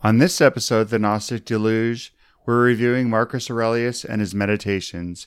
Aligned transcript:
On 0.00 0.18
this 0.18 0.40
episode 0.40 0.82
of 0.82 0.90
the 0.90 0.98
Gnostic 1.00 1.44
Deluge, 1.44 2.14
we're 2.46 2.62
reviewing 2.62 3.10
Marcus 3.10 3.50
Aurelius 3.50 4.04
and 4.04 4.20
his 4.20 4.32
meditations. 4.32 5.26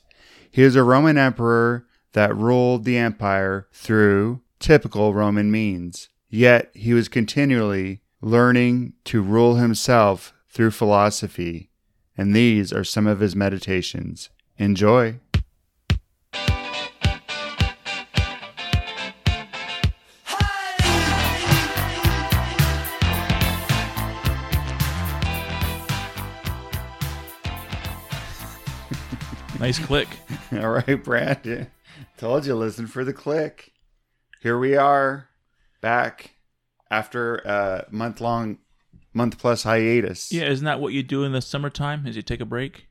He 0.49 0.63
is 0.63 0.77
a 0.77 0.83
Roman 0.83 1.17
emperor 1.17 1.87
that 2.13 2.35
ruled 2.35 2.85
the 2.85 2.97
empire 2.97 3.67
through 3.73 4.39
typical 4.59 5.13
Roman 5.13 5.51
means. 5.51 6.07
Yet 6.29 6.71
he 6.73 6.93
was 6.93 7.09
continually 7.09 8.01
learning 8.21 8.93
to 9.05 9.21
rule 9.21 9.55
himself 9.55 10.33
through 10.49 10.71
philosophy, 10.71 11.69
and 12.17 12.33
these 12.33 12.71
are 12.71 12.85
some 12.85 13.07
of 13.07 13.19
his 13.19 13.35
meditations. 13.35 14.29
Enjoy. 14.57 15.19
Nice 29.61 29.77
click. 29.77 30.07
All 30.53 30.69
right, 30.69 31.03
Brandon. 31.03 31.67
Told 32.17 32.47
you, 32.47 32.55
listen 32.55 32.87
for 32.87 33.05
the 33.05 33.13
click. 33.13 33.71
Here 34.41 34.57
we 34.57 34.75
are, 34.75 35.29
back 35.81 36.31
after 36.89 37.35
a 37.35 37.85
month 37.91 38.19
long, 38.19 38.57
month 39.13 39.37
plus 39.37 39.61
hiatus. 39.61 40.31
Yeah, 40.31 40.45
isn't 40.45 40.65
that 40.65 40.81
what 40.81 40.93
you 40.93 41.03
do 41.03 41.23
in 41.23 41.31
the 41.31 41.43
summertime? 41.43 42.07
Is 42.07 42.15
you 42.15 42.23
take 42.23 42.41
a 42.41 42.45
break? 42.45 42.87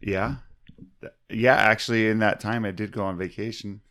Yeah. 0.00 0.36
Yeah, 1.28 1.56
actually, 1.56 2.08
in 2.08 2.20
that 2.20 2.40
time, 2.40 2.64
I 2.64 2.70
did 2.70 2.90
go 2.90 3.04
on 3.04 3.18
vacation. 3.18 3.82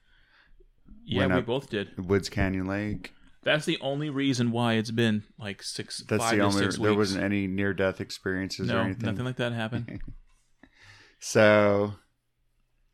Yeah, 1.05 1.27
Went 1.27 1.35
we 1.35 1.41
both 1.41 1.69
did. 1.69 2.07
Woods 2.09 2.29
Canyon 2.29 2.65
Lake. 2.65 3.13
That's 3.43 3.65
the 3.65 3.77
only 3.79 4.09
reason 4.09 4.51
why 4.51 4.73
it's 4.73 4.89
been 4.89 5.21
like 5.37 5.61
six, 5.61 5.99
That's 5.99 6.31
the 6.31 6.39
only. 6.39 6.61
There 6.61 6.89
weeks. 6.89 6.97
wasn't 6.97 7.23
any 7.23 7.45
near 7.45 7.75
death 7.75 8.01
experiences 8.01 8.71
or 8.71 8.73
no, 8.73 8.81
anything. 8.81 9.05
nothing 9.05 9.25
like 9.25 9.35
that 9.35 9.53
happened. 9.53 10.01
So, 11.25 11.95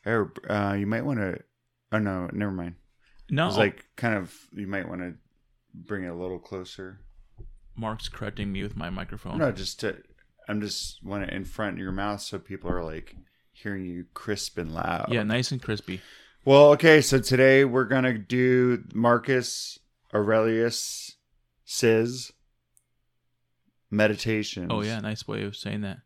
or, 0.06 0.32
uh, 0.50 0.78
you 0.80 0.88
might 0.88 1.04
want 1.04 1.20
to. 1.20 1.40
Oh 1.92 2.00
no, 2.00 2.30
never 2.32 2.54
mind. 2.54 2.76
No, 3.30 3.50
It's 3.50 3.58
like 3.58 3.84
kind 3.98 4.16
of. 4.16 4.34
You 4.54 4.68
might 4.68 4.88
want 4.88 5.02
to 5.02 5.16
bring 5.74 6.06
it 6.06 6.08
a 6.08 6.16
little 6.16 6.40
closer. 6.40 7.02
Mark's 7.76 8.08
correcting 8.08 8.50
me 8.54 8.64
with 8.64 8.78
my 8.78 8.90
microphone. 8.90 9.38
No, 9.38 9.52
just 9.52 9.82
to. 9.82 9.98
I'm 10.48 10.62
just 10.62 11.04
want 11.04 11.26
it 11.26 11.34
in 11.34 11.44
front 11.44 11.74
of 11.74 11.80
your 11.80 11.92
mouth 11.92 12.22
so 12.22 12.40
people 12.40 12.72
are 12.72 12.82
like 12.82 13.18
hearing 13.52 13.86
you 13.86 14.06
crisp 14.14 14.58
and 14.58 14.74
loud. 14.74 15.08
Yeah, 15.12 15.24
nice 15.24 15.52
and 15.52 15.62
crispy. 15.62 16.00
Well, 16.46 16.70
okay, 16.72 17.02
so 17.02 17.20
today 17.20 17.66
we're 17.66 17.84
gonna 17.84 18.18
do 18.18 18.86
Marcus 18.94 19.78
Aurelius 20.14 21.18
Sis 21.66 22.32
meditations. 23.90 24.68
Oh 24.70 24.84
yeah, 24.84 25.02
nice 25.02 25.28
way 25.28 25.44
of 25.44 25.58
saying 25.58 25.82
that. 25.82 25.98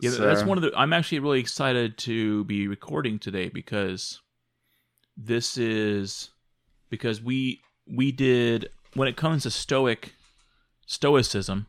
Yeah, 0.00 0.10
that's 0.10 0.44
one 0.44 0.58
of 0.58 0.62
the. 0.62 0.72
I'm 0.76 0.92
actually 0.92 1.18
really 1.18 1.40
excited 1.40 1.98
to 1.98 2.44
be 2.44 2.68
recording 2.68 3.18
today 3.18 3.48
because 3.48 4.20
this 5.16 5.56
is 5.58 6.30
because 6.90 7.20
we 7.22 7.60
we 7.86 8.12
did 8.12 8.68
when 8.94 9.08
it 9.08 9.16
comes 9.16 9.42
to 9.42 9.50
Stoic 9.50 10.12
Stoicism. 10.86 11.66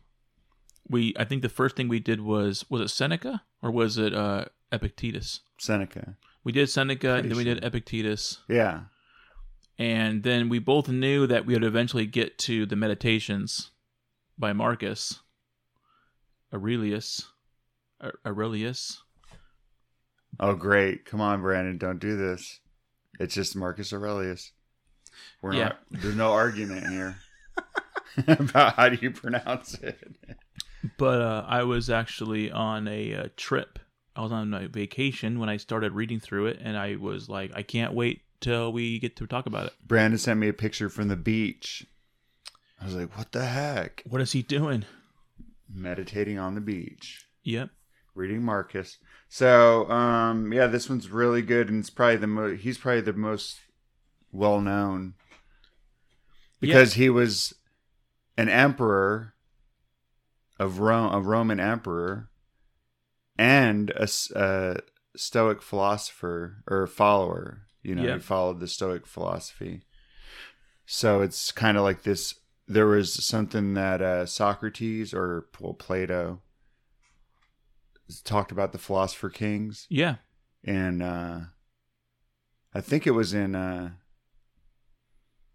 We 0.88 1.14
I 1.18 1.24
think 1.24 1.42
the 1.42 1.48
first 1.48 1.76
thing 1.76 1.88
we 1.88 1.98
did 2.00 2.20
was 2.20 2.64
was 2.70 2.80
it 2.82 2.88
Seneca 2.88 3.42
or 3.62 3.70
was 3.70 3.98
it 3.98 4.14
uh, 4.14 4.44
Epictetus? 4.72 5.40
Seneca. 5.58 6.16
We 6.44 6.52
did 6.52 6.70
Seneca, 6.70 7.14
and 7.14 7.22
Pretty 7.22 7.28
then 7.28 7.36
we 7.36 7.44
did. 7.44 7.64
Epictetus, 7.64 8.38
Yeah. 8.48 8.82
and 9.78 10.22
then 10.22 10.48
we 10.48 10.58
both 10.58 10.88
knew 10.88 11.26
that 11.26 11.44
we 11.44 11.52
would 11.54 11.64
eventually 11.64 12.06
get 12.06 12.38
to 12.38 12.64
the 12.64 12.76
Meditations 12.76 13.70
by 14.38 14.52
Marcus 14.54 15.20
Aurelius. 16.52 17.29
Aurelius. 18.26 19.02
Oh, 20.38 20.54
great! 20.54 21.04
Come 21.04 21.20
on, 21.20 21.42
Brandon, 21.42 21.76
don't 21.78 21.98
do 21.98 22.16
this. 22.16 22.60
It's 23.18 23.34
just 23.34 23.54
Marcus 23.56 23.92
Aurelius. 23.92 24.52
We're 25.42 25.54
Yeah. 25.54 25.64
not. 25.64 25.78
There's 25.90 26.16
no 26.16 26.32
argument 26.32 26.86
here 26.88 27.16
about 28.26 28.74
how 28.76 28.88
do 28.88 28.98
you 29.00 29.10
pronounce 29.10 29.74
it. 29.74 29.98
But 30.96 31.20
uh, 31.20 31.44
I 31.46 31.64
was 31.64 31.90
actually 31.90 32.50
on 32.50 32.88
a 32.88 33.14
uh, 33.14 33.28
trip. 33.36 33.78
I 34.16 34.22
was 34.22 34.32
on 34.32 34.54
a 34.54 34.66
vacation 34.68 35.38
when 35.38 35.48
I 35.50 35.58
started 35.58 35.92
reading 35.92 36.20
through 36.20 36.46
it, 36.46 36.58
and 36.62 36.76
I 36.76 36.96
was 36.96 37.28
like, 37.28 37.50
I 37.54 37.62
can't 37.62 37.92
wait 37.92 38.22
till 38.40 38.72
we 38.72 38.98
get 38.98 39.16
to 39.16 39.26
talk 39.26 39.44
about 39.46 39.66
it. 39.66 39.72
Brandon 39.86 40.18
sent 40.18 40.40
me 40.40 40.48
a 40.48 40.52
picture 40.54 40.88
from 40.88 41.08
the 41.08 41.16
beach. 41.16 41.86
I 42.80 42.86
was 42.86 42.94
like, 42.94 43.16
"What 43.18 43.32
the 43.32 43.44
heck?" 43.44 44.02
What 44.06 44.22
is 44.22 44.32
he 44.32 44.40
doing? 44.42 44.86
Meditating 45.72 46.38
on 46.38 46.54
the 46.54 46.62
beach. 46.62 47.26
Yep. 47.42 47.68
Reading 48.20 48.42
Marcus. 48.44 48.98
So, 49.28 49.90
um, 49.90 50.52
yeah, 50.52 50.66
this 50.66 50.88
one's 50.88 51.08
really 51.10 51.42
good, 51.42 51.68
and 51.68 51.80
it's 51.80 51.90
probably 51.90 52.16
the 52.16 52.26
mo- 52.26 52.54
he's 52.56 52.78
probably 52.78 53.00
the 53.00 53.12
most 53.12 53.58
well 54.30 54.60
known 54.60 55.14
because 56.60 56.94
he 56.94 57.08
was 57.08 57.54
an 58.36 58.48
emperor 58.48 59.34
of 60.58 60.78
Rome, 60.78 61.12
a 61.14 61.20
Roman 61.20 61.58
emperor, 61.58 62.28
and 63.38 63.90
a 63.90 64.06
Stoic 65.16 65.62
philosopher 65.62 66.62
or 66.68 66.86
follower. 66.86 67.62
You 67.82 67.94
know, 67.94 68.02
Yeah. 68.04 68.14
he 68.14 68.20
followed 68.20 68.60
the 68.60 68.68
Stoic 68.68 69.06
philosophy. 69.06 69.82
So 70.84 71.22
it's 71.22 71.50
kind 71.50 71.76
of 71.78 71.82
like 71.82 72.02
this. 72.02 72.34
There 72.68 72.86
was 72.86 73.24
something 73.24 73.74
that 73.74 74.02
uh, 74.02 74.26
Socrates 74.26 75.14
or 75.14 75.46
well, 75.58 75.72
Plato 75.74 76.42
talked 78.24 78.50
about 78.52 78.72
the 78.72 78.78
philosopher 78.78 79.30
kings 79.30 79.86
Yeah. 79.88 80.16
and 80.64 81.02
uh 81.02 81.40
i 82.74 82.80
think 82.80 83.06
it 83.06 83.12
was 83.12 83.32
in 83.34 83.54
uh 83.54 83.90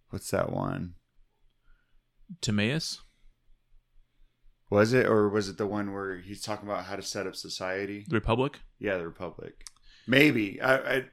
what's 0.09 0.31
that 0.31 0.51
one 0.51 0.95
Timaeus. 2.41 3.01
was 4.69 4.93
it 4.93 5.05
or 5.05 5.29
was 5.29 5.47
it 5.49 5.57
the 5.57 5.67
one 5.67 5.93
where 5.93 6.17
he's 6.17 6.41
talking 6.41 6.67
about 6.67 6.85
how 6.85 6.95
to 6.95 7.01
set 7.01 7.27
up 7.27 7.35
society 7.35 8.05
The 8.07 8.16
Republic. 8.16 8.59
yeah 8.79 8.97
the 8.97 9.05
republic 9.05 9.63
maybe 10.07 10.61
i, 10.61 10.75
I 10.97 11.03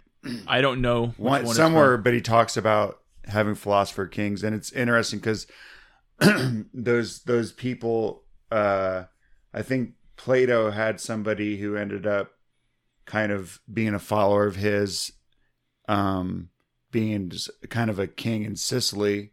I 0.47 0.61
don't 0.61 0.81
know. 0.81 1.07
one, 1.17 1.45
one 1.45 1.55
somewhere 1.55 1.97
but 1.99 2.15
he 2.15 2.21
talks 2.21 2.57
about 2.57 3.01
having 3.25 3.55
philosopher 3.55 4.07
kings 4.07 4.43
and 4.45 4.55
it's 4.55 4.71
interesting 4.73 5.19
because 5.19 5.47
those 6.73 7.23
those 7.25 7.53
people 7.53 8.25
uh 8.51 9.05
i 9.53 9.63
think 9.63 9.95
plato 10.17 10.71
had 10.71 11.01
somebody 11.01 11.59
who 11.59 11.77
ended 11.77 12.07
up 12.07 12.33
kind 13.05 13.33
of 13.33 13.61
being 13.73 13.95
a 13.95 13.99
follower 13.99 14.47
of 14.47 14.57
his 14.57 15.13
um 15.89 16.49
being 16.91 17.33
kind 17.69 17.91
of 17.91 17.99
a 17.99 18.07
king 18.07 18.45
in 18.45 18.55
sicily 18.55 19.33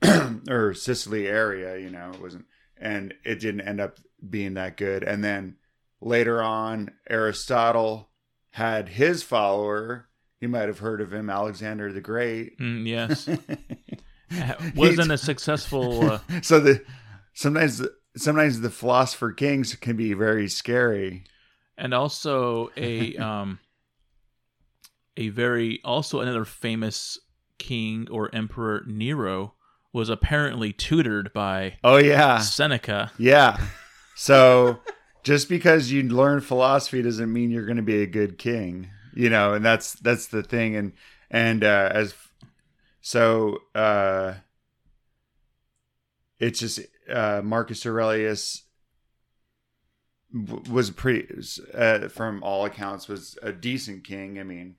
or 0.48 0.74
sicily 0.74 1.26
area 1.26 1.78
you 1.78 1.90
know 1.90 2.10
it 2.14 2.20
wasn't 2.20 2.44
and 2.76 3.14
it 3.24 3.40
didn't 3.40 3.62
end 3.62 3.80
up 3.80 3.98
being 4.28 4.54
that 4.54 4.76
good 4.76 5.02
and 5.02 5.24
then 5.24 5.56
later 6.00 6.42
on 6.42 6.90
aristotle 7.08 8.08
had 8.50 8.88
his 8.90 9.22
follower 9.22 10.08
you 10.40 10.48
might 10.48 10.68
have 10.68 10.78
heard 10.78 11.00
of 11.00 11.12
him 11.12 11.28
alexander 11.28 11.92
the 11.92 12.00
great 12.00 12.56
Mm, 12.58 12.86
yes. 12.86 13.28
Wasn't 14.74 15.12
a 15.12 15.18
successful. 15.18 16.10
Uh, 16.10 16.18
so 16.42 16.60
the 16.60 16.84
sometimes 17.32 17.78
the, 17.78 17.92
sometimes 18.16 18.60
the 18.60 18.70
philosopher 18.70 19.32
kings 19.32 19.74
can 19.76 19.96
be 19.96 20.12
very 20.14 20.48
scary. 20.48 21.24
And 21.76 21.92
also 21.92 22.70
a 22.76 23.16
um 23.18 23.58
a 25.16 25.28
very 25.28 25.80
also 25.84 26.20
another 26.20 26.44
famous 26.44 27.18
king 27.58 28.08
or 28.10 28.34
emperor 28.34 28.82
Nero 28.86 29.54
was 29.92 30.08
apparently 30.08 30.72
tutored 30.72 31.32
by 31.32 31.76
oh 31.84 31.96
yeah. 31.96 32.38
Seneca. 32.38 33.12
yeah. 33.18 33.58
So 34.16 34.78
just 35.24 35.48
because 35.48 35.90
you 35.90 36.04
learn 36.04 36.40
philosophy 36.40 37.02
doesn't 37.02 37.32
mean 37.32 37.50
you're 37.50 37.66
going 37.66 37.78
to 37.78 37.82
be 37.82 38.00
a 38.00 38.06
good 38.06 38.38
king 38.38 38.90
you 39.12 39.30
know 39.30 39.54
and 39.54 39.64
that's 39.64 39.94
that's 39.94 40.26
the 40.26 40.42
thing. 40.42 40.76
And 40.76 40.92
and 41.30 41.64
uh 41.64 41.90
as 41.92 42.14
so 43.00 43.58
uh 43.74 44.34
it's 46.38 46.60
just 46.60 46.80
uh 47.12 47.40
marcus 47.44 47.84
aurelius 47.86 48.62
w- 50.32 50.72
was 50.72 50.90
pretty 50.90 51.26
uh, 51.74 52.08
from 52.08 52.42
all 52.42 52.64
accounts 52.64 53.08
was 53.08 53.36
a 53.42 53.52
decent 53.52 54.04
king 54.04 54.38
i 54.38 54.42
mean 54.42 54.76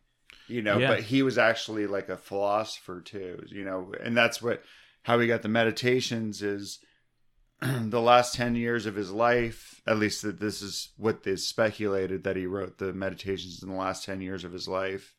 you 0.48 0.62
know 0.62 0.78
Yeah. 0.78 0.88
but 0.90 1.02
he 1.02 1.24
was 1.24 1.38
actually 1.38 1.88
like 1.88 2.10
a 2.10 2.18
philosopher 2.18 3.02
too 3.02 3.44
you 3.48 3.64
know 3.66 3.94
and 4.04 4.16
that's 4.16 4.42
what 4.42 4.64
how 5.04 5.20
he 5.20 5.28
got 5.28 5.42
the 5.44 5.50
meditations 5.50 6.42
is 6.42 6.80
the 7.62 8.02
last 8.02 8.36
10 8.36 8.56
years 8.56 8.86
of 8.86 8.96
his 8.96 9.12
life 9.12 9.82
at 9.88 9.98
least 9.98 10.22
that 10.24 10.40
this 10.40 10.62
is 10.62 10.90
what 10.98 11.26
is 11.26 11.48
speculated 11.48 12.24
that 12.24 12.36
he 12.36 12.46
wrote 12.46 12.78
the 12.80 12.92
meditations 12.92 13.62
in 13.64 13.70
the 13.70 13.76
last 13.76 14.04
10 14.04 14.20
years 14.22 14.44
of 14.44 14.52
his 14.52 14.68
life 14.68 15.16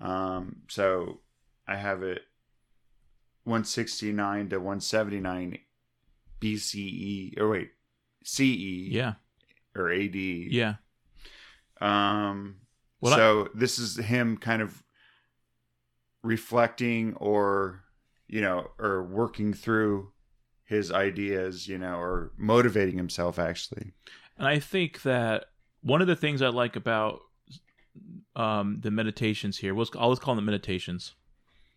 um 0.00 0.56
so 0.68 1.20
i 1.66 1.76
have 1.76 2.02
it 2.02 2.22
169 3.44 4.50
to 4.50 4.56
179 4.58 5.58
BCE 6.42 7.38
or 7.40 7.48
wait, 7.50 7.70
CE 8.24 8.88
Yeah. 8.90 9.14
or 9.76 9.90
AD. 9.92 10.14
Yeah. 10.16 10.74
Um. 11.80 12.56
Well, 13.00 13.14
I- 13.14 13.16
so 13.16 13.48
this 13.54 13.78
is 13.78 13.96
him 13.96 14.36
kind 14.36 14.60
of 14.62 14.82
reflecting, 16.22 17.14
or 17.14 17.82
you 18.28 18.40
know, 18.40 18.70
or 18.78 19.02
working 19.02 19.52
through 19.52 20.12
his 20.64 20.90
ideas, 20.92 21.68
you 21.68 21.78
know, 21.78 21.96
or 21.98 22.32
motivating 22.36 22.96
himself. 22.96 23.38
Actually, 23.38 23.92
And 24.38 24.46
I 24.46 24.58
think 24.58 25.02
that 25.02 25.46
one 25.82 26.00
of 26.00 26.06
the 26.06 26.16
things 26.16 26.40
I 26.42 26.48
like 26.48 26.76
about 26.76 27.20
um, 28.36 28.78
the 28.80 28.90
meditations 28.90 29.58
here 29.58 29.74
was 29.74 29.90
I'll 29.98 30.10
just 30.12 30.22
call 30.22 30.34
them 30.34 30.44
meditations. 30.46 31.14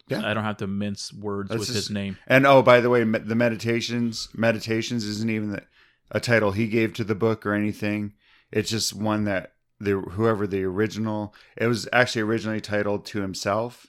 Yeah. 0.08 0.22
I 0.28 0.34
don't 0.34 0.44
have 0.44 0.58
to 0.58 0.68
mince 0.68 1.12
words 1.14 1.50
That's 1.50 1.60
with 1.60 1.68
just- 1.70 1.88
his 1.88 1.90
name. 1.92 2.18
and 2.28 2.46
oh, 2.46 2.62
by 2.62 2.80
the 2.82 2.90
way, 2.90 3.04
me- 3.04 3.20
the 3.20 3.36
meditations, 3.36 4.30
meditations 4.36 5.04
isn't 5.06 5.30
even 5.30 5.52
the, 5.52 5.64
a 6.12 6.20
title 6.20 6.52
he 6.52 6.68
gave 6.68 6.94
to 6.94 7.04
the 7.04 7.16
book 7.16 7.46
or 7.46 7.54
anything. 7.54 8.14
It's 8.52 8.70
just 8.70 8.94
one 8.94 9.24
that 9.26 9.54
the 9.80 10.00
whoever 10.00 10.46
the 10.48 10.64
original. 10.64 11.34
It 11.58 11.68
was 11.68 11.88
actually 11.92 12.22
originally 12.22 12.62
titled 12.62 13.06
to 13.08 13.22
himself. 13.22 13.88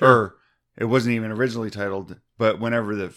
or 0.00 0.36
it 0.78 0.84
wasn't 0.84 1.14
even 1.14 1.30
originally 1.32 1.70
titled 1.70 2.20
but 2.38 2.60
whenever 2.60 2.94
the 2.94 3.14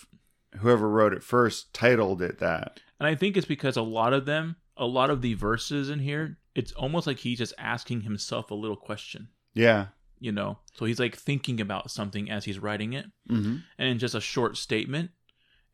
whoever 0.59 0.87
wrote 0.89 1.13
it 1.13 1.21
first 1.23 1.73
titled 1.73 2.21
it 2.21 2.39
that 2.39 2.79
And 2.99 3.07
I 3.07 3.15
think 3.15 3.35
it's 3.37 3.45
because 3.45 3.75
a 3.77 3.81
lot 3.81 4.13
of 4.13 4.25
them, 4.25 4.55
a 4.77 4.85
lot 4.85 5.09
of 5.09 5.21
the 5.21 5.33
verses 5.35 5.89
in 5.89 5.99
here, 5.99 6.37
it's 6.55 6.71
almost 6.73 7.05
like 7.05 7.19
he's 7.19 7.37
just 7.37 7.53
asking 7.57 8.01
himself 8.01 8.49
a 8.51 8.55
little 8.55 8.77
question, 8.77 9.27
yeah 9.53 9.87
you 10.19 10.31
know? 10.31 10.59
So 10.73 10.85
he's 10.85 10.99
like 10.99 11.15
thinking 11.15 11.59
about 11.61 11.91
something 11.91 12.29
as 12.29 12.45
he's 12.45 12.59
writing 12.59 12.93
it, 12.93 13.05
mm-hmm. 13.29 13.57
and 13.77 13.99
just 13.99 14.15
a 14.15 14.21
short 14.21 14.57
statement. 14.57 15.11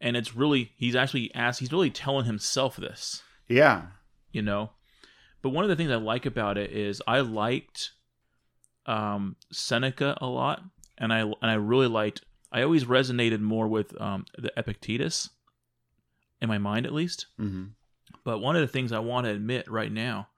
And 0.01 0.18
it's 0.18 0.36
really, 0.36 0.74
he's 0.77 0.95
actually 0.95 1.33
asked, 1.33 1.62
he's 1.62 1.71
really 1.71 1.89
telling 1.89 2.25
himself 2.25 2.75
this, 2.75 3.24
yeah 3.47 3.83
you 4.36 4.42
know? 4.42 4.71
But 5.42 5.50
one 5.50 5.63
of 5.63 5.69
the 5.69 5.75
things 5.75 5.92
I 5.92 5.95
like 5.95 6.25
about 6.25 6.57
it 6.57 6.71
is 6.71 7.01
I 7.07 7.21
liked 7.21 7.92
um, 8.86 9.38
Seneca 9.51 10.18
a 10.19 10.27
lot, 10.27 10.62
and 10.97 11.13
I 11.13 11.21
and 11.21 11.36
I 11.42 11.53
really 11.53 11.88
liked. 11.88 12.21
I 12.51 12.62
always 12.62 12.86
resonated 12.86 13.42
more 13.42 13.68
with 13.68 14.00
um, 14.00 14.25
the 14.38 14.51
Epictetus, 14.57 15.30
in 16.42 16.50
my 16.50 16.57
mind 16.57 16.86
at 16.86 16.94
least. 16.94 17.27
mm-hmm. 17.39 17.65
But 18.24 18.39
one 18.39 18.56
of 18.56 18.62
the 18.62 18.68
things 18.68 18.92
I 18.92 19.00
want 19.00 19.25
to 19.25 19.31
admit 19.31 19.69
right 19.69 19.92
now, 19.92 20.30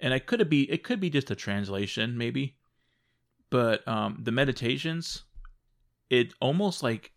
and 0.00 0.12
it 0.12 0.26
could 0.26 0.48
be 0.48 0.70
it 0.70 0.82
could 0.82 1.00
be 1.00 1.10
just 1.10 1.30
a 1.30 1.36
translation 1.36 2.16
maybe, 2.18 2.56
but 3.50 3.86
um, 3.88 4.18
the 4.22 4.32
meditations, 4.32 5.24
it 6.10 6.32
almost 6.40 6.82
like 6.82 7.12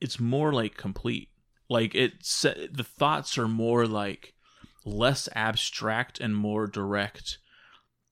it's 0.00 0.18
more 0.20 0.52
like 0.52 0.76
complete. 0.76 1.28
Like 1.68 1.94
it's 1.94 2.42
the 2.42 2.84
thoughts 2.84 3.38
are 3.38 3.48
more 3.48 3.86
like 3.86 4.34
less 4.84 5.28
abstract 5.34 6.20
and 6.20 6.34
more 6.34 6.66
direct 6.66 7.38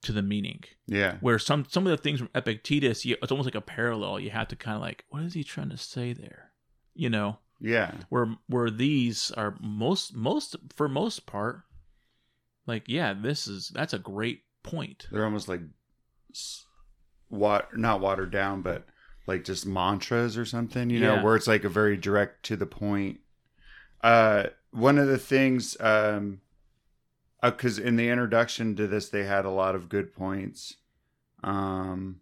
to 0.03 0.13
the 0.13 0.23
meaning. 0.23 0.63
yeah 0.87 1.17
Where 1.21 1.39
some 1.39 1.67
some 1.69 1.87
of 1.87 1.91
the 1.91 1.97
things 1.97 2.21
from 2.21 2.31
Epictetus, 2.35 3.05
you, 3.05 3.17
it's 3.21 3.33
almost 3.33 3.47
like 3.47 3.55
a 3.55 3.61
parallel. 3.61 4.21
You 4.21 4.31
have 4.31 4.49
to 4.49 4.57
kind 4.57 4.77
of 4.77 4.83
like, 4.83 5.05
what 5.09 5.23
is 5.25 5.35
he 5.35 5.43
trying 5.43 5.71
to 5.71 5.77
say 5.77 6.13
there? 6.13 6.53
You 6.95 7.11
know 7.11 7.39
yeah 7.61 7.93
where 8.09 8.37
where 8.47 8.71
these 8.71 9.33
are 9.33 9.57
most 9.61 10.15
most 10.15 10.55
for 10.77 10.89
most 10.89 11.27
part 11.27 11.63
like 12.67 12.85
yeah 12.87 13.13
this 13.13 13.49
is 13.49 13.71
that's 13.75 13.93
a 13.93 13.99
great 13.99 14.43
point 14.63 15.07
they're 15.11 15.25
almost 15.25 15.49
like 15.49 15.63
s- 16.33 16.67
what 17.29 17.77
not 17.77 18.01
watered 18.01 18.31
down 18.31 18.63
but 18.63 18.85
like 19.27 19.45
just 19.45 19.67
mantras 19.67 20.37
or 20.39 20.45
something 20.47 20.89
you 20.91 20.99
know 21.01 21.17
Yeah. 21.17 21.23
where 21.23 21.37
it's 21.37 21.47
like 21.47 21.65
a 21.65 21.69
very 21.69 21.97
direct 21.97 22.43
to 22.45 22.57
the 22.57 22.67
point. 22.67 23.21
Uh 24.03 24.45
one 24.71 24.99
of 24.99 25.07
the 25.09 25.19
things 25.19 25.77
um 25.81 26.41
because 27.43 27.79
in 27.79 27.97
the 27.97 28.09
introduction 28.09 28.75
to 28.77 28.87
this 28.87 29.09
they 29.09 29.25
had 29.25 29.45
a 29.45 29.51
lot 29.51 29.75
of 29.75 29.89
good 29.89 30.15
points. 30.15 30.77
Um 31.45 32.21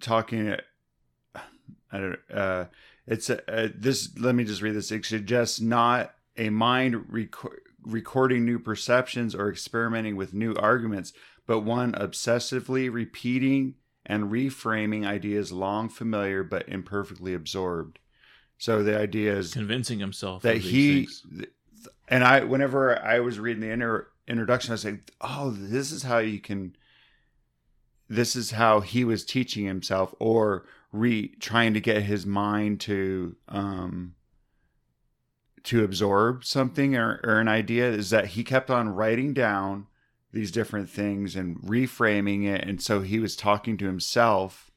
talking 0.00 0.54
i 1.34 1.98
don't 1.98 2.18
uh 2.32 2.66
it's 3.06 3.30
a, 3.30 3.50
uh, 3.50 3.68
this 3.72 4.10
let 4.18 4.34
me 4.34 4.42
just 4.42 4.62
read 4.62 4.74
this. 4.74 4.90
It 4.90 5.04
suggests 5.04 5.60
not 5.60 6.12
a 6.36 6.50
mind 6.50 7.04
rec- 7.12 7.30
recording 7.86 8.44
new 8.44 8.58
perceptions 8.58 9.34
or 9.34 9.50
experimenting 9.50 10.16
with 10.16 10.34
new 10.34 10.54
arguments 10.54 11.12
but 11.46 11.60
one 11.60 11.92
obsessively 11.92 12.92
repeating 12.92 13.74
and 14.04 14.24
reframing 14.24 15.06
ideas 15.06 15.52
long 15.52 15.88
familiar 15.88 16.42
but 16.42 16.68
imperfectly 16.68 17.32
absorbed 17.32 17.98
so 18.58 18.82
the 18.82 18.98
idea 18.98 19.36
is 19.36 19.52
convincing 19.52 19.98
himself 19.98 20.42
that 20.42 20.58
he 20.58 21.06
things. 21.06 21.22
and 22.08 22.24
I 22.24 22.44
whenever 22.44 22.98
I 22.98 23.20
was 23.20 23.38
reading 23.38 23.60
the 23.60 23.70
inter, 23.70 24.08
introduction, 24.26 24.72
I 24.72 24.74
was 24.74 24.84
like, 24.84 25.12
"Oh, 25.20 25.50
this 25.50 25.92
is 25.92 26.02
how 26.02 26.18
you 26.18 26.40
can." 26.40 26.76
This 28.08 28.36
is 28.36 28.52
how 28.52 28.80
he 28.80 29.04
was 29.04 29.24
teaching 29.24 29.66
himself, 29.66 30.14
or 30.18 30.64
re 30.92 31.28
trying 31.40 31.74
to 31.74 31.80
get 31.80 32.02
his 32.02 32.24
mind 32.24 32.80
to 32.80 33.36
um 33.48 34.14
to 35.66 35.84
absorb 35.84 36.44
something 36.44 36.96
or, 36.96 37.20
or 37.22 37.38
an 37.38 37.48
idea. 37.48 37.90
Is 37.90 38.10
that 38.10 38.28
he 38.28 38.42
kept 38.44 38.70
on 38.70 38.88
writing 38.88 39.32
down 39.34 39.86
these 40.32 40.50
different 40.50 40.90
things 40.90 41.36
and 41.36 41.56
reframing 41.60 42.44
it, 42.46 42.66
and 42.66 42.82
so 42.82 43.00
he 43.00 43.18
was 43.18 43.36
talking 43.36 43.76
to 43.78 43.86
himself, 43.86 44.70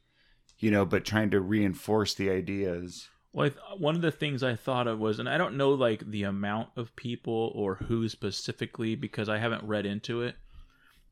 you 0.57 0.71
know, 0.71 0.85
but 0.85 1.05
trying 1.05 1.29
to 1.31 1.41
reinforce 1.41 2.13
the 2.13 2.29
ideas. 2.29 3.09
well 3.33 3.47
I 3.47 3.49
th- 3.49 3.61
one 3.77 3.95
of 3.95 4.01
the 4.01 4.11
things 4.11 4.41
i 4.43 4.55
thought 4.55 4.87
of 4.87 4.97
was 4.99 5.19
and 5.19 5.29
i 5.29 5.37
don't 5.37 5.55
know 5.57 5.69
like 5.71 6.09
the 6.09 6.23
amount 6.23 6.69
of 6.75 6.95
people 6.95 7.51
or 7.53 7.75
who 7.75 8.09
specifically 8.09 8.95
because 8.95 9.29
i 9.29 9.37
haven't 9.37 9.63
read 9.63 9.85
into 9.85 10.23
it 10.23 10.35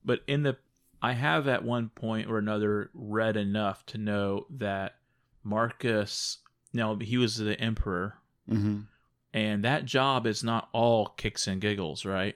but 0.03 0.21
in 0.27 0.41
the 0.43 0.57
i 1.01 1.13
have 1.13 1.47
at 1.47 1.63
one 1.63 1.89
point 1.89 2.27
or 2.29 2.37
another 2.39 2.89
read 2.95 3.37
enough 3.37 3.85
to 3.85 3.97
know 3.99 4.47
that 4.49 4.95
marcus 5.43 6.39
now 6.73 6.95
he 6.99 7.17
was 7.17 7.37
the 7.37 7.59
emperor 7.59 8.15
Mm-hmm. 8.49 8.79
And 9.33 9.63
that 9.63 9.85
job 9.85 10.25
is 10.25 10.43
not 10.43 10.69
all 10.73 11.07
kicks 11.17 11.47
and 11.47 11.61
giggles 11.61 12.05
right 12.05 12.35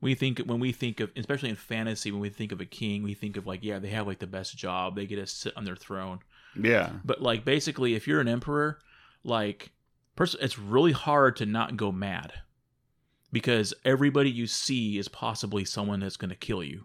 we 0.00 0.14
think 0.14 0.38
when 0.40 0.60
we 0.60 0.72
think 0.72 1.00
of 1.00 1.10
especially 1.16 1.48
in 1.50 1.56
fantasy 1.56 2.10
when 2.12 2.20
we 2.20 2.28
think 2.30 2.52
of 2.52 2.60
a 2.60 2.64
king 2.66 3.02
we 3.02 3.14
think 3.14 3.36
of 3.36 3.46
like 3.46 3.62
yeah 3.62 3.78
they 3.78 3.88
have 3.88 4.06
like 4.06 4.18
the 4.18 4.26
best 4.26 4.56
job 4.56 4.94
they 4.96 5.06
get 5.06 5.16
to 5.16 5.26
sit 5.26 5.56
on 5.56 5.64
their 5.64 5.76
throne 5.76 6.18
Yeah. 6.56 6.90
but 7.04 7.20
like 7.22 7.44
basically 7.44 7.94
if 7.94 8.06
you're 8.06 8.20
an 8.20 8.28
emperor 8.28 8.78
like 9.22 9.72
pers- 10.16 10.36
it's 10.40 10.58
really 10.58 10.92
hard 10.92 11.36
to 11.36 11.46
not 11.46 11.76
go 11.76 11.90
mad 11.92 12.32
because 13.32 13.74
everybody 13.84 14.30
you 14.30 14.46
see 14.46 14.98
is 14.98 15.08
possibly 15.08 15.64
someone 15.64 16.00
that's 16.00 16.16
going 16.16 16.30
to 16.30 16.36
kill 16.36 16.62
you 16.62 16.84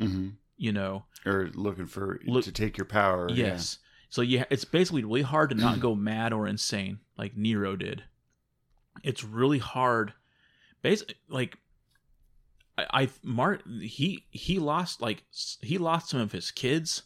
Mm-hmm. 0.00 0.28
you 0.56 0.72
know 0.72 1.04
or 1.26 1.50
looking 1.54 1.84
for 1.86 2.20
Look- 2.26 2.44
to 2.44 2.52
take 2.52 2.78
your 2.78 2.86
power. 2.86 3.28
yes 3.30 3.78
so 4.08 4.22
yeah 4.22 4.44
it's 4.48 4.64
basically 4.64 5.04
really 5.04 5.20
hard 5.22 5.50
to 5.50 5.54
not 5.56 5.78
go 5.80 5.94
mad 5.94 6.32
or 6.32 6.46
insane 6.48 7.00
like 7.18 7.36
nero 7.36 7.76
did 7.76 8.02
it's 9.02 9.24
really 9.24 9.58
hard 9.58 10.12
basically 10.82 11.14
like 11.28 11.56
i, 12.78 12.86
I 13.02 13.08
mark 13.22 13.62
he 13.80 14.26
he 14.30 14.58
lost 14.58 15.00
like 15.00 15.24
he 15.60 15.78
lost 15.78 16.08
some 16.10 16.20
of 16.20 16.32
his 16.32 16.50
kids 16.50 17.02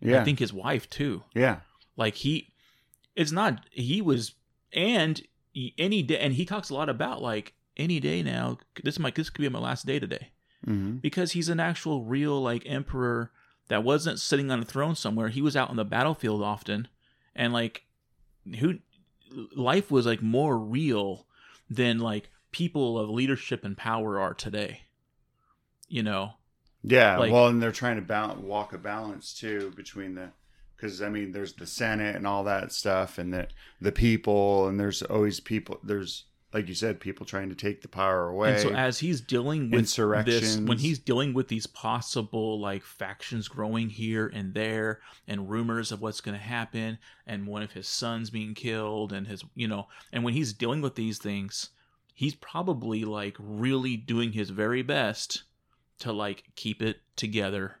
Yeah. 0.00 0.20
i 0.20 0.24
think 0.24 0.38
his 0.38 0.52
wife 0.52 0.88
too 0.90 1.22
yeah. 1.34 1.60
like 1.96 2.14
he 2.16 2.52
it's 3.16 3.32
not 3.32 3.64
he 3.70 4.00
was 4.02 4.34
and 4.72 5.20
any 5.78 6.02
day 6.02 6.18
and 6.18 6.34
he 6.34 6.44
talks 6.44 6.70
a 6.70 6.74
lot 6.74 6.88
about 6.88 7.20
like 7.22 7.54
any 7.76 7.98
day 8.00 8.22
now 8.22 8.58
this 8.84 8.98
might 8.98 9.14
this 9.14 9.30
could 9.30 9.42
be 9.42 9.48
my 9.48 9.58
last 9.58 9.86
day 9.86 9.98
today 9.98 10.30
Mm-hmm. 10.66 10.96
because 10.98 11.32
he's 11.32 11.48
an 11.48 11.58
actual 11.58 12.04
real 12.04 12.38
like 12.42 12.64
emperor 12.66 13.30
that 13.68 13.82
wasn't 13.82 14.20
sitting 14.20 14.50
on 14.50 14.60
a 14.60 14.64
throne 14.66 14.94
somewhere 14.94 15.28
he 15.30 15.40
was 15.40 15.56
out 15.56 15.70
on 15.70 15.76
the 15.76 15.86
battlefield 15.86 16.42
often 16.42 16.86
and 17.34 17.54
like 17.54 17.84
who 18.58 18.74
life 19.54 19.90
was 19.90 20.06
like 20.06 20.22
more 20.22 20.58
real 20.58 21.26
than 21.68 21.98
like 21.98 22.30
people 22.52 22.98
of 22.98 23.08
leadership 23.08 23.64
and 23.64 23.76
power 23.76 24.18
are 24.18 24.34
today 24.34 24.82
you 25.88 26.02
know 26.02 26.34
Yeah. 26.82 27.18
Like- 27.18 27.32
well, 27.32 27.48
and 27.48 27.60
they're 27.62 27.72
trying 27.72 27.96
to 27.96 28.02
balance, 28.02 28.40
walk 28.40 28.72
a 28.72 28.78
balance 28.78 29.34
too 29.34 29.72
between 29.76 30.14
the, 30.14 30.30
because 30.76 31.02
I 31.02 31.10
mean, 31.10 31.32
there's 31.32 31.52
the 31.52 31.66
Senate 31.66 32.16
and 32.16 32.26
all 32.26 32.44
that 32.44 32.72
stuff, 32.72 33.18
and 33.18 33.34
the 33.34 33.48
the 33.82 33.92
people, 33.92 34.66
and 34.66 34.80
there's 34.80 35.02
always 35.02 35.40
people. 35.40 35.78
There's 35.84 36.24
like 36.52 36.68
you 36.68 36.74
said, 36.74 36.98
people 36.98 37.24
trying 37.24 37.48
to 37.48 37.54
take 37.54 37.80
the 37.80 37.88
power 37.88 38.28
away. 38.28 38.52
And 38.52 38.60
so 38.60 38.70
as 38.70 38.98
he's 38.98 39.20
dealing 39.20 39.70
with 39.70 39.88
this, 40.26 40.56
when 40.58 40.78
he's 40.78 40.98
dealing 40.98 41.32
with 41.32 41.48
these 41.48 41.66
possible 41.66 42.60
like 42.60 42.82
factions 42.82 43.46
growing 43.46 43.88
here 43.88 44.26
and 44.26 44.52
there, 44.52 45.00
and 45.28 45.48
rumors 45.48 45.92
of 45.92 46.00
what's 46.00 46.20
going 46.20 46.36
to 46.36 46.42
happen, 46.44 46.98
and 47.26 47.46
one 47.46 47.62
of 47.62 47.72
his 47.72 47.86
sons 47.86 48.30
being 48.30 48.54
killed, 48.54 49.12
and 49.12 49.26
his 49.26 49.44
you 49.54 49.68
know, 49.68 49.86
and 50.12 50.24
when 50.24 50.34
he's 50.34 50.52
dealing 50.52 50.80
with 50.80 50.96
these 50.96 51.18
things, 51.18 51.70
he's 52.14 52.34
probably 52.34 53.04
like 53.04 53.36
really 53.38 53.96
doing 53.96 54.32
his 54.32 54.50
very 54.50 54.82
best 54.82 55.44
to 56.00 56.12
like 56.12 56.44
keep 56.56 56.82
it 56.82 57.00
together, 57.14 57.76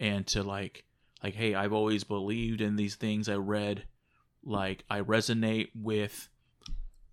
and 0.00 0.26
to 0.26 0.42
like 0.42 0.84
like 1.22 1.34
hey, 1.34 1.54
I've 1.54 1.72
always 1.72 2.02
believed 2.02 2.60
in 2.60 2.74
these 2.74 2.96
things 2.96 3.28
I 3.28 3.36
read 3.36 3.84
like 4.44 4.84
I 4.90 5.00
resonate 5.02 5.68
with 5.74 6.28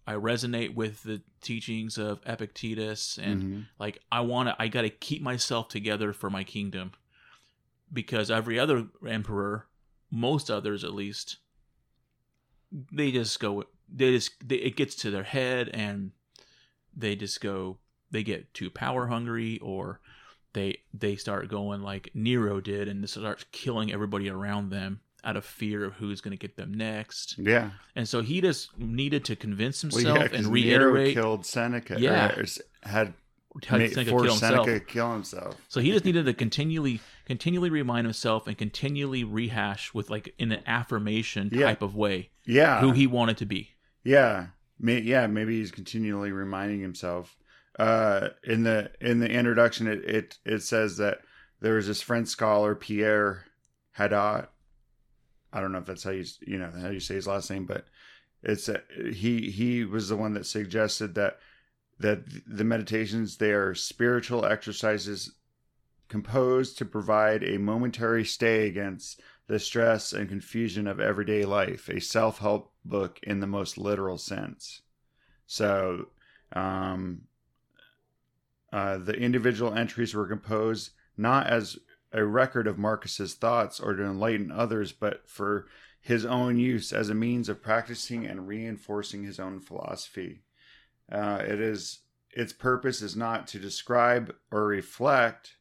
I 0.09 0.13
resonate 0.13 0.73
with 0.73 1.03
the 1.03 1.21
teachings 1.39 1.99
of 1.99 2.19
Epictetus 2.25 3.19
and 3.19 3.43
Mhm. 3.43 3.65
like 3.77 4.01
I 4.11 4.21
want 4.21 4.49
to 4.49 4.55
I 4.59 4.67
got 4.67 4.81
to 4.81 4.89
keep 4.89 5.21
myself 5.21 5.67
together 5.67 6.13
for 6.13 6.31
my 6.31 6.43
kingdom 6.43 6.93
because 7.93 8.31
every 8.31 8.57
other 8.57 8.87
emperor 9.07 9.67
most 10.09 10.49
others 10.49 10.83
at 10.83 10.95
least 10.95 11.37
they 12.91 13.11
just 13.11 13.39
go 13.39 13.63
they 13.87 14.11
just 14.15 14.31
they, 14.47 14.55
it 14.55 14.75
gets 14.75 14.95
to 14.95 15.11
their 15.11 15.23
head 15.23 15.69
and 15.75 16.11
they 16.95 17.15
just 17.15 17.39
go 17.39 17.77
they 18.09 18.23
get 18.23 18.51
too 18.55 18.71
power 18.71 19.07
hungry 19.07 19.59
or 19.59 20.01
they 20.53 20.77
they 20.91 21.15
start 21.15 21.49
going 21.49 21.83
like 21.83 22.09
Nero 22.15 22.59
did 22.59 22.87
and 22.87 23.03
this 23.03 23.11
starts 23.11 23.45
killing 23.51 23.91
everybody 23.91 24.27
around 24.27 24.71
them 24.71 25.01
out 25.23 25.35
of 25.37 25.43
fear 25.45 25.83
of 25.85 25.93
who's 25.93 26.21
going 26.21 26.31
to 26.31 26.37
get 26.37 26.55
them 26.55 26.73
next 26.73 27.37
yeah. 27.37 27.71
and 27.95 28.07
so 28.07 28.21
he 28.21 28.41
just 28.41 28.77
needed 28.79 29.25
to 29.25 29.35
convince 29.35 29.83
Well, 29.83 29.91
himself 29.91 30.17
yeah, 30.19 30.27
'cause 30.27 30.37
and 30.45 30.53
Nero 30.53 30.91
reiterate 30.91 31.13
killed 31.13 31.45
Seneca. 31.45 31.99
Yeah. 31.99 32.35
or 32.37 32.45
had 32.83 33.13
made, 33.71 33.91
Seneca 33.91 34.09
forced 34.11 34.39
killed 34.39 34.65
himself. 34.67 34.87
Kill 34.87 35.13
himself. 35.13 35.55
So 35.67 35.81
he 35.81 35.91
just 35.91 36.05
needed 36.05 36.25
to 36.25 36.33
continually, 36.33 37.01
continually 37.25 37.69
remind 37.69 38.05
himself 38.05 38.47
and 38.47 38.57
continually 38.57 39.23
rehash 39.23 39.93
with 39.93 40.09
like 40.09 40.33
in 40.37 40.51
an 40.51 40.61
affirmation 40.65 41.49
Yeah. 41.51 41.65
type 41.65 41.81
of 41.81 41.95
way 41.95 42.29
Yeah, 42.45 42.79
who 42.81 42.91
he 42.91 43.07
wanted 43.07 43.37
to 43.37 43.45
be. 43.45 43.71
Yeah, 44.03 44.47
May, 44.79 44.99
yeah. 45.01 45.27
Maybe 45.27 45.57
he's 45.59 45.71
continually 45.71 46.31
reminding 46.31 46.79
himself. 46.79 47.35
Uh, 47.77 48.29
in 48.43 48.63
the 48.63 48.91
in 49.01 49.19
the 49.19 49.29
introduction, 49.29 49.87
it 49.87 50.03
it, 50.05 50.37
it 50.45 50.63
says 50.63 50.97
that 50.97 51.19
there 51.61 51.75
was 51.75 51.87
this 51.87 52.01
French 52.01 52.27
scholar 52.27 52.75
Pierre 52.75 53.45
Hadot. 53.97 54.47
I 55.51 55.61
don't 55.61 55.71
know 55.71 55.79
if 55.79 55.85
that's 55.85 56.03
how 56.03 56.11
you 56.11 56.25
you 56.41 56.59
know 56.59 56.71
how 56.81 56.89
you 56.89 56.99
say 56.99 57.15
his 57.15 57.27
last 57.27 57.49
name, 57.49 57.65
but 57.65 57.85
it's 58.43 58.69
a, 58.69 58.81
he 59.13 59.49
he 59.49 59.83
was 59.83 60.09
the 60.09 60.17
one 60.17 60.33
that 60.33 60.45
suggested 60.45 61.15
that 61.15 61.39
that 61.99 62.23
the 62.47 62.63
meditations 62.63 63.37
they 63.37 63.51
are 63.51 63.75
spiritual 63.75 64.45
exercises 64.45 65.33
composed 66.07 66.77
to 66.77 66.85
provide 66.85 67.43
a 67.43 67.57
momentary 67.57 68.25
stay 68.25 68.67
against 68.67 69.21
the 69.47 69.59
stress 69.59 70.13
and 70.13 70.29
confusion 70.29 70.87
of 70.87 70.99
everyday 70.99 71.43
life, 71.43 71.89
a 71.89 71.99
self 71.99 72.39
help 72.39 72.71
book 72.85 73.19
in 73.23 73.39
the 73.39 73.47
most 73.47 73.77
literal 73.77 74.17
sense. 74.17 74.81
So, 75.47 76.09
um, 76.53 77.21
uh, 78.71 78.99
the 78.99 79.13
individual 79.13 79.73
entries 79.73 80.13
were 80.13 80.27
composed 80.27 80.91
not 81.17 81.47
as 81.47 81.77
a 82.11 82.25
record 82.25 82.67
of 82.67 82.77
Marcus's 82.77 83.33
thoughts 83.33 83.79
or 83.79 83.93
to 83.93 84.03
enlighten 84.03 84.51
others, 84.51 84.91
but 84.91 85.27
for 85.29 85.67
his 86.01 86.25
own 86.25 86.57
use 86.57 86.91
as 86.91 87.09
a 87.09 87.15
means 87.15 87.49
of 87.49 87.61
practicing 87.61 88.25
and 88.25 88.47
reinforcing 88.47 89.23
his 89.23 89.39
own 89.39 89.59
philosophy. 89.59 90.41
Uh, 91.11 91.41
it 91.45 91.59
is 91.59 91.99
its 92.31 92.53
purpose 92.53 93.01
is 93.01 93.15
not 93.15 93.47
to 93.47 93.59
describe 93.59 94.33
or 94.51 94.65
reflect 94.65 95.55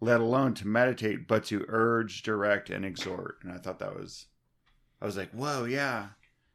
let 0.00 0.20
alone 0.20 0.54
to 0.54 0.66
meditate, 0.66 1.26
but 1.26 1.44
to 1.44 1.64
urge, 1.68 2.22
direct, 2.22 2.70
and 2.70 2.84
exhort. 2.84 3.38
And 3.42 3.52
I 3.52 3.58
thought 3.58 3.78
that 3.78 3.94
was, 3.94 4.26
I 5.00 5.06
was 5.06 5.16
like, 5.16 5.30
whoa, 5.30 5.64
yeah. 5.64 6.08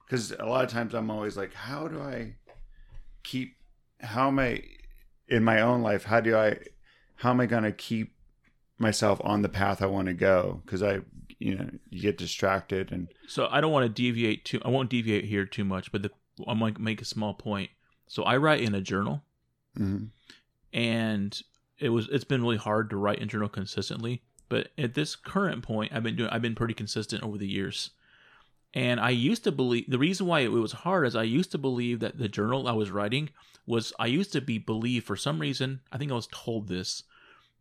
Because 0.06 0.32
a 0.32 0.46
lot 0.46 0.64
of 0.64 0.70
times 0.70 0.94
I'm 0.94 1.10
always 1.10 1.38
like, 1.38 1.54
how 1.54 1.88
do 1.88 2.00
I 2.00 2.36
keep, 3.24 3.56
how 4.00 4.28
am 4.28 4.40
I 4.40 4.64
in 5.28 5.44
my 5.44 5.62
own 5.62 5.82
life? 5.82 6.04
How 6.04 6.20
do 6.20 6.36
I, 6.36 6.60
how 7.16 7.32
am 7.32 7.40
I 7.40 7.46
going 7.46 7.64
to 7.64 7.72
keep 7.72 8.14
myself 8.82 9.22
on 9.24 9.42
the 9.42 9.50
path 9.50 9.82
I 9.82 9.86
want 9.86 10.08
to 10.08 10.14
go? 10.14 10.62
Because 10.66 10.84
I, 10.84 11.00
you 11.40 11.56
know, 11.56 11.70
you 11.90 12.02
get 12.02 12.18
distracted 12.18 12.92
and, 12.92 13.08
So 13.28 13.48
I 13.50 13.62
don't 13.62 13.72
want 13.72 13.86
to 13.86 13.90
deviate 13.90 14.46
too. 14.46 14.62
I 14.64 14.70
won't 14.70 14.90
deviate 14.90 15.26
here 15.26 15.46
too 15.46 15.64
much, 15.64 15.92
but 15.92 16.04
the, 16.04 16.12
I'm 16.48 16.60
going 16.60 16.74
to 16.74 16.82
make 16.82 17.02
a 17.02 17.06
small 17.06 17.34
point. 17.34 17.70
So 18.08 18.24
I 18.24 18.38
write 18.38 18.62
in 18.62 18.76
a 18.76 18.82
journal, 18.82 19.24
mhm. 19.78 20.10
and 20.74 21.42
it 21.80 21.90
was 21.90 22.10
it's 22.12 22.26
been 22.26 22.42
really 22.42 22.58
hard 22.58 22.90
to 22.90 22.98
write 22.98 23.20
in 23.20 23.30
journal 23.30 23.50
consistently. 23.50 24.22
But 24.50 24.68
at 24.78 24.96
this 24.96 25.16
current 25.16 25.64
point, 25.64 25.94
I've 25.94 26.04
been 26.04 26.18
doing 26.18 26.30
I've 26.30 26.42
been 26.42 26.56
pretty 26.56 26.74
consistent 26.74 27.24
over 27.24 27.38
the 27.38 27.48
years. 27.48 27.92
And 28.74 29.00
I 29.00 29.10
used 29.10 29.44
to 29.46 29.52
believe 29.52 29.90
the 29.90 29.98
reason 29.98 30.28
why 30.28 30.42
it 30.42 30.52
was 30.52 30.72
hard 30.72 31.06
is 31.06 31.16
I 31.16 31.24
used 31.24 31.52
to 31.52 31.58
believe 31.58 32.00
that 32.00 32.18
the 32.18 32.30
journal 32.30 32.68
I 32.68 32.72
was 32.74 32.92
writing 32.92 33.30
was 33.66 33.94
I 34.00 34.06
used 34.08 34.32
to 34.34 34.42
be 34.42 34.58
believe 34.58 35.04
for 35.04 35.16
some 35.16 35.40
reason 35.40 35.82
I 35.92 35.98
think 35.98 36.12
I 36.12 36.16
was 36.16 36.28
told 36.32 36.68
this, 36.68 37.04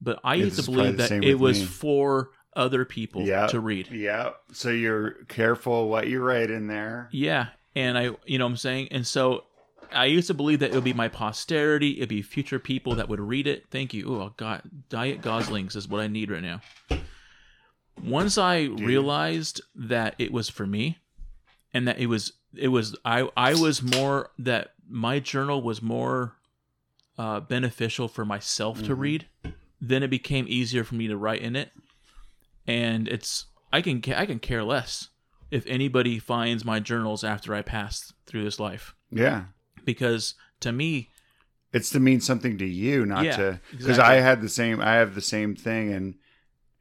but 0.01 0.21
I 0.25 0.35
used 0.37 0.57
to 0.63 0.71
believe 0.71 0.97
that 0.99 1.11
it 1.13 1.39
was 1.39 1.61
me. 1.61 1.67
for 1.67 2.31
other 2.57 2.85
people 2.85 3.23
Yeah. 3.23 3.47
to 3.49 3.61
read. 3.61 3.89
yeah. 3.93 4.31
So 4.53 4.71
you're 4.71 5.13
careful 5.29 5.89
what 5.89 6.09
you 6.09 6.21
write 6.21 6.51
in 6.51 6.67
there. 6.67 7.09
Yeah, 7.13 7.49
and 7.77 7.97
I, 7.97 8.11
you 8.27 8.39
know, 8.39 8.45
what 8.47 8.51
I'm 8.53 8.57
saying, 8.57 8.89
and 8.91 9.07
so 9.07 9.45
I 9.93 10.07
used 10.07 10.27
to 10.29 10.35
believe 10.35 10.59
that 10.61 10.71
it 10.71 10.75
would 10.75 10.85
be 10.85 10.93
my 10.93 11.09
posterity, 11.09 11.97
it'd 11.99 12.09
be 12.09 12.23
future 12.23 12.59
people 12.59 12.95
that 12.97 13.09
would 13.09 13.21
read 13.21 13.47
it. 13.47 13.67
Thank 13.71 13.93
you. 13.95 14.15
Oh 14.15 14.33
God, 14.37 14.63
diet 14.89 15.21
Goslings 15.23 15.77
is 15.77 15.89
what 15.89 16.01
I 16.01 16.07
need 16.09 16.31
right 16.31 16.43
now. 16.43 16.61
Once 18.03 18.39
I 18.39 18.63
realized 18.63 19.61
that 19.75 20.15
it 20.19 20.33
was 20.33 20.49
for 20.49 20.67
me, 20.67 20.99
and 21.75 21.87
that 21.87 21.99
it 21.99 22.07
was, 22.07 22.33
it 22.57 22.69
was, 22.69 22.97
I, 23.05 23.29
I 23.37 23.55
was 23.55 23.83
more 23.83 24.31
that 24.39 24.73
my 24.89 25.19
journal 25.21 25.61
was 25.63 25.83
more 25.83 26.35
uh, 27.19 27.39
beneficial 27.41 28.09
for 28.09 28.25
myself 28.25 28.83
to 28.85 28.97
Mhm. 28.97 28.99
read. 28.99 29.27
Then 29.81 30.03
it 30.03 30.09
became 30.11 30.47
easier 30.49 30.85
for 30.85 30.95
me 30.95 31.09
to 31.09 31.17
write 31.17 31.41
in 31.43 31.57
it, 31.57 31.71
and 32.67 33.09
it's 33.09 33.47
I 33.73 33.81
can 33.83 34.01
ca- 34.03 34.17
I 34.19 34.27
can 34.27 34.39
care 34.39 34.65
less 34.65 35.09
if 35.51 35.67
anybody 35.67 36.19
finds 36.19 36.65
my 36.65 36.81
journals 36.81 37.25
after 37.25 37.55
I 37.55 37.63
pass 37.63 38.13
through 38.27 38.45
this 38.45 38.61
life 38.61 38.95
Yeah. 39.11 39.45
because 39.85 40.35
to 40.61 40.71
me 40.73 41.09
it's 41.73 41.91
to 41.91 42.01
mean 42.01 42.21
something 42.21 42.59
to 42.59 42.67
you 42.67 43.07
not 43.07 43.25
Yeah, 43.25 43.37
to 43.37 43.61
because 43.71 43.87
exactly. 43.91 44.17
i 44.17 44.21
had 44.21 44.41
the 44.43 44.49
same 44.49 44.81
i 44.81 44.95
have 44.95 45.15
the 45.15 45.21
same 45.21 45.55
thing 45.57 45.93
and 45.93 46.15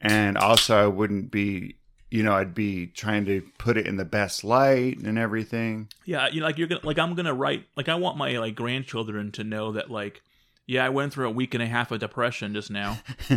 and 0.01 0.38
also 0.38 0.75
i 0.77 0.88
wouldn't 0.88 1.29
be 1.32 1.77
you 2.12 2.24
know 2.24 2.34
i'd 2.34 2.53
be 2.56 2.88
trying 2.88 3.25
to 3.25 3.41
put 3.60 3.77
it 3.77 3.86
in 3.88 3.98
the 3.98 4.06
best 4.06 4.44
light 4.44 4.98
and 5.00 5.18
everything 5.18 5.88
yeah 6.06 6.27
you 6.27 6.39
know 6.41 6.46
like 6.48 6.58
you're 6.58 6.68
gonna 6.68 6.82
like 6.84 6.98
I'm 7.00 7.13
gonna 7.15 7.34
write 7.34 7.65
like 7.75 7.88
I 7.89 7.96
want 7.96 8.18
my 8.18 8.38
like 8.38 8.56
grandchildren 8.56 9.32
to 9.34 9.44
know 9.44 9.72
that 9.74 9.89
like 9.91 10.22
yeah 10.69 10.85
I 10.85 10.89
went 10.89 11.11
through 11.13 11.27
a 11.27 11.31
week 11.31 11.53
and 11.55 11.63
a 11.63 11.65
half 11.67 11.91
of 11.91 11.99
depression 11.99 12.53
just 12.53 12.69
now. 12.69 12.99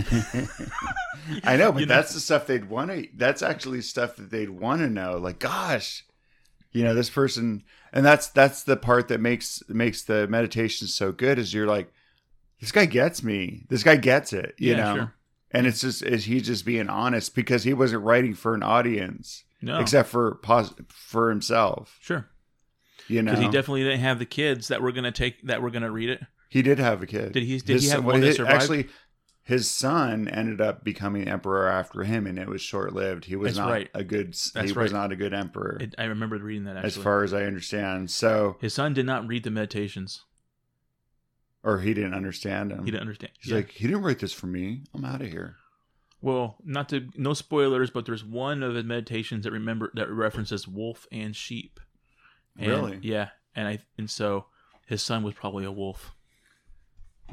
I 1.45 1.57
know 1.57 1.73
but 1.73 1.81
You 1.81 1.87
know? 1.87 1.95
that's 1.95 2.15
the 2.15 2.21
stuff 2.21 2.47
they'd 2.47 2.69
want 2.69 2.91
to 2.91 3.09
that's 3.17 3.43
actually 3.43 3.81
stuff 3.83 4.17
that 4.17 4.31
they'd 4.31 4.51
want 4.51 4.81
to 4.81 4.89
know 4.89 5.17
like 5.19 5.39
gosh 5.39 6.05
you 6.73 6.85
know 6.85 6.95
this 6.95 7.11
person 7.11 7.63
and 7.93 8.05
that's 8.05 8.29
that's 8.29 8.63
the 8.65 8.77
part 8.77 9.09
that 9.09 9.21
makes 9.21 9.63
makes 9.69 10.03
the 10.03 10.27
meditation 10.29 10.87
so 10.87 11.13
good 11.13 11.39
is 11.39 11.53
you're 11.55 11.67
like 11.67 11.93
this 12.61 12.73
guy 12.73 12.87
gets 12.87 13.23
me 13.23 13.65
this 13.69 13.83
guy 13.83 13.97
gets 13.97 14.33
it 14.33 14.55
you 14.59 14.73
Yeah, 14.73 14.77
know? 14.77 14.95
sure. 14.97 15.15
and 15.53 15.67
it's 15.67 15.81
just 15.81 16.03
is 16.03 16.25
he 16.25 16.41
just 16.41 16.65
being 16.65 16.89
honest 16.89 17.35
because 17.35 17.65
he 17.65 17.73
wasn't 17.75 18.03
writing 18.03 18.35
for 18.35 18.55
an 18.55 18.63
audience 18.63 19.45
no. 19.61 19.79
except 19.81 20.09
for 20.09 20.37
pos- 20.43 20.75
for 20.89 21.31
himself. 21.31 21.97
Sure. 22.01 22.29
You 23.09 23.23
know 23.23 23.33
because 23.33 23.45
he 23.45 23.51
definitely 23.51 23.85
didn't 23.85 24.01
have 24.01 24.19
the 24.19 24.27
kids 24.27 24.69
that 24.69 24.81
were 24.83 24.93
gonna 24.93 25.13
take 25.13 25.41
that 25.47 25.61
were 25.63 25.71
gonna 25.71 25.91
read 25.91 26.09
it 26.11 26.21
He 26.53 26.61
did 26.63 26.79
have 26.79 27.03
a 27.03 27.07
kid 27.07 27.33
Did 27.33 27.45
he- 27.45 27.59
did 27.59 27.67
he 27.69 27.73
His 27.75 27.91
have 27.91 27.99
son- 28.01 28.05
one 28.05 28.21
that 28.21 28.37
survived? 28.37 28.63
actually 28.63 28.89
his 29.45 29.69
son 29.71 30.29
ended 30.29 30.61
up 30.61 30.85
becoming 30.85 31.27
emperor 31.27 31.67
after 31.67 32.05
him 32.05 32.27
and 32.29 32.39
it 32.39 32.47
was 32.47 32.61
short-lived 32.63 33.25
he 33.25 33.35
was 33.37 33.57
That's 33.57 33.59
not 33.67 33.71
right. 33.73 33.91
a 33.95 34.05
good 34.05 34.29
That's 34.55 34.71
he 34.71 34.73
right. 34.73 34.83
was 34.85 34.93
not 34.93 35.11
a 35.13 35.17
good 35.17 35.33
emperor 35.35 35.79
it, 35.81 35.95
I 35.99 36.05
remember 36.05 36.37
reading 36.39 36.65
that 36.65 36.77
actually 36.77 36.87
as 36.89 36.97
far 36.97 37.25
as 37.25 37.33
i 37.35 37.43
understand 37.45 38.11
so 38.11 38.57
his 38.61 38.73
son 38.75 38.93
did 38.95 39.05
not 39.07 39.27
read 39.27 39.43
the 39.43 39.51
meditations 39.51 40.25
or 41.65 41.81
he 41.81 41.95
didn't 41.95 42.15
understand 42.15 42.71
him 42.73 42.85
he 42.85 42.91
didn't 42.91 43.03
understand 43.03 43.33
he's 43.41 43.51
Yeah. 43.51 43.57
like 43.57 43.71
he 43.71 43.87
didn't 43.87 44.03
write 44.03 44.19
this 44.21 44.33
for 44.33 44.47
me 44.47 44.85
i'm 44.95 45.05
out 45.05 45.23
of 45.23 45.29
here 45.29 45.57
Well, 46.21 46.57
not 46.65 46.89
to 46.91 47.09
no 47.17 47.35
spoilers, 47.35 47.91
but 47.91 48.07
there's 48.07 48.25
one 48.25 48.63
of 48.63 48.75
the 48.75 48.85
meditations 48.85 49.43
that 49.43 49.51
remember 49.51 49.91
that 49.97 50.09
references 50.09 50.69
wolf 50.69 51.05
and 51.11 51.35
sheep. 51.35 51.81
And- 52.57 52.69
Really? 52.71 52.99
Yeah, 53.03 53.31
and 53.57 53.67
I 53.67 53.81
and 53.99 54.09
so 54.09 54.47
his 54.87 55.03
son 55.03 55.25
was 55.25 55.35
probably 55.35 55.65
a 55.65 55.73
wolf. 55.73 56.15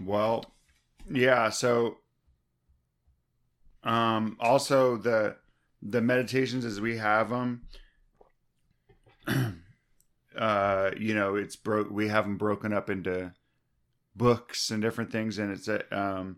Well, 0.01 0.45
yeah. 1.09 1.49
So, 1.49 1.97
um, 3.83 4.37
also 4.39 4.97
the 4.97 5.37
the 5.81 6.01
meditations 6.01 6.65
as 6.65 6.81
we 6.81 6.97
have 6.97 7.29
them, 7.29 7.63
uh, 10.37 10.91
you 10.97 11.15
know, 11.15 11.35
it's 11.35 11.55
broke. 11.55 11.89
We 11.89 12.07
have 12.09 12.25
them 12.25 12.37
broken 12.37 12.73
up 12.73 12.89
into 12.89 13.33
books 14.15 14.71
and 14.71 14.81
different 14.81 15.11
things, 15.11 15.37
and 15.37 15.51
it's 15.51 15.67
a, 15.67 15.97
um, 15.97 16.37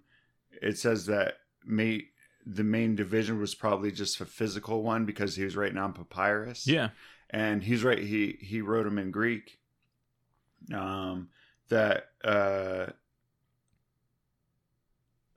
it 0.61 0.77
says 0.77 1.05
that 1.07 1.35
may 1.65 2.05
the 2.45 2.63
main 2.63 2.95
division 2.95 3.39
was 3.39 3.55
probably 3.55 3.91
just 3.91 4.19
a 4.21 4.25
physical 4.25 4.83
one 4.83 5.05
because 5.05 5.35
he 5.35 5.43
was 5.43 5.55
writing 5.55 5.77
on 5.77 5.93
papyrus 5.93 6.65
Yeah, 6.65 6.89
and 7.29 7.63
he's 7.63 7.83
right 7.83 7.99
he 7.99 8.37
he 8.41 8.61
wrote 8.61 8.85
them 8.85 8.97
in 8.97 9.11
greek 9.11 9.59
um 10.73 11.29
that 11.69 12.05
uh 12.23 12.87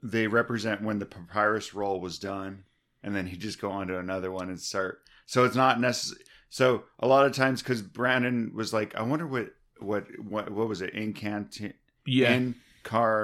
they 0.06 0.26
represent 0.28 0.82
when 0.82 0.98
the 0.98 1.06
papyrus 1.06 1.72
roll 1.74 1.98
was 2.00 2.18
done 2.18 2.62
and 3.02 3.16
then 3.16 3.26
he 3.26 3.36
just 3.36 3.60
go 3.60 3.70
on 3.70 3.86
to 3.88 3.98
another 3.98 4.30
one 4.30 4.48
and 4.50 4.60
start 4.60 5.00
so 5.26 5.44
it's 5.44 5.56
not 5.56 5.80
necessary 5.80 6.22
So 6.50 6.84
a 7.00 7.08
lot 7.08 7.26
of 7.26 7.32
times, 7.32 7.62
because 7.62 7.80
Brandon 7.82 8.52
was 8.54 8.72
like, 8.72 8.94
I 8.94 9.02
wonder 9.02 9.26
what 9.26 9.48
what 9.80 10.04
what 10.22 10.50
what 10.52 10.68
was 10.68 10.82
it? 10.82 10.94
Incant 10.94 11.58
Yeah. 12.06 12.38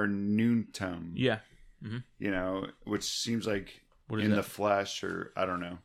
incarnutum. 0.01 1.11
yeah. 1.15 1.39
You 2.19 2.29
know, 2.31 2.67
which 2.83 3.03
seems 3.03 3.47
like 3.47 3.81
in 4.11 4.29
that? 4.31 4.35
the 4.35 4.43
flesh, 4.43 5.03
or 5.03 5.31
I 5.35 5.45
don't 5.45 5.59
know. 5.61 5.79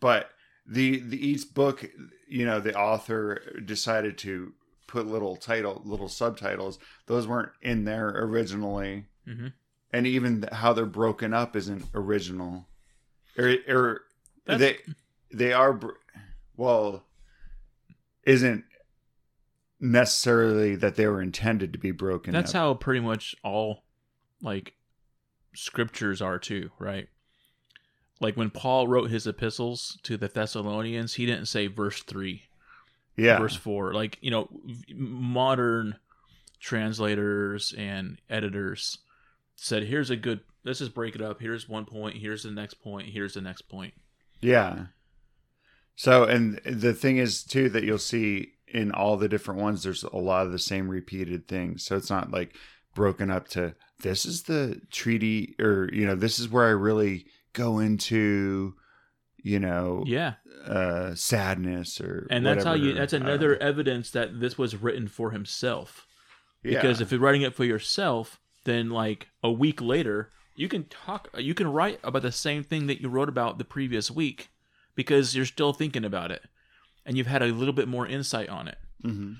But 0.00 0.30
the 0.66 1.00
the 1.00 1.16
each 1.26 1.52
book, 1.52 1.84
you 2.28 2.44
know, 2.46 2.60
the 2.60 2.76
author 2.78 3.40
decided 3.64 4.18
to 4.18 4.52
put 4.86 5.06
little 5.06 5.34
title, 5.36 5.82
little 5.84 6.08
subtitles. 6.08 6.78
Those 7.06 7.26
weren't 7.26 7.52
in 7.62 7.84
there 7.84 8.08
originally, 8.08 9.06
Mhm. 9.26 9.52
And 9.94 10.08
even 10.08 10.44
how 10.50 10.72
they're 10.72 10.86
broken 10.86 11.32
up 11.32 11.54
isn't 11.54 11.84
original. 11.94 12.66
Or, 13.38 13.54
or 13.68 14.00
they 14.44 14.78
they 15.32 15.52
are 15.52 15.78
well, 16.56 17.04
isn't 18.24 18.64
necessarily 19.78 20.74
that 20.74 20.96
they 20.96 21.06
were 21.06 21.22
intended 21.22 21.72
to 21.72 21.78
be 21.78 21.92
broken. 21.92 22.32
That's 22.32 22.50
up. 22.50 22.60
how 22.60 22.74
pretty 22.74 23.00
much 23.00 23.36
all 23.44 23.84
like 24.42 24.74
scriptures 25.54 26.20
are 26.20 26.40
too, 26.40 26.70
right? 26.80 27.08
Like 28.20 28.36
when 28.36 28.50
Paul 28.50 28.88
wrote 28.88 29.10
his 29.10 29.28
epistles 29.28 29.98
to 30.02 30.16
the 30.16 30.26
Thessalonians, 30.26 31.14
he 31.14 31.26
didn't 31.26 31.46
say 31.46 31.68
verse 31.68 32.02
3, 32.02 32.42
yeah, 33.16 33.38
verse 33.38 33.54
4. 33.54 33.94
Like, 33.94 34.18
you 34.20 34.32
know, 34.32 34.48
modern 34.92 35.96
translators 36.58 37.72
and 37.76 38.18
editors 38.28 38.98
said, 39.56 39.84
here's 39.84 40.10
a 40.10 40.16
good, 40.16 40.40
let's 40.64 40.78
just 40.78 40.94
break 40.94 41.14
it 41.14 41.22
up. 41.22 41.40
Here's 41.40 41.68
one 41.68 41.84
point, 41.84 42.16
here's 42.16 42.42
the 42.42 42.50
next 42.50 42.74
point, 42.74 43.08
here's 43.08 43.34
the 43.34 43.40
next 43.40 43.62
point. 43.62 43.94
Yeah. 44.40 44.86
So, 45.96 46.24
and 46.24 46.60
the 46.64 46.92
thing 46.92 47.18
is 47.18 47.44
too 47.44 47.68
that 47.70 47.84
you'll 47.84 47.98
see 47.98 48.52
in 48.66 48.90
all 48.92 49.16
the 49.16 49.28
different 49.28 49.60
ones, 49.60 49.82
there's 49.82 50.02
a 50.02 50.16
lot 50.16 50.46
of 50.46 50.52
the 50.52 50.58
same 50.58 50.88
repeated 50.88 51.46
things. 51.46 51.84
So 51.84 51.96
it's 51.96 52.10
not 52.10 52.30
like 52.32 52.56
broken 52.94 53.30
up 53.30 53.48
to 53.48 53.74
this 54.02 54.26
is 54.26 54.42
the 54.42 54.80
treaty, 54.90 55.54
or 55.60 55.88
you 55.92 56.06
know, 56.06 56.16
this 56.16 56.38
is 56.38 56.48
where 56.48 56.66
I 56.66 56.70
really 56.70 57.26
go 57.52 57.78
into, 57.78 58.74
you 59.38 59.60
know, 59.60 60.02
Yeah. 60.06 60.34
uh, 60.66 61.14
sadness 61.14 62.00
or 62.00 62.26
And 62.30 62.44
that's 62.44 62.64
how 62.64 62.74
you, 62.74 62.94
that's 62.94 63.12
another 63.12 63.56
evidence 63.56 64.10
that 64.10 64.40
this 64.40 64.58
was 64.58 64.74
written 64.76 65.06
for 65.06 65.30
himself. 65.30 66.06
Yeah. 66.64 66.80
because 66.80 67.00
if 67.02 67.12
you're 67.12 67.20
writing 67.20 67.42
it 67.42 67.54
for 67.54 67.64
yourself 67.64 68.40
then 68.64 68.90
like 68.90 69.28
a 69.42 69.50
week 69.50 69.80
later 69.80 70.30
you 70.56 70.68
can 70.68 70.84
talk 70.84 71.28
you 71.38 71.54
can 71.54 71.70
write 71.72 71.98
about 72.04 72.22
the 72.22 72.32
same 72.32 72.62
thing 72.64 72.86
that 72.86 73.00
you 73.00 73.08
wrote 73.08 73.28
about 73.28 73.58
the 73.58 73.64
previous 73.64 74.10
week 74.10 74.48
because 74.94 75.34
you're 75.34 75.44
still 75.46 75.72
thinking 75.72 76.04
about 76.04 76.30
it 76.30 76.42
and 77.06 77.16
you've 77.16 77.26
had 77.26 77.42
a 77.42 77.46
little 77.46 77.74
bit 77.74 77.88
more 77.88 78.06
insight 78.06 78.48
on 78.48 78.68
it 78.68 78.78
Mhm. 79.04 79.36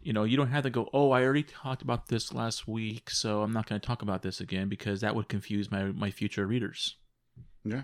you 0.00 0.12
know 0.12 0.24
you 0.24 0.36
don't 0.36 0.48
have 0.50 0.62
to 0.62 0.70
go 0.70 0.88
oh 0.92 1.10
i 1.10 1.22
already 1.22 1.42
talked 1.42 1.82
about 1.82 2.08
this 2.08 2.32
last 2.32 2.66
week 2.68 3.10
so 3.10 3.42
i'm 3.42 3.52
not 3.52 3.68
going 3.68 3.80
to 3.80 3.86
talk 3.86 4.00
about 4.02 4.22
this 4.22 4.40
again 4.40 4.68
because 4.68 5.00
that 5.00 5.14
would 5.14 5.28
confuse 5.28 5.70
my 5.70 5.84
my 5.86 6.10
future 6.10 6.46
readers 6.46 6.96
yeah. 7.64 7.82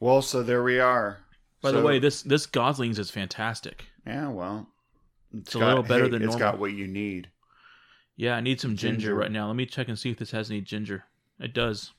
Well, 0.00 0.20
so 0.22 0.42
there 0.42 0.64
we 0.64 0.80
are. 0.80 1.18
by 1.60 1.70
the 1.70 1.80
way 1.82 1.98
this 2.00 2.22
this 2.22 2.46
Goslings 2.46 2.98
is 2.98 3.10
fantastic 3.10 3.84
yeah, 4.06 4.28
well, 4.28 4.66
It's 5.32 5.54
a 5.54 5.58
little 5.60 5.84
better 5.84 6.08
than 6.08 6.22
It's 6.22 6.32
normal. 6.32 6.38
got 6.52 6.58
what 6.58 6.72
you 6.72 6.88
need. 6.88 7.28
Yeah 8.16 8.34
i 8.36 8.40
need 8.40 8.60
some 8.60 8.76
ginger, 8.76 8.96
Ginger. 8.98 9.14
right 9.14 9.30
now 9.32 9.46
let 9.46 9.56
me 9.56 9.66
check 9.66 9.88
and 9.88 9.98
see 9.98 10.10
if 10.10 10.18
this 10.18 10.30
has 10.32 10.50
any 10.50 10.60
ginger 10.60 11.04
it 11.40 11.52
does 11.54 11.92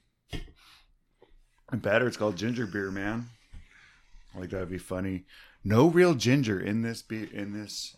Better. 1.72 2.06
It's 2.08 2.18
called 2.18 2.36
ginger 2.36 2.68
beer, 2.68 2.92
man. 2.92 3.30
Like 4.36 4.52
that'd 4.52 4.70
be 4.70 4.78
funny. 4.78 5.24
No 5.64 5.88
real 5.88 6.14
ginger 6.14 6.60
in 6.60 6.84
this 6.84 7.02
be 7.02 7.28
in 7.34 7.54
this 7.54 7.96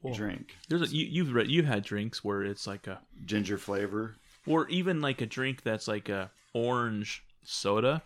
Well, 0.00 0.14
drink. 0.14 0.54
there's 0.68 0.82
a, 0.82 0.86
you, 0.94 1.06
you've 1.06 1.34
read 1.34 1.48
you 1.50 1.64
had 1.64 1.82
drinks 1.82 2.22
where 2.22 2.44
it's 2.44 2.68
like 2.68 2.86
a 2.86 3.00
Ginger 3.24 3.58
flavor. 3.58 4.14
or 4.46 4.68
even 4.68 5.00
like 5.00 5.20
a 5.20 5.26
drink 5.26 5.62
that's 5.64 5.88
like 5.88 6.08
a 6.08 6.30
orange 6.54 7.24
soda 7.42 8.02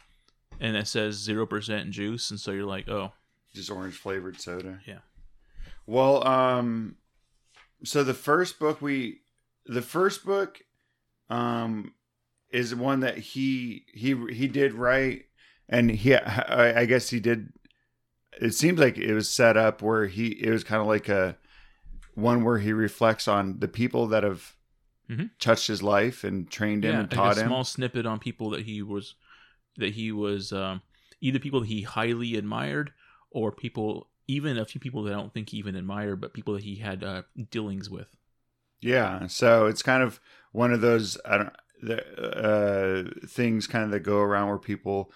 and 0.58 0.74
it 0.74 0.86
says 0.88 1.26
0% 1.28 1.90
juice 1.90 2.30
and 2.30 2.40
so 2.40 2.50
you're 2.52 2.64
like 2.64 2.88
oh 2.88 3.12
Just 3.54 3.70
orange 3.70 3.96
flavored 3.96 4.40
soda. 4.40 4.80
Yeah. 4.86 5.00
Well, 5.86 6.26
um 6.26 6.96
so 7.84 8.04
the 8.04 8.14
first 8.14 8.58
book 8.58 8.80
we 8.80 9.20
the 9.70 9.82
first 9.82 10.24
book 10.24 10.60
um 11.28 11.94
is 12.50 12.74
one 12.74 13.00
that 13.00 13.16
he 13.18 13.84
he 13.94 14.14
he 14.32 14.48
did 14.48 14.74
write 14.74 15.26
and 15.68 15.90
he 15.90 16.14
I, 16.16 16.80
I 16.80 16.84
guess 16.86 17.10
he 17.10 17.20
did 17.20 17.52
it 18.40 18.52
seems 18.54 18.80
like 18.80 18.98
it 18.98 19.14
was 19.14 19.28
set 19.30 19.56
up 19.56 19.80
where 19.82 20.06
he 20.06 20.28
it 20.28 20.50
was 20.50 20.64
kind 20.64 20.80
of 20.80 20.88
like 20.88 21.08
a 21.08 21.36
one 22.14 22.42
where 22.44 22.58
he 22.58 22.72
reflects 22.72 23.28
on 23.28 23.60
the 23.60 23.68
people 23.68 24.06
that 24.08 24.24
have 24.24 24.56
Mhm. 25.08 25.30
touched 25.40 25.66
his 25.66 25.82
life 25.82 26.22
and 26.22 26.48
trained 26.50 26.84
him 26.84 26.92
yeah 26.92 27.00
and 27.00 27.10
like 27.10 27.16
taught 27.16 27.36
a 27.38 27.40
him 27.40 27.46
small 27.48 27.64
snippet 27.64 28.06
on 28.06 28.18
people 28.20 28.50
that 28.50 28.62
he 28.62 28.80
was 28.82 29.14
that 29.76 29.94
he 29.94 30.12
was 30.12 30.52
um 30.52 30.82
either 31.20 31.38
people 31.40 31.60
that 31.60 31.66
he 31.68 31.82
highly 31.82 32.36
admired 32.36 32.92
or 33.30 33.50
people 33.52 34.08
even 34.28 34.56
a 34.56 34.64
few 34.64 34.80
people 34.80 35.02
that 35.02 35.12
I 35.12 35.16
don't 35.16 35.32
think 35.34 35.48
he 35.50 35.56
even 35.58 35.74
admired 35.76 36.20
but 36.20 36.32
people 36.32 36.54
that 36.54 36.62
he 36.62 36.76
had 36.76 37.02
uh, 37.02 37.22
dealings 37.50 37.90
with 37.90 38.16
Yeah, 38.80 39.26
so 39.26 39.66
it's 39.66 39.82
kind 39.82 40.02
of 40.02 40.20
one 40.52 40.72
of 40.72 40.80
those 40.80 41.18
I 41.24 41.38
don't 41.38 41.52
the 41.82 42.04
uh 42.36 43.26
things 43.26 43.66
kind 43.66 43.84
of 43.84 43.90
that 43.92 44.00
go 44.00 44.18
around 44.18 44.48
where 44.48 44.58
people 44.58 45.12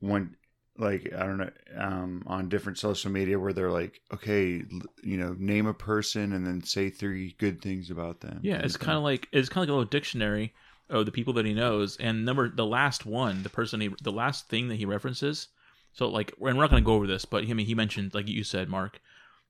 when 0.00 0.34
like 0.76 1.12
I 1.12 1.24
don't 1.24 1.38
know 1.38 1.50
um 1.76 2.22
on 2.26 2.48
different 2.48 2.78
social 2.78 3.10
media 3.10 3.38
where 3.38 3.52
they're 3.52 3.70
like 3.70 4.00
okay 4.12 4.62
you 5.02 5.16
know 5.16 5.34
name 5.38 5.66
a 5.66 5.74
person 5.74 6.32
and 6.32 6.46
then 6.46 6.62
say 6.62 6.90
three 6.90 7.34
good 7.38 7.60
things 7.60 7.90
about 7.90 8.20
them. 8.20 8.40
Yeah, 8.42 8.58
it's 8.58 8.76
kind 8.76 8.96
of 8.96 9.04
like 9.04 9.28
it's 9.32 9.48
kind 9.48 9.62
of 9.62 9.68
like 9.68 9.72
a 9.74 9.78
little 9.78 9.84
dictionary 9.84 10.52
of 10.90 11.06
the 11.06 11.12
people 11.12 11.34
that 11.34 11.44
he 11.44 11.54
knows, 11.54 11.96
and 11.98 12.24
number 12.24 12.48
the 12.48 12.66
last 12.66 13.04
one, 13.04 13.42
the 13.42 13.50
person 13.50 13.80
he, 13.80 13.90
the 14.02 14.12
last 14.12 14.48
thing 14.48 14.68
that 14.68 14.76
he 14.76 14.84
references. 14.84 15.48
So 15.92 16.08
like, 16.08 16.32
and 16.40 16.56
we're 16.56 16.62
not 16.62 16.70
going 16.70 16.82
to 16.82 16.86
go 16.86 16.94
over 16.94 17.06
this, 17.06 17.24
but 17.24 17.44
I 17.44 17.52
mean, 17.52 17.66
he 17.66 17.74
mentioned 17.74 18.14
like 18.14 18.28
you 18.28 18.44
said, 18.44 18.68
Mark. 18.68 19.00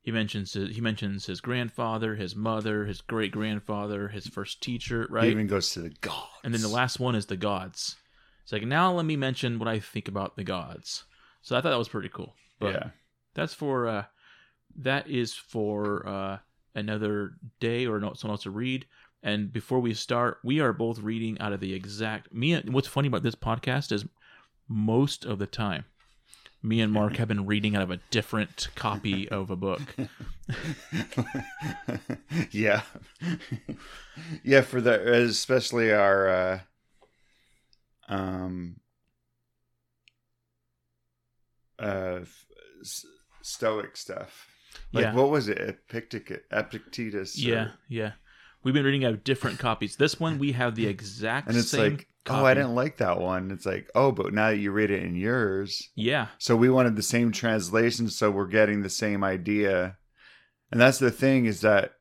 He 0.08 0.12
mentions 0.12 0.54
his, 0.54 0.74
he 0.74 0.80
mentions 0.80 1.26
his 1.26 1.42
grandfather, 1.42 2.14
his 2.14 2.34
mother, 2.34 2.86
his 2.86 3.02
great 3.02 3.30
grandfather, 3.30 4.08
his 4.08 4.26
first 4.26 4.62
teacher, 4.62 5.06
right? 5.10 5.28
even 5.28 5.46
goes 5.46 5.70
to 5.72 5.82
the 5.82 5.90
gods. 5.90 6.30
and 6.42 6.54
then 6.54 6.62
the 6.62 6.68
last 6.68 6.98
one 6.98 7.14
is 7.14 7.26
the 7.26 7.36
gods. 7.36 7.96
It's 8.42 8.50
like 8.50 8.62
now 8.62 8.90
let 8.90 9.04
me 9.04 9.16
mention 9.16 9.58
what 9.58 9.68
I 9.68 9.80
think 9.80 10.08
about 10.08 10.34
the 10.34 10.44
gods. 10.44 11.04
So 11.42 11.54
I 11.54 11.60
thought 11.60 11.68
that 11.68 11.76
was 11.78 11.90
pretty 11.90 12.08
cool. 12.08 12.34
But 12.58 12.72
yeah 12.72 12.90
that's 13.34 13.52
for 13.52 13.86
uh 13.86 14.04
that 14.78 15.10
is 15.10 15.34
for 15.34 16.08
uh 16.08 16.38
another 16.74 17.32
day 17.60 17.86
or 17.86 18.00
no 18.00 18.14
someone 18.14 18.32
else 18.32 18.44
to 18.44 18.50
read 18.50 18.86
and 19.22 19.52
before 19.52 19.78
we 19.78 19.92
start 19.92 20.38
we 20.42 20.58
are 20.58 20.72
both 20.72 21.00
reading 21.00 21.38
out 21.38 21.52
of 21.52 21.60
the 21.60 21.74
exact 21.74 22.32
me 22.32 22.54
and 22.54 22.72
what's 22.72 22.88
funny 22.88 23.08
about 23.08 23.22
this 23.22 23.34
podcast 23.34 23.92
is 23.92 24.06
most 24.68 25.26
of 25.26 25.38
the 25.38 25.46
time 25.46 25.84
me 26.62 26.80
and 26.80 26.92
mark 26.92 27.16
have 27.16 27.28
been 27.28 27.46
reading 27.46 27.76
out 27.76 27.82
of 27.82 27.90
a 27.90 27.98
different 28.10 28.68
copy 28.74 29.28
of 29.28 29.50
a 29.50 29.56
book. 29.56 29.80
Yeah. 32.50 32.82
Yeah 34.42 34.60
for 34.62 34.80
the 34.80 35.12
especially 35.24 35.92
our 35.92 36.28
uh 36.28 36.60
um 38.08 38.76
uh 41.78 42.20
stoic 43.42 43.96
stuff. 43.96 44.48
Like 44.92 45.02
Yeah. 45.04 45.14
what 45.14 45.30
was 45.30 45.48
it? 45.48 45.58
Epictetus 45.58 46.38
epictetus 46.50 47.36
or- 47.38 47.48
yeah 47.48 47.68
yeah. 47.88 48.12
We've 48.64 48.74
been 48.74 48.84
reading 48.84 49.04
out 49.04 49.14
of 49.14 49.24
different 49.24 49.58
copies. 49.58 49.96
This 49.96 50.18
one 50.18 50.38
we 50.38 50.52
have 50.52 50.74
the 50.74 50.86
exact 50.94 51.48
and 51.48 51.56
it's 51.56 51.70
same 51.70 51.94
like 51.94 52.08
copy. 52.28 52.40
oh 52.40 52.46
i 52.46 52.54
didn't 52.54 52.74
like 52.74 52.98
that 52.98 53.20
one. 53.20 53.50
It's 53.50 53.66
like 53.66 53.90
oh 53.94 54.12
but 54.12 54.32
now 54.32 54.50
that 54.50 54.56
you 54.58 54.70
read 54.70 54.90
it 54.90 55.02
in 55.02 55.14
yours. 55.14 55.88
Yeah. 55.94 56.28
So 56.38 56.56
we 56.56 56.70
wanted 56.70 56.96
the 56.96 57.02
same 57.02 57.32
translation 57.32 58.08
so 58.08 58.30
we're 58.30 58.46
getting 58.46 58.82
the 58.82 58.90
same 58.90 59.24
idea. 59.24 59.96
And 60.70 60.80
that's 60.80 60.98
the 60.98 61.10
thing 61.10 61.46
is 61.46 61.62
that 61.62 61.92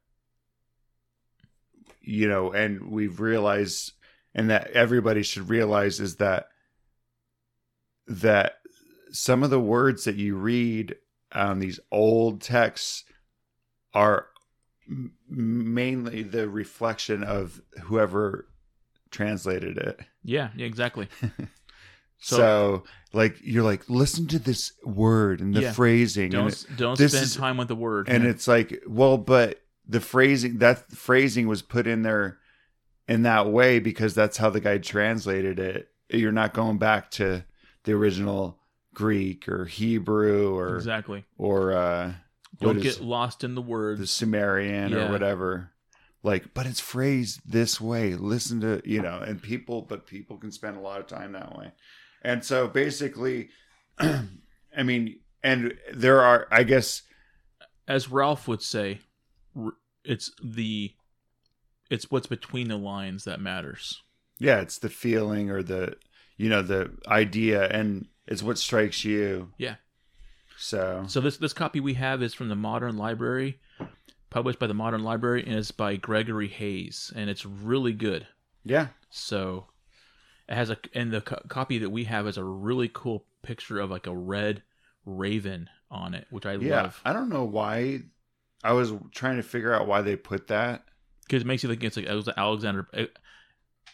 you 2.01 2.27
know 2.27 2.51
and 2.51 2.89
we've 2.89 3.19
realized 3.19 3.93
and 4.33 4.49
that 4.49 4.69
everybody 4.71 5.23
should 5.23 5.49
realize 5.49 5.99
is 5.99 6.17
that 6.17 6.47
that 8.07 8.53
some 9.11 9.43
of 9.43 9.49
the 9.49 9.59
words 9.59 10.03
that 10.05 10.15
you 10.15 10.35
read 10.35 10.95
on 11.33 11.59
these 11.59 11.79
old 11.91 12.41
texts 12.41 13.03
are 13.93 14.27
m- 14.87 15.13
mainly 15.27 16.23
the 16.23 16.47
reflection 16.47 17.23
of 17.23 17.61
whoever 17.83 18.47
translated 19.17 19.77
it 19.77 19.99
yeah 20.23 20.49
yeah 20.55 20.65
exactly 20.65 21.07
so, 22.19 22.35
So- 22.37 22.83
like 23.13 23.37
you're 23.41 23.63
like 23.63 23.89
listen 23.89 24.27
to 24.27 24.39
this 24.39 24.73
word 24.83 25.39
and 25.41 25.53
the 25.55 25.61
Yeah. 25.61 25.71
phrasing 25.73 26.25
and, 26.25 26.31
don't 26.33 26.47
it- 26.53 26.65
don't 26.77 26.95
spend 26.97 27.13
is- 27.13 27.35
time 27.35 27.57
with 27.57 27.67
the 27.67 27.75
word 27.75 28.07
and 28.09 28.23
man. 28.23 28.31
it's 28.31 28.47
like 28.47 28.83
well 28.87 29.17
but 29.17 29.61
the 29.87 29.99
phrasing 30.01 30.57
that 30.59 30.91
phrasing 30.91 31.47
was 31.47 31.61
put 31.61 31.87
in 31.87 32.01
there 32.03 32.37
in 33.07 33.23
that 33.23 33.49
way 33.49 33.79
because 33.79 34.13
that's 34.13 34.37
how 34.37 34.49
the 34.49 34.59
guy 34.59 34.77
translated 34.77 35.57
it 35.59 35.87
you're 36.09 36.31
not 36.31 36.53
going 36.53 36.77
back 36.77 37.09
to 37.11 37.43
the 37.85 37.93
original 37.93 38.59
Greek 38.93 39.47
or 39.47 39.65
Hebrew 39.65 40.55
or 40.57 40.75
exactly. 40.75 41.23
or 41.37 41.71
uh, 41.73 42.13
what 42.59 42.73
Don't 42.73 42.77
is- 42.85 42.97
get 42.97 43.03
lost 43.05 43.43
in 43.43 43.55
the 43.55 43.61
words. 43.61 43.99
the 43.99 44.07
Sumerian 44.07 44.91
Yeah. 44.91 45.07
or 45.07 45.11
whatever. 45.11 45.71
Like, 46.27 46.53
but 46.53 46.65
it's 46.65 46.81
phrased 46.81 47.39
this 47.49 47.79
way. 47.79 48.13
Listen 48.15 48.59
to 48.61 48.81
you 48.83 49.01
know, 49.01 49.19
and 49.19 49.41
people, 49.41 49.81
but 49.81 50.05
people 50.05 50.37
can 50.37 50.51
spend 50.51 50.75
a 50.77 50.81
lot 50.81 50.99
of 50.99 51.07
time 51.07 51.31
that 51.31 51.57
way. 51.57 51.71
And 52.21 52.43
so 52.43 52.67
basically, 52.67 53.49
I 53.99 54.83
mean, 54.83 55.19
and 55.41 55.73
there 55.93 56.21
are, 56.21 56.47
I 56.51 56.63
guess, 56.63 57.03
As 57.87 58.09
Ralph 58.11 58.47
would 58.47 58.61
say, 58.61 58.99
it's 60.03 60.31
the 60.43 60.93
it's 61.89 62.11
what's 62.11 62.27
between 62.27 62.67
the 62.67 62.77
lines 62.77 63.23
that 63.23 63.39
matters. 63.39 64.01
yeah, 64.39 64.59
it's 64.59 64.77
the 64.79 64.89
feeling 64.89 65.49
or 65.49 65.63
the, 65.63 65.95
you 66.35 66.49
know, 66.49 66.61
the 66.61 66.91
idea, 67.07 67.67
and 67.69 68.07
it's 68.27 68.43
what 68.43 68.57
strikes 68.57 69.05
you. 69.05 69.53
Yeah. 69.57 69.75
So 70.57 71.05
So 71.07 71.21
this 71.21 71.37
this 71.37 71.53
copy 71.53 71.79
we 71.79 71.93
have 71.93 72.21
is 72.21 72.33
from 72.33 72.49
the 72.49 72.55
Modern 72.55 72.97
Library, 72.97 73.59
published 74.37 74.59
by 74.59 74.67
the 74.67 74.73
Modern 74.75 75.03
Library, 75.03 75.43
and 75.47 75.55
it's 75.55 75.71
by 75.71 75.95
Gregory 75.95 76.47
Hays, 76.47 77.11
and 77.15 77.27
it's 77.27 77.43
really 77.43 77.91
good. 77.91 78.27
yeah, 78.63 78.87
So 79.09 79.65
it 80.47 80.53
has 80.53 80.69
a 80.69 80.77
and 80.93 81.11
the 81.11 81.21
co- 81.21 81.41
copy 81.47 81.79
that 81.79 81.89
we 81.89 82.03
have 82.03 82.27
has 82.27 82.37
a 82.37 82.43
really 82.43 82.87
cool 82.93 83.25
picture 83.41 83.79
of 83.79 83.89
like 83.89 84.05
a 84.05 84.15
red 84.15 84.61
raven 85.05 85.69
on 85.89 86.13
it, 86.13 86.27
which 86.29 86.45
I 86.45 86.53
yeah. 86.55 86.83
love 86.83 87.01
I 87.03 87.13
don't 87.13 87.29
know 87.29 87.45
why. 87.45 88.01
I 88.63 88.73
was 88.73 88.93
trying 89.11 89.37
to 89.37 89.43
figure 89.43 89.73
out 89.73 89.87
why 89.87 90.01
they 90.03 90.15
put 90.15 90.47
that. 90.47 90.83
because 91.23 91.41
it 91.41 91.45
makes 91.47 91.63
you 91.63 91.69
think 91.69 91.83
it's 91.83 91.97
like 91.97 92.05
Alex- 92.07 92.29
Alexander 92.37 92.87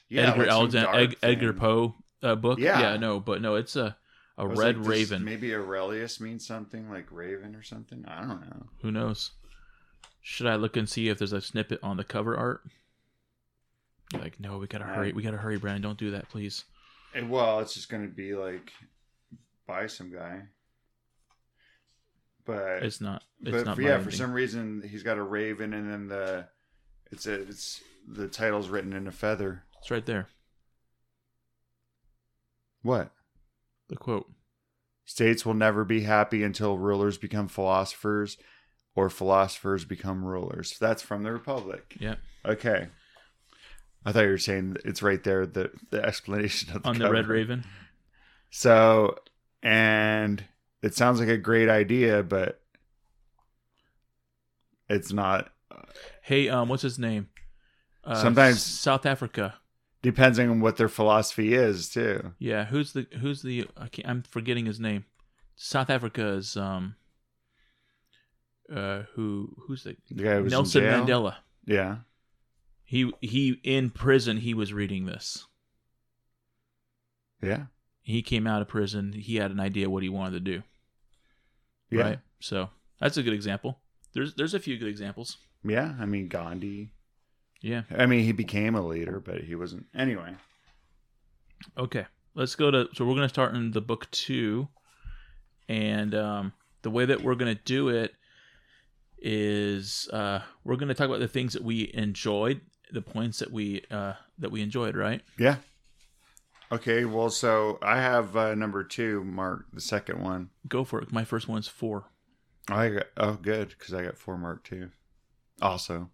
Yeah, 0.10 0.30
Edgar 0.30 0.40
like 0.44 0.50
Alexander 0.50 0.90
Ed, 0.94 1.16
Edgar. 1.24 1.54
Poe 1.54 1.96
uh, 2.22 2.36
book. 2.36 2.60
Yeah. 2.60 2.80
yeah, 2.82 2.98
no, 2.98 3.20
but 3.22 3.42
no, 3.42 3.56
it's 3.56 3.76
a 3.78 3.96
was 4.38 4.60
red 4.60 4.78
like, 4.78 4.88
raven. 4.88 5.24
Maybe 5.24 5.54
Aurelius 5.56 6.20
means 6.20 6.46
something 6.46 6.90
like 6.90 7.12
raven 7.12 7.56
or 7.56 7.64
something. 7.64 8.04
I 8.08 8.20
don't 8.22 8.42
know. 8.42 8.66
Who 8.82 8.92
knows? 8.92 9.32
Should 10.24 10.48
I 10.48 10.56
look 10.56 10.78
and 10.78 10.88
see 10.90 11.10
if 11.10 11.18
there's 11.20 11.34
a 11.34 11.42
snippet 11.42 11.80
on 11.84 11.98
the 11.98 12.04
cover 12.04 12.36
art? 12.36 12.62
You're 14.12 14.22
like, 14.22 14.40
no, 14.40 14.58
we 14.58 14.68
gotta 14.68 14.86
hurry. 14.86 15.12
We 15.12 15.22
gotta 15.22 15.38
hurry, 15.38 15.58
Brandon. 15.58 15.82
Don't 15.82 15.98
do 16.00 16.12
that, 16.12 16.30
please. 16.30 16.64
And, 17.14 17.30
well, 17.30 17.60
it's 17.60 17.74
just 17.74 17.90
to 17.90 18.08
be 18.08 18.34
like 18.34 18.72
by 19.68 19.86
some 19.88 20.12
guy. 20.12 20.44
But 22.46 22.84
It's 22.84 23.02
not. 23.02 23.24
It's 23.42 23.52
but 23.52 23.66
not. 23.66 23.78
yeah, 23.80 24.00
for 24.00 24.12
some 24.12 24.32
reason 24.34 24.82
he's 24.90 25.04
got 25.04 25.18
a 25.18 25.24
raven, 25.24 25.74
and 25.74 25.92
then 25.92 26.08
the 26.08 26.48
it's 27.12 27.28
a 27.28 27.34
it's 27.42 27.82
the 28.08 28.28
title's 28.28 28.70
written 28.70 28.94
in 28.94 29.08
a 29.08 29.12
feather. 29.12 29.64
It's 29.80 29.92
right 29.92 30.06
there. 30.06 30.28
What 32.82 33.12
The 33.90 33.96
quote. 33.96 34.30
states 35.06 35.46
will 35.46 35.54
never 35.54 35.86
be 35.86 36.02
happy 36.02 36.44
until 36.44 36.78
rulers 36.78 37.18
become 37.18 37.48
philosophers, 37.48 38.38
or 38.96 39.10
philosophers 39.10 39.86
become 39.86 40.24
rulers. 40.24 40.78
That's 40.80 41.02
from 41.02 41.24
the 41.24 41.32
Republic. 41.32 41.96
Yeah. 42.00 42.16
Okay. 42.46 42.88
I 44.06 44.12
thought 44.12 44.24
you 44.26 44.30
were 44.32 44.38
saying 44.38 44.78
it's 44.86 45.02
right 45.02 45.24
there 45.24 45.46
the 45.46 45.72
the 45.90 46.04
explanation 46.04 46.76
of 46.76 46.84
the 46.84 46.90
On 46.90 46.98
the 47.00 47.10
Red. 47.12 47.28
Raven. 47.28 47.64
So, 48.50 49.18
and 49.64 50.44
it 50.82 50.94
sounds 50.94 51.20
like 51.20 51.30
a 51.30 51.38
great 51.38 51.70
idea, 51.70 52.22
but 52.22 52.60
it's 54.90 55.12
not. 55.12 55.50
Hey, 56.22 56.50
um, 56.50 56.70
what's 56.70 56.84
his 56.84 57.00
name? 57.00 57.30
Uh, 58.04 58.16
Sometimes- 58.22 58.62
South 58.62 59.06
Africa. 59.06 59.56
Depends 60.02 60.38
on 60.38 60.60
what 60.60 60.76
their 60.76 60.90
philosophy 60.90 61.54
is, 61.54 61.88
too. 61.88 62.34
Yeah, 62.38 62.66
who's 62.66 62.92
the 62.92 63.08
who's 63.22 63.42
the 63.42 63.66
I 63.78 63.88
can't, 63.88 64.06
I'm 64.08 64.22
forgetting 64.24 64.66
his 64.66 64.78
name. 64.78 65.06
South 65.56 65.90
Africa 65.90 66.28
is 66.28 66.58
um 66.58 66.96
uh 68.74 69.04
who 69.16 69.56
who's 69.68 69.84
the 69.84 69.96
The 70.12 70.24
guy 70.24 70.40
Nelson? 70.42 70.84
Mandela. 70.84 71.36
Yeah. 71.66 71.98
He 72.84 73.12
he 73.22 73.60
in 73.64 73.90
prison 73.90 74.38
he 74.38 74.54
was 74.54 74.74
reading 74.74 75.06
this. 75.06 75.46
Yeah. 77.42 77.66
He 78.02 78.22
came 78.22 78.48
out 78.48 78.62
of 78.62 78.68
prison, 78.68 79.14
he 79.14 79.38
had 79.38 79.52
an 79.52 79.60
idea 79.60 79.90
what 79.90 80.04
he 80.04 80.10
wanted 80.10 80.34
to 80.34 80.40
do. 80.40 80.64
Yeah. 81.90 82.02
Right? 82.02 82.20
So, 82.40 82.70
that's 83.00 83.18
a 83.18 83.24
good 83.24 83.34
example. 83.34 83.80
There's 84.14 84.36
there's 84.36 84.54
a 84.54 84.60
few 84.60 84.78
good 84.78 84.90
examples. 84.90 85.38
Yeah. 85.64 85.94
I 86.00 86.06
mean, 86.06 86.28
Gandhi. 86.28 86.92
Yeah. 87.62 87.84
I 87.90 88.06
mean, 88.06 88.26
he 88.26 88.34
became 88.34 88.76
a 88.76 88.86
leader, 88.86 89.22
but 89.22 89.42
he 89.42 89.56
wasn't. 89.56 89.86
Anyway. 89.96 90.36
Okay. 91.78 92.06
Let's 92.36 92.56
go 92.56 92.72
to 92.72 92.90
so 92.94 93.06
we're 93.06 93.16
going 93.16 93.22
to 93.24 93.30
start 93.30 93.56
in 93.56 93.72
the 93.72 93.82
book 93.82 94.10
2 94.12 94.68
and 95.70 96.14
um 96.16 96.54
the 96.82 96.90
way 96.90 97.06
that 97.06 97.22
we're 97.22 97.36
going 97.36 97.56
to 97.56 97.64
do 97.64 97.88
it 97.90 98.14
is 99.24 100.10
uh 100.12 100.42
we're 100.64 100.76
going 100.76 100.90
to 100.90 100.94
talk 100.94 101.08
about 101.08 101.20
the 101.20 101.28
things 101.28 101.54
that 101.54 101.64
we 101.64 101.90
enjoyed, 101.94 102.62
the 102.92 103.02
points 103.02 103.40
that 103.40 103.52
we 103.52 103.84
uh 103.90 104.14
that 104.38 104.52
we 104.52 104.62
enjoyed, 104.62 104.96
right? 104.96 105.22
Yeah. 105.38 105.58
Okay. 106.72 107.06
Well, 107.06 107.30
so 107.30 107.80
I 107.82 107.98
have 107.98 108.36
uh, 108.36 108.56
number 108.56 108.84
two, 108.84 109.24
Mark, 109.24 109.66
the 109.72 109.82
second 109.82 110.22
one. 110.22 110.50
Go 110.68 110.84
for 110.84 111.02
it. 111.02 111.12
My 111.12 111.24
first 111.24 111.48
one's 111.48 111.68
4. 111.68 112.06
I 112.70 112.90
got, 112.90 113.06
oh, 113.18 113.34
good, 113.34 113.70
because 113.70 113.94
I 113.94 114.04
got 114.04 114.18
four 114.18 114.38
mark 114.38 114.64
too. 114.64 114.90
Also, 115.62 116.10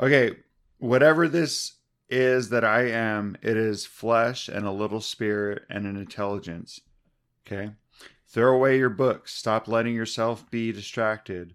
okay, 0.00 0.36
whatever 0.78 1.28
this 1.28 1.76
is 2.08 2.50
that 2.50 2.64
I 2.64 2.88
am, 2.88 3.36
it 3.42 3.56
is 3.56 3.86
flesh 3.86 4.48
and 4.48 4.66
a 4.66 4.72
little 4.72 5.00
spirit 5.00 5.62
and 5.70 5.86
an 5.86 5.96
intelligence. 5.96 6.80
Okay, 7.46 7.70
throw 8.28 8.54
away 8.54 8.78
your 8.78 8.90
books. 8.90 9.34
Stop 9.34 9.68
letting 9.68 9.94
yourself 9.94 10.50
be 10.50 10.72
distracted. 10.72 11.54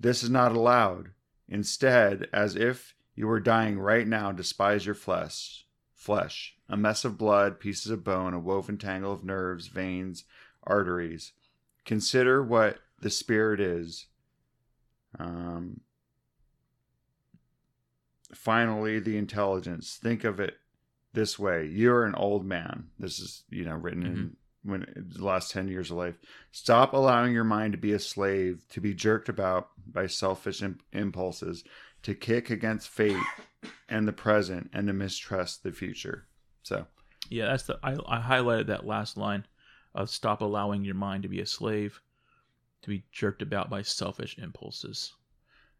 This 0.00 0.22
is 0.22 0.30
not 0.30 0.52
allowed. 0.52 1.10
Instead, 1.48 2.28
as 2.32 2.54
if 2.54 2.94
you 3.14 3.26
were 3.26 3.40
dying 3.40 3.78
right 3.78 4.06
now, 4.06 4.32
despise 4.32 4.86
your 4.86 4.94
flesh. 4.94 5.66
Flesh, 5.94 6.54
a 6.68 6.76
mess 6.76 7.04
of 7.04 7.18
blood, 7.18 7.58
pieces 7.58 7.90
of 7.90 8.04
bone, 8.04 8.32
a 8.32 8.38
woven 8.38 8.78
tangle 8.78 9.12
of 9.12 9.24
nerves, 9.24 9.66
veins, 9.66 10.24
arteries. 10.62 11.32
Consider 11.84 12.42
what 12.42 12.78
the 13.00 13.10
spirit 13.10 13.58
is. 13.58 14.06
Um, 15.18 15.80
finally, 18.32 19.00
the 19.00 19.16
intelligence. 19.16 19.98
Think 20.00 20.22
of 20.22 20.38
it 20.38 20.54
this 21.14 21.38
way: 21.38 21.66
you're 21.66 22.04
an 22.04 22.14
old 22.14 22.44
man. 22.44 22.90
This 22.98 23.18
is 23.18 23.42
you 23.50 23.64
know 23.64 23.74
written 23.74 24.06
in 24.06 24.36
when 24.62 24.86
the 24.96 25.24
last 25.24 25.50
ten 25.50 25.68
years 25.68 25.90
of 25.90 25.96
life. 25.96 26.16
Stop 26.52 26.92
allowing 26.92 27.32
your 27.32 27.44
mind 27.44 27.72
to 27.72 27.78
be 27.78 27.92
a 27.92 27.98
slave, 27.98 28.64
to 28.70 28.80
be 28.80 28.94
jerked 28.94 29.28
about 29.28 29.68
by 29.86 30.06
selfish 30.06 30.62
imp- 30.62 30.82
impulses, 30.92 31.64
to 32.02 32.14
kick 32.14 32.50
against 32.50 32.88
fate 32.88 33.16
and 33.88 34.06
the 34.06 34.12
present, 34.12 34.70
and 34.72 34.86
to 34.86 34.92
mistrust 34.92 35.62
the 35.62 35.72
future. 35.72 36.26
So 36.62 36.86
Yeah, 37.30 37.46
that's 37.46 37.64
the 37.64 37.78
I, 37.82 37.94
I 38.06 38.20
highlighted 38.20 38.66
that 38.66 38.86
last 38.86 39.16
line 39.16 39.46
of 39.94 40.10
stop 40.10 40.40
allowing 40.42 40.84
your 40.84 40.94
mind 40.94 41.22
to 41.22 41.28
be 41.28 41.40
a 41.40 41.46
slave, 41.46 42.00
to 42.82 42.88
be 42.88 43.04
jerked 43.10 43.42
about 43.42 43.70
by 43.70 43.82
selfish 43.82 44.36
impulses. 44.38 45.14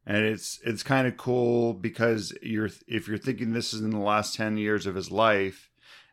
and 0.07 0.25
it's 0.25 0.59
it's 0.65 0.83
kind 0.83 1.07
of 1.07 1.17
cool 1.17 1.75
because 1.75 2.33
you're 2.43 2.71
if 2.87 3.07
you're 3.09 3.19
thinking 3.19 3.53
this 3.53 3.75
is 3.75 3.81
in 3.83 3.91
the 3.91 3.99
last 3.99 4.35
10 4.35 4.57
years 4.57 4.87
of 4.87 4.95
his 4.95 5.11
life 5.11 5.68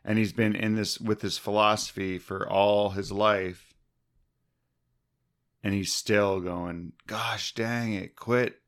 and 0.06 0.16
he's 0.18 0.32
been 0.32 0.54
in 0.56 0.76
this 0.76 0.98
with 1.00 1.20
his 1.20 1.36
philosophy 1.36 2.18
for 2.18 2.48
all 2.48 2.90
his 2.90 3.10
life 3.12 3.74
and 5.62 5.74
he's 5.74 5.92
still 5.92 6.40
going 6.40 6.92
gosh 7.06 7.54
dang 7.54 7.92
it 7.92 8.16
quit 8.16 8.60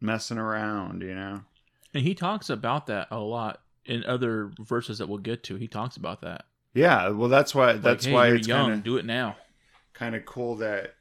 messing 0.00 0.38
around 0.38 1.02
you 1.02 1.14
know 1.14 1.40
And 1.94 2.02
he 2.02 2.14
talks 2.14 2.50
about 2.50 2.86
that 2.88 3.08
a 3.10 3.18
lot 3.18 3.60
in 3.84 4.04
other 4.04 4.50
verses 4.60 4.98
that 4.98 5.08
we'll 5.08 5.18
get 5.18 5.44
to. 5.44 5.54
He 5.54 5.68
talks 5.68 5.96
about 5.96 6.20
that. 6.22 6.44
yeah 6.74 7.08
well 7.10 7.28
that's 7.28 7.54
why 7.54 7.72
Like, 7.72 7.82
that's 7.82 8.04
hey, 8.04 8.12
why 8.12 8.26
you're 8.26 8.36
it's 8.36 8.48
young. 8.48 8.66
kind 8.70 8.78
of 8.78 8.84
Do 8.84 8.96
it 8.96 9.04
now. 9.06 9.36
kind 9.94 10.14
of 10.14 10.24
cool 10.26 10.56
that 10.56 10.94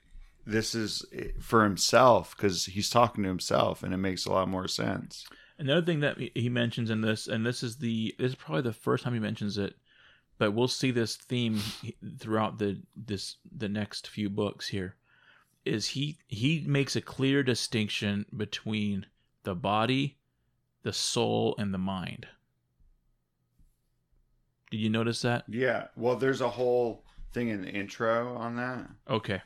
this 0.45 0.75
is 0.75 1.03
eh, 1.11 1.29
for 1.41 1.63
himself 1.63 2.35
because 2.37 2.65
he's 2.65 2.89
talking 2.89 3.23
to 3.23 3.29
himself 3.29 3.81
and 3.83 3.93
it 3.93 3.97
makes 3.97 4.25
a 4.25 4.31
lot 4.31 4.47
more 4.47 4.67
sense 4.67 5.25
Another 5.57 5.85
thing 5.85 6.01
that 6.01 6.17
he- 6.17 6.49
mentions 6.49 6.89
in 6.89 7.01
this, 7.01 7.27
and 7.27 7.45
this 7.45 7.63
is 7.63 7.77
the 7.77 8.13
this 8.19 8.29
is 8.31 8.35
probably 8.35 8.61
the 8.61 8.73
first 8.73 9.03
time 9.03 9.13
he 9.13 9.19
mentions 9.19 9.57
it, 9.57 9.75
but 10.37 10.51
we'll 10.51 10.67
see 10.67 10.91
this 10.91 11.15
theme 11.15 11.61
throughout 12.19 12.57
the 12.57 12.81
this 12.95 13.37
the 13.55 13.69
next 13.69 14.07
few 14.07 14.29
books 14.29 14.67
here. 14.67 14.95
Is 15.63 15.87
he 15.89 16.17
he 16.27 16.63
makes 16.67 16.95
a 16.95 17.01
clear 17.01 17.41
distinction 17.41 18.25
between 18.35 19.05
the 19.43 19.55
body, 19.55 20.17
the 20.83 20.93
soul, 20.93 21.55
and 21.57 21.73
the 21.73 21.77
mind. 21.79 22.27
Did 24.71 24.77
you 24.81 24.89
notice 24.89 25.21
that? 25.21 25.45
yeah 25.47 25.87
well 25.95 26.15
there's 26.15 26.41
a 26.41 26.49
whole 26.49 27.05
thing 27.33 27.49
in 27.49 27.61
the 27.61 27.69
intro 27.69 28.35
on 28.35 28.55
that 28.57 28.89
Okay. 29.09 29.41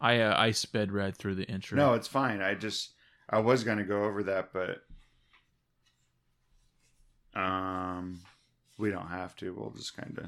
I 0.00 0.20
uh, 0.20 0.34
I 0.40 0.50
sped 0.52 0.92
read 0.92 1.16
through 1.16 1.34
the 1.36 1.44
intro. 1.48 1.76
No, 1.76 1.94
it's 1.94 2.08
fine. 2.08 2.40
I 2.40 2.54
just 2.54 2.92
I 3.28 3.38
was 3.40 3.64
gonna 3.64 3.84
go 3.84 4.04
over 4.04 4.22
that, 4.24 4.52
but 4.52 4.82
um, 7.34 8.20
we 8.78 8.90
don't 8.90 9.08
have 9.08 9.36
to. 9.36 9.52
We'll 9.52 9.70
just 9.70 9.96
kind 9.96 10.18
of 10.18 10.26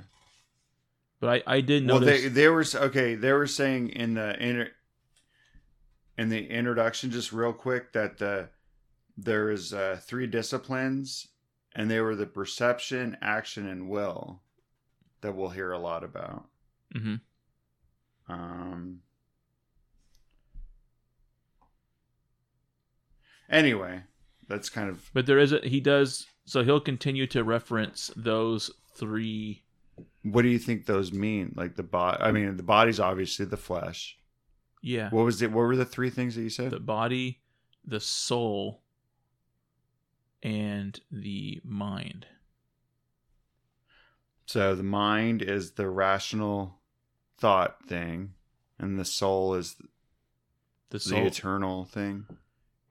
But 1.21 1.43
I 1.47 1.57
I 1.57 1.61
did 1.61 1.87
Well, 1.87 2.01
notice. 2.01 2.23
they 2.23 2.29
they 2.29 2.49
were 2.49 2.65
okay. 2.75 3.15
They 3.15 3.33
were 3.33 3.47
saying 3.47 3.91
in 3.91 4.15
the 4.15 4.37
inter, 4.43 4.71
in 6.19 6.29
the 6.29 6.47
introduction, 6.49 7.11
just 7.11 7.33
real 7.33 7.53
quick, 7.53 7.93
that 7.93 8.19
the 8.19 8.49
there 9.17 9.51
is 9.51 9.73
uh, 9.75 10.01
three 10.03 10.27
disciplines, 10.27 11.29
and 11.75 11.91
they 11.91 12.01
were 12.01 12.15
the 12.17 12.27
perception, 12.27 13.17
action, 13.21 13.67
and 13.69 13.89
will 13.89 14.41
that 15.21 15.35
we'll 15.37 15.51
hear 15.51 15.73
a 15.73 15.79
lot 15.79 16.03
about. 16.05 16.47
Mm-hmm. 16.95 17.17
Um. 18.33 19.01
Anyway, 23.49 24.03
that's 24.49 24.69
kind 24.69 24.89
of 24.89 25.11
But 25.13 25.27
there 25.27 25.39
is 25.39 25.53
a 25.53 25.59
he 25.61 25.81
does 25.81 26.27
so 26.45 26.63
he'll 26.65 26.81
continue 26.81 27.27
to 27.29 27.45
reference 27.45 28.11
those 28.17 28.71
three. 28.95 29.63
what 30.23 30.43
do 30.43 30.49
you 30.49 30.59
think 30.59 30.87
those 30.87 31.13
mean? 31.13 31.53
Like 31.57 31.77
the 31.77 31.83
body. 31.83 32.23
I 32.23 32.33
mean, 32.33 32.57
the 32.57 32.63
body's 32.63 33.01
obviously 33.01 33.45
the 33.47 33.57
flesh. 33.57 34.17
Yeah, 34.83 35.11
What 35.11 35.25
was 35.27 35.43
it? 35.43 35.53
What 35.53 35.61
were 35.63 35.77
the 35.77 35.85
three 35.85 36.09
things 36.11 36.35
that 36.37 36.43
you 36.43 36.49
said? 36.51 36.71
the 36.71 36.81
body, 36.81 37.41
the 37.85 38.01
soul, 38.01 38.81
and 40.43 40.99
the 41.11 41.61
mind. 41.63 42.27
So 44.47 44.75
the 44.75 44.83
mind 44.83 45.43
is 45.43 45.73
the 45.73 45.89
rational 45.89 46.81
thought 47.39 47.87
thing, 47.87 48.33
and 48.79 48.99
the 48.99 49.05
soul 49.05 49.55
is 49.55 49.75
The 49.75 49.89
the 50.97 51.01
soul, 51.01 51.27
eternal 51.27 51.85
thing. 51.85 52.25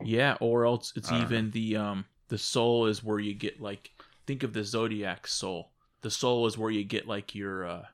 yeah, 0.04 0.38
or 0.40 0.66
else 0.66 0.94
it's 0.96 1.10
don't 1.10 1.22
even 1.24 1.52
the 1.52 1.76
um 1.76 2.06
the 2.30 2.38
soul 2.38 2.86
is 2.86 3.04
where 3.04 3.20
you 3.20 3.34
get 3.34 3.62
like 3.62 3.92
think 4.26 4.44
of 4.44 4.54
the 4.54 4.64
zodiac 4.64 5.28
soul. 5.28 5.72
The 6.02 6.12
soul 6.12 6.46
is 6.48 6.58
where 6.58 6.72
you 6.72 6.84
get 6.84 7.08
like 7.08 7.36
your 7.36 7.66
uh 7.68 7.86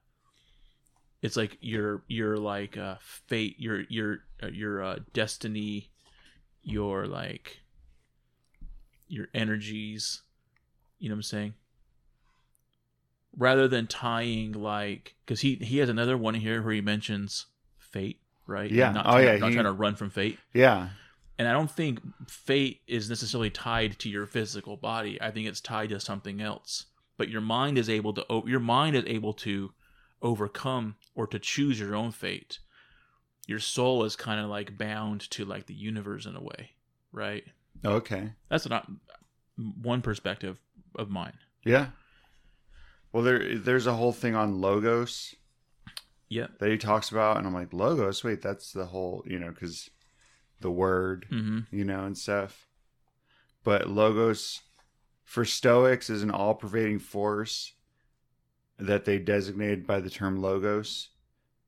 it's 1.21 1.35
like 1.37 1.57
your 1.61 2.03
your 2.07 2.37
like 2.37 2.77
uh 2.77 2.95
fate, 3.01 3.55
your 3.57 3.81
your 3.89 4.19
uh, 4.43 4.47
your 4.47 4.83
uh 4.83 4.99
destiny, 5.13 5.89
your 6.61 7.07
like 7.07 7.59
your 9.07 9.27
energies, 9.33 10.21
you 10.99 11.09
know 11.09 11.13
what 11.15 11.19
I'm 11.19 11.23
saying? 11.23 11.53
Rather 13.37 13.67
than 13.67 13.87
tying 13.87 14.51
like 14.53 15.15
cuz 15.25 15.41
he 15.41 15.55
he 15.55 15.79
has 15.79 15.89
another 15.89 16.17
one 16.17 16.35
here 16.35 16.61
where 16.61 16.73
he 16.73 16.81
mentions 16.81 17.47
fate, 17.77 18.19
right? 18.47 18.71
Yeah. 18.71 18.91
Not 18.91 19.05
Oh, 19.07 19.11
trying, 19.11 19.25
yeah, 19.25 19.37
Not 19.37 19.49
he- 19.49 19.53
trying 19.55 19.65
to 19.65 19.71
run 19.71 19.95
from 19.95 20.09
fate 20.09 20.39
Yeah, 20.53 20.89
and 21.37 21.47
I 21.47 21.51
don't 21.53 21.71
think 21.71 21.99
fate 22.27 22.81
is 22.87 23.09
necessarily 23.09 23.49
tied 23.49 23.99
to 23.99 24.09
your 24.09 24.25
physical 24.25 24.77
body. 24.77 25.21
I 25.21 25.31
think 25.31 25.47
it's 25.47 25.61
tied 25.61 25.89
to 25.89 25.99
something 25.99 26.41
else. 26.41 26.85
But 27.17 27.29
your 27.29 27.41
mind 27.41 27.77
is 27.77 27.89
able 27.89 28.13
to 28.13 28.43
your 28.45 28.59
mind 28.59 28.95
is 28.95 29.05
able 29.07 29.33
to 29.35 29.71
overcome 30.21 30.95
or 31.13 31.27
to 31.27 31.39
choose 31.39 31.79
your 31.79 31.95
own 31.95 32.11
fate. 32.11 32.59
Your 33.47 33.59
soul 33.59 34.03
is 34.03 34.15
kind 34.15 34.39
of 34.41 34.49
like 34.49 34.77
bound 34.77 35.29
to 35.31 35.45
like 35.45 35.67
the 35.67 35.73
universe 35.73 36.25
in 36.25 36.35
a 36.35 36.41
way, 36.41 36.71
right? 37.11 37.43
okay, 37.85 38.31
That's 38.49 38.67
not 38.67 38.87
uh, 38.89 39.61
one 39.81 40.01
perspective 40.01 40.59
of 40.95 41.09
mine. 41.09 41.37
yeah. 41.63 41.87
Well, 43.11 43.23
there 43.23 43.57
there's 43.57 43.87
a 43.87 43.93
whole 43.93 44.11
thing 44.11 44.35
on 44.35 44.59
logos 44.59 45.35
Yeah. 46.27 46.47
that 46.59 46.69
he 46.69 46.77
talks 46.77 47.11
about, 47.11 47.37
and 47.37 47.47
I'm 47.47 47.53
like, 47.53 47.71
logos. 47.71 48.23
Wait, 48.25 48.41
that's 48.41 48.73
the 48.73 48.85
whole, 48.87 49.23
you 49.25 49.39
know, 49.39 49.51
because 49.51 49.89
the 50.61 50.71
word, 50.71 51.25
hmm 51.29 51.59
you 51.71 51.83
know, 51.83 52.05
and 52.05 52.17
stuff. 52.17 52.67
But 53.63 53.89
logos 53.89 54.61
for 55.23 55.43
Stoics 55.43 56.09
is 56.09 56.21
an 56.21 56.31
all-pervading 56.31 56.99
force 56.99 57.73
that 58.77 59.05
they 59.05 59.17
designated 59.17 59.87
by 59.87 59.99
the 59.99 60.09
term 60.09 60.41
logos, 60.41 61.09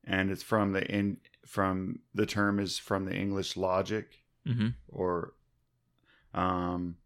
and 0.04 0.30
it's 0.30 0.42
from 0.42 0.72
the 0.72 0.84
in 0.86 1.18
from 1.46 2.00
the 2.14 2.26
term 2.26 2.60
is 2.60 2.78
from 2.78 3.04
the 3.04 3.14
English 3.14 3.56
logic 3.56 4.22
hmm 4.46 4.68
or 4.88 5.34
um, 6.34 6.96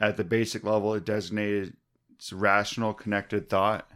at 0.00 0.16
the 0.16 0.24
basic 0.24 0.64
level, 0.64 0.94
it 0.94 1.04
designates 1.04 1.72
rational 2.32 2.94
connected 2.94 3.48
thought, 3.48 3.90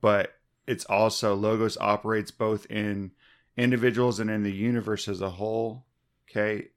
but 0.00 0.34
it's 0.66 0.84
also 0.86 1.34
logos 1.34 1.76
operates 1.78 2.30
both 2.30 2.66
in 2.70 3.12
individuals 3.56 4.20
and 4.20 4.30
in 4.30 4.42
the 4.42 4.52
universe 4.52 5.08
as 5.08 5.20
a 5.20 5.30
whole. 5.30 5.84
Okay, 6.30 6.68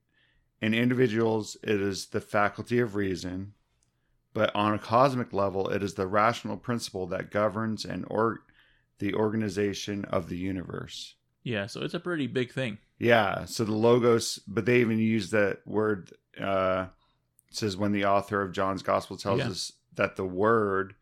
in 0.61 0.73
individuals, 0.73 1.57
it 1.63 1.79
is 1.81 2.07
the 2.07 2.21
faculty 2.21 2.79
of 2.79 2.95
reason, 2.95 3.53
but 4.33 4.53
on 4.55 4.73
a 4.73 4.79
cosmic 4.79 5.31
level, 5.33 5.69
it 5.69 5.83
is 5.83 5.93
the 5.93 6.07
rational 6.07 6.57
principle 6.57 7.05
that 7.07 7.29
governs 7.31 7.85
and 7.85 8.05
or 8.09 8.39
the 8.99 9.13
organization 9.13 10.05
of 10.05 10.29
the 10.29 10.37
universe. 10.37 11.15
Yeah. 11.43 11.65
So 11.67 11.81
it's 11.81 11.93
a 11.93 11.99
pretty 11.99 12.27
big 12.27 12.51
thing. 12.51 12.77
Yeah, 12.99 13.43
so 13.45 13.65
the 13.65 13.73
logos, 13.73 14.39
but 14.47 14.65
they 14.65 14.79
even 14.79 14.97
use 14.97 15.29
that 15.31 15.59
word. 15.67 16.11
Uh, 16.39 16.87
says 17.51 17.75
when 17.77 17.91
the 17.91 18.05
author 18.05 18.41
of 18.41 18.53
John's 18.53 18.81
Gospel 18.81 19.17
tells 19.17 19.39
Yeah. 19.39 19.49
us 19.49 19.73
that 19.93 20.15
the 20.15 20.25
Word 20.25 20.95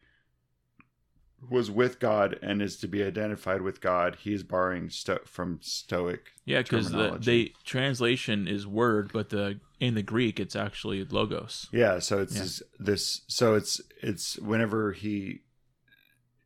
was 1.49 1.71
with 1.71 1.99
God 1.99 2.37
and 2.41 2.61
is 2.61 2.77
to 2.77 2.87
be 2.87 3.03
identified 3.03 3.61
with 3.61 3.81
God, 3.81 4.17
he 4.21 4.33
is 4.33 4.43
borrowing 4.43 4.89
sto- 4.89 5.19
from 5.25 5.59
Stoic. 5.61 6.31
Yeah, 6.45 6.61
because 6.61 6.91
the 6.91 7.17
they 7.19 7.53
translation 7.63 8.47
is 8.47 8.67
word, 8.67 9.11
but 9.13 9.29
the 9.29 9.59
in 9.79 9.95
the 9.95 10.03
Greek 10.03 10.39
it's 10.39 10.55
actually 10.55 11.03
logos. 11.05 11.67
Yeah, 11.71 11.99
so 11.99 12.19
it's 12.19 12.35
Yeah. 12.35 12.41
This, 12.41 12.63
this. 12.79 13.21
So 13.27 13.55
it's 13.55 13.81
it's 14.01 14.37
whenever 14.37 14.91
he 14.91 15.41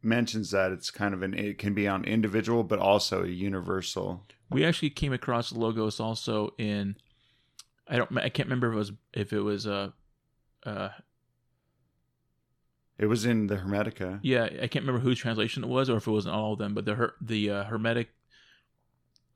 mentions 0.02 0.52
that, 0.52 0.72
it's 0.72 0.92
kind 0.92 1.14
of 1.14 1.22
an 1.22 1.34
it 1.34 1.58
can 1.58 1.74
be 1.74 1.88
on 1.88 2.06
individual, 2.06 2.64
but 2.64 2.80
also 2.80 3.24
a 3.24 3.28
universal. 3.28 4.26
We 4.50 4.64
actually 4.64 4.92
came 4.92 5.12
across 5.14 5.52
logos 5.52 6.00
also 6.00 6.54
in 6.58 6.96
I 7.88 7.98
don't 7.98 8.18
I 8.18 8.30
can't 8.30 8.48
remember 8.48 8.68
if 8.70 8.74
it 8.74 8.78
was 8.78 8.92
if 9.14 9.34
it 9.34 9.42
was 9.42 9.68
uh 9.68 9.92
uh 10.66 10.90
It 12.98 13.08
was 13.08 13.26
in 13.26 13.48
the 13.48 13.58
Hermetica. 13.58 14.20
yeah 14.24 14.46
I 14.46 14.68
can't 14.68 14.86
remember 14.86 15.00
whose 15.02 15.20
translation 15.20 15.64
it 15.64 15.68
was 15.68 15.90
or 15.90 15.98
if 15.98 16.08
it 16.08 16.12
wasn't 16.12 16.36
all 16.36 16.54
of 16.54 16.60
them 16.60 16.74
but 16.74 16.86
the 16.86 16.96
her 16.96 17.14
the 17.22 17.50
uh, 17.50 17.64
hermetic 17.66 18.10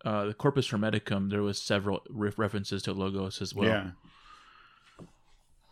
uh 0.06 0.26
the 0.26 0.34
corpus 0.34 0.70
hermeticum 0.70 1.30
there 1.30 1.42
was 1.44 1.62
several 1.62 2.02
re- 2.10 2.32
references 2.38 2.82
to 2.84 2.94
logos 2.94 3.42
as 3.42 3.54
well. 3.54 3.68
yeah, 3.68 3.90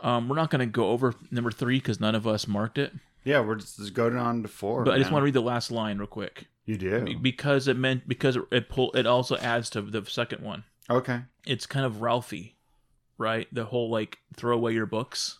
Um, 0.02 0.28
we're 0.30 0.36
not 0.36 0.50
going 0.52 0.60
to 0.60 0.66
go 0.66 0.90
over 0.90 1.16
number 1.32 1.52
three 1.52 1.78
because 1.80 2.00
none 2.00 2.14
of 2.16 2.28
us 2.28 2.48
marked 2.48 2.78
it. 2.78 2.94
yeah. 3.24 3.40
We're 3.40 3.56
just, 3.56 3.78
just 3.78 3.94
going 3.94 4.16
on 4.18 4.42
to 4.44 4.48
four. 4.48 4.84
But 4.84 4.94
I 4.96 4.98
just 5.00 5.12
want 5.12 5.22
to 5.22 5.26
read 5.26 5.34
the 5.34 5.42
last 5.42 5.72
line 5.72 5.98
real 5.98 6.08
quick 6.08 6.48
You 6.66 6.78
do. 6.78 7.18
Because 7.22 7.68
it 7.68 7.78
meant 7.78 8.08
because 8.08 8.38
it 8.52 8.70
pull 8.70 8.92
it 8.94 9.06
also 9.08 9.38
adds 9.38 9.70
to 9.72 9.82
the 9.82 10.04
second 10.06 10.44
one. 10.44 10.66
Okay. 10.90 11.22
It's 11.46 11.66
kind 11.66 11.86
of 11.86 12.02
Ralphie, 12.02 12.56
right? 13.18 13.48
The 13.52 13.66
whole 13.66 13.90
like 13.90 14.20
throw 14.36 14.56
away 14.56 14.74
your 14.74 14.86
books. 14.86 15.40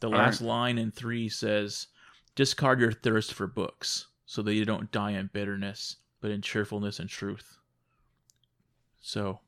The 0.00 0.08
All 0.08 0.12
last 0.18 0.40
right. 0.40 0.46
line 0.48 0.78
in 0.78 0.90
three 0.90 1.28
says, 1.28 1.86
"Discard 2.34 2.80
your 2.80 2.92
thirst 2.92 3.32
for 3.32 3.46
books, 3.46 4.08
so 4.26 4.42
that 4.42 4.54
you 4.54 4.64
don't 4.64 4.90
die 4.92 5.12
in 5.12 5.30
bitterness, 5.32 5.96
but 6.20 6.30
in 6.30 6.42
cheerfulness 6.42 6.98
and 7.00 7.08
truth." 7.08 7.56
So, 9.00 9.40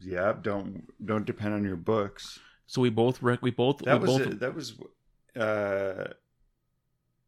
Yeah, 0.00 0.34
don't 0.40 0.84
don't 1.04 1.24
depend 1.24 1.54
on 1.54 1.64
your 1.64 1.76
books. 1.76 2.38
so 2.66 2.80
we 2.82 2.90
both 2.90 3.22
rec- 3.22 3.42
we 3.42 3.50
both 3.50 3.78
That 3.78 4.00
we 4.02 4.08
was 4.08 4.18
both 4.18 4.32
it. 4.32 4.40
that 4.40 4.54
was 4.54 4.74
uh 5.34 6.12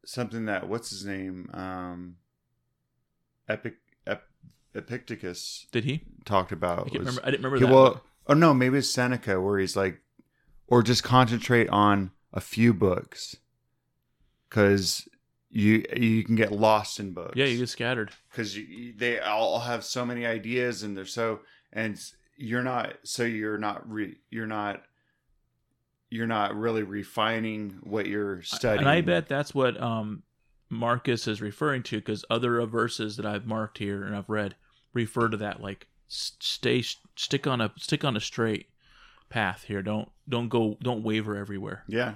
something 0.05 0.47
that 0.47 0.69
what's 0.69 0.91
his 0.91 1.05
name 1.07 1.49
um 1.55 2.17
Epic 3.49 3.77
Ep, 4.07 4.25
Epictetus 4.75 5.67
did 5.73 5.85
he? 5.85 6.05
talked 6.27 6.53
I 6.53 6.57
about. 6.57 6.91
can't 6.91 6.99
was- 7.05 7.07
remember. 7.17 7.21
I 7.25 7.31
didn't 7.31 7.45
remember 7.45 7.65
he- 7.67 7.71
that. 7.71 7.75
well, 7.75 8.05
oh 8.27 8.35
no, 8.35 8.53
maybe 8.53 8.77
it's 8.79 8.91
Seneca 8.91 9.41
where 9.41 9.59
he's 9.59 9.77
like, 9.77 10.03
or 10.69 10.83
just 10.83 11.03
concentrate 11.03 11.69
on 11.71 12.13
a 12.33 12.41
few 12.41 12.73
books, 12.73 13.37
because 14.49 15.09
you 15.51 15.85
you 15.97 16.23
can 16.25 16.37
get 16.37 16.53
lost 16.53 17.01
in 17.01 17.13
books. 17.13 17.35
yeah, 17.37 17.47
you 17.47 17.59
get 17.59 17.69
scattered. 17.69 18.11
because 18.31 18.57
they 18.97 19.19
all 19.19 19.61
have 19.61 19.83
so 19.85 20.05
many 20.05 20.27
ideas 20.27 20.83
and 20.83 20.97
they're 20.97 21.05
so 21.07 21.41
and 21.73 21.99
you're 22.37 22.63
not 22.63 22.95
so 23.03 23.25
you're 23.25 23.59
not 23.59 23.91
re, 23.91 24.17
you're 24.31 24.47
not 24.47 24.83
you're 26.11 26.27
not 26.27 26.55
really 26.55 26.83
refining 26.83 27.79
what 27.83 28.07
you're 28.07 28.43
studying 28.43 28.81
And 28.81 28.89
I 28.89 29.01
bet 29.03 29.29
that's 29.29 29.55
what 29.55 29.81
um, 29.81 30.23
Marcus 30.71 31.27
is 31.29 31.43
referring 31.43 31.83
to 31.85 31.99
because 31.99 32.25
other 32.31 32.65
verses 32.67 33.17
that 33.17 33.27
I've 33.27 33.47
marked 33.47 33.79
here 33.79 34.05
and 34.05 34.15
I've 34.17 34.29
read 34.29 34.55
refer 34.95 35.29
to 35.29 35.37
that 35.39 35.61
like 35.61 35.87
stay 36.09 36.83
stick 37.17 37.47
on 37.47 37.61
a 37.61 37.73
stick 37.77 38.05
on 38.05 38.17
a 38.17 38.21
straight 38.21 38.67
path 39.29 39.65
here. 39.65 39.83
Don't 39.83 40.09
don't 40.29 40.49
go 40.49 40.77
don't 40.83 41.03
waver 41.03 41.37
everywhere. 41.37 41.85
yeah 41.89 42.15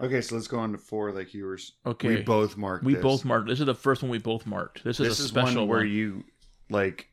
okay 0.00 0.20
so 0.20 0.34
let's 0.34 0.48
go 0.48 0.58
on 0.58 0.72
to 0.72 0.78
four 0.78 1.12
like 1.12 1.32
you 1.34 1.44
were 1.44 1.58
Okay. 1.86 2.08
we 2.08 2.22
both 2.22 2.56
marked 2.56 2.84
We 2.84 2.94
this. 2.94 3.02
both 3.02 3.24
marked. 3.24 3.48
This 3.48 3.60
is 3.60 3.66
the 3.66 3.74
first 3.74 4.02
one 4.02 4.10
we 4.10 4.18
both 4.18 4.46
marked. 4.46 4.82
This 4.84 4.98
is 5.00 5.08
this 5.08 5.20
a 5.20 5.22
is 5.24 5.28
special 5.28 5.62
one 5.62 5.68
where 5.68 5.78
one. 5.80 5.88
you 5.90 6.24
like 6.70 7.08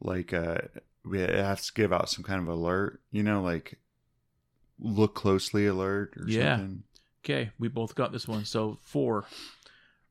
like 0.00 0.32
uh 0.32 0.58
we 1.04 1.20
have 1.20 1.60
to 1.60 1.72
give 1.74 1.92
out 1.92 2.08
some 2.08 2.24
kind 2.24 2.40
of 2.40 2.48
alert 2.48 3.00
you 3.10 3.22
know 3.22 3.42
like 3.42 3.78
look 4.80 5.14
closely 5.14 5.66
alert 5.66 6.14
or 6.16 6.24
Yeah. 6.28 6.56
something 6.58 6.82
Okay, 7.24 7.52
we 7.56 7.68
both 7.68 7.94
got 7.94 8.10
this 8.10 8.26
one. 8.26 8.44
So 8.44 8.78
four. 8.82 9.26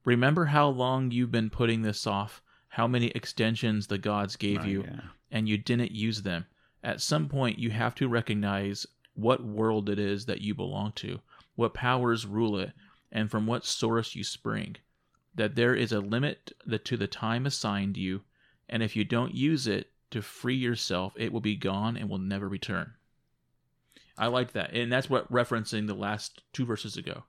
Remember 0.06 0.46
how 0.46 0.70
long 0.70 1.12
you've 1.12 1.30
been 1.30 1.50
putting 1.50 1.82
this 1.82 2.08
off, 2.08 2.42
how 2.70 2.88
many 2.88 3.08
extensions 3.08 3.88
the 3.88 3.98
gods 3.98 4.38
gave 4.38 4.62
Oh, 4.62 4.66
you, 4.66 4.84
yeah. 4.88 5.02
and 5.30 5.50
you 5.50 5.58
didn't 5.58 5.92
use 5.92 6.22
them. 6.22 6.46
At 6.84 7.02
some 7.02 7.30
point, 7.30 7.60
you 7.60 7.70
have 7.72 7.96
to 7.96 8.08
recognize 8.08 8.88
what 9.14 9.44
world 9.44 9.90
it 9.90 10.00
is 10.00 10.26
that 10.26 10.42
you 10.42 10.56
belong 10.56 10.94
to, 10.94 11.20
what 11.56 11.74
powers 11.74 12.26
rule 12.26 12.58
it, 12.58 12.72
and 13.12 13.30
from 13.30 13.46
what 13.46 13.66
source 13.66 14.16
you 14.16 14.24
spring. 14.24 14.78
That 15.36 15.56
there 15.56 15.76
is 15.76 15.92
a 15.92 16.00
limit 16.00 16.52
to 16.86 16.98
the 16.98 17.08
time 17.08 17.46
assigned 17.46 17.98
you, 17.98 18.22
and 18.68 18.82
if 18.82 18.96
you 18.96 19.04
don't 19.04 19.36
use 19.36 19.68
it 19.68 19.90
to 20.12 20.22
free 20.22 20.56
yourself, 20.56 21.14
it 21.18 21.32
will 21.32 21.40
be 21.42 21.56
gone 21.56 21.96
and 21.98 22.10
will 22.10 22.18
never 22.18 22.48
return. 22.48 22.94
I 24.18 24.28
like 24.28 24.54
that, 24.54 24.74
and 24.74 24.92
that's 24.92 25.10
what 25.10 25.32
referencing 25.32 25.88
the 25.88 25.94
last 25.94 26.42
two 26.54 26.66
verses 26.66 26.98
ago, 26.98 27.24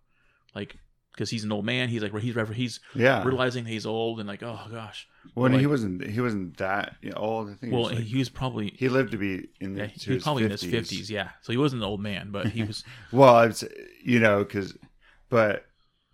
like 0.54 0.76
because 1.12 1.30
he's 1.30 1.44
an 1.44 1.52
old 1.52 1.64
man. 1.64 1.88
He's 1.88 2.02
like 2.02 2.16
he's 2.18 2.34
he's 2.54 2.80
Yeah. 2.94 3.22
realizing 3.22 3.66
he's 3.66 3.86
old 3.86 4.18
and 4.18 4.28
like 4.28 4.42
oh 4.42 4.60
gosh. 4.70 5.06
When 5.34 5.52
like- 5.52 5.60
he 5.60 5.66
wasn't 5.66 6.06
he 6.06 6.20
wasn't 6.20 6.56
that 6.58 6.96
old. 7.16 7.48
I 7.48 7.54
think 7.54 7.60
he 7.62 7.68
Well, 7.70 7.82
was 7.88 7.92
like- 7.94 8.04
he 8.04 8.18
was 8.18 8.28
probably 8.28 8.74
he 8.76 8.88
lived 8.88 9.12
to 9.12 9.18
be 9.18 9.48
in 9.60 9.76
yeah, 9.76 9.86
the, 9.86 9.92
he 9.92 10.12
was 10.14 10.22
probably 10.22 10.42
50s. 10.42 10.46
in 10.46 10.50
his 10.50 10.62
fifties. 10.64 11.10
Yeah, 11.10 11.30
so 11.42 11.52
he 11.52 11.58
wasn't 11.58 11.82
an 11.82 11.88
old 11.88 12.00
man, 12.00 12.30
but 12.30 12.46
he 12.48 12.62
was. 12.64 12.84
Well, 13.12 13.34
I'd 13.36 13.56
say, 13.56 13.68
you 14.04 14.18
know, 14.20 14.44
because, 14.44 14.76
but, 15.28 15.64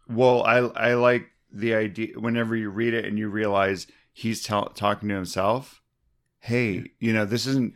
well, 0.09 0.42
I 0.44 0.59
I 0.59 0.94
like 0.94 1.27
the 1.53 1.75
idea 1.75 2.18
whenever 2.18 2.55
you 2.55 2.71
read 2.71 2.92
it 2.94 3.05
and 3.07 3.18
you 3.18 3.29
realize 3.29 3.87
he's 4.12 4.42
tell, 4.42 4.66
talking 4.71 5.09
to 5.09 5.14
himself. 5.14 5.81
Hey, 6.40 6.92
you 7.01 7.12
know, 7.12 7.25
this 7.25 7.47
isn't 7.47 7.75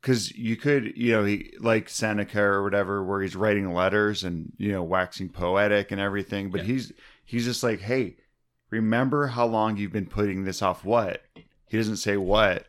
because 0.00 0.32
you 0.32 0.56
could, 0.56 0.96
you 0.96 1.12
know, 1.12 1.24
he 1.24 1.52
like 1.60 1.88
Seneca 1.88 2.40
or 2.40 2.62
whatever, 2.62 3.04
where 3.04 3.20
he's 3.22 3.36
writing 3.36 3.72
letters 3.72 4.24
and 4.24 4.52
you 4.56 4.72
know 4.72 4.82
waxing 4.82 5.28
poetic 5.28 5.92
and 5.92 6.00
everything. 6.00 6.50
But 6.50 6.62
Yeah. 6.62 6.66
he's 6.72 6.92
he's 7.24 7.44
just 7.44 7.62
like, 7.62 7.80
hey, 7.80 8.16
remember 8.70 9.28
how 9.28 9.46
long 9.46 9.76
you've 9.76 9.92
been 9.92 10.06
putting 10.06 10.44
this 10.44 10.62
off? 10.62 10.84
What 10.84 11.22
he 11.68 11.76
doesn't 11.76 11.96
say 11.96 12.16
what, 12.16 12.66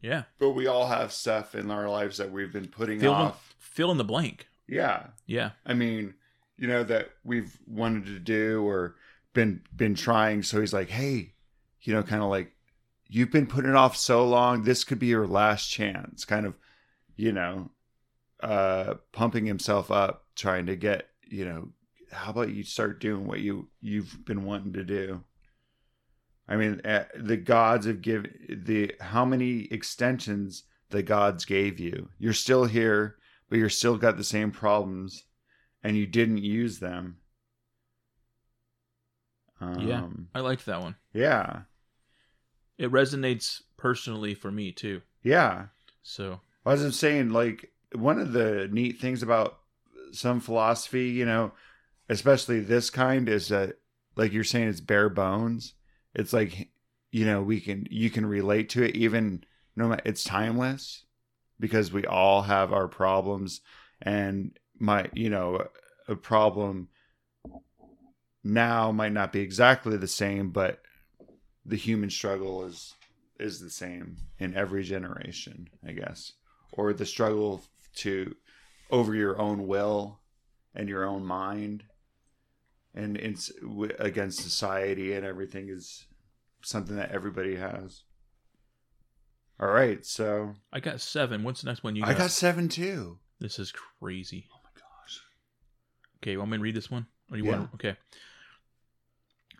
yeah, 0.00 0.24
but 0.38 0.50
we 0.50 0.66
all 0.66 0.86
have 0.86 1.12
stuff 1.12 1.54
in 1.54 1.70
our 1.70 1.88
lives 1.88 2.18
that 2.18 2.30
we've 2.30 2.52
been 2.52 2.68
putting 2.68 3.00
fill 3.00 3.14
in, 3.14 3.20
off. 3.20 3.54
fill 3.58 3.90
in 3.90 3.98
the 3.98 4.04
blank. 4.04 4.48
Yeah, 4.68 5.08
Yeah, 5.26 5.50
I 5.66 5.74
mean, 5.74 6.14
you 6.56 6.68
know 6.68 6.84
that 6.84 7.10
we've 7.24 7.58
wanted 7.66 8.06
to 8.06 8.18
do 8.18 8.66
or 8.66 8.96
been 9.32 9.62
been 9.74 9.94
trying. 9.94 10.42
So 10.42 10.60
he's 10.60 10.72
like, 10.72 10.90
hey, 10.90 11.34
you 11.82 11.94
know, 11.94 12.02
kind 12.02 12.22
of 12.22 12.28
like 12.28 12.52
you've 13.08 13.30
been 13.30 13.46
putting 13.46 13.70
it 13.70 13.76
off 13.76 13.96
so 13.96 14.26
long. 14.26 14.62
This 14.62 14.84
could 14.84 14.98
be 14.98 15.08
your 15.08 15.26
last 15.26 15.68
chance. 15.68 16.24
Kind 16.24 16.46
of, 16.46 16.54
you 17.16 17.32
know, 17.32 17.70
uh, 18.42 18.94
pumping 19.12 19.46
himself 19.46 19.90
up, 19.90 20.24
trying 20.34 20.66
to 20.66 20.76
get, 20.76 21.08
you 21.28 21.44
know, 21.44 21.68
how 22.12 22.30
about 22.30 22.50
you 22.50 22.62
start 22.62 23.00
doing 23.00 23.26
what 23.26 23.40
you 23.40 23.68
you've 23.80 24.24
been 24.24 24.44
wanting 24.44 24.72
to 24.74 24.84
do. 24.84 25.24
I 26.48 26.56
mean, 26.56 26.80
uh, 26.84 27.04
the 27.16 27.36
gods 27.36 27.86
have 27.86 28.02
given 28.02 28.62
the 28.66 28.94
how 29.00 29.24
many 29.24 29.64
extensions 29.70 30.64
the 30.90 31.02
gods 31.02 31.44
gave 31.44 31.80
you. 31.80 32.08
You're 32.18 32.32
still 32.32 32.64
here, 32.66 33.16
but 33.48 33.58
you're 33.58 33.68
still 33.70 33.96
got 33.96 34.16
the 34.16 34.24
same 34.24 34.50
problems, 34.50 35.24
and 35.82 35.96
you 35.96 36.06
didn't 36.06 36.38
use 36.38 36.78
them. 36.80 37.16
Um, 39.60 39.80
Yeah. 39.88 40.06
I 40.34 40.40
liked 40.40 40.66
that 40.66 40.80
one. 40.82 40.96
yeah, 41.12 41.62
It 42.78 42.90
resonates 42.90 43.62
personally 43.76 44.34
for 44.34 44.50
me 44.50 44.72
too. 44.72 45.02
yeah. 45.22 45.66
So 46.02 46.40
As 46.66 46.82
I'm 46.82 46.90
saying, 46.92 47.30
like 47.30 47.70
one 47.94 48.18
of 48.18 48.32
the 48.32 48.68
neat 48.72 48.98
things 48.98 49.22
about 49.22 49.60
some 50.12 50.40
philosophy, 50.40 51.10
you 51.10 51.24
know, 51.24 51.52
especially 52.12 52.60
this 52.60 52.90
kind, 52.90 53.28
is 53.28 53.48
that 53.48 53.76
like 54.16 54.32
you're 54.32 54.44
saying, 54.44 54.68
it's 54.68 54.80
bare 54.80 55.08
bones. 55.08 55.74
It's 56.14 56.32
like 56.32 56.68
you 57.10 57.24
know 57.26 57.42
we 57.42 57.60
can 57.60 57.86
you 57.90 58.10
can 58.10 58.24
relate 58.26 58.70
to 58.70 58.82
it 58.82 58.96
even 58.96 59.44
no 59.76 59.88
matter 59.88 60.02
it's 60.04 60.24
timeless 60.24 61.04
because 61.58 61.92
we 61.92 62.04
all 62.04 62.42
have 62.42 62.72
our 62.72 62.88
problems. 62.88 63.60
And 64.02 64.58
my 64.78 65.08
you 65.14 65.30
know 65.30 65.66
a 66.06 66.16
problem 66.16 66.88
now 68.44 68.92
might 68.92 69.12
not 69.12 69.32
be 69.32 69.40
exactly 69.40 69.96
the 69.96 70.08
same 70.08 70.50
but 70.50 70.82
the 71.64 71.76
human 71.76 72.10
struggle 72.10 72.64
is 72.64 72.92
is 73.38 73.60
the 73.60 73.70
same 73.70 74.16
in 74.40 74.54
every 74.56 74.82
generation 74.82 75.68
i 75.86 75.92
guess. 75.92 76.32
Or 76.72 76.92
the 76.92 77.06
struggle 77.06 77.62
to 77.96 78.34
over 78.90 79.14
your 79.14 79.40
own 79.40 79.66
will 79.68 80.18
and 80.74 80.88
your 80.88 81.04
own 81.04 81.24
mind 81.24 81.84
and 82.94 83.16
it's 83.16 83.50
against 83.98 84.40
society 84.40 85.12
and 85.14 85.24
everything 85.24 85.68
is 85.68 86.06
something 86.62 86.96
that 86.96 87.10
everybody 87.10 87.56
has 87.56 88.02
all 89.60 89.68
right 89.68 90.04
so 90.04 90.54
I 90.72 90.80
got 90.80 91.00
seven. 91.00 91.42
What's 91.44 91.62
the 91.62 91.68
next 91.70 91.82
one 91.84 91.94
you 91.96 92.02
got? 92.02 92.10
i 92.10 92.18
got 92.18 92.30
seven 92.30 92.68
too 92.68 93.18
This 93.40 93.58
is 93.58 93.72
crazy. 93.72 94.46
oh 94.52 94.60
my 94.64 94.70
gosh 94.74 95.20
Okay, 96.22 96.32
you 96.32 96.38
want 96.38 96.50
me 96.50 96.56
to 96.58 96.62
read 96.62 96.74
this 96.76 96.90
one? 96.90 97.06
Or 97.30 97.36
you 97.38 97.44
Yeah. 97.44 97.50
want? 97.58 97.70
Okay. 97.74 97.96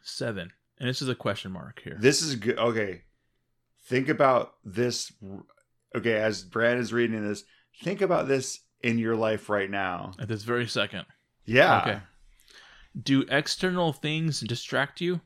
Seven, 0.05 0.51
and 0.79 0.89
this 0.89 1.01
is 1.01 1.09
a 1.09 1.15
question 1.15 1.53
mark 1.53 1.81
here. 1.85 1.97
this 2.01 2.23
is 2.23 2.35
good 2.37 2.59
okay 2.59 3.03
think 3.85 4.09
about 4.09 4.55
this 4.65 5.13
okay 5.95 6.15
as 6.17 6.43
brad 6.43 6.79
is 6.79 6.93
reading 6.93 7.27
this 7.27 7.45
think 7.83 8.01
about 8.01 8.27
this 8.29 8.61
in 8.83 8.99
your 8.99 9.15
life 9.17 9.49
right 9.49 9.71
now 9.71 10.13
At 10.19 10.27
this 10.29 10.43
very 10.43 10.67
second. 10.67 11.05
yeah 11.45 11.81
Okay. 11.83 12.01
Do 13.01 13.25
external 13.29 13.93
things 13.93 14.41
distract 14.41 15.01
you? 15.01 15.21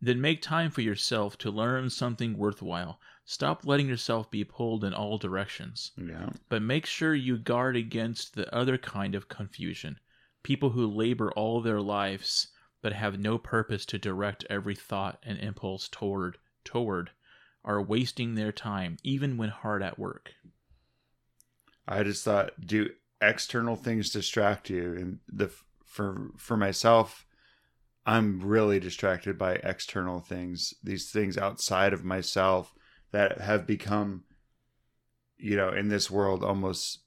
Then 0.00 0.20
make 0.20 0.42
time 0.42 0.70
for 0.70 0.80
yourself 0.80 1.36
to 1.38 1.50
learn 1.50 1.90
something 1.90 2.36
worthwhile. 2.36 3.00
Stop 3.24 3.66
letting 3.66 3.88
yourself 3.88 4.30
be 4.30 4.44
pulled 4.44 4.84
in 4.84 4.94
all 4.94 5.18
directions. 5.18 5.92
yeah 5.96 6.30
But 6.48 6.62
make 6.62 6.86
sure 6.86 7.14
you 7.14 7.36
guard 7.38 7.76
against 7.76 8.34
the 8.34 8.52
other 8.54 8.78
kind 8.78 9.14
of 9.14 9.28
confusion 9.28 9.98
people 10.42 10.70
who 10.70 10.86
labor 10.86 11.30
all 11.32 11.60
their 11.60 11.80
lives 11.80 12.48
but 12.80 12.92
have 12.92 13.18
no 13.18 13.38
purpose 13.38 13.84
to 13.84 13.98
direct 13.98 14.46
every 14.48 14.74
thought 14.74 15.18
and 15.22 15.38
impulse 15.38 15.88
toward 15.88 16.38
toward 16.64 17.10
are 17.64 17.82
wasting 17.82 18.34
their 18.34 18.52
time 18.52 18.96
even 19.02 19.36
when 19.36 19.50
hard 19.50 19.82
at 19.82 19.98
work. 19.98 20.32
I 21.86 22.02
just 22.02 22.24
thought, 22.24 22.52
do 22.64 22.90
external 23.20 23.76
things 23.76 24.10
distract 24.10 24.70
you? 24.70 24.94
And 24.94 25.18
the 25.28 25.50
for 25.98 26.30
for 26.36 26.56
myself, 26.56 27.26
I'm 28.06 28.40
really 28.40 28.78
distracted 28.78 29.36
by 29.36 29.54
external 29.54 30.20
things. 30.20 30.72
These 30.80 31.10
things 31.10 31.36
outside 31.36 31.92
of 31.92 32.04
myself 32.04 32.72
that 33.10 33.40
have 33.40 33.66
become, 33.66 34.22
you 35.36 35.56
know, 35.56 35.70
in 35.70 35.88
this 35.88 36.08
world 36.08 36.44
almost 36.44 37.00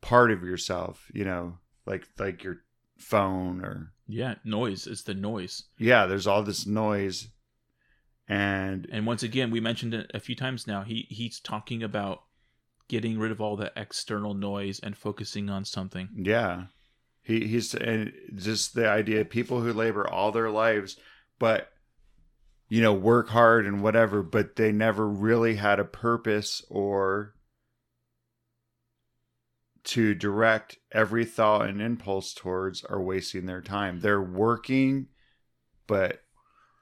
part 0.00 0.32
of 0.32 0.42
yourself. 0.42 1.06
You 1.14 1.24
know, 1.24 1.58
like 1.86 2.08
like 2.18 2.42
your 2.42 2.56
phone 2.98 3.64
or 3.64 3.92
Yeah, 4.08 4.34
noise. 4.44 4.88
It's 4.88 5.04
the 5.04 5.14
noise. 5.14 5.62
yeah. 5.78 6.06
There's 6.06 6.26
all 6.26 6.42
this 6.42 6.66
noise, 6.66 7.28
and 8.28 8.88
And 8.90 9.06
once 9.06 9.22
again, 9.22 9.52
we 9.52 9.60
mentioned 9.60 9.94
it 9.94 10.10
a 10.12 10.18
few 10.20 10.34
times 10.34 10.66
now. 10.66 10.82
He 10.82 11.06
he's 11.10 11.38
talking 11.38 11.82
about 11.84 12.24
getting 12.88 13.20
rid 13.20 13.30
of 13.30 13.40
all 13.40 13.56
the 13.56 13.70
external 13.76 14.34
noise 14.34 14.80
and 14.80 14.96
focusing 14.98 15.48
on 15.48 15.64
something. 15.64 16.08
Yeah. 16.16 16.64
He 17.22 17.46
he's 17.46 17.74
and 17.74 18.12
just 18.34 18.74
the 18.74 18.88
idea 18.88 19.20
of 19.20 19.30
people 19.30 19.60
who 19.60 19.72
labor 19.72 20.08
all 20.08 20.32
their 20.32 20.50
lives 20.50 20.96
but 21.38 21.70
you 22.68 22.80
know 22.80 22.92
work 22.92 23.28
hard 23.28 23.66
and 23.66 23.82
whatever 23.82 24.22
but 24.22 24.56
they 24.56 24.72
never 24.72 25.06
really 25.06 25.54
had 25.56 25.78
a 25.78 25.84
purpose 25.84 26.64
or 26.70 27.34
to 29.82 30.14
direct 30.14 30.78
every 30.92 31.24
thought 31.24 31.68
and 31.68 31.80
impulse 31.80 32.34
towards 32.34 32.84
are 32.84 33.00
wasting 33.00 33.46
their 33.46 33.62
time. 33.62 34.00
They're 34.00 34.22
working 34.22 35.08
but 35.86 36.22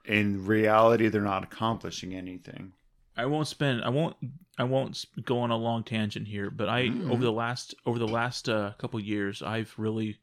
in 0.04 0.46
reality 0.46 1.08
they're 1.08 1.20
not 1.22 1.44
accomplishing 1.44 2.14
anything. 2.14 2.72
I 3.16 3.26
won't 3.26 3.48
spend. 3.48 3.82
I 3.82 3.88
won't. 3.88 4.16
I 4.58 4.64
won't 4.64 5.04
go 5.24 5.40
on 5.40 5.50
a 5.50 5.56
long 5.56 5.82
tangent 5.82 6.28
here. 6.28 6.50
But 6.50 6.68
I 6.68 6.84
Mm. 6.84 7.10
over 7.10 7.24
the 7.24 7.32
last 7.32 7.74
over 7.84 7.98
the 7.98 8.06
last 8.06 8.48
uh, 8.48 8.74
couple 8.78 9.00
years, 9.00 9.42
I've 9.42 9.74
really 9.76 10.18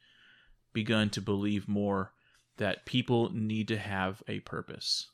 begun 0.75 1.09
to 1.09 1.21
believe 1.21 1.67
more 1.67 2.13
that 2.57 2.85
people 2.85 3.31
need 3.33 3.67
to 3.69 3.77
have 3.77 4.21
a 4.27 4.41
purpose 4.41 5.07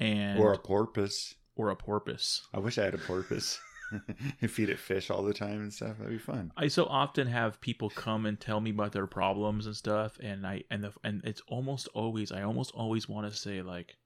and 0.00 0.40
or 0.40 0.52
a 0.52 0.58
porpoise. 0.58 1.34
or 1.54 1.70
a 1.70 1.76
porpoise. 1.76 2.42
I 2.52 2.58
wish 2.58 2.78
I 2.78 2.84
had 2.84 2.94
a 2.94 2.98
porpoise. 2.98 3.60
and 4.40 4.50
feed 4.50 4.68
it 4.68 4.80
fish 4.80 5.10
all 5.10 5.22
the 5.22 5.32
time 5.32 5.60
and 5.60 5.72
stuff. 5.72 5.96
That'd 5.98 6.12
be 6.12 6.18
fun. 6.18 6.50
I 6.56 6.66
so 6.66 6.86
often 6.86 7.28
have 7.28 7.60
people 7.60 7.88
come 7.88 8.26
and 8.26 8.38
tell 8.38 8.60
me 8.60 8.70
about 8.70 8.90
their 8.90 9.06
problems 9.06 9.64
and 9.66 9.76
stuff, 9.76 10.18
and 10.20 10.44
I 10.44 10.64
and 10.72 10.82
the 10.82 10.92
and 11.04 11.22
it's 11.24 11.42
almost 11.46 11.88
always 11.94 12.32
I 12.32 12.42
almost 12.42 12.72
always 12.74 13.08
want 13.08 13.30
to 13.30 13.38
say 13.38 13.62
like, 13.62 13.96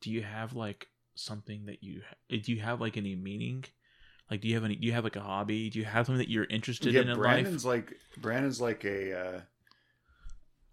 do 0.00 0.10
you 0.10 0.22
have 0.22 0.52
like 0.54 0.88
something 1.14 1.66
that 1.66 1.84
you 1.84 2.02
do 2.28 2.52
you 2.52 2.60
have 2.60 2.80
like 2.80 2.96
any 2.96 3.14
meaning? 3.14 3.66
Like, 4.30 4.40
do 4.40 4.48
you 4.48 4.54
have 4.54 4.64
any? 4.64 4.76
Do 4.76 4.86
you 4.86 4.92
have 4.92 5.04
like 5.04 5.16
a 5.16 5.20
hobby? 5.20 5.70
Do 5.70 5.78
you 5.78 5.84
have 5.84 6.06
something 6.06 6.18
that 6.18 6.30
you're 6.30 6.44
interested 6.44 6.94
yeah, 6.94 7.02
in 7.02 7.08
in 7.08 7.16
Brandon's 7.16 7.64
life? 7.64 7.84
like 7.88 7.98
Brandon's 8.18 8.60
like 8.60 8.84
a 8.84 9.18
uh, 9.18 9.40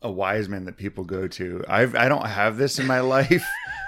a 0.03 0.11
wise 0.11 0.47
man 0.47 0.65
that 0.65 0.77
people 0.77 1.03
go 1.03 1.27
to. 1.27 1.63
I've 1.67 1.95
I 1.95 2.07
don't 2.07 2.27
have 2.27 2.57
this 2.57 2.77
in 2.77 2.85
my 2.85 2.99
life, 3.17 3.43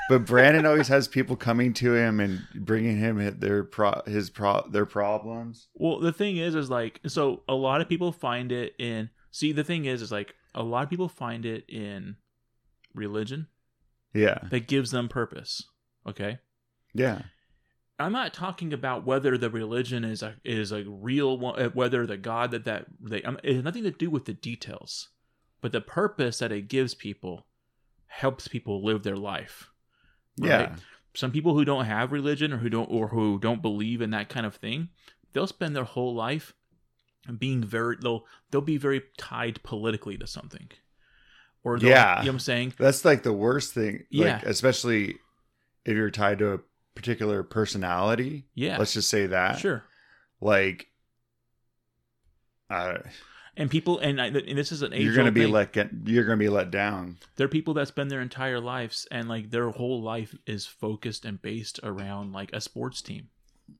but 0.09 0.25
Brandon 0.25 0.65
always 0.65 0.87
has 0.87 1.07
people 1.07 1.35
coming 1.35 1.73
to 1.75 1.93
him 1.93 2.19
and 2.19 2.41
bringing 2.55 2.97
him 2.97 3.39
their 3.39 3.63
pro 3.63 4.01
his 4.07 4.31
pro 4.31 4.67
their 4.69 4.87
problems. 4.87 5.67
Well, 5.75 5.99
the 5.99 6.13
thing 6.13 6.37
is, 6.37 6.55
is 6.55 6.69
like 6.69 6.99
so 7.05 7.43
a 7.47 7.53
lot 7.55 7.81
of 7.81 7.87
people 7.87 8.11
find 8.11 8.51
it 8.51 8.73
in. 8.79 9.11
See, 9.31 9.51
the 9.51 9.63
thing 9.63 9.85
is, 9.85 10.01
is 10.01 10.11
like 10.11 10.33
a 10.55 10.63
lot 10.63 10.83
of 10.83 10.89
people 10.89 11.09
find 11.09 11.45
it 11.45 11.69
in 11.69 12.15
religion 12.95 13.47
Yeah, 14.15 14.39
that 14.49 14.67
gives 14.67 14.89
them 14.89 15.09
purpose. 15.09 15.63
Okay. 16.07 16.39
yeah, 16.95 17.21
I'm 17.99 18.11
not 18.13 18.33
talking 18.33 18.71
about 18.73 19.05
whether 19.05 19.37
the 19.37 19.49
religion 19.49 20.03
is 20.05 20.23
a 20.23 20.35
is 20.43 20.71
a 20.71 20.83
real 20.85 21.37
one, 21.37 21.61
uh, 21.61 21.69
whether 21.69 22.05
the 22.07 22.17
God 22.17 22.51
that 22.51 22.65
that 22.65 22.85
they 22.99 23.21
um, 23.23 23.37
it 23.43 23.55
has 23.55 23.63
nothing 23.63 23.83
to 23.83 23.91
do 23.91 24.09
with 24.09 24.25
the 24.25 24.33
details, 24.33 25.09
but 25.61 25.71
the 25.71 25.81
purpose 25.81 26.39
that 26.39 26.51
it 26.51 26.67
gives 26.67 26.93
people 26.95 27.45
helps 28.07 28.47
people 28.47 28.83
live 28.83 29.03
their 29.03 29.17
life. 29.17 29.69
yeah, 30.37 30.75
Some 31.13 31.31
people 31.31 31.53
who 31.53 31.65
don't 31.65 31.85
have 31.85 32.11
religion 32.11 32.53
or 32.53 32.57
who 32.57 32.69
don't 32.69 32.89
or 32.89 33.09
who 33.09 33.37
don't 33.39 33.61
believe 33.61 34.01
in 34.01 34.11
that 34.11 34.29
kind 34.29 34.45
of 34.45 34.55
thing, 34.55 34.89
they'll 35.33 35.47
spend 35.47 35.75
their 35.75 35.83
whole 35.83 36.15
life 36.15 36.53
being 37.37 37.63
very 37.63 37.97
they'll 38.01 38.25
they'll 38.49 38.61
be 38.61 38.77
very 38.77 39.03
tied 39.17 39.61
politically 39.63 40.17
to 40.17 40.25
something. 40.25 40.69
Or 41.63 41.77
Yeah. 41.77 42.19
you 42.21 42.25
know 42.27 42.31
what 42.31 42.33
I'm 42.35 42.39
saying? 42.39 42.73
That's 42.79 43.03
like 43.03 43.23
the 43.23 43.33
worst 43.33 43.73
thing. 43.73 44.05
Yeah. 44.09 44.35
Like, 44.35 44.43
especially 44.45 45.17
if 45.85 45.93
you're 45.95 46.09
tied 46.09 46.39
to 46.39 46.53
a 46.53 46.59
particular 46.99 47.43
personality. 47.43 48.45
Yeah. 48.55 48.77
Let's 48.77 48.91
just 48.93 49.09
say 49.09 49.27
that. 49.27 49.57
Sure. 49.57 49.83
Like, 50.41 50.87
uh, 52.69 52.97
And 53.55 53.71
people 53.71 53.99
and, 53.99 54.21
I, 54.21 54.27
and 54.27 54.57
this 54.57 54.73
is 54.73 54.81
an 54.81 54.93
age 54.93 55.03
you're 55.03 55.15
gonna 55.15 55.31
be 55.31 55.43
thing. 55.43 55.53
let 55.53 55.71
get. 55.71 55.89
You're 56.05 56.25
gonna 56.25 56.37
be 56.37 56.49
let 56.49 56.71
down. 56.71 57.17
there 57.37 57.45
are 57.45 57.49
people 57.49 57.73
that 57.75 57.87
spend 57.87 58.11
their 58.11 58.21
entire 58.21 58.59
lives 58.59 59.07
and 59.11 59.29
like 59.29 59.49
their 59.49 59.69
whole 59.69 60.01
life 60.01 60.35
is 60.45 60.65
focused 60.65 61.23
and 61.23 61.41
based 61.41 61.79
around 61.83 62.33
like 62.33 62.51
a 62.53 62.59
sports 62.61 63.01
team. 63.01 63.29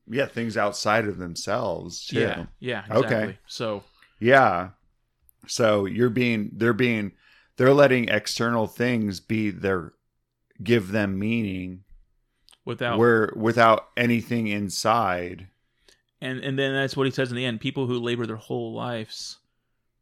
Yeah, 0.08 0.26
things 0.26 0.56
outside 0.56 1.06
of 1.06 1.18
themselves. 1.18 2.06
Too. 2.06 2.20
Yeah, 2.20 2.46
yeah, 2.58 2.84
Okay. 2.90 3.38
So 3.46 3.84
Yeah. 4.18 4.70
So 5.46 5.84
you're 5.84 6.10
being 6.10 6.50
they're 6.54 6.72
being 6.72 7.12
they're 7.56 7.74
letting 7.74 8.08
external 8.08 8.66
things 8.66 9.20
be 9.20 9.50
their 9.50 9.92
give 10.62 10.90
them 10.92 11.18
meaning 11.18 11.84
without 12.70 12.98
where 12.98 13.32
without 13.36 13.88
anything 13.96 14.46
inside. 14.46 15.46
and 16.20 16.38
and 16.40 16.58
then 16.58 16.72
that's 16.72 16.96
what 16.96 17.06
he 17.06 17.12
says 17.12 17.30
in 17.30 17.36
the 17.36 17.44
end. 17.44 17.60
People 17.60 17.86
who 17.86 17.98
labor 17.98 18.26
their 18.26 18.36
whole 18.36 18.72
lives 18.72 19.38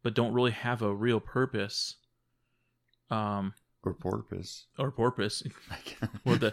but 0.03 0.13
don't 0.13 0.33
really 0.33 0.51
have 0.51 0.81
a 0.81 0.93
real 0.95 1.19
purpose, 1.19 1.95
um, 3.09 3.53
Or 3.83 3.93
porpoise. 3.93 4.65
or 4.77 4.91
purpose. 4.91 5.43
Or 6.25 6.35
the 6.43 6.51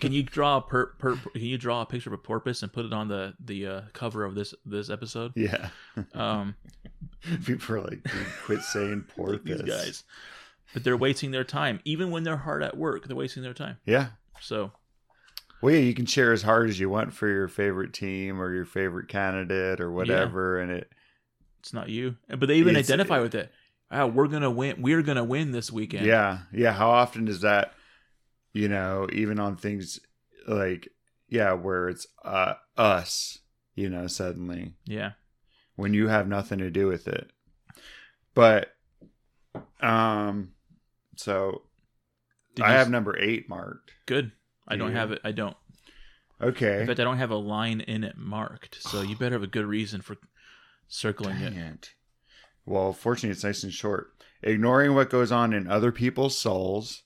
can 0.00 0.12
you 0.12 0.22
draw 0.22 0.58
a 0.58 0.60
per, 0.62 0.86
per 0.98 1.16
can 1.16 1.40
you 1.42 1.56
draw 1.58 1.82
a 1.82 1.86
picture 1.86 2.10
of 2.10 2.14
a 2.14 2.18
porpoise 2.18 2.62
and 2.62 2.72
put 2.72 2.84
it 2.84 2.92
on 2.92 3.08
the 3.08 3.34
the 3.42 3.66
uh, 3.66 3.80
cover 3.92 4.24
of 4.24 4.34
this 4.34 4.54
this 4.66 4.90
episode? 4.90 5.32
Yeah. 5.36 5.68
Um, 6.14 6.54
People 7.46 7.76
are 7.76 7.80
like, 7.82 8.04
quit 8.44 8.62
saying 8.62 9.04
porpoise. 9.16 9.40
these 9.44 9.62
guys, 9.62 10.04
but 10.74 10.82
they're 10.84 10.96
wasting 10.96 11.30
their 11.30 11.44
time. 11.44 11.80
Even 11.84 12.10
when 12.10 12.24
they're 12.24 12.36
hard 12.36 12.62
at 12.62 12.76
work, 12.76 13.06
they're 13.06 13.16
wasting 13.16 13.42
their 13.42 13.54
time. 13.54 13.76
Yeah. 13.86 14.08
So 14.40 14.72
Well, 15.62 15.72
yeah, 15.72 15.80
you 15.80 15.94
can 15.94 16.06
cheer 16.06 16.32
as 16.32 16.42
hard 16.42 16.68
as 16.68 16.80
you 16.80 16.90
want 16.90 17.12
for 17.14 17.28
your 17.28 17.46
favorite 17.46 17.92
team 17.92 18.42
or 18.42 18.52
your 18.52 18.64
favorite 18.64 19.08
candidate 19.08 19.80
or 19.80 19.92
whatever, 19.92 20.60
and 20.60 20.72
it 20.72 20.90
it's 21.60 21.72
not 21.72 21.88
you. 21.88 22.16
But 22.28 22.46
they 22.46 22.56
even 22.56 22.76
identify 22.76 23.20
with 23.20 23.34
it. 23.36 23.52
Oh, 23.90 24.08
we're 24.08 24.26
gonna 24.26 24.50
win. 24.50 24.82
We're 24.82 25.02
gonna 25.02 25.22
win 25.22 25.52
this 25.52 25.70
weekend. 25.70 26.04
Yeah, 26.06 26.38
yeah. 26.52 26.72
How 26.72 26.90
often 26.90 27.24
does 27.26 27.42
that, 27.42 27.74
you 28.52 28.68
know, 28.68 29.06
even 29.12 29.38
on 29.38 29.56
things 29.56 30.00
like, 30.48 30.88
yeah, 31.28 31.52
where 31.52 31.88
it's 31.88 32.08
uh, 32.24 32.54
us, 32.76 33.38
you 33.76 33.88
know, 33.88 34.08
suddenly 34.08 34.74
yeah. 34.84 35.12
when 35.76 35.94
you 35.94 36.08
have 36.08 36.26
nothing 36.26 36.58
to 36.58 36.70
do 36.70 36.88
with 36.88 37.06
it. 37.06 37.30
But, 38.34 38.74
um, 39.80 40.54
so 41.16 41.62
Did 42.56 42.64
I 42.64 42.72
have 42.72 42.86
s- 42.86 42.90
number 42.90 43.16
eight 43.18 43.48
marked. 43.48 43.92
good. 44.06 44.32
I 44.68 44.76
don't 44.76 44.92
Yeah. 44.92 44.98
have 44.98 45.12
it. 45.12 45.20
I 45.24 45.32
don't. 45.32 45.56
Okay. 46.40 46.80
In 46.80 46.86
fact, 46.86 47.00
I 47.00 47.04
don't 47.04 47.18
have 47.18 47.30
a 47.30 47.36
line 47.36 47.80
in 47.80 48.02
it 48.04 48.16
marked. 48.16 48.82
So 48.82 49.02
you 49.02 49.16
better 49.16 49.34
have 49.36 49.42
a 49.42 49.46
good 49.48 49.66
reason 49.66 50.00
for 50.02 50.16
circling 50.88 51.38
Dang 51.38 51.52
it. 51.54 51.66
it. 51.74 51.94
Well, 52.64 52.92
fortunately, 52.92 53.30
it's 53.32 53.44
nice 53.44 53.62
and 53.62 53.72
short. 53.72 54.12
Ignoring 54.42 54.94
what 54.94 55.10
goes 55.10 55.30
on 55.32 55.52
in 55.52 55.68
other 55.68 55.92
people's 55.92 56.36
souls, 56.38 57.02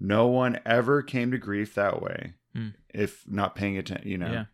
no 0.00 0.26
one 0.26 0.60
ever 0.64 1.02
came 1.02 1.30
to 1.30 1.38
grief 1.38 1.74
that 1.74 2.00
way. 2.02 2.34
Hmm. 2.54 2.68
If 2.92 3.24
not 3.26 3.54
paying 3.54 3.76
attention, 3.76 4.08
you 4.08 4.18
know. 4.18 4.30
Yeah. 4.32 4.44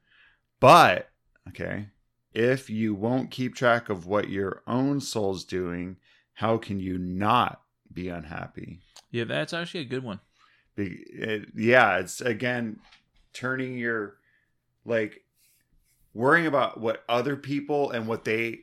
But 0.60 1.10
okay, 1.48 1.88
if 2.32 2.68
you 2.70 2.94
won't 2.94 3.30
keep 3.30 3.54
track 3.54 3.88
of 3.88 4.06
what 4.06 4.28
your 4.28 4.62
own 4.66 5.00
soul's 5.00 5.44
doing, 5.44 5.96
how 6.34 6.56
can 6.58 6.80
you 6.80 6.96
not 6.98 7.62
be 7.92 8.08
unhappy? 8.08 8.80
Yeah, 9.10 9.24
that's 9.24 9.52
actually 9.52 9.80
a 9.80 9.84
good 9.86 10.02
one. 10.04 10.20
It, 10.76 11.48
yeah, 11.54 11.98
it's 11.98 12.20
again 12.20 12.78
turning 13.32 13.76
your 13.76 14.16
like 14.84 15.22
worrying 16.14 16.46
about 16.46 16.80
what 16.80 17.04
other 17.08 17.36
people 17.36 17.90
and 17.90 18.06
what 18.06 18.24
they 18.24 18.60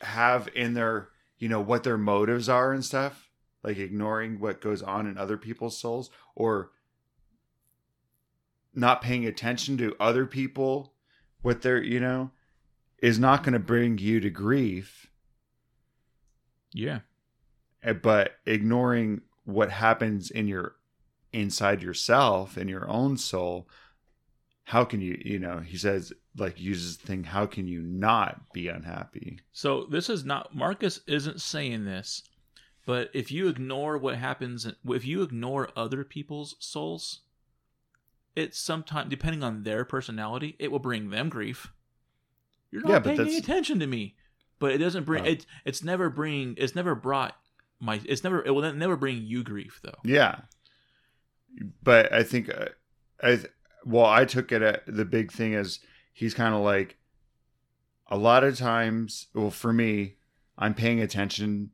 have 0.00 0.48
in 0.54 0.74
their 0.74 1.08
you 1.38 1.48
know 1.48 1.60
what 1.60 1.82
their 1.84 1.98
motives 1.98 2.48
are 2.48 2.72
and 2.72 2.84
stuff 2.84 3.28
like 3.62 3.76
ignoring 3.76 4.38
what 4.40 4.60
goes 4.60 4.82
on 4.82 5.06
in 5.06 5.18
other 5.18 5.36
people's 5.36 5.76
souls 5.78 6.10
or 6.34 6.70
not 8.74 9.02
paying 9.02 9.26
attention 9.26 9.76
to 9.76 9.96
other 9.98 10.24
people 10.24 10.94
what 11.42 11.62
they're 11.62 11.82
you 11.82 11.98
know 12.00 12.30
is 13.02 13.18
not 13.18 13.42
going 13.42 13.52
to 13.52 13.58
bring 13.58 13.98
you 13.98 14.20
to 14.20 14.30
grief 14.30 15.10
Yeah. 16.72 17.00
eh, 17.82 17.92
but 17.92 18.36
ignoring 18.46 19.22
what 19.44 19.70
happens 19.70 20.30
in 20.30 20.46
your 20.46 20.76
inside 21.32 21.82
yourself 21.82 22.56
in 22.56 22.68
your 22.68 22.88
own 22.88 23.16
soul 23.16 23.68
how 24.64 24.84
can 24.84 25.00
you 25.00 25.20
you 25.24 25.38
know 25.38 25.58
he 25.60 25.76
says 25.76 26.12
like 26.36 26.60
uses 26.60 26.96
the 26.98 27.06
thing 27.06 27.24
how 27.24 27.44
can 27.46 27.66
you 27.66 27.80
not 27.82 28.52
be 28.52 28.68
unhappy 28.68 29.38
So 29.52 29.84
this 29.90 30.08
is 30.08 30.24
not 30.24 30.54
Marcus 30.54 31.00
isn't 31.06 31.40
saying 31.40 31.84
this, 31.84 32.22
but 32.86 33.10
if 33.12 33.30
you 33.32 33.48
ignore 33.48 33.98
what 33.98 34.16
happens, 34.16 34.66
if 34.88 35.04
you 35.04 35.22
ignore 35.22 35.68
other 35.76 36.04
people's 36.04 36.54
souls, 36.60 37.20
it's 38.36 38.58
sometimes 38.58 39.10
depending 39.10 39.42
on 39.42 39.64
their 39.64 39.84
personality, 39.84 40.54
it 40.58 40.70
will 40.70 40.78
bring 40.78 41.10
them 41.10 41.28
grief. 41.28 41.72
You're 42.70 42.82
not 42.82 42.90
Yeah, 42.90 42.98
paying 43.00 43.20
any 43.20 43.36
attention 43.38 43.80
to 43.80 43.86
me, 43.86 44.14
but 44.58 44.72
it 44.72 44.78
doesn't 44.78 45.04
bring 45.04 45.24
Oh. 45.24 45.30
it. 45.30 45.46
It's 45.64 45.82
never 45.82 46.08
bring. 46.08 46.54
It's 46.56 46.74
never 46.74 46.94
brought 46.94 47.34
my. 47.80 48.00
It's 48.04 48.22
never. 48.22 48.44
It 48.44 48.50
will 48.50 48.72
never 48.74 48.96
bring 48.96 49.22
you 49.24 49.42
grief 49.42 49.80
though. 49.82 49.98
yeah 50.04 50.40
but 51.82 52.12
i 52.12 52.22
think 52.22 52.48
uh, 52.54 52.66
i 53.22 53.38
well 53.84 54.04
i 54.06 54.24
took 54.24 54.52
it 54.52 54.62
at 54.62 54.82
the 54.86 55.04
big 55.04 55.32
thing 55.32 55.52
is 55.54 55.80
he's 56.12 56.34
kind 56.34 56.54
of 56.54 56.60
like 56.60 56.96
a 58.10 58.16
lot 58.16 58.44
of 58.44 58.56
times 58.58 59.26
well 59.34 59.50
for 59.50 59.72
me 59.72 60.14
i'm 60.56 60.74
paying 60.74 61.00
attention 61.00 61.70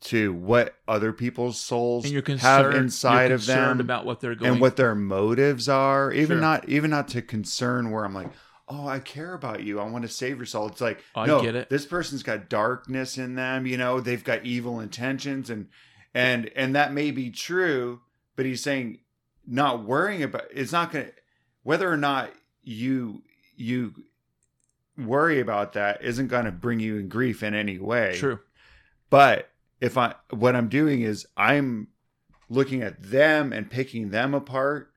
to 0.00 0.32
what 0.32 0.76
other 0.86 1.12
people's 1.12 1.58
souls 1.60 2.04
And 2.04 2.12
you're 2.12 2.22
have 2.22 2.26
concerned. 2.66 2.76
inside 2.76 3.26
you're 3.26 3.34
of 3.34 3.46
them 3.46 3.80
about 3.80 4.06
what 4.06 4.20
they're 4.20 4.36
going. 4.36 4.52
and 4.52 4.60
what 4.60 4.76
their 4.76 4.94
motives 4.94 5.68
are 5.68 6.12
even 6.12 6.36
Sure. 6.36 6.40
not 6.40 6.68
even 6.68 6.90
not 6.90 7.08
to 7.08 7.22
concern 7.22 7.90
where 7.90 8.04
i'm 8.04 8.14
like 8.14 8.30
oh 8.68 8.86
i 8.86 9.00
care 9.00 9.34
about 9.34 9.64
you 9.64 9.80
i 9.80 9.88
want 9.90 10.02
to 10.02 10.08
save 10.08 10.36
your 10.36 10.46
soul 10.46 10.68
it's 10.68 10.80
like 10.80 11.02
I 11.16 11.26
no 11.26 11.42
get 11.42 11.56
it. 11.56 11.68
this 11.68 11.84
person's 11.86 12.22
got 12.22 12.48
darkness 12.48 13.18
in 13.18 13.34
them 13.34 13.66
you 13.66 13.76
know 13.76 14.00
they've 14.00 14.22
got 14.22 14.44
evil 14.44 14.78
intentions 14.78 15.50
and 15.50 15.66
and 16.14 16.48
and 16.54 16.76
that 16.76 16.92
may 16.92 17.10
be 17.10 17.30
true 17.30 18.00
but 18.38 18.46
he's 18.46 18.62
saying 18.62 19.00
not 19.48 19.82
worrying 19.82 20.22
about 20.22 20.44
it's 20.52 20.70
not 20.70 20.92
gonna 20.92 21.08
whether 21.64 21.92
or 21.92 21.96
not 21.96 22.30
you 22.62 23.20
you 23.56 23.92
worry 24.96 25.40
about 25.40 25.72
that 25.72 26.00
isn't 26.04 26.28
gonna 26.28 26.52
bring 26.52 26.78
you 26.78 26.98
in 26.98 27.08
grief 27.08 27.42
in 27.42 27.52
any 27.52 27.80
way 27.80 28.14
True. 28.14 28.38
but 29.10 29.50
if 29.80 29.98
I 29.98 30.14
what 30.30 30.54
I'm 30.54 30.68
doing 30.68 31.02
is 31.02 31.26
I'm 31.36 31.88
looking 32.48 32.80
at 32.80 33.02
them 33.02 33.52
and 33.52 33.68
picking 33.68 34.10
them 34.10 34.34
apart 34.34 34.92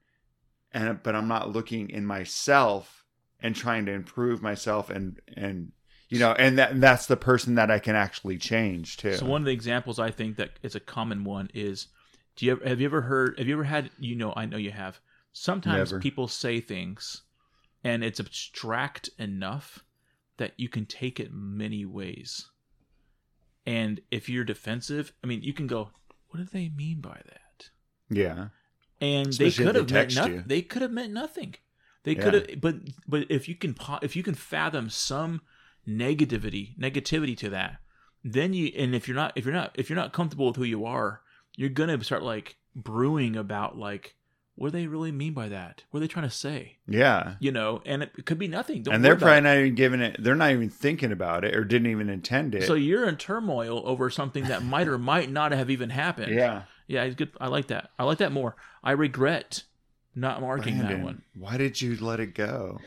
and 0.71 1.01
but 1.01 1.15
I'm 1.15 1.27
not 1.27 1.51
looking 1.51 1.89
in 1.89 2.05
myself 2.05 3.05
and 3.41 3.55
trying 3.55 3.87
to 3.87 3.91
improve 3.91 4.43
myself 4.43 4.91
and 4.91 5.19
and 5.35 5.71
you 6.09 6.19
know 6.19 6.33
and 6.33 6.59
that 6.59 6.73
and 6.73 6.83
that's 6.83 7.07
the 7.07 7.17
person 7.17 7.55
that 7.55 7.71
I 7.71 7.79
can 7.79 7.95
actually 7.95 8.37
change 8.37 8.97
too. 8.97 9.15
So 9.15 9.25
one 9.25 9.41
of 9.41 9.45
the 9.45 9.51
examples 9.51 9.97
I 9.97 10.11
think 10.11 10.35
that 10.37 10.51
is 10.61 10.75
a 10.75 10.79
common 10.79 11.23
one 11.23 11.49
is 11.55 11.87
do 12.35 12.45
you 12.45 12.51
ever, 12.53 12.67
have 12.67 12.79
you 12.79 12.85
ever 12.85 13.01
heard 13.01 13.37
have 13.37 13.47
you 13.47 13.53
ever 13.53 13.63
had 13.63 13.89
you 13.99 14.15
know 14.15 14.33
I 14.35 14.45
know 14.45 14.57
you 14.57 14.71
have 14.71 14.99
sometimes 15.33 15.91
Never. 15.91 15.99
people 15.99 16.27
say 16.27 16.59
things 16.59 17.23
and 17.83 18.03
it's 18.03 18.19
abstract 18.19 19.09
enough 19.17 19.83
that 20.37 20.53
you 20.57 20.69
can 20.69 20.85
take 20.85 21.19
it 21.19 21.31
many 21.33 21.85
ways. 21.85 22.49
And 23.65 24.01
if 24.09 24.27
you're 24.29 24.43
defensive, 24.43 25.13
I 25.23 25.27
mean 25.27 25.41
you 25.43 25.53
can 25.53 25.67
go, 25.67 25.91
what 26.29 26.39
do 26.39 26.45
they 26.45 26.69
mean 26.69 26.99
by 27.01 27.21
that? 27.25 27.69
Yeah. 28.09 28.47
And 28.99 29.27
Especially 29.27 29.65
they 29.65 29.71
could 29.71 29.75
have 29.75 29.91
meant 29.91 30.15
nothing. 30.15 30.43
They 30.45 30.61
could 30.61 30.81
have 30.81 30.91
meant 30.91 31.13
nothing. 31.13 31.55
They 32.03 32.13
Yeah. 32.13 32.21
could 32.21 32.33
have, 32.33 32.61
but 32.61 32.75
but 33.07 33.27
if 33.29 33.47
you 33.47 33.55
can 33.55 33.75
if 34.01 34.15
you 34.15 34.23
can 34.23 34.33
fathom 34.35 34.89
some 34.89 35.41
negativity 35.87 36.77
negativity 36.77 37.35
to 37.37 37.49
that, 37.49 37.77
then 38.23 38.53
you 38.53 38.71
and 38.77 38.93
if 38.95 39.07
you're 39.07 39.15
not 39.15 39.33
if 39.35 39.45
you're 39.45 39.53
not 39.53 39.71
if 39.75 39.89
you're 39.89 39.97
not 39.97 40.13
comfortable 40.13 40.47
with 40.47 40.55
who 40.55 40.63
you 40.63 40.85
are, 40.85 41.21
you're 41.55 41.69
gonna 41.69 42.03
start 42.03 42.23
like 42.23 42.57
brewing 42.75 43.35
about 43.35 43.77
like 43.77 44.15
what 44.55 44.71
do 44.71 44.77
they 44.77 44.87
really 44.87 45.11
mean 45.11 45.33
by 45.33 45.49
that? 45.49 45.83
What 45.89 45.97
are 45.97 46.01
they 46.01 46.07
trying 46.07 46.29
to 46.29 46.35
say? 46.35 46.77
Yeah. 46.87 47.35
You 47.39 47.51
know, 47.51 47.81
and 47.85 48.03
it 48.03 48.25
could 48.25 48.37
be 48.37 48.47
nothing. 48.47 48.83
Don't 48.83 48.93
and 48.93 49.03
they're 49.03 49.15
probably 49.15 49.39
it. 49.39 49.41
not 49.41 49.57
even 49.57 49.75
giving 49.75 50.01
it 50.01 50.17
they're 50.19 50.35
not 50.35 50.51
even 50.51 50.69
thinking 50.69 51.11
about 51.11 51.43
it 51.43 51.55
or 51.55 51.63
didn't 51.63 51.89
even 51.89 52.09
intend 52.09 52.53
it. 52.55 52.63
So 52.63 52.73
you're 52.73 53.07
in 53.07 53.17
turmoil 53.17 53.81
over 53.85 54.09
something 54.09 54.45
that 54.45 54.63
might 54.63 54.87
or 54.87 54.97
might 54.97 55.31
not 55.31 55.51
have 55.51 55.69
even 55.69 55.89
happened. 55.89 56.33
yeah. 56.33 56.63
Yeah, 56.87 57.03
it's 57.03 57.15
good. 57.15 57.31
I 57.39 57.47
like 57.47 57.67
that. 57.67 57.91
I 57.97 58.03
like 58.03 58.17
that 58.17 58.33
more. 58.33 58.57
I 58.83 58.91
regret 58.91 59.63
not 60.13 60.41
marking 60.41 60.77
that 60.79 60.99
one. 60.99 61.21
Why 61.33 61.55
did 61.55 61.81
you 61.81 61.95
let 61.95 62.19
it 62.19 62.35
go? 62.35 62.79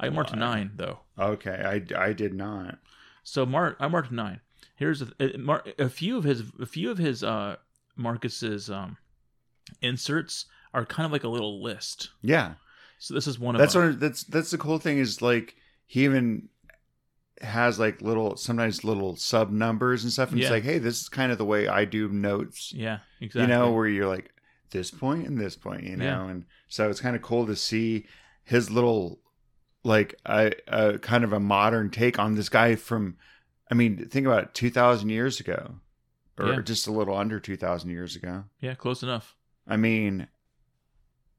I 0.00 0.08
marked 0.08 0.34
nine 0.34 0.72
though. 0.74 1.00
Okay, 1.18 1.84
I, 1.94 2.06
I 2.06 2.12
did 2.12 2.34
not. 2.34 2.78
So 3.22 3.44
Mark, 3.46 3.76
I 3.78 3.88
marked 3.88 4.10
nine. 4.10 4.40
Here's 4.82 5.00
a, 5.02 5.08
a, 5.20 5.84
a 5.84 5.88
few 5.88 6.16
of 6.18 6.24
his 6.24 6.42
a 6.60 6.66
few 6.66 6.90
of 6.90 6.98
his 6.98 7.22
uh 7.22 7.56
Marcus's 7.96 8.68
um 8.68 8.96
inserts 9.80 10.46
are 10.74 10.84
kind 10.84 11.06
of 11.06 11.12
like 11.12 11.24
a 11.24 11.28
little 11.28 11.62
list. 11.62 12.10
Yeah. 12.22 12.54
So 12.98 13.14
this 13.14 13.26
is 13.26 13.38
one 13.38 13.54
of 13.54 13.60
That's 13.60 13.74
that's 14.00 14.24
that's 14.24 14.50
the 14.50 14.58
cool 14.58 14.78
thing 14.78 14.98
is 14.98 15.22
like 15.22 15.54
he 15.86 16.04
even 16.04 16.48
has 17.40 17.78
like 17.78 18.00
little 18.02 18.36
sometimes 18.36 18.84
little 18.84 19.16
sub 19.16 19.50
numbers 19.50 20.04
and 20.04 20.12
stuff 20.12 20.30
and 20.30 20.38
Yeah. 20.38 20.46
it's 20.46 20.50
like 20.52 20.64
hey 20.64 20.78
this 20.78 21.00
is 21.02 21.08
kind 21.08 21.32
of 21.32 21.38
the 21.38 21.44
way 21.44 21.66
I 21.68 21.84
do 21.84 22.08
notes 22.08 22.72
yeah, 22.72 22.98
exactly. 23.20 23.42
you 23.42 23.46
know 23.48 23.72
where 23.72 23.86
you're 23.88 24.08
like 24.08 24.32
this 24.70 24.90
point 24.90 25.26
and 25.26 25.38
this 25.38 25.56
point 25.56 25.82
you 25.84 25.96
know 25.96 26.04
Yeah. 26.04 26.28
and 26.28 26.44
so 26.68 26.88
it's 26.88 27.00
kind 27.00 27.16
of 27.16 27.22
cool 27.22 27.46
to 27.46 27.56
see 27.56 28.06
his 28.44 28.70
little 28.70 29.18
like 29.84 30.14
a, 30.26 30.52
a 30.68 30.98
kind 30.98 31.24
of 31.24 31.32
a 31.32 31.40
modern 31.40 31.90
take 31.90 32.18
on 32.18 32.34
this 32.36 32.48
guy 32.48 32.76
from 32.76 33.16
I 33.72 33.74
mean 33.74 34.06
think 34.06 34.26
about 34.26 34.42
it 34.44 34.54
2000 34.54 35.08
years 35.08 35.40
ago 35.40 35.76
or 36.38 36.46
Yeah. 36.46 36.60
just 36.60 36.86
a 36.86 36.92
little 36.92 37.16
under 37.16 37.40
2000 37.40 37.88
years 37.88 38.14
ago 38.14 38.44
yeah, 38.60 38.74
close 38.74 39.02
enough. 39.02 39.34
I 39.66 39.78
mean 39.78 40.28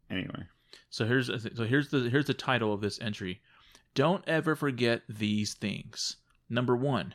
anyway 0.09 0.47
So 0.89 1.05
here's 1.05 1.27
so 1.27 1.65
here's 1.65 1.89
the 1.89 2.09
here's 2.09 2.25
the 2.25 2.33
title 2.33 2.73
of 2.73 2.81
this 2.81 2.99
entry. 2.99 3.39
Don't 3.93 4.23
ever 4.27 4.55
forget 4.55 5.03
these 5.07 5.53
things. 5.53 6.15
Number 6.49 6.75
one, 6.75 7.13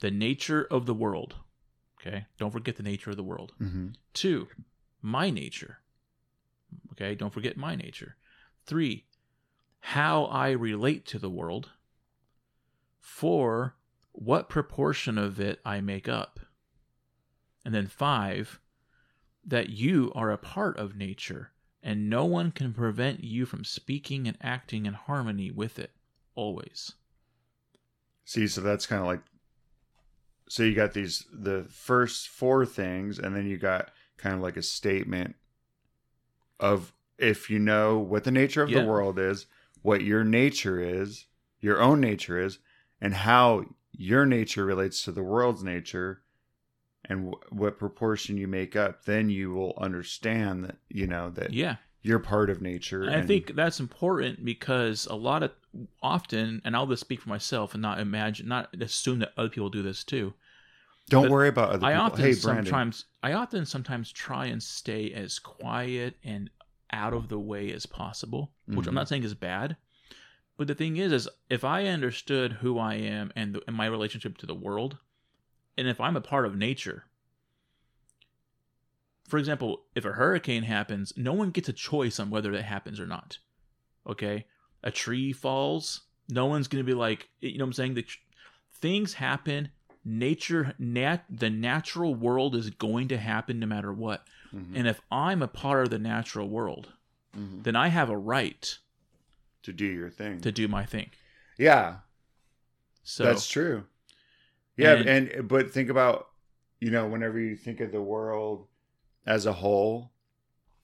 the 0.00 0.10
nature 0.10 0.66
of 0.70 0.84
the 0.84 0.92
world. 0.92 1.36
Okay, 1.98 2.26
don't 2.38 2.50
forget 2.50 2.76
the 2.76 2.82
nature 2.82 3.08
of 3.10 3.16
the 3.16 3.22
world. 3.22 3.52
hmm 3.58 3.88
Two, 4.12 4.48
my 5.00 5.30
nature. 5.30 5.78
Okay, 6.92 7.14
don't 7.14 7.32
forget 7.32 7.56
my 7.56 7.74
nature. 7.74 8.16
Three, 8.66 9.06
how 9.80 10.26
I 10.26 10.50
relate 10.50 11.06
to 11.06 11.18
the 11.18 11.30
world. 11.30 11.70
Four, 13.00 13.74
what 14.18 14.48
proportion 14.48 15.16
of 15.16 15.38
it 15.38 15.60
I 15.64 15.80
make 15.80 16.08
up. 16.08 16.40
And 17.64 17.72
then 17.72 17.86
five, 17.86 18.58
that 19.46 19.70
you 19.70 20.10
are 20.14 20.32
a 20.32 20.38
part 20.38 20.76
of 20.76 20.96
nature 20.96 21.52
and 21.82 22.10
no 22.10 22.24
one 22.24 22.50
can 22.50 22.72
prevent 22.72 23.22
you 23.22 23.46
from 23.46 23.64
speaking 23.64 24.26
and 24.26 24.36
acting 24.42 24.86
in 24.86 24.94
harmony 24.94 25.50
with 25.50 25.78
it 25.78 25.92
always. 26.34 26.94
See, 28.24 28.48
so 28.48 28.60
that's 28.60 28.86
kind 28.86 29.00
of 29.00 29.06
like 29.06 29.20
so 30.48 30.62
you 30.64 30.74
got 30.74 30.94
these 30.94 31.24
the 31.32 31.66
first 31.70 32.26
four 32.28 32.66
things 32.66 33.18
and 33.18 33.36
then 33.36 33.46
you 33.46 33.56
got 33.56 33.90
kind 34.16 34.34
of 34.34 34.40
like 34.40 34.56
a 34.56 34.62
statement 34.62 35.36
of 36.58 36.92
if 37.18 37.48
you 37.50 37.58
know 37.60 37.98
what 37.98 38.24
the 38.24 38.30
nature 38.32 38.62
of 38.62 38.70
Yeah. 38.70 38.80
the 38.80 38.86
world 38.86 39.18
is, 39.18 39.46
what 39.82 40.02
your 40.02 40.24
nature 40.24 40.80
is, 40.80 41.26
your 41.60 41.80
own 41.80 42.00
nature 42.00 42.40
is, 42.40 42.58
and 43.00 43.14
how 43.14 43.64
your 43.92 44.26
nature 44.26 44.64
relates 44.64 45.02
to 45.04 45.12
the 45.12 45.22
world's 45.22 45.62
nature 45.64 46.22
and 47.04 47.32
wh- 47.34 47.52
what 47.52 47.78
proportion 47.78 48.36
you 48.36 48.46
make 48.48 48.76
up, 48.76 49.04
then 49.04 49.30
you 49.30 49.50
will 49.52 49.74
understand 49.78 50.64
that 50.64 50.76
you 50.88 51.06
know 51.06 51.30
that 51.30 51.52
Yeah. 51.52 51.76
you're 52.02 52.18
part 52.18 52.50
of 52.50 52.60
nature. 52.60 53.04
And 53.04 53.14
I 53.14 53.22
think 53.26 53.54
that's 53.54 53.80
important 53.80 54.44
because 54.44 55.06
a 55.06 55.14
lot 55.14 55.42
of 55.42 55.52
often, 56.02 56.60
and 56.64 56.74
I'll 56.76 56.86
just 56.86 57.00
speak 57.00 57.20
for 57.20 57.28
myself 57.28 57.74
and 57.74 57.82
not 57.82 58.00
imagine, 58.00 58.48
not 58.48 58.74
assume 58.80 59.20
that 59.20 59.32
other 59.36 59.48
people 59.48 59.70
do 59.70 59.82
this 59.82 60.04
too. 60.04 60.34
don't 61.10 61.22
but 61.24 61.30
worry 61.30 61.48
about 61.48 61.70
other 61.70 61.86
I 61.86 61.92
people. 61.92 62.04
often 62.04 62.24
hey, 62.24 62.32
sometimes, 62.34 63.04
I 63.22 63.32
often 63.32 63.64
sometimes 63.64 64.12
try 64.12 64.46
and 64.46 64.62
stay 64.62 65.10
as 65.14 65.38
quiet 65.38 66.16
and 66.22 66.50
out 66.92 67.14
of 67.14 67.28
the 67.28 67.38
way 67.38 67.72
as 67.72 67.86
possible, 67.86 68.52
which 68.66 68.86
I'm 68.86 68.92
Mhm. 68.92 68.96
not 68.96 69.08
saying 69.08 69.22
is 69.22 69.32
bad. 69.34 69.76
But 70.58 70.66
the 70.66 70.74
thing 70.74 70.96
is, 70.96 71.12
is 71.12 71.28
if 71.48 71.64
I 71.64 71.86
understood 71.86 72.54
who 72.54 72.78
I 72.78 72.94
am 72.94 73.32
and, 73.36 73.54
the, 73.54 73.62
and 73.68 73.76
my 73.76 73.86
relationship 73.86 74.36
to 74.38 74.46
the 74.46 74.56
world, 74.56 74.98
and 75.78 75.86
if 75.86 76.00
I'm 76.00 76.16
a 76.16 76.20
part 76.20 76.44
of 76.44 76.56
nature, 76.56 77.04
for 79.28 79.38
example, 79.38 79.84
if 79.94 80.04
a 80.04 80.12
hurricane 80.12 80.64
happens, 80.64 81.12
no 81.16 81.32
one 81.32 81.52
gets 81.52 81.68
a 81.68 81.72
choice 81.72 82.18
on 82.18 82.28
whether 82.28 82.50
that 82.50 82.64
happens 82.64 82.98
or 82.98 83.06
not. 83.06 83.38
Okay, 84.04 84.46
a 84.82 84.90
tree 84.90 85.32
falls, 85.32 86.02
no 86.28 86.46
one's 86.46 86.66
gonna 86.66 86.82
be 86.82 86.94
like, 86.94 87.28
you 87.40 87.56
know, 87.56 87.64
what 87.64 87.68
I'm 87.68 87.72
saying 87.74 87.94
the 87.94 88.02
tr- 88.02 88.18
things 88.72 89.14
happen. 89.14 89.70
Nature, 90.04 90.74
nat, 90.78 91.24
the 91.30 91.50
natural 91.50 92.14
world 92.14 92.56
is 92.56 92.70
going 92.70 93.08
to 93.08 93.18
happen 93.18 93.60
no 93.60 93.66
matter 93.66 93.92
what. 93.92 94.26
Mhm. 94.52 94.74
And 94.74 94.88
if 94.88 95.00
I'm 95.10 95.42
a 95.42 95.48
part 95.48 95.84
of 95.84 95.90
the 95.90 95.98
natural 95.98 96.48
world, 96.48 96.94
Mhm. 97.36 97.62
then 97.62 97.76
I 97.76 97.88
have 97.88 98.08
a 98.08 98.16
right 98.16 98.78
to 99.62 99.72
do 99.72 99.84
your 99.86 100.10
thing. 100.10 100.40
to 100.40 100.52
do 100.52 100.68
my 100.68 100.84
thing. 100.84 101.10
yeah, 101.58 101.96
So 103.02 103.24
That's 103.24 103.48
true. 103.48 103.84
Yeah, 104.76 104.94
And- 104.94 105.08
and, 105.08 105.48
but 105.48 105.72
think 105.72 105.88
about 105.90 106.28
you 106.80 106.90
know 106.90 107.08
whenever 107.08 107.38
you 107.40 107.56
think 107.56 107.80
of 107.80 107.90
the 107.90 108.00
world 108.02 108.68
as 109.26 109.44
a 109.46 109.52
whole, 109.54 110.12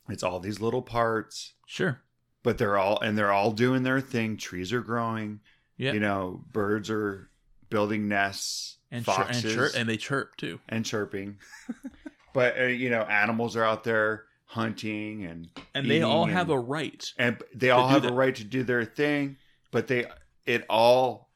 it's 0.09 0.23
all 0.25 0.41
these 0.41 0.61
little 0.61 0.83
parts, 0.83 1.53
sure, 1.67 2.03
but 2.43 2.59
they're 2.59 2.77
all 2.77 2.99
and 3.01 3.17
they're 3.17 3.31
all 3.33 3.53
doing 3.53 3.85
their 3.85 4.01
thing. 4.01 4.37
Trees 4.37 4.73
are 4.73 4.81
growing. 4.83 5.41
yeah, 5.77 5.93
You 5.93 6.01
know, 6.01 6.45
birds 6.53 6.91
are 6.91 7.31
building 7.71 8.09
nests, 8.09 8.79
and 8.91 9.05
chir- 9.05 9.15
foxes 9.15 9.45
and 9.45 9.55
chirp, 9.55 9.73
and 9.77 9.89
they 9.89 9.97
chirp 9.97 10.37
too. 10.37 10.59
and 10.69 10.85
chirping. 10.85 11.39
but 12.35 12.59
uh, 12.59 12.65
you 12.65 12.91
know, 12.91 13.03
animals 13.03 13.57
are 13.57 13.65
out 13.65 13.85
there 13.85 14.25
hunting 14.55 15.25
and 15.25 15.49
And 15.75 15.91
they 15.91 16.03
all 16.03 16.27
have 16.27 16.49
and- 16.49 16.59
a 16.59 16.61
right. 16.61 17.13
and 17.19 17.43
they 17.55 17.71
all 17.71 17.89
have 17.89 18.03
that. 18.03 18.13
a 18.13 18.15
right 18.15 18.35
to 18.37 18.45
do 18.45 18.63
their 18.63 18.85
thing 18.85 19.37
but 19.73 19.89
they 19.89 20.07
it 20.47 20.65
all 20.71 21.31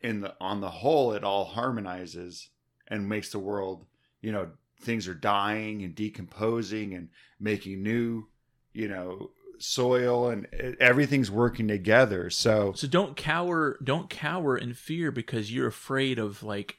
in 0.00 0.20
the 0.20 0.34
on 0.40 0.60
the 0.60 0.70
whole 0.70 1.12
it 1.12 1.24
all 1.24 1.44
harmonizes 1.44 2.50
and 2.88 3.08
makes 3.08 3.30
the 3.32 3.38
world 3.40 3.84
you 4.20 4.30
know 4.30 4.48
things 4.80 5.08
are 5.08 5.14
dying 5.14 5.82
and 5.82 5.94
decomposing 5.96 6.94
and 6.94 7.08
making 7.40 7.82
new 7.82 8.28
you 8.72 8.86
know 8.88 9.30
soil 9.58 10.28
and 10.28 10.46
everything's 10.80 11.30
working 11.30 11.66
together 11.68 12.28
so 12.30 12.72
So 12.74 12.86
don't 12.88 13.16
cower, 13.16 13.78
don't 13.82 14.10
cower 14.10 14.56
in 14.58 14.74
fear 14.74 15.10
because 15.12 15.52
you're 15.52 15.68
afraid 15.68 16.18
of 16.18 16.42
like 16.42 16.76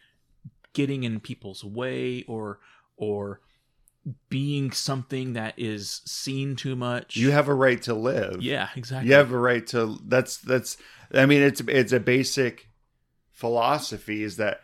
getting 0.73 1.03
in 1.03 1.19
people's 1.21 1.63
way 1.63 2.23
or 2.27 2.59
or 2.97 3.39
being 4.29 4.71
something 4.71 5.33
that 5.33 5.53
is 5.57 6.01
seen 6.05 6.55
too 6.55 6.75
much. 6.75 7.15
you 7.15 7.31
have 7.31 7.47
a 7.47 7.53
right 7.53 7.81
to 7.83 7.93
live 7.93 8.41
yeah, 8.41 8.69
exactly. 8.75 9.09
you 9.09 9.15
have 9.15 9.31
a 9.31 9.37
right 9.37 9.65
to 9.67 9.97
that's 10.05 10.37
that's 10.37 10.75
i 11.13 11.25
mean 11.25 11.41
it's 11.41 11.61
it's 11.67 11.93
a 11.93 11.99
basic 11.99 12.69
philosophy 13.31 14.23
is 14.23 14.37
that 14.37 14.59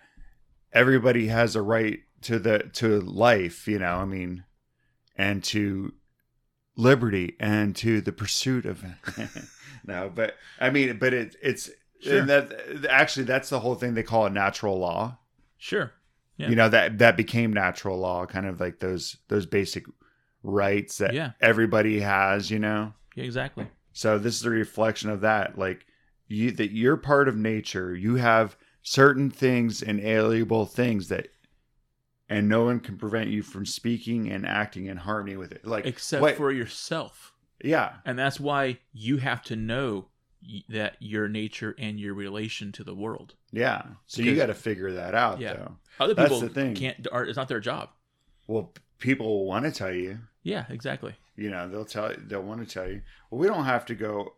everybody 0.73 1.27
has 1.27 1.55
a 1.55 1.61
right 1.61 1.99
to 2.21 2.37
the 2.39 2.59
to 2.73 2.99
life 3.01 3.67
you 3.67 3.79
know 3.79 3.95
i 3.95 4.05
mean 4.05 4.43
and 5.17 5.43
to 5.43 5.93
liberty 6.75 7.35
and 7.39 7.75
to 7.75 8.01
the 8.01 8.11
pursuit 8.11 8.65
of 8.65 8.83
no 9.85 10.11
but 10.13 10.35
i 10.59 10.69
mean 10.69 10.97
but 10.97 11.13
it 11.13 11.35
it's 11.41 11.69
Sure. 12.01 12.19
and 12.19 12.29
that 12.29 12.85
actually 12.89 13.25
that's 13.25 13.49
the 13.49 13.59
whole 13.59 13.75
thing 13.75 13.93
they 13.93 14.03
call 14.03 14.25
a 14.25 14.29
natural 14.29 14.79
law 14.79 15.17
sure. 15.57 15.91
Yeah. 16.39 16.49
you 16.49 16.55
know 16.55 16.69
that 16.69 16.97
that 16.99 17.17
became 17.17 17.51
natural 17.53 17.97
law 17.99 18.25
kind 18.25 18.45
of 18.47 18.59
like 18.59 18.79
those 18.79 19.17
those 19.27 19.45
basic 19.45 19.85
rights 20.41 20.97
that 20.99 21.13
Yeah. 21.13 21.31
everybody 21.41 21.99
has 21.99 22.49
you 22.49 22.59
know 22.59 22.93
Yeah, 23.15 23.25
exactly. 23.25 23.67
so 23.93 24.17
this 24.17 24.35
is 24.39 24.45
a 24.45 24.49
reflection 24.49 25.09
of 25.09 25.21
that. 25.21 25.57
Like 25.57 25.85
you 26.27 26.51
that 26.51 26.71
you're 26.71 26.95
part 26.97 27.27
of 27.27 27.35
nature. 27.35 27.93
You 27.95 28.15
have 28.15 28.55
certain 28.83 29.29
things, 29.29 29.81
inalienable 29.81 30.65
things 30.65 31.09
that 31.09 31.27
and 32.29 32.47
no 32.47 32.63
one 32.63 32.79
can 32.79 32.97
prevent 32.97 33.29
you 33.31 33.41
from 33.41 33.65
speaking 33.65 34.29
and 34.31 34.45
acting 34.45 34.85
in 34.85 34.97
harmony 34.97 35.35
with 35.35 35.51
it. 35.51 35.65
Like 35.65 35.85
Except 35.85 36.21
what- 36.21 36.37
for 36.37 36.51
yourself. 36.51 37.33
yeah. 37.63 37.95
And 38.05 38.17
that's 38.17 38.39
why 38.39 38.79
you 38.93 39.17
have 39.17 39.41
to 39.43 39.55
know 39.55 40.07
that 40.69 40.95
your 40.99 41.27
nature 41.27 41.75
and 41.77 41.99
your 41.99 42.13
relation 42.13 42.71
to 42.73 42.83
the 42.83 42.95
world. 42.95 43.33
Yeah. 43.51 43.83
So 44.07 44.21
you 44.21 44.35
got 44.35 44.47
to 44.47 44.53
figure 44.53 44.93
that 44.93 45.15
out 45.15 45.39
Yeah. 45.39 45.53
though. 45.53 45.75
Other 45.99 46.13
That's 46.13 46.29
people 46.29 46.41
the 46.41 46.49
thing. 46.49 46.75
can't. 46.75 47.07
Are, 47.11 47.23
it's 47.25 47.37
not 47.37 47.47
their 47.47 47.59
job. 47.59 47.89
Well, 48.47 48.73
people 48.99 49.45
want 49.45 49.65
to 49.65 49.71
tell 49.71 49.93
you. 49.93 50.19
Yeah, 50.43 50.65
exactly. 50.69 51.15
You 51.35 51.49
know, 51.49 51.67
they'll 51.67 51.85
tell 51.85 52.13
they'll 52.17 52.41
want 52.41 52.67
to 52.67 52.73
tell 52.73 52.87
you. 52.89 53.01
Well, 53.29 53.39
we 53.39 53.47
don't 53.47 53.65
have 53.65 53.85
to 53.87 53.95
go 53.95 54.33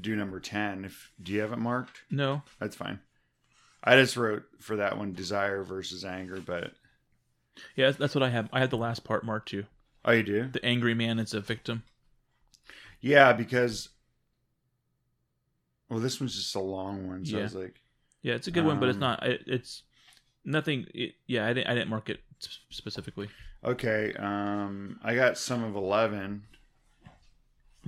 do 0.00 0.16
number 0.16 0.40
ten. 0.40 0.84
If 0.84 1.12
do 1.22 1.32
you 1.32 1.40
have 1.40 1.52
it 1.52 1.58
marked? 1.58 2.02
No, 2.10 2.42
That's 2.58 2.76
fine. 2.76 3.00
I 3.82 3.96
just 3.96 4.16
wrote 4.16 4.44
for 4.60 4.76
that 4.76 4.96
one 4.98 5.12
desire 5.12 5.62
versus 5.62 6.04
anger, 6.04 6.40
but 6.40 6.72
yeah, 7.76 7.86
that's- 7.86 7.96
that's 7.96 8.14
what 8.14 8.22
I 8.24 8.30
have. 8.30 8.48
I 8.52 8.60
had 8.60 8.70
the 8.70 8.76
last 8.78 9.04
part 9.04 9.24
marked 9.24 9.50
too. 9.50 9.66
oh, 10.06 10.12
you 10.12 10.22
do? 10.22 10.48
The 10.48 10.64
angry 10.64 10.94
man 10.94 11.18
is 11.18 11.34
a 11.34 11.40
victim. 11.40 11.82
Yeah, 13.00 13.32
because 13.34 13.90
well, 15.88 16.00
this 16.00 16.18
one's 16.20 16.34
just 16.34 16.54
a 16.54 16.60
long 16.60 17.06
one, 17.08 17.24
so 17.24 17.38
I 17.38 17.42
was 17.42 17.54
like, 17.54 17.80
Yeah, 18.24 18.34
it's 18.34 18.48
a 18.48 18.50
good 18.50 18.64
one, 18.64 18.80
but 18.80 18.88
it's 18.88 18.96
Um, 18.96 19.00
not. 19.00 19.22
It, 19.24 19.42
it's 19.46 19.84
nothing. 20.44 20.86
It, 20.94 21.14
yeah, 21.28 21.46
I 21.46 21.52
didn't. 21.52 21.68
I 21.68 21.74
didn't 21.74 21.90
mark 21.90 22.10
it 22.10 22.20
specifically. 22.70 23.28
okay, 23.64 24.12
um, 24.18 24.98
I 25.04 25.14
got 25.14 25.38
some 25.38 25.62
of 25.62 25.76
eleven. 25.76 26.44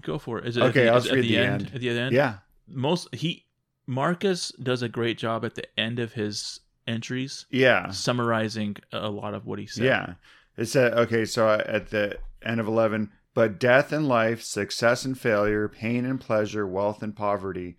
Go 0.02 0.18
for 0.18 0.38
it. 0.38 0.46
Is 0.46 0.56
it 0.58 0.62
Okay, 0.62 0.88
at 0.88 0.92
the, 0.92 0.92
I'll 0.92 0.98
it 0.98 1.06
at 1.06 1.12
read 1.14 1.24
the, 1.24 1.28
the 1.28 1.38
end? 1.38 1.62
end. 1.62 1.70
At 1.74 1.80
the 1.80 1.88
end. 1.90 2.14
Yeah, 2.14 2.38
Most 2.68 3.14
he 3.14 3.46
Marcus 3.86 4.52
does 4.62 4.82
a 4.82 4.88
great 4.88 5.18
job 5.18 5.44
at 5.44 5.54
the 5.54 5.64
end 5.80 5.98
of 5.98 6.12
his 6.12 6.60
entries 6.86 7.46
yeah, 7.50 7.90
summarizing 7.90 8.76
a 8.92 9.08
lot 9.10 9.34
of 9.34 9.46
what 9.46 9.58
he 9.58 9.66
said. 9.66 9.84
yeah. 9.84 10.14
It 10.56 10.66
said 10.66 10.92
okay, 10.94 11.24
so 11.24 11.48
at 11.50 11.88
the 11.90 12.18
end 12.42 12.60
of 12.60 12.66
eleven, 12.68 13.10
but 13.34 13.58
death 13.58 13.92
and 13.92 14.06
life, 14.08 14.42
success 14.42 15.04
and 15.04 15.18
failure, 15.18 15.68
pain 15.68 16.04
and 16.04 16.20
pleasure, 16.20 16.66
wealth 16.66 17.02
and 17.02 17.14
poverty, 17.14 17.76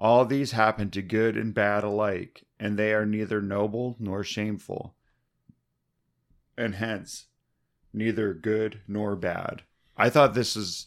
all 0.00 0.24
these 0.24 0.52
happen 0.52 0.90
to 0.90 1.02
good 1.02 1.36
and 1.36 1.52
bad 1.52 1.84
alike, 1.84 2.44
and 2.58 2.78
they 2.78 2.92
are 2.94 3.04
neither 3.06 3.42
noble 3.42 3.96
nor 3.98 4.24
shameful, 4.24 4.94
and 6.56 6.74
hence 6.76 7.26
neither 7.92 8.32
good 8.32 8.80
nor 8.88 9.14
bad. 9.16 9.62
I 9.96 10.08
thought 10.08 10.32
this 10.34 10.56
was 10.56 10.86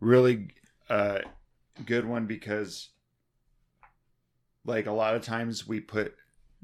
really 0.00 0.48
a 0.88 1.20
good 1.84 2.04
one 2.06 2.26
because, 2.26 2.88
like, 4.64 4.86
a 4.86 4.92
lot 4.92 5.14
of 5.14 5.22
times 5.22 5.66
we 5.66 5.80
put 5.80 6.14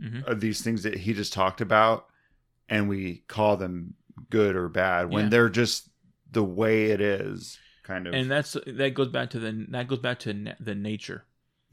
hmm 0.00 0.20
uh, 0.26 0.34
these 0.34 0.60
things 0.60 0.82
that 0.82 0.96
he 0.98 1.12
just 1.12 1.32
talked 1.32 1.60
about 1.60 2.06
and 2.68 2.88
we 2.88 3.22
call 3.28 3.56
them 3.56 3.94
good 4.30 4.56
or 4.56 4.68
bad 4.68 5.08
when 5.08 5.24
Yeah. 5.24 5.28
they're 5.30 5.48
just 5.48 5.88
the 6.32 6.42
way 6.42 6.86
it 6.86 7.00
is, 7.00 7.58
kind 7.84 8.08
of. 8.08 8.14
And 8.14 8.28
that's 8.28 8.56
that 8.66 8.94
goes 8.94 9.08
back 9.08 9.30
to 9.30 9.38
the 9.38 9.66
that 9.68 9.86
goes 9.86 10.00
back 10.00 10.18
to 10.20 10.34
na- 10.34 10.54
the 10.58 10.74
nature. 10.74 11.24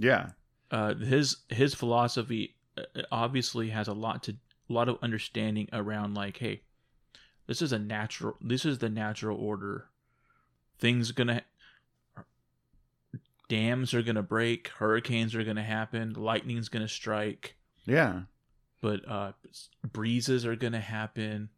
Yeah, 0.01 0.31
uh, 0.71 0.95
his 0.95 1.37
his 1.49 1.73
philosophy 1.73 2.55
uh, 2.77 3.01
obviously 3.11 3.69
has 3.69 3.87
a 3.87 3.93
lot 3.93 4.23
to 4.23 4.31
a 4.69 4.73
lot 4.73 4.89
of 4.89 4.97
understanding 5.01 5.67
around 5.73 6.15
like 6.15 6.37
hey 6.37 6.61
this 7.47 7.61
is 7.61 7.71
a 7.71 7.79
natural 7.79 8.35
this 8.41 8.65
is 8.65 8.79
the 8.79 8.89
natural 8.89 9.37
order. 9.37 9.89
Things 10.79 11.11
gonna 11.11 11.43
dams 13.49 13.93
are 13.93 14.01
gonna 14.01 14.23
break 14.23 14.69
hurricanes 14.69 15.35
are 15.35 15.43
gonna 15.43 15.63
happen 15.63 16.13
lightning's 16.13 16.69
gonna 16.69 16.87
strike. 16.87 17.57
Yeah, 17.85 18.21
but 18.81 19.07
uh 19.07 19.33
breezes 19.91 20.45
are 20.45 20.55
gonna 20.55 20.79
happen 20.79 21.49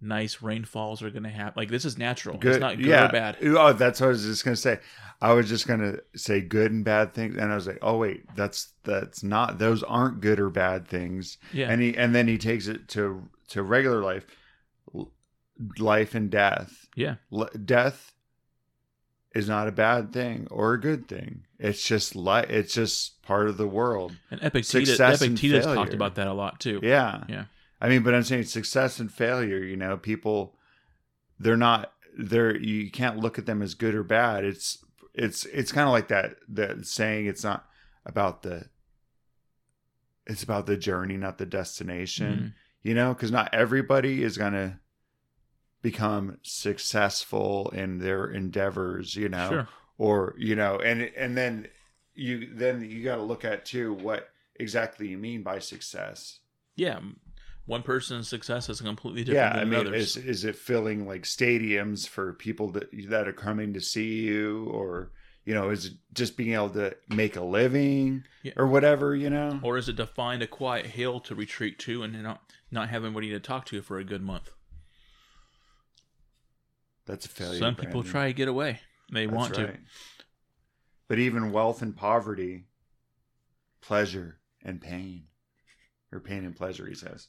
nice 0.00 0.40
rainfalls 0.42 1.02
are 1.02 1.10
gonna 1.10 1.28
happen 1.28 1.54
like 1.56 1.68
this 1.68 1.84
is 1.84 1.98
natural 1.98 2.38
good. 2.38 2.52
it's 2.52 2.60
not 2.60 2.76
good 2.76 2.86
yeah. 2.86 3.06
or 3.08 3.12
bad 3.12 3.36
Oh, 3.42 3.72
that's 3.72 4.00
what 4.00 4.06
I 4.06 4.10
was 4.10 4.24
just 4.24 4.44
gonna 4.44 4.56
say. 4.56 4.78
I 5.20 5.32
was 5.34 5.48
just 5.48 5.66
gonna 5.68 5.96
say 6.16 6.40
good 6.40 6.72
and 6.72 6.84
bad 6.84 7.12
things, 7.12 7.36
and 7.36 7.52
I 7.52 7.54
was 7.54 7.66
like, 7.66 7.78
oh 7.82 7.98
wait, 7.98 8.24
that's 8.34 8.72
that's 8.84 9.22
not. 9.22 9.58
Those 9.58 9.82
aren't 9.82 10.20
good 10.22 10.40
or 10.40 10.48
bad 10.48 10.88
things. 10.88 11.36
yeah 11.52 11.70
And 11.70 11.82
he 11.82 11.94
and 11.96 12.14
then 12.14 12.26
he 12.28 12.38
takes 12.38 12.66
it 12.68 12.88
to 12.88 13.28
to 13.48 13.62
regular 13.62 14.02
life, 14.02 14.24
life 15.78 16.14
and 16.14 16.30
death. 16.30 16.86
yeah 16.96 17.16
L- 17.32 17.50
death 17.64 18.12
is 19.34 19.48
not 19.48 19.68
a 19.68 19.72
bad 19.72 20.12
thing 20.12 20.48
or 20.50 20.72
a 20.74 20.80
good 20.80 21.06
thing. 21.06 21.44
It's 21.58 21.84
just 21.84 22.16
like 22.16 22.48
it's 22.50 22.74
just 22.74 23.22
part 23.22 23.48
of 23.48 23.56
the 23.58 23.66
world. 23.68 24.16
and 24.30 24.40
epictetus 24.42 24.88
Success 24.88 25.20
and 25.20 25.38
epictetus 25.38 25.66
talked 25.66 25.94
about 25.94 26.14
that 26.16 26.26
a 26.26 26.32
lot 26.32 26.58
too 26.60 26.80
Yeah. 26.82 27.24
Yeah. 27.28 27.44
I 27.80 27.88
mean, 27.88 28.02
but 28.02 28.14
I'm 28.14 28.22
saying 28.24 28.44
success 28.44 29.00
and 29.00 29.12
failure, 29.12 29.62
you 29.62 29.76
know, 29.76 29.96
people 29.96 30.56
they're 31.38 31.56
not 31.56 31.92
they're 32.18 32.56
you 32.56 32.90
can't 32.90 33.18
look 33.18 33.38
at 33.38 33.46
them 33.46 33.62
as 33.62 33.74
good 33.74 33.94
or 33.94 34.02
bad. 34.02 34.44
It's 34.44 34.84
it's 35.14 35.46
it's 35.46 35.72
kind 35.72 35.86
of 35.86 35.92
like 35.92 36.08
that 36.08 36.36
that 36.48 36.86
saying 36.86 37.26
it's 37.26 37.44
not 37.44 37.66
about 38.04 38.42
the 38.42 38.66
it's 40.26 40.42
about 40.42 40.66
the 40.66 40.76
journey, 40.76 41.16
not 41.16 41.38
the 41.38 41.46
destination. 41.46 42.36
Mhm. 42.36 42.52
You 42.82 42.94
know, 42.94 43.14
cuz 43.14 43.30
not 43.30 43.52
everybody 43.52 44.22
is 44.22 44.38
going 44.38 44.52
to 44.52 44.78
become 45.82 46.38
successful 46.42 47.70
in 47.70 47.98
their 47.98 48.26
endeavors, 48.26 49.16
you 49.16 49.28
know 49.28 49.48
sure 49.48 49.68
or 50.00 50.34
you 50.38 50.56
know 50.56 50.78
and 50.78 51.02
and 51.02 51.36
then 51.36 51.68
you 52.14 52.48
then 52.54 52.82
you 52.82 53.04
got 53.04 53.16
to 53.16 53.22
look 53.22 53.44
at 53.44 53.64
too 53.66 53.92
what 53.92 54.30
exactly 54.56 55.06
you 55.08 55.18
mean 55.18 55.42
by 55.42 55.58
success 55.58 56.40
yeah 56.74 56.98
one 57.70 57.82
person's 57.82 58.28
success 58.28 58.68
is 58.68 58.80
completely 58.80 59.22
different 59.24 59.54
yeah 59.54 59.60
i 59.60 59.64
mean 59.64 59.80
others 59.86 60.16
is 60.16 60.24
is 60.24 60.44
it 60.44 60.56
filling 60.56 61.06
like 61.06 61.22
stadiums 61.22 62.06
for 62.08 62.32
people 62.34 62.68
that 62.72 62.88
that 63.08 63.28
are 63.28 63.32
coming 63.32 63.72
to 63.74 63.80
see 63.80 64.22
you? 64.22 64.66
Or 64.66 65.12
you 65.44 65.54
know 65.54 65.70
is 65.70 65.86
it 65.86 65.92
just 66.12 66.36
being 66.36 66.52
able 66.54 66.70
to 66.70 66.96
make 67.08 67.36
a 67.36 67.44
living 67.44 68.24
Yeah. 68.42 68.52
or 68.56 68.66
whatever 68.66 69.14
you 69.14 69.30
know? 69.30 69.60
Or 69.62 69.78
is 69.78 69.88
it 69.88 69.96
to 69.98 70.06
find 70.06 70.42
a 70.42 70.46
quiet 70.46 70.86
hill 70.86 71.20
to 71.20 71.34
retreat 71.34 71.78
to 71.80 72.02
and 72.02 72.20
not 72.22 72.42
not 72.70 72.88
have 72.88 73.04
anybody 73.04 73.30
to 73.30 73.40
talk 73.40 73.66
to 73.66 73.80
for 73.82 73.98
a 73.98 74.04
good 74.04 74.22
month? 74.22 74.50
That's 77.06 77.24
a 77.26 77.28
failure 77.28 77.58
some 77.58 77.74
people 77.74 78.02
Brandon. 78.02 78.10
try 78.12 78.26
to 78.28 78.32
get 78.32 78.48
away. 78.48 78.80
They 79.12 79.26
That's 79.26 79.36
want 79.36 79.54
to. 79.54 79.78
but 81.08 81.18
even 81.18 81.52
wealth 81.52 81.82
and 81.82 81.96
poverty 81.96 82.66
pleasure 83.80 84.38
and 84.64 84.80
pain. 84.80 85.24
Or 86.12 86.18
pain 86.20 86.44
and 86.44 86.56
pleasure 86.56 86.86
he 86.86 86.94
says 86.94 87.28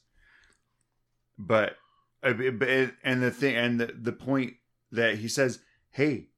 but 1.38 1.76
uh, 2.22 2.32
and 3.04 3.22
the 3.22 3.30
thing 3.30 3.56
and 3.56 3.80
the, 3.80 3.86
the 3.86 4.12
point 4.12 4.54
that 4.90 5.16
he 5.16 5.28
says 5.28 5.60
hey 5.90 6.28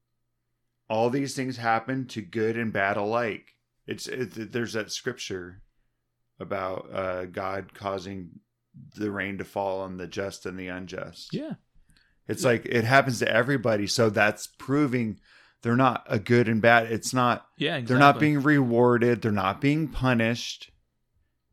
all 0.89 1.09
these 1.09 1.35
things 1.35 1.57
happen 1.57 2.05
to 2.07 2.21
good 2.21 2.57
and 2.57 2.71
bad 2.71 2.97
alike. 2.97 3.55
It's 3.87 4.07
it, 4.07 4.51
there's 4.51 4.73
that 4.73 4.91
scripture 4.91 5.61
about 6.37 6.93
uh 6.93 7.25
god 7.25 7.73
causing 7.73 8.29
the 8.97 9.09
rain 9.09 9.37
to 9.37 9.45
fall 9.45 9.81
on 9.81 9.97
the 9.97 10.07
just 10.07 10.45
and 10.45 10.59
the 10.59 10.67
unjust. 10.67 11.33
Yeah. 11.33 11.53
It's 12.27 12.43
like 12.43 12.65
it 12.65 12.83
happens 12.83 13.19
to 13.19 13.31
everybody 13.31 13.87
so 13.87 14.09
that's 14.09 14.47
proving 14.47 15.19
they're 15.61 15.75
not 15.75 16.05
a 16.07 16.19
good 16.19 16.47
and 16.49 16.61
bad. 16.61 16.91
It's 16.91 17.13
not 17.13 17.45
yeah 17.57 17.75
exactly. 17.75 17.87
they're 17.87 17.99
not 17.99 18.19
being 18.19 18.41
rewarded 18.41 19.21
they're 19.21 19.31
not 19.31 19.61
being 19.61 19.87
punished 19.87 20.71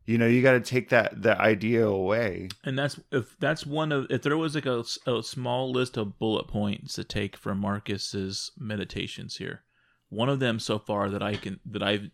you 0.05 0.17
know 0.17 0.27
you 0.27 0.41
got 0.41 0.53
to 0.53 0.59
take 0.59 0.89
that 0.89 1.21
that 1.21 1.39
idea 1.39 1.85
away. 1.85 2.49
And 2.63 2.77
that's 2.77 2.99
if 3.11 3.37
that's 3.39 3.65
one 3.65 3.91
of 3.91 4.07
if 4.09 4.21
there 4.21 4.37
was 4.37 4.55
like 4.55 4.65
a, 4.65 4.83
a 5.07 5.23
small 5.23 5.71
list 5.71 5.97
of 5.97 6.19
bullet 6.19 6.47
points 6.47 6.95
to 6.95 7.03
take 7.03 7.37
from 7.37 7.59
marcus's 7.59 8.51
meditations 8.57 9.37
here 9.37 9.63
one 10.09 10.29
of 10.29 10.39
them 10.39 10.59
so 10.59 10.77
far 10.77 11.09
that 11.09 11.23
i 11.23 11.35
can 11.35 11.59
that 11.65 11.81
i've 11.81 12.11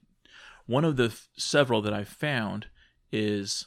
one 0.66 0.86
of 0.86 0.96
the 0.96 1.06
f- 1.06 1.28
several 1.36 1.82
that 1.82 1.94
i've 1.94 2.08
found 2.08 2.68
is 3.12 3.66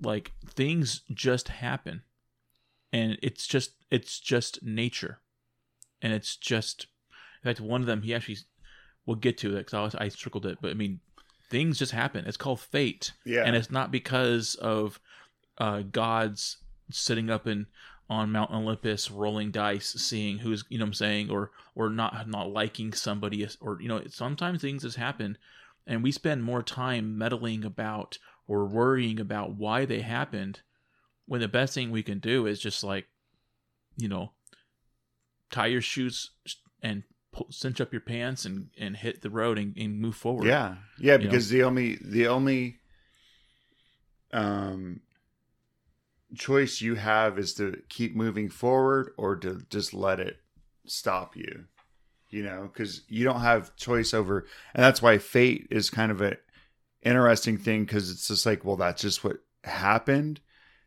like 0.00 0.32
things 0.46 1.02
just 1.12 1.48
happen. 1.48 2.02
And 2.92 3.18
it's 3.22 3.46
just 3.46 3.72
it's 3.90 4.20
just 4.20 4.62
nature. 4.62 5.20
And 6.02 6.12
it's 6.12 6.36
just 6.36 6.86
in 7.42 7.48
fact 7.48 7.60
one 7.60 7.80
of 7.80 7.86
them 7.86 8.02
he 8.02 8.14
actually 8.14 8.38
we'll 9.04 9.16
get 9.16 9.38
to 9.38 9.56
it 9.56 9.66
because 9.66 9.94
I, 9.94 10.04
I 10.04 10.08
circled 10.08 10.46
it 10.46 10.58
but 10.60 10.70
i 10.70 10.74
mean 10.74 11.00
things 11.50 11.78
just 11.78 11.92
happen. 11.92 12.24
It's 12.26 12.36
called 12.36 12.60
fate. 12.60 13.12
Yeah. 13.24 13.44
And 13.44 13.56
it's 13.56 13.70
not 13.70 13.90
because 13.90 14.54
of 14.56 15.00
uh, 15.58 15.82
God's 15.90 16.58
sitting 16.90 17.30
up 17.30 17.46
in 17.46 17.66
on 18.08 18.30
Mount 18.30 18.52
Olympus 18.52 19.10
rolling 19.10 19.50
dice, 19.50 19.88
seeing 19.88 20.38
who's 20.38 20.64
you 20.68 20.78
know 20.78 20.84
what 20.84 20.88
I'm 20.88 20.94
saying, 20.94 21.30
or 21.30 21.50
or 21.74 21.90
not 21.90 22.28
not 22.28 22.52
liking 22.52 22.92
somebody, 22.92 23.46
or 23.60 23.78
you 23.80 23.88
know 23.88 24.02
sometimes 24.08 24.60
things 24.60 24.82
just 24.82 24.96
happen, 24.96 25.36
and 25.86 26.02
we 26.02 26.12
spend 26.12 26.44
more 26.44 26.62
time 26.62 27.18
meddling 27.18 27.64
about 27.64 28.18
or 28.46 28.64
worrying 28.64 29.18
about 29.18 29.56
why 29.56 29.84
they 29.84 30.00
happened, 30.00 30.60
when 31.26 31.40
the 31.40 31.48
best 31.48 31.74
thing 31.74 31.90
we 31.90 32.02
can 32.02 32.20
do 32.20 32.46
is 32.46 32.60
just 32.60 32.84
like, 32.84 33.06
you 33.96 34.08
know, 34.08 34.30
tie 35.50 35.66
your 35.66 35.80
shoes 35.80 36.30
and 36.80 37.02
pull, 37.36 37.46
cinch 37.50 37.80
up 37.80 37.92
your 37.92 38.00
pants 38.00 38.44
and 38.44 38.68
and 38.78 38.96
hit 38.96 39.22
the 39.22 39.30
road 39.30 39.58
and, 39.58 39.76
and 39.76 40.00
move 40.00 40.16
forward. 40.16 40.46
yeah 40.46 40.76
yeah 40.98 41.16
know? 41.16 41.24
because 41.24 41.48
the 41.48 41.62
only 41.62 41.98
the 42.00 42.26
only 42.26 42.78
um 44.32 45.00
choice 46.34 46.80
you 46.80 46.94
have 46.94 47.38
is 47.38 47.54
to 47.54 47.82
keep 47.88 48.16
moving 48.16 48.48
forward 48.48 49.12
or 49.16 49.36
to 49.36 49.62
just 49.70 49.94
let 49.94 50.18
it 50.18 50.38
stop 50.86 51.36
you 51.36 51.64
you 52.30 52.42
know 52.42 52.68
because 52.72 53.02
you 53.08 53.24
don't 53.24 53.40
have 53.40 53.74
choice 53.76 54.12
over 54.12 54.46
and 54.74 54.82
that's 54.82 55.02
why 55.02 55.18
fate 55.18 55.66
is 55.70 55.90
kind 55.90 56.10
of 56.10 56.20
a 56.20 56.36
interesting 57.02 57.56
thing 57.56 57.84
because 57.84 58.10
it's 58.10 58.28
just 58.28 58.46
like 58.46 58.64
well 58.64 58.76
that's 58.76 59.02
just 59.02 59.22
what 59.22 59.38
happened 59.62 60.40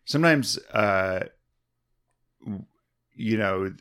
sometimes 0.03 0.57
uh 0.73 1.23
you 3.19 3.37
know, 3.37 3.73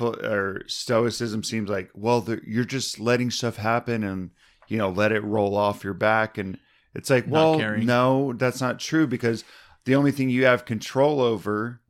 or 0.00 0.62
stoicism 0.66 1.42
seems 1.44 1.68
like, 1.68 1.90
well, 1.94 2.20
the, 2.20 2.40
you're 2.46 2.64
just 2.64 2.98
letting 2.98 3.30
stuff 3.30 3.56
happen 3.56 4.04
and 4.04 4.30
you 4.68 4.78
know 4.78 4.90
let 4.90 5.12
it 5.12 5.24
roll 5.24 5.56
off 5.56 5.84
your 5.84 5.94
back, 5.94 6.38
and 6.38 6.58
it's 6.94 7.10
like, 7.10 7.26
Not 7.26 7.32
well, 7.32 7.58
caring. 7.58 7.86
no, 7.86 8.32
that's 8.34 8.60
not 8.60 8.80
true 8.80 9.06
because 9.06 9.44
the 9.84 9.94
only 9.94 10.12
thing 10.12 10.30
you 10.30 10.44
have 10.44 10.64
control 10.64 11.20
over 11.20 11.80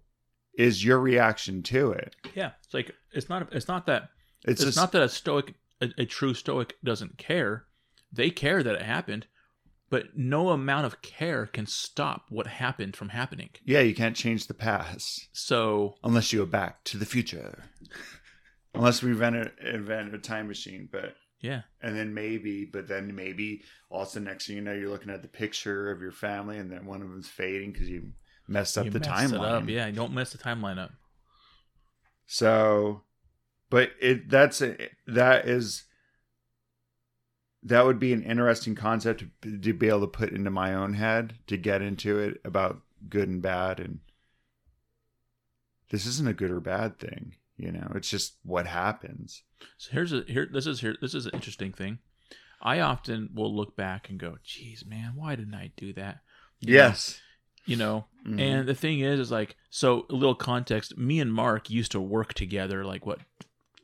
is 0.56 0.84
your 0.84 0.98
reaction 0.98 1.62
to 1.62 1.92
it. 1.92 2.14
Yeah, 2.34 2.52
it's 2.64 2.74
like 2.74 2.94
it's 3.12 3.28
not 3.28 3.52
it's 3.52 3.68
not 3.68 3.86
that 3.86 4.10
It's, 4.44 4.60
it's, 4.60 4.64
just 4.64 4.76
not 4.76 4.92
that 4.92 5.02
a 5.02 5.08
stoic 5.08 5.54
a, 5.80 5.88
a 5.98 6.04
true 6.04 6.34
stoic 6.34 6.76
doesn't 6.84 7.18
care. 7.18 7.64
They 8.12 8.30
care 8.30 8.62
that 8.62 8.74
it 8.74 8.82
happened, 8.82 9.26
but 9.90 10.16
no 10.16 10.50
amount 10.50 10.86
of 10.86 11.02
care 11.02 11.46
can 11.46 11.66
stop 11.66 12.26
what 12.28 12.46
happened 12.46 12.96
from 12.96 13.10
happening. 13.10 13.50
yeah, 13.64 13.80
you 13.80 13.94
can't 13.94 14.16
change 14.16 14.46
the 14.46 14.54
past. 14.54 15.28
So 15.32 15.94
unless 16.04 16.32
you 16.32 16.40
go 16.40 16.46
back 16.46 16.84
to 16.84 16.96
the 16.98 17.06
future. 17.06 17.64
unless 18.74 19.02
we 19.02 19.10
invent 19.10 19.36
a, 19.36 19.74
invent 19.74 20.14
a 20.14 20.18
time 20.18 20.48
machine, 20.48 20.88
but 20.90 21.14
yeah, 21.40 21.62
and 21.80 21.96
then 21.96 22.14
maybe, 22.14 22.64
but 22.64 22.88
then 22.88 23.14
maybe 23.14 23.62
also 23.90 24.20
next 24.20 24.46
thing 24.46 24.56
you 24.56 24.62
know, 24.62 24.72
you're 24.72 24.90
looking 24.90 25.10
at 25.10 25.22
the 25.22 25.28
picture 25.28 25.90
of 25.90 26.00
your 26.00 26.12
family, 26.12 26.58
and 26.58 26.70
then 26.70 26.86
one 26.86 27.02
of 27.02 27.08
them's 27.08 27.28
fading 27.28 27.72
because 27.72 27.88
you 27.88 28.12
messed 28.46 28.76
up 28.76 28.84
you 28.86 28.90
the 28.90 28.98
messed 29.00 29.32
it 29.32 29.36
timeline. 29.36 29.62
up. 29.62 29.68
Yeah, 29.68 29.90
don't 29.90 30.12
mess 30.12 30.32
the 30.32 30.38
timeline 30.38 30.78
up. 30.78 30.92
So, 32.26 33.02
but 33.70 33.90
it 34.00 34.28
that's 34.28 34.60
a, 34.60 34.76
that 35.06 35.48
is 35.48 35.84
that 37.68 37.84
would 37.86 37.98
be 37.98 38.12
an 38.12 38.22
interesting 38.22 38.74
concept 38.74 39.24
to, 39.42 39.58
to 39.58 39.72
be 39.72 39.88
able 39.88 40.00
to 40.00 40.06
put 40.06 40.30
into 40.32 40.50
my 40.50 40.74
own 40.74 40.94
head 40.94 41.34
to 41.46 41.56
get 41.56 41.82
into 41.82 42.18
it 42.18 42.40
about 42.44 42.80
good 43.08 43.28
and 43.28 43.42
bad 43.42 43.78
and 43.80 44.00
this 45.90 46.06
isn't 46.06 46.28
a 46.28 46.32
good 46.34 46.50
or 46.50 46.60
bad 46.60 46.98
thing 46.98 47.34
you 47.56 47.72
know 47.72 47.90
it's 47.94 48.10
just 48.10 48.34
what 48.42 48.66
happens 48.66 49.42
So 49.78 49.90
here's 49.92 50.12
a 50.12 50.22
here. 50.26 50.48
This 50.52 50.66
is 50.66 50.80
here. 50.80 50.96
This 51.00 51.14
is 51.14 51.26
an 51.26 51.32
interesting 51.34 51.72
thing. 51.72 51.98
I 52.62 52.78
often 52.80 53.30
will 53.34 53.54
look 53.54 53.76
back 53.76 54.08
and 54.08 54.18
go, 54.18 54.36
"Geez, 54.44 54.84
man, 54.86 55.12
why 55.16 55.34
didn't 55.36 55.54
I 55.54 55.72
do 55.76 55.92
that?" 55.94 56.20
You 56.60 56.68
know? 56.74 56.78
yes 56.78 57.20
you 57.66 57.76
know. 57.76 58.06
Mhm. 58.26 58.40
And 58.40 58.68
the 58.68 58.74
thing 58.74 59.00
is, 59.00 59.20
is 59.20 59.30
like, 59.30 59.54
so 59.68 60.06
a 60.08 60.14
little 60.14 60.34
context. 60.34 60.96
Me 60.96 61.20
and 61.20 61.32
Mark 61.34 61.68
used 61.68 61.92
to 61.92 62.00
work 62.00 62.32
together, 62.34 62.82
like 62.84 63.04
what, 63.04 63.18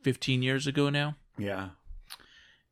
fifteen 0.02 0.42
years 0.42 0.66
ago 0.66 0.88
now. 0.90 1.16
yeah 1.36 1.70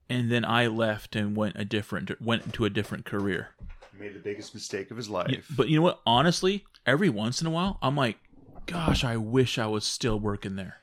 And 0.09 0.31
then 0.31 0.45
I 0.45 0.67
left 0.67 1.17
and 1.17 1.37
went 1.37 1.57
a 1.57 1.65
different 1.65 2.21
went 2.21 2.47
into 2.47 2.65
a 2.65 2.71
different 2.71 3.05
career. 3.05 3.51
made 3.99 4.15
the 4.15 4.19
biggest 4.19 4.55
mistake 4.55 4.91
of 4.91 4.97
his 4.97 5.09
life 5.09 5.31
Yeah, 5.31 5.39
but 5.57 5.69
you 5.69 5.77
know 5.77 5.83
what? 5.83 6.01
Honestly, 6.05 6.65
every 6.87 7.09
once 7.09 7.41
in 7.41 7.47
a 7.47 7.51
while, 7.51 7.79
I'm 7.83 7.97
like, 7.97 8.19
gosh, 8.67 9.05
I 9.05 9.17
wish 9.17 9.59
I 9.59 9.67
was 9.67 9.85
still 9.85 10.19
working 10.19 10.57
there. 10.57 10.77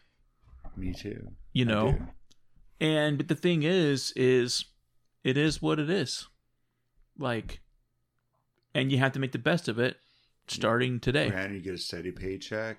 me 0.76 0.94
too 0.94 1.32
You 1.54 1.66
know. 1.66 1.98
And 2.80 3.18
but 3.18 3.28
the 3.28 3.36
thing 3.36 3.64
is, 3.64 4.14
is 4.16 4.66
it 5.24 5.38
is 5.38 5.62
what 5.62 5.80
it 5.80 5.90
is. 5.90 6.28
Like, 7.18 7.60
and 8.74 8.92
you 8.92 8.98
have 9.00 9.12
to 9.12 9.20
make 9.20 9.34
the 9.34 9.40
best 9.40 9.68
of 9.68 9.78
it, 9.78 9.98
starting 10.48 11.00
today. 11.00 11.30
Brandon, 11.30 11.56
you 11.56 11.62
get 11.62 11.74
a 11.74 11.78
steady 11.78 12.12
paycheck 12.12 12.78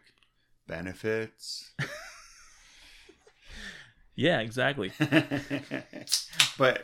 benefits 0.66 1.72
Yeah, 4.20 4.40
exactly. 4.40 4.92
but 6.58 6.82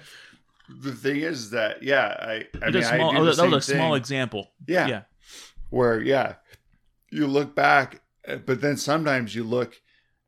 the 0.81 0.93
thing 0.93 1.21
is 1.21 1.51
that 1.51 1.83
yeah, 1.83 2.17
I 2.19 2.47
I 2.63 2.71
mean 2.71 2.83
small, 2.83 3.13
do 3.13 3.25
the 3.25 3.33
that 3.33 3.51
was 3.51 3.69
a 3.69 3.71
same 3.73 3.77
small 3.77 3.95
example. 3.95 4.53
Yeah. 4.67 4.87
Yeah. 4.87 5.03
where 5.69 6.01
yeah, 6.01 6.37
you 7.11 7.27
look 7.27 7.55
back, 7.55 8.01
uh, 8.27 8.37
but 8.37 8.63
then 8.63 8.79
sometimes 8.79 9.35
you 9.35 9.45
look 9.45 9.75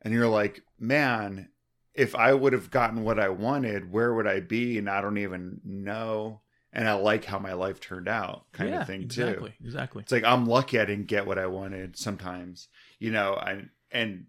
and 0.02 0.12
you're 0.12 0.28
like, 0.28 0.60
man, 0.78 1.48
if 1.94 2.14
I 2.14 2.34
would 2.34 2.52
have 2.52 2.70
gotten 2.70 3.04
what 3.04 3.18
I 3.18 3.30
wanted, 3.30 3.90
where 3.90 4.12
would 4.12 4.26
I 4.26 4.40
be? 4.40 4.76
And 4.76 4.90
I 4.90 5.00
don't 5.00 5.18
even 5.18 5.62
know. 5.64 6.42
And 6.74 6.86
I 6.86 6.92
like 6.92 7.24
how 7.24 7.38
my 7.38 7.54
life 7.54 7.80
turned 7.80 8.08
out, 8.08 8.44
kind 8.52 8.68
yeah, 8.68 8.82
of 8.82 8.86
thing 8.86 9.00
exactly, 9.00 9.32
too. 9.32 9.38
Exactly. 9.38 9.66
exactly. 9.66 10.02
It's 10.02 10.12
like 10.12 10.24
I'm 10.24 10.44
lucky 10.44 10.78
I 10.78 10.84
didn't 10.84 11.06
get 11.06 11.26
what 11.26 11.38
I 11.38 11.46
wanted 11.46 11.96
sometimes, 11.96 12.68
you 12.98 13.10
know. 13.10 13.32
I 13.34 13.62
and 13.90 14.26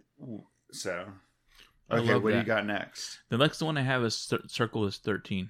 so 0.72 1.06
I 1.06 1.29
okay, 1.92 2.14
love 2.14 2.24
what 2.24 2.32
do 2.32 2.38
you 2.38 2.44
got 2.44 2.66
next? 2.66 3.20
The 3.30 3.38
next 3.38 3.62
one 3.62 3.78
I 3.78 3.82
have 3.82 4.04
is 4.04 4.16
cir- 4.16 4.48
circle 4.48 4.86
is 4.86 4.98
thirteen. 4.98 5.50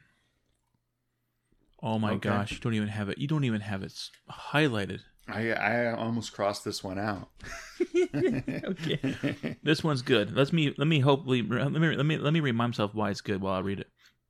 Oh 1.81 1.97
my 1.99 2.13
Okay. 2.13 2.29
gosh, 2.29 2.51
you 2.51 2.57
don't 2.59 2.73
even 2.73 2.89
have 2.89 3.09
it. 3.09 3.17
You 3.17 3.27
don't 3.27 3.43
even 3.45 3.61
have 3.61 3.83
it 3.83 3.93
highlighted. 4.29 4.99
I 5.27 5.51
I 5.51 5.93
almost 5.93 6.33
crossed 6.33 6.65
this 6.65 6.83
one 6.83 6.99
out. 6.99 7.29
okay. 8.63 9.57
This 9.63 9.83
one's 9.83 10.01
good. 10.01 10.35
Let 10.35 10.51
me 10.51 10.73
let 10.77 10.87
me 10.87 10.99
hopefully 10.99 11.41
let 11.41 11.71
me 11.71 11.95
let 11.95 12.05
me 12.05 12.17
let 12.17 12.33
me 12.33 12.39
remind 12.39 12.71
myself 12.71 12.93
why 12.93 13.11
it's 13.11 13.21
good 13.21 13.41
while 13.41 13.53
I 13.53 13.59
read 13.59 13.79
it. 13.79 13.87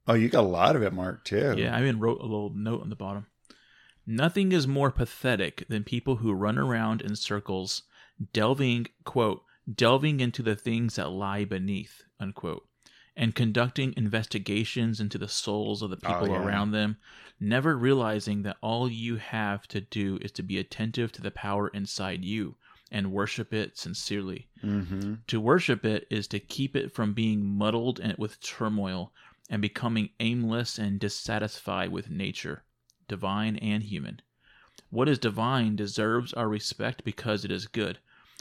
Oh, 0.07 0.13
you 0.15 0.27
got 0.29 0.43
a 0.43 0.47
lot 0.47 0.75
of 0.75 0.81
it, 0.81 0.91
Mark, 0.91 1.23
too. 1.23 1.55
Yeah, 1.57 1.75
I 1.75 1.81
even 1.81 1.99
wrote 1.99 2.19
a 2.19 2.23
little 2.23 2.49
note 2.49 2.81
on 2.81 2.89
the 2.89 2.95
bottom. 2.95 3.27
Nothing 4.07 4.51
is 4.51 4.67
more 4.67 4.89
pathetic 4.89 5.65
than 5.69 5.83
people 5.83 6.15
who 6.15 6.33
run 6.33 6.57
around 6.57 7.01
in 7.01 7.15
circles, 7.15 7.83
delving, 8.33 8.87
quote, 9.03 9.43
delving 9.75 10.19
into 10.19 10.41
the 10.41 10.55
things 10.55 10.95
that 10.95 11.09
lie 11.11 11.45
beneath, 11.45 12.03
unquote, 12.19 12.65
and 13.15 13.35
conducting 13.35 13.93
investigations 13.97 14.99
into 14.99 15.17
the 15.17 15.27
souls 15.27 15.81
of 15.81 15.89
the 15.89 15.99
Oh, 16.03 16.07
people 16.07 16.29
yeah. 16.29 16.43
around 16.43 16.71
them, 16.71 16.97
never 17.39 17.77
realizing 17.77 18.43
that 18.43 18.57
all 18.61 18.89
you 18.89 19.17
have 19.17 19.67
to 19.69 19.81
do 19.81 20.17
is 20.21 20.31
to 20.33 20.43
be 20.43 20.57
attentive 20.57 21.11
to 21.13 21.21
the 21.21 21.31
power 21.31 21.67
inside 21.69 22.23
you 22.23 22.55
and 22.91 23.11
worship 23.11 23.53
it 23.53 23.77
sincerely. 23.77 24.47
Mm-hmm. 24.63 25.15
To 25.27 25.39
worship 25.39 25.85
it 25.85 26.07
is 26.09 26.27
to 26.27 26.39
keep 26.39 26.75
it 26.75 26.91
from 26.91 27.13
being 27.13 27.45
muddled 27.45 27.99
and 27.99 28.17
with 28.17 28.41
turmoil 28.41 29.11
and 29.49 29.61
becoming 29.61 30.09
aimless 30.19 30.77
and 30.79 30.99
dissatisfied 30.99 31.91
with 31.91 32.09
nature, 32.09 32.63
divine 33.07 33.57
and 33.57 33.83
human. 33.83 34.21
What 34.89 35.09
is 35.09 35.19
divine 35.19 35.75
deserves 35.75 36.33
our 36.33 36.47
respect 36.47 37.03
because 37.03 37.45
it 37.45 37.51
is 37.51 37.67
good. 37.67 37.99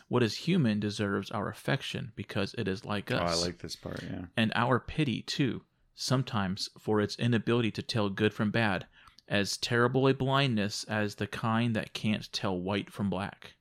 What 0.09 0.23
is 0.23 0.37
human 0.37 0.81
deserves 0.81 1.31
our 1.31 1.49
affection 1.49 2.13
because 2.17 2.55
it 2.57 2.67
is 2.67 2.85
like 2.85 3.11
us. 3.11 3.21
Oh. 3.37 3.41
I 3.41 3.45
like 3.47 3.59
this 3.59 3.77
part. 3.77 4.03
Yeah. 4.03 4.25
and 4.37 4.53
our 4.55 4.81
pity 4.81 5.23
too, 5.23 5.63
sometimes 5.95 6.69
for 6.81 7.01
its 7.01 7.17
inability 7.19 7.71
to 7.73 7.83
tell 7.83 8.09
good 8.09 8.33
from 8.33 8.51
bad, 8.51 8.87
as 9.29 9.57
terrible 9.59 10.09
a 10.09 10.15
blindness 10.15 10.85
as 10.85 11.17
the 11.17 11.27
kind 11.27 11.77
that 11.77 11.93
can't 11.93 12.33
tell 12.33 12.59
white 12.59 12.91
from 12.91 13.11
black. 13.11 13.55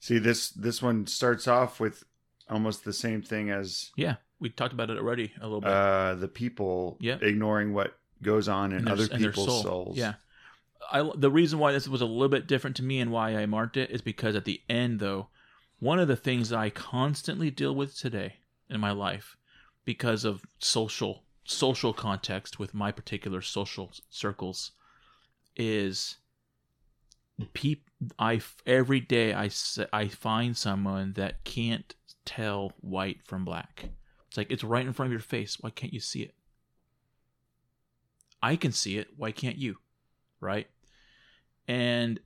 See 0.00 0.18
this 0.18 0.50
this 0.50 0.82
one 0.82 1.06
starts 1.06 1.46
off 1.48 1.78
with 1.80 2.04
almost 2.50 2.84
the 2.84 2.92
same 2.92 3.22
thing 3.22 3.50
as 3.50 3.90
Yeah, 3.96 4.16
we 4.40 4.50
talked 4.50 4.72
about 4.74 4.90
it 4.90 4.98
already 4.98 5.32
a 5.40 5.44
little 5.44 5.60
bit. 5.60 5.70
uh 5.70 6.14
the 6.16 6.28
people 6.28 6.98
Yep. 7.00 7.22
ignoring 7.22 7.72
what 7.72 7.96
goes 8.22 8.48
on 8.48 8.72
in 8.72 8.88
other 8.88 9.06
people's 9.08 9.46
soul. 9.46 9.62
souls. 9.62 9.96
Yeah. 9.96 10.14
I, 10.90 11.08
the 11.14 11.30
reason 11.30 11.58
why 11.58 11.72
this 11.72 11.86
was 11.86 12.00
a 12.00 12.06
little 12.06 12.28
bit 12.28 12.46
different 12.46 12.76
to 12.76 12.82
me 12.82 12.98
and 13.00 13.10
why 13.12 13.36
I 13.36 13.46
marked 13.46 13.76
it 13.76 13.90
is 13.90 14.00
because 14.00 14.34
at 14.34 14.44
the 14.46 14.60
end, 14.70 15.00
though, 15.00 15.28
one 15.80 15.98
of 15.98 16.08
the 16.08 16.16
things 16.16 16.52
I 16.52 16.70
constantly 16.70 17.50
deal 17.50 17.74
with 17.74 17.96
today 17.96 18.34
in 18.68 18.80
my 18.80 18.90
life, 18.90 19.36
because 19.84 20.24
of 20.24 20.44
social 20.58 21.24
social 21.44 21.94
context 21.94 22.58
with 22.58 22.74
my 22.74 22.92
particular 22.92 23.40
social 23.40 23.90
circles, 24.10 24.72
is 25.56 26.16
peop. 27.52 27.88
I 28.18 28.40
every 28.66 29.00
day 29.00 29.34
I 29.34 29.50
I 29.92 30.08
find 30.08 30.56
someone 30.56 31.12
that 31.14 31.44
can't 31.44 31.94
tell 32.24 32.72
white 32.80 33.24
from 33.24 33.44
black. 33.44 33.90
It's 34.28 34.36
like 34.36 34.50
it's 34.50 34.64
right 34.64 34.86
in 34.86 34.92
front 34.92 35.08
of 35.08 35.12
your 35.12 35.20
face. 35.20 35.58
Why 35.60 35.70
can't 35.70 35.92
you 35.92 36.00
see 36.00 36.22
it? 36.22 36.34
I 38.42 38.56
can 38.56 38.72
see 38.72 38.98
it. 38.98 39.08
Why 39.16 39.32
can't 39.32 39.56
you? 39.56 39.78
Right? 40.40 40.68
And 41.66 42.20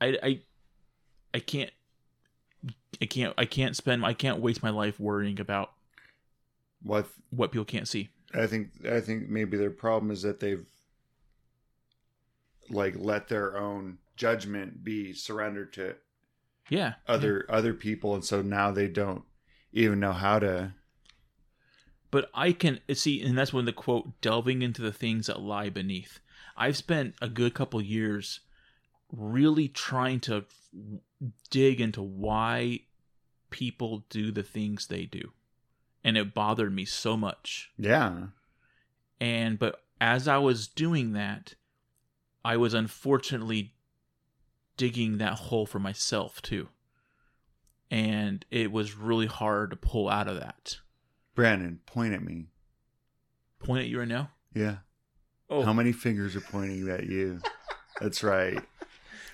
I 0.00 0.18
I 0.22 0.40
I 1.34 1.40
can't 1.40 1.70
I 3.02 3.06
can't 3.06 3.34
I 3.38 3.44
can't 3.44 3.76
spend 3.76 4.04
I 4.04 4.12
can't 4.14 4.40
waste 4.40 4.62
my 4.62 4.70
life 4.70 5.00
worrying 5.00 5.40
about 5.40 5.72
What 6.82 7.06
what 7.30 7.52
people 7.52 7.64
can't 7.64 7.86
see. 7.88 8.08
I 8.34 8.46
think 8.46 8.70
I 8.86 9.00
think 9.00 9.28
maybe 9.28 9.56
their 9.58 9.70
problem 9.70 10.10
is 10.10 10.22
that 10.22 10.40
they've 10.40 10.64
like 12.70 12.94
let 12.96 13.28
their 13.28 13.56
own 13.58 13.98
judgment 14.16 14.82
be 14.84 15.12
surrendered 15.12 15.72
to 15.74 15.96
Yeah. 16.68 16.94
other 17.08 17.44
other 17.48 17.74
people 17.74 18.14
and 18.14 18.24
so 18.24 18.42
now 18.42 18.70
they 18.70 18.86
don't 18.88 19.24
even 19.72 19.98
know 20.00 20.12
how 20.12 20.38
to 20.38 20.74
But 22.10 22.30
I 22.34 22.52
can 22.52 22.80
see, 22.94 23.20
and 23.22 23.36
that's 23.36 23.52
when 23.52 23.64
the 23.66 23.72
quote, 23.72 24.20
delving 24.20 24.62
into 24.62 24.82
the 24.82 24.92
things 24.92 25.26
that 25.26 25.40
lie 25.40 25.68
beneath. 25.68 26.20
I've 26.56 26.76
spent 26.76 27.14
a 27.20 27.28
good 27.28 27.54
couple 27.54 27.80
years 27.82 28.40
really 29.12 29.68
trying 29.68 30.20
to 30.20 30.46
dig 31.50 31.80
into 31.80 32.02
why 32.02 32.80
people 33.50 34.04
do 34.10 34.30
the 34.30 34.42
things 34.42 34.86
they 34.86 35.04
do. 35.04 35.32
And 36.04 36.16
it 36.16 36.34
bothered 36.34 36.72
me 36.74 36.84
so 36.84 37.16
much. 37.16 37.70
yeah 37.76 38.28
And, 39.20 39.58
but 39.58 39.82
as 40.00 40.28
I 40.28 40.38
was 40.38 40.68
doing 40.68 41.12
that, 41.14 41.54
I 42.44 42.56
was 42.56 42.72
unfortunately 42.74 43.74
digging 44.76 45.18
that 45.18 45.34
hole 45.34 45.66
for 45.66 45.78
myself 45.80 46.40
too. 46.40 46.68
and 47.90 48.44
it 48.50 48.70
was 48.70 48.94
really 48.96 49.26
hard 49.26 49.70
to 49.70 49.76
pull 49.76 50.08
out 50.08 50.28
of 50.28 50.38
that. 50.38 50.76
Brandon, 51.34 51.80
point 51.86 52.12
at 52.14 52.22
me. 52.22 52.46
Point 53.58 53.82
at 53.82 53.88
you 53.88 53.98
right 53.98 54.08
now. 54.08 54.30
Yeah. 54.54 54.76
Oh, 55.50 55.62
How 55.62 55.72
many 55.72 55.92
fingers 55.92 56.36
are 56.36 56.40
pointing 56.42 56.88
at 56.90 57.06
you? 57.06 57.40
That's 58.00 58.22
right. 58.22 58.62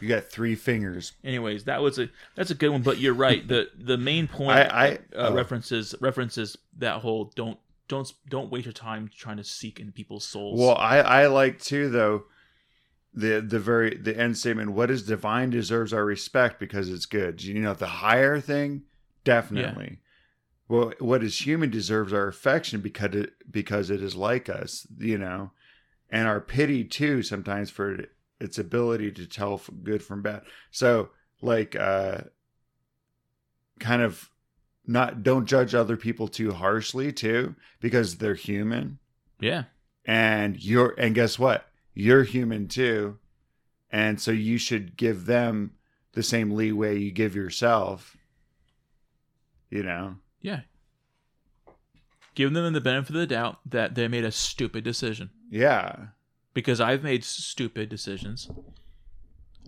You 0.05 0.11
got 0.11 0.25
three 0.27 0.55
fingers. 0.55 1.15
anyways, 1.25 1.65
that 1.65 1.81
was 1.81 1.99
a 1.99 2.11
that's 2.35 2.51
a 2.51 2.55
good 2.55 2.69
one. 2.69 2.83
But 2.83 2.99
you're 2.99 3.15
right. 3.15 3.49
the 3.49 3.71
The 3.75 3.97
main 3.97 4.29
point 4.29 4.59
I, 4.59 4.63
I 4.63 4.93
uh, 4.95 4.99
oh, 5.31 5.35
references 5.35 5.95
references 5.99 6.59
that 6.77 7.01
whole 7.01 7.33
don't 7.35 7.59
don't 7.89 8.13
don't 8.29 8.51
waste 8.53 8.67
your 8.67 8.75
time 8.75 9.09
trying 9.17 9.39
to 9.39 9.45
seek 9.45 9.81
in 9.81 9.93
people's 9.93 10.27
souls. 10.27 10.61
well, 10.61 10.77
I 10.77 10.99
I 10.99 11.27
like 11.29 11.59
too 11.59 11.89
though. 11.89 12.25
The 13.15 13.41
the 13.41 13.59
very 13.59 13.97
the 13.97 14.15
end 14.15 14.37
statement. 14.37 14.73
What 14.73 14.91
is 14.91 15.05
divine 15.05 15.49
deserves 15.49 15.95
our 15.95 16.05
respect 16.05 16.61
because 16.61 16.91
it's 16.91 17.07
good. 17.07 17.43
You 17.43 17.55
know 17.55 17.73
the 17.73 17.87
higher 17.87 18.41
thing, 18.41 18.83
definitely. 19.25 20.01
Well, 20.69 20.93
what 20.99 21.25
is 21.25 21.47
human 21.47 21.71
deserves 21.71 22.13
our 22.13 22.29
affection 22.29 22.83
because 22.83 23.15
it 23.15 23.33
because 23.51 23.89
it 23.89 24.03
is 24.03 24.15
like 24.15 24.51
us. 24.51 24.87
You 24.99 25.17
know, 25.17 25.53
and 26.11 26.29
our 26.29 26.43
pity 26.43 26.85
too 26.85 27.23
sometimes 27.23 27.71
for 27.71 28.05
its 28.41 28.59
ability 28.59 29.13
to 29.13 29.27
tell 29.27 29.61
good 29.83 30.03
from 30.03 30.23
bad. 30.23 30.43
So 30.71 31.11
like 31.41 31.77
uh 31.77 32.23
kind 33.79 34.03
of 34.03 34.31
not 34.87 35.23
don't 35.23 35.47
judge 35.47 35.75
other 35.75 35.97
people 35.97 36.29
too 36.29 36.53
harshly 36.53 37.13
too 37.13 37.55
because 37.81 38.17
they're 38.17 38.35
human. 38.35 38.99
Yeah, 39.41 39.65
and 40.05 40.63
you're 40.63 40.95
and 40.99 41.15
guess 41.15 41.39
what? 41.39 41.67
You're 41.95 42.25
human 42.25 42.69
too. 42.69 43.19
And 43.91 44.21
so 44.21 44.33
you 44.33 44.59
should 44.59 44.97
give 44.97 45.27
them 45.27 45.75
the 46.13 46.23
same 46.23 46.51
leeway 46.51 46.99
you 46.99 47.13
give 47.13 47.37
yourself. 47.37 48.17
You 49.71 49.85
know? 49.85 50.17
Yeah. 50.41 50.61
Give 52.35 52.53
them 52.53 52.73
the 52.73 52.81
benefit 52.81 53.11
of 53.11 53.21
the 53.21 53.27
doubt 53.29 53.61
that 53.67 53.95
they 53.95 54.09
made 54.09 54.25
a 54.25 54.33
stupid 54.33 54.83
decision. 54.83 55.31
Yeah 55.49 56.07
because 56.55 56.81
I've 56.81 57.03
made 57.03 57.25
stupid 57.25 57.89
decisions. 57.89 58.49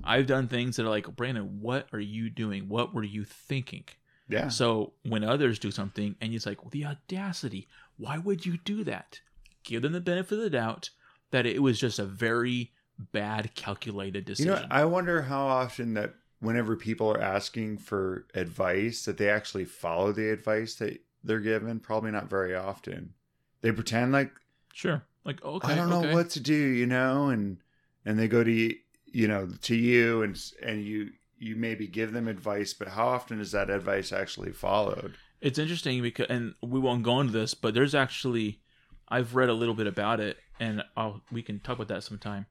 I've 0.05 0.27
done 0.27 0.47
things 0.49 0.77
that 0.77 0.87
are 0.87 0.91
like, 0.91 1.15
Brandon, 1.17 1.59
what 1.61 1.89
are 1.93 2.01
you 2.01 2.31
doing? 2.31 2.69
What 2.69 2.95
were 2.95 3.05
you 3.05 3.25
thinking? 3.25 3.85
yeah 4.29 4.49
So 4.49 4.93
when 5.05 5.25
others 5.25 5.59
do 5.59 5.71
something 5.71 6.17
and 6.21 6.33
it's 6.33 6.47
like, 6.47 6.63
well, 6.63 6.71
the 6.71 6.85
audacity, 6.87 7.69
why 7.97 8.19
would 8.19 8.47
you 8.47 8.59
do 8.59 8.85
that? 8.85 9.21
Give 9.65 9.83
them 9.83 9.93
the 9.93 10.01
benefit 10.01 10.39
of 10.39 10.45
the 10.45 10.51
doubt 10.51 10.91
that 11.31 11.47
it 11.47 11.61
was 11.63 11.79
just 11.79 11.99
a 11.99 12.05
very 12.05 12.73
bad 13.13 13.55
calculated 13.55 14.25
decision. 14.25 14.55
you 14.55 14.59
know 14.59 14.67
i 14.71 14.83
wonder 14.83 15.21
how 15.21 15.47
often 15.47 15.93
that 15.93 16.15
whenever 16.41 16.77
people 16.77 17.11
are 17.11 17.21
asking 17.21 17.77
for 17.77 18.27
advice 18.35 19.05
that 19.05 19.19
they 19.19 19.29
actually 19.29 19.67
follow 19.67 20.13
the 20.13 20.31
advice 20.31 20.77
that 20.77 20.99
they're 21.23 21.41
given 21.41 21.79
probably 21.79 22.11
not 22.11 22.31
very 22.31 22.55
often 22.55 23.13
they 23.61 23.71
pretend 23.71 24.13
like 24.13 24.33
sure. 24.73 25.03
Like, 25.27 25.45
okay. 25.45 25.73
I 25.73 25.75
don't 25.75 25.91
know 25.91 26.01
okay. 26.05 26.15
what 26.15 26.31
to 26.31 26.41
do, 26.41 26.55
you 26.55 26.87
know, 26.87 27.29
and 27.29 27.59
and 28.05 28.19
they 28.19 28.29
go 28.29 28.45
to 28.45 28.51
you 28.53 29.29
know 29.29 29.49
to 29.63 29.75
you 29.75 30.23
and 30.23 30.41
and 30.63 30.85
you 30.85 31.11
you 31.39 31.57
maybe 31.57 31.87
give 31.87 32.13
them 32.13 32.29
advice, 32.29 32.73
but 32.73 32.89
how 32.89 33.09
often 33.09 33.41
is 33.41 33.53
that 33.53 33.69
advice 33.69 34.13
actually 34.13 34.53
followed? 34.53 35.17
It's 35.43 35.59
interesting 35.59 36.01
because, 36.01 36.27
and 36.31 36.55
we 36.63 36.81
won't 36.81 37.03
go 37.03 37.21
into 37.21 37.33
this, 37.35 37.53
but 37.53 37.75
there's 37.75 37.95
actually, 37.95 38.61
I've 39.09 39.35
read 39.35 39.51
a 39.51 39.53
little 39.55 39.75
bit 39.75 39.87
about 39.87 40.19
it, 40.19 40.39
and 40.59 40.83
I'll, 40.97 41.21
we 41.31 41.43
can 41.43 41.61
talk 41.61 41.77
about 41.77 41.89
that 41.89 42.05
sometime. 42.05 42.47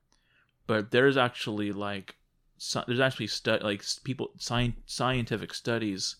But 0.67 0.91
there's 0.91 1.17
actually 1.17 1.71
like, 1.71 2.15
so, 2.57 2.83
there's 2.85 2.99
actually 2.99 3.25
stu- 3.27 3.57
like 3.57 3.83
people 4.03 4.29
sci- 4.37 4.75
scientific 4.85 5.53
studies 5.55 6.17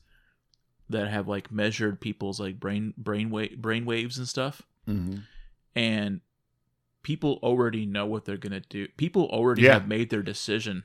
that 0.90 1.08
have 1.08 1.28
like 1.28 1.52
measured 1.52 2.02
people's 2.02 2.40
like 2.40 2.60
brain 2.60 2.94
brain 2.98 3.30
wa- 3.30 3.56
brain 3.58 3.86
waves 3.86 4.18
and 4.18 4.28
stuff, 4.28 4.64
Mm-hmm. 4.88 5.20
and 5.76 6.22
people 7.06 7.38
already 7.44 7.86
know 7.86 8.04
what 8.08 8.26
they're 8.26 8.36
gonna 8.36 8.60
do. 8.60 8.88
People 8.98 9.26
already 9.26 9.62
Yeah. 9.62 9.74
have 9.74 9.88
made 9.88 10.10
their 10.10 10.24
decision 10.24 10.84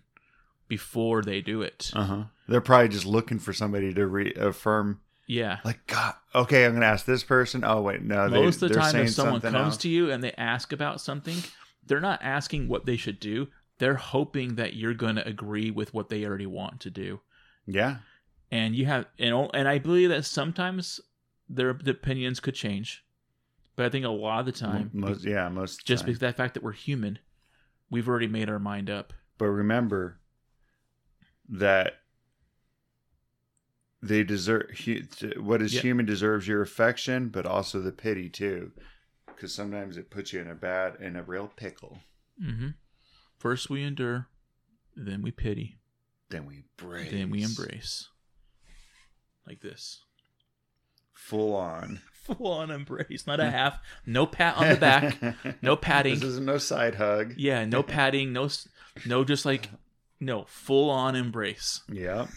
before 0.68 1.22
they 1.22 1.40
do 1.40 1.62
it. 1.62 1.90
Uh 1.94 2.04
huh. 2.04 2.24
They're 2.46 2.60
probably 2.60 2.88
just 2.90 3.06
looking 3.06 3.38
for 3.38 3.54
somebody 3.54 3.94
to 3.94 4.06
reaffirm, 4.06 5.00
yeah. 5.26 5.60
like, 5.64 5.86
God, 5.86 6.14
okay, 6.34 6.66
I'm 6.66 6.74
gonna 6.74 6.84
ask 6.84 7.06
this 7.06 7.24
person. 7.24 7.64
Oh 7.64 7.80
wait, 7.80 8.02
no, 8.02 8.28
they, 8.28 8.42
most 8.42 8.56
of 8.62 8.68
the 8.68 8.74
they're 8.74 8.82
time 8.82 8.96
if 8.96 9.10
someone 9.10 9.40
comes 9.40 9.54
else. 9.54 9.76
to 9.78 9.88
you 9.88 10.10
and 10.10 10.22
they 10.22 10.32
ask 10.32 10.72
about 10.74 11.00
something 11.00 11.36
they're 11.86 12.00
not 12.00 12.20
asking 12.22 12.68
what 12.68 12.84
they 12.84 12.96
should 12.98 13.18
do 13.18 13.48
they're 13.78 13.94
hoping 13.94 14.56
that 14.56 14.74
you're 14.74 14.92
going 14.92 15.16
to 15.16 15.26
agree 15.26 15.70
with 15.70 15.94
what 15.94 16.10
they 16.10 16.26
already 16.26 16.44
want 16.46 16.78
to 16.80 16.90
do 16.90 17.18
yeah, 17.66 17.96
and 18.50 18.76
you 18.76 18.84
have 18.84 19.06
and, 19.18 19.48
and 19.54 19.66
i 19.66 19.78
believe 19.78 20.10
that 20.10 20.24
sometimes 20.26 21.00
their 21.48 21.70
opinions 21.70 22.38
could 22.40 22.54
change 22.54 23.02
but 23.80 23.86
i 23.86 23.88
think 23.88 24.04
a 24.04 24.08
lot 24.10 24.40
of 24.40 24.44
the 24.46 24.52
time 24.52 24.90
most 24.92 25.24
yeah, 25.24 25.48
most 25.48 25.86
just 25.86 26.02
time. 26.02 26.06
because 26.06 26.16
of 26.18 26.20
that 26.20 26.36
fact 26.36 26.52
that 26.52 26.62
we're 26.62 26.70
human 26.72 27.18
we've 27.88 28.08
already 28.08 28.26
made 28.26 28.50
our 28.50 28.58
mind 28.58 28.90
up 28.90 29.14
But 29.38 29.46
remember 29.46 30.20
that 31.48 31.94
they 34.02 34.22
deserve 34.22 34.66
what 35.38 35.62
is 35.62 35.72
Yeah. 35.74 35.80
human 35.80 36.04
deserves 36.06 36.46
your 36.46 36.60
affection, 36.62 37.28
but 37.30 37.46
also 37.46 37.80
the 37.80 37.92
pity 37.92 38.28
too, 38.28 38.72
because 39.26 39.54
sometimes 39.54 39.96
it 39.96 40.10
puts 40.10 40.32
you 40.32 40.40
in 40.40 40.48
a 40.48 40.54
bad 40.54 40.96
in 41.00 41.16
a 41.16 41.22
real 41.22 41.48
pickle. 41.48 42.00
hmm 42.38 42.68
first 43.38 43.70
we 43.70 43.82
endure 43.82 44.28
then 44.94 45.22
we 45.22 45.30
pity 45.30 45.78
Then 46.28 46.44
we 46.44 46.64
embrace. 46.78 47.10
then 47.10 47.30
we 47.30 47.42
embrace 47.42 48.08
like 49.46 49.60
this 49.62 50.04
full 51.14 51.54
on. 51.54 52.00
full 52.36 52.46
on 52.52 52.70
embrace 52.70 53.26
not 53.26 53.40
a 53.40 53.50
half 53.50 53.78
no 54.06 54.26
pat 54.26 54.56
on 54.56 54.68
the 54.68 54.76
back 54.76 55.18
no 55.62 55.76
patting. 55.76 56.14
This 56.20 56.24
is 56.24 56.40
no 56.40 56.58
side 56.58 56.96
hug. 56.96 57.34
Yeah, 57.36 57.64
no 57.64 57.82
padding, 57.82 58.32
no, 58.32 58.48
no, 59.06 59.24
just 59.24 59.44
like 59.44 59.68
no 60.20 60.44
full 60.48 60.90
on 60.90 61.16
embrace. 61.16 61.80
Yep. 61.90 62.28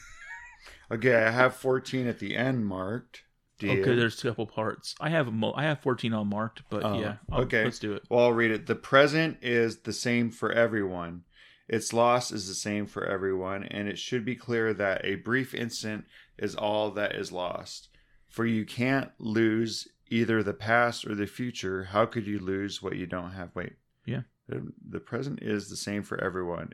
Okay, 0.91 1.15
I 1.15 1.31
have 1.31 1.55
fourteen 1.55 2.07
at 2.07 2.19
the 2.19 2.35
end 2.35 2.65
marked. 2.65 3.23
Do 3.59 3.67
you? 3.67 3.81
Okay, 3.81 3.95
there's 3.95 4.19
a 4.23 4.27
couple 4.29 4.45
parts. 4.47 4.95
I 4.99 5.09
have 5.09 5.31
mo- 5.31 5.53
I 5.55 5.63
have 5.63 5.79
14 5.81 6.11
all 6.13 6.25
marked, 6.25 6.63
but 6.69 6.83
Oh, 6.83 6.99
yeah, 6.99 7.15
I'll- 7.31 7.41
okay. 7.43 7.63
let's 7.63 7.77
do 7.79 7.93
it. 7.93 8.03
Well, 8.09 8.25
I'll 8.25 8.33
read 8.33 8.51
it. 8.51 8.65
The 8.65 8.75
present 8.75 9.37
is 9.41 9.81
the 9.81 9.93
same 9.93 10.31
for 10.31 10.51
everyone. 10.51 11.21
Its 11.69 11.93
loss 11.93 12.31
is 12.31 12.47
the 12.47 12.55
same 12.55 12.87
for 12.87 13.05
everyone, 13.05 13.63
and 13.63 13.87
it 13.87 13.97
should 13.99 14.25
be 14.25 14.35
clear 14.35 14.73
that 14.73 15.05
a 15.05 15.15
brief 15.15 15.53
instant 15.53 16.05
is 16.37 16.55
all 16.55 16.91
that 16.91 17.15
is 17.15 17.31
lost. 17.31 17.89
For 18.33 18.47
you 18.47 18.65
can't 18.65 19.11
lose 19.19 19.87
either 20.09 20.41
the 20.41 20.55
past 20.55 21.05
or 21.05 21.13
the 21.13 21.27
future. 21.27 21.83
How 21.83 22.07
could 22.07 22.25
you 22.25 22.39
lose 22.39 22.81
what 22.81 22.95
you 22.95 23.05
don't 23.05 23.29
have? 23.33 23.51
Wait. 23.53 23.73
Yeah. 24.07 24.21
The, 24.49 24.73
the 24.89 24.99
present 24.99 25.43
is 25.43 25.69
the 25.69 25.75
same 25.75 26.01
for 26.01 26.19
everyone. 26.19 26.73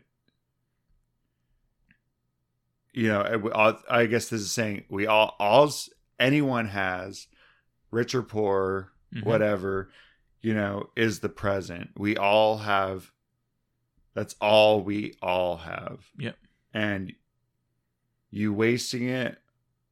You 2.93 3.09
know, 3.09 3.51
I, 3.53 4.01
I 4.01 4.05
guess 4.05 4.29
this 4.29 4.39
is 4.39 4.51
saying 4.51 4.85
we 4.89 5.05
all, 5.05 5.35
all 5.37 5.69
anyone 6.17 6.69
has, 6.69 7.27
rich 7.91 8.15
or 8.15 8.23
poor, 8.23 8.93
Mhm. 9.13 9.25
whatever, 9.25 9.89
you 10.41 10.53
know, 10.53 10.91
is 10.95 11.19
the 11.19 11.27
present. 11.29 11.89
We 11.97 12.15
all 12.15 12.59
have 12.59 13.11
that's 14.13 14.35
all 14.39 14.81
we 14.81 15.15
all 15.21 15.57
have. 15.57 16.05
Yep. 16.17 16.37
And 16.73 17.13
you 18.31 18.53
wasting 18.53 19.09
it 19.09 19.37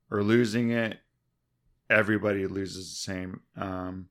or 0.10 0.24
losing 0.24 0.70
it, 0.72 1.00
everybody 1.90 2.48
loses 2.48 2.90
the 2.90 2.96
same. 2.96 3.42
Um 3.56 4.10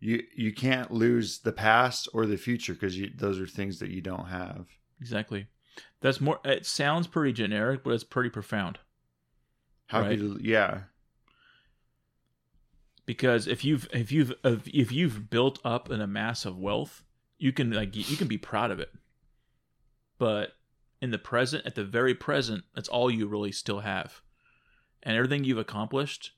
you 0.00 0.22
you 0.34 0.52
can't 0.52 0.90
lose 0.90 1.38
the 1.38 1.52
past 1.52 2.08
or 2.12 2.26
the 2.26 2.36
future 2.36 2.74
because 2.74 2.96
those 3.16 3.40
are 3.40 3.46
things 3.46 3.78
that 3.78 3.90
you 3.90 4.00
don't 4.00 4.26
have. 4.26 4.66
Exactly. 5.00 5.46
That's 6.00 6.20
more. 6.20 6.40
It 6.44 6.66
sounds 6.66 7.06
pretty 7.06 7.32
generic, 7.32 7.82
but 7.82 7.90
it's 7.94 8.04
pretty 8.04 8.30
profound. 8.30 8.78
How 9.86 10.02
Right. 10.02 10.10
could 10.10 10.20
you 10.20 10.38
yeah. 10.42 10.82
Because 13.06 13.46
if 13.46 13.64
you've 13.64 13.88
if 13.92 14.10
you've 14.12 14.32
if 14.44 14.66
if 14.68 14.92
you've 14.92 15.28
built 15.30 15.58
up 15.64 15.90
an 15.90 16.00
amass 16.00 16.44
of 16.44 16.58
wealth, 16.58 17.02
you 17.38 17.52
can 17.52 17.70
like 17.70 17.94
you 17.94 18.16
can 18.16 18.28
be 18.28 18.38
proud 18.38 18.70
of 18.70 18.80
it. 18.80 18.90
But 20.18 20.52
in 21.02 21.10
the 21.10 21.18
present, 21.18 21.66
at 21.66 21.74
the 21.74 21.84
very 21.84 22.14
present, 22.14 22.64
that's 22.74 22.88
all 22.88 23.10
you 23.10 23.26
really 23.26 23.52
still 23.52 23.80
have, 23.80 24.22
and 25.04 25.16
everything 25.16 25.44
you've 25.44 25.58
accomplished, 25.58 26.32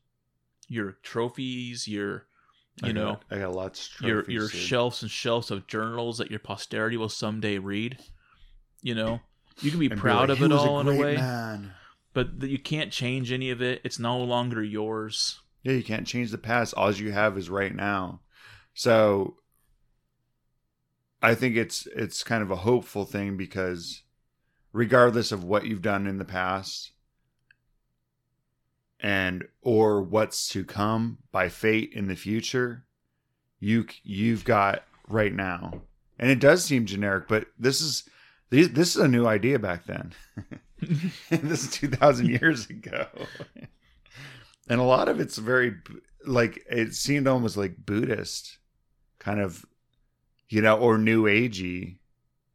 your 0.68 0.98
trophies, 1.02 1.86
your 1.88 2.26
you 2.82 2.90
I 2.90 2.92
know 2.92 3.12
got, 3.12 3.24
I 3.30 3.38
got 3.40 3.54
lots 3.54 3.90
of 4.00 4.06
your 4.06 4.22
trophies, 4.22 4.34
your 4.34 4.48
shelves 4.48 5.02
and 5.02 5.10
shelves 5.10 5.50
of 5.50 5.66
journals 5.66 6.18
that 6.18 6.30
your 6.30 6.40
posterity 6.40 6.96
will 6.96 7.08
someday 7.08 7.58
read. 7.58 7.98
You 8.82 8.94
know, 8.94 9.20
you 9.62 9.70
can 9.70 9.80
be 9.80 9.86
And 9.86 9.94
be 9.94 10.00
proud 10.00 10.28
like, 10.28 10.38
of 10.38 10.42
it 10.42 10.46
"He 10.48 10.52
was 10.52 10.62
all 10.62 10.80
in 10.80 10.88
a 10.88 10.94
way, 10.94 11.16
man." 11.16 11.72
but 12.12 12.42
you 12.42 12.58
can't 12.58 12.92
change 12.92 13.32
any 13.32 13.50
of 13.50 13.62
it. 13.62 13.80
It's 13.84 13.98
no 13.98 14.18
longer 14.18 14.62
yours. 14.62 15.40
Yeah, 15.62 15.72
you 15.72 15.82
can't 15.82 16.06
change 16.06 16.30
the 16.30 16.38
past. 16.38 16.74
All 16.74 16.92
you 16.92 17.12
have 17.12 17.36
is 17.36 17.50
right 17.50 17.74
now. 17.74 18.20
So 18.74 19.38
I 21.22 21.34
think 21.34 21.56
it's 21.56 21.86
it's 21.96 22.22
kind 22.22 22.42
of 22.42 22.50
a 22.50 22.56
hopeful 22.56 23.04
thing 23.04 23.36
because 23.36 24.02
regardless 24.72 25.32
of 25.32 25.44
what 25.44 25.66
you've 25.66 25.82
done 25.82 26.06
in 26.06 26.18
the 26.18 26.24
past, 26.24 26.92
and 29.00 29.46
or 29.62 30.02
what's 30.02 30.48
to 30.48 30.64
come 30.64 31.18
by 31.32 31.48
fate 31.48 31.92
in 31.94 32.08
the 32.08 32.16
future, 32.16 32.84
you 33.60 33.86
you've 34.02 34.44
got 34.44 34.84
right 35.08 35.32
now. 35.34 35.82
And 36.18 36.30
it 36.30 36.40
does 36.40 36.64
seem 36.64 36.86
generic, 36.86 37.28
but 37.28 37.46
this 37.58 37.80
is 37.80 38.08
this 38.50 38.96
is 38.96 39.02
a 39.02 39.08
new 39.08 39.26
idea 39.26 39.58
back 39.58 39.84
then. 39.86 40.12
this 41.30 41.64
is 41.64 41.70
2000 41.72 42.26
years 42.26 42.70
ago. 42.70 43.06
and 44.68 44.80
a 44.80 44.84
lot 44.84 45.08
of 45.08 45.20
it's 45.20 45.36
very 45.38 45.74
like 46.24 46.64
it 46.70 46.94
seemed 46.94 47.26
almost 47.28 47.56
like 47.56 47.84
Buddhist 47.84 48.58
kind 49.18 49.40
of 49.40 49.64
you 50.48 50.62
know 50.62 50.78
or 50.78 50.96
new 50.98 51.24
agey 51.24 51.96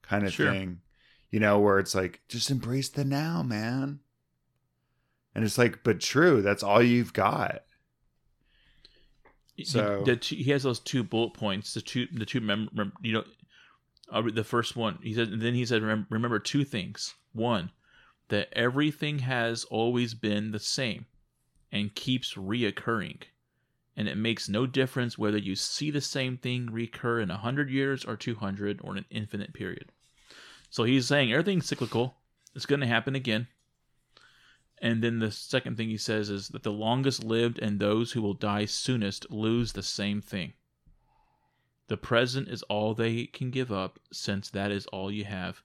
kind 0.01 0.25
of 0.25 0.33
Sure. 0.33 0.51
thing. 0.51 0.81
You 1.29 1.39
know, 1.39 1.59
where 1.59 1.79
it's 1.79 1.95
like 1.95 2.19
just 2.27 2.51
embrace 2.51 2.89
the 2.89 3.05
now, 3.05 3.41
man. 3.41 3.99
And 5.33 5.43
it's 5.45 5.57
like, 5.57 5.83
but 5.83 5.99
true, 6.01 6.41
that's 6.41 6.63
all 6.63 6.81
you've 6.81 7.13
got. 7.13 7.63
He- 9.55 9.65
So- 9.65 10.03
two, 10.03 10.35
he 10.35 10.51
has 10.51 10.63
those 10.63 10.79
two 10.79 11.03
bullet 11.03 11.33
points. 11.33 11.73
The 11.73 11.81
two, 11.81 12.07
the 12.11 12.25
two. 12.25 12.41
Mem- 12.41 12.69
rem, 12.75 12.93
you 13.01 13.13
know, 13.13 13.23
I'll 14.11 14.23
read 14.23 14.35
the 14.35 14.43
first 14.43 14.75
one. 14.75 14.99
He 15.01 15.13
said. 15.13 15.29
And 15.29 15.41
then 15.41 15.53
he 15.53 15.65
said, 15.65 15.81
remember, 15.81 16.07
remember 16.09 16.39
two 16.39 16.63
things. 16.65 17.13
One, 17.33 17.71
that 18.27 18.49
everything 18.53 19.19
has 19.19 19.63
always 19.65 20.13
been 20.13 20.51
the 20.51 20.59
same, 20.59 21.05
and 21.71 21.95
keeps 21.95 22.33
reoccurring, 22.33 23.21
and 23.95 24.09
it 24.09 24.17
makes 24.17 24.49
no 24.49 24.65
difference 24.65 25.17
whether 25.17 25.37
you 25.37 25.55
see 25.55 25.91
the 25.91 26.01
same 26.01 26.37
thing 26.37 26.69
recur 26.71 27.21
in 27.21 27.31
a 27.31 27.37
hundred 27.37 27.69
years 27.69 28.03
or 28.03 28.17
two 28.17 28.35
hundred 28.35 28.81
or 28.83 28.91
in 28.93 28.97
an 28.99 29.05
infinite 29.09 29.53
period. 29.53 29.91
So 30.69 30.83
he's 30.83 31.07
saying 31.07 31.31
everything's 31.31 31.67
cyclical. 31.67 32.15
It's 32.53 32.65
going 32.65 32.81
to 32.81 32.87
happen 32.87 33.15
again. 33.15 33.47
And 34.83 35.03
then 35.03 35.19
the 35.19 35.31
second 35.31 35.77
thing 35.77 35.89
he 35.89 35.97
says 35.97 36.29
is 36.31 36.49
that 36.49 36.63
the 36.63 36.71
longest 36.71 37.23
lived 37.23 37.59
and 37.59 37.79
those 37.79 38.11
who 38.11 38.21
will 38.21 38.33
die 38.33 38.65
soonest 38.65 39.29
lose 39.29 39.73
the 39.73 39.83
same 39.83 40.21
thing. 40.21 40.53
The 41.87 41.97
present 41.97 42.47
is 42.47 42.63
all 42.63 42.93
they 42.93 43.25
can 43.25 43.51
give 43.51 43.71
up, 43.71 43.99
since 44.11 44.49
that 44.49 44.71
is 44.71 44.87
all 44.87 45.11
you 45.11 45.25
have, 45.25 45.61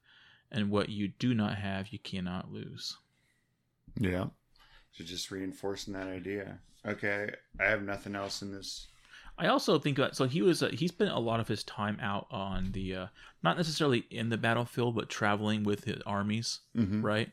and 0.50 0.70
what 0.70 0.90
you 0.90 1.08
do 1.08 1.34
not 1.34 1.56
have 1.56 1.88
you 1.88 1.98
cannot 1.98 2.52
lose. 2.52 2.98
Yeah. 3.98 4.26
So 4.92 5.04
just 5.04 5.30
reinforcing 5.30 5.94
that 5.94 6.08
idea. 6.08 6.58
Okay, 6.84 7.30
I 7.58 7.64
have 7.64 7.82
nothing 7.82 8.14
else 8.14 8.42
in 8.42 8.52
this. 8.52 8.88
I 9.38 9.48
also 9.48 9.78
think 9.78 9.96
that 9.98 10.16
so 10.16 10.24
he 10.24 10.40
was 10.42 10.62
uh, 10.62 10.70
he 10.72 10.88
spent 10.88 11.10
a 11.10 11.18
lot 11.18 11.40
of 11.40 11.48
his 11.48 11.62
time 11.64 11.98
out 12.00 12.26
on 12.30 12.72
the 12.72 12.94
uh, 12.94 13.06
not 13.42 13.56
necessarily 13.56 14.06
in 14.10 14.30
the 14.30 14.38
battlefield, 14.38 14.94
but 14.94 15.08
traveling 15.08 15.62
with 15.62 15.84
his 15.84 16.00
armies. 16.06 16.60
Mhm. 16.74 17.02
right? 17.02 17.30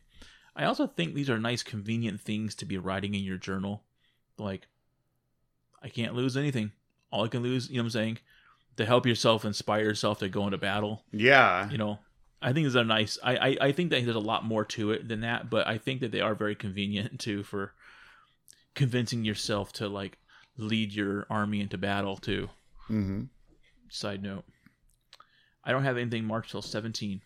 I 0.56 0.66
also 0.66 0.88
think 0.88 1.14
these 1.14 1.30
are 1.30 1.40
nice, 1.40 1.64
convenient 1.64 2.22
things 2.22 2.56
to 2.56 2.66
be 2.66 2.78
writing 2.78 3.16
in 3.16 3.24
your 3.24 3.38
journal. 3.38 3.84
Like, 4.38 4.68
I 5.82 5.90
can't 5.90 6.14
lose 6.14 6.38
anything. 6.38 6.72
All 7.12 7.26
I 7.26 7.28
can 7.28 7.44
lose, 7.44 7.70
you 7.70 7.78
know 7.78 7.84
what 7.84 7.88
I'm 7.88 7.92
saying? 7.92 8.18
To 8.78 8.86
help 8.86 9.06
yourself, 9.06 9.46
inspire 9.46 9.84
yourself 9.84 10.20
to 10.20 10.30
go 10.30 10.46
into 10.46 10.58
battle. 10.58 11.04
Yeah. 11.12 11.70
You 11.70 11.78
know, 11.78 12.00
I 12.42 12.54
think 12.54 12.66
these 12.66 12.76
are 12.76 12.84
nice. 12.84 13.18
I, 13.24 13.36
I, 13.36 13.58
I 13.62 13.72
think 13.72 13.90
that 13.90 14.04
there's 14.04 14.16
a 14.16 14.20
lot 14.20 14.46
more 14.46 14.66
to 14.66 14.92
it 14.92 15.08
than 15.08 15.22
that, 15.22 15.50
but 15.50 15.68
I 15.68 15.78
think 15.78 16.02
that 16.02 16.12
they 16.12 16.22
are 16.22 16.36
very 16.36 16.56
convenient 16.56 17.20
too 17.20 17.44
for 17.44 17.74
convincing 18.76 19.24
yourself 19.24 19.72
to 19.74 19.88
like 19.88 20.18
lead 20.58 20.94
your 20.94 21.26
army 21.30 21.62
into 21.62 21.78
battle 21.78 22.18
too. 22.18 22.50
Mm-hmm. 22.90 23.24
Side 23.90 24.22
note. 24.22 24.44
I 25.64 25.72
don't 25.72 25.84
have 25.84 25.98
anything 25.98 26.26
marked 26.26 26.52
till 26.52 26.62
17. 26.62 27.22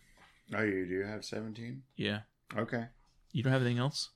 Oh, 0.56 0.62
you 0.62 0.86
do 0.86 1.02
have 1.04 1.26
17? 1.26 1.82
Yeah. 1.96 2.20
Okay. 2.56 2.86
You 3.38 3.44
don't 3.44 3.54
have 3.54 3.62
anything 3.62 3.78
else? 3.78 4.10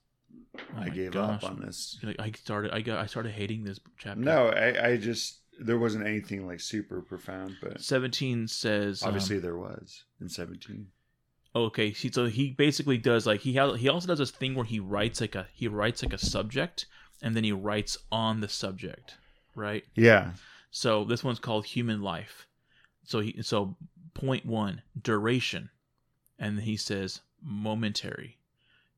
Oh 0.57 0.82
I 0.82 0.89
gave 0.89 1.11
gosh. 1.11 1.43
up 1.43 1.51
on 1.51 1.61
this. 1.61 1.99
Like, 2.01 2.19
I 2.19 2.32
started, 2.32 2.72
I 2.72 2.82
got, 2.82 2.97
I 2.97 3.05
started 3.05 3.34
hating 3.34 3.63
this 3.63 3.80
chapter. 3.99 4.19
No, 4.19 4.47
I, 4.47 4.93
I 4.93 4.97
just, 4.97 5.41
there 5.59 5.78
wasn't 5.78 6.07
anything 6.07 6.47
like 6.47 6.59
super 6.59 7.03
profound, 7.03 7.57
but 7.61 7.82
seventeen 7.82 8.47
says 8.47 9.03
obviously 9.03 9.36
um, 9.36 9.43
there 9.43 9.57
was 9.57 10.05
in 10.19 10.28
17. 10.28 10.88
Okay, 11.55 11.93
so 11.93 12.26
he 12.26 12.49
basically 12.49 12.97
does 12.97 13.28
like 13.28 13.41
he 13.41 13.53
has, 13.53 13.80
he 13.80 13.89
also 13.89 14.07
does 14.07 14.17
this 14.17 14.32
thing 14.32 14.55
where 14.55 14.65
he 14.65 14.80
writes 14.80 15.22
like 15.22 15.36
a 15.36 15.45
he 15.53 15.67
writes 15.67 16.01
like 16.01 16.13
a 16.13 16.17
subject 16.17 16.88
and 17.22 17.36
then 17.36 17.43
he 17.43 17.51
writes 17.51 17.99
on 18.11 18.39
the 18.39 18.49
subject, 18.49 19.17
right? 19.53 19.84
Yeah. 19.93 20.32
So 20.72 21.03
this 21.03 21.24
one's 21.24 21.38
called 21.38 21.67
human 21.67 22.01
life. 22.01 22.47
So 23.03 23.19
he 23.19 23.39
so 23.43 23.78
point 24.15 24.47
one 24.47 24.82
duration, 24.99 25.69
and 26.39 26.61
he 26.61 26.76
says 26.76 27.22
momentary. 27.39 28.39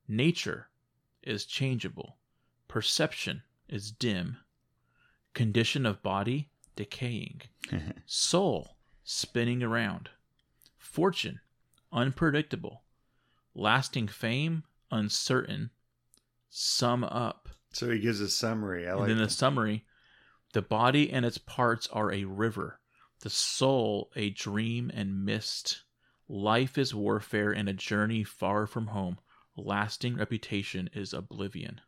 Nature 0.08 0.70
is 1.22 1.46
changeable. 1.46 2.18
Perception 2.68 3.44
is 3.70 3.92
dim. 3.92 4.38
Condition 5.34 5.86
of 5.86 6.04
body 6.04 6.50
decaying. 6.76 7.42
Soul 8.06 8.76
spinning 9.04 9.64
around. 9.64 10.10
Fortune 10.78 11.40
unpredictable. 11.92 12.84
Lasting 13.56 14.08
fame 14.08 14.64
uncertain. 14.92 15.70
Sum 16.50 17.04
up. 17.04 17.50
so 17.72 17.90
he 17.90 18.00
gives 18.00 18.20
a 18.20 18.30
summary. 18.30 18.88
I 18.88 18.92
And 18.92 19.00
like 19.00 19.08
then 19.10 19.18
the 19.18 19.30
summary 19.30 19.86
the 20.54 20.62
body 20.62 21.12
and 21.12 21.26
its 21.26 21.40
parts 21.40 21.88
are 21.88 22.12
a 22.12 22.26
river, 22.26 22.80
the 23.22 23.30
soul 23.30 24.12
a 24.16 24.30
dream 24.30 24.92
and 24.94 25.26
mist. 25.26 25.82
Life 26.30 26.78
is 26.78 26.94
warfare 26.94 27.52
and 27.52 27.68
a 27.68 27.74
journey 27.74 28.24
far 28.24 28.68
from 28.68 28.88
home. 28.88 29.18
Lasting 29.56 30.18
reputation 30.18 30.90
is 30.94 31.14
oblivion. 31.14 31.80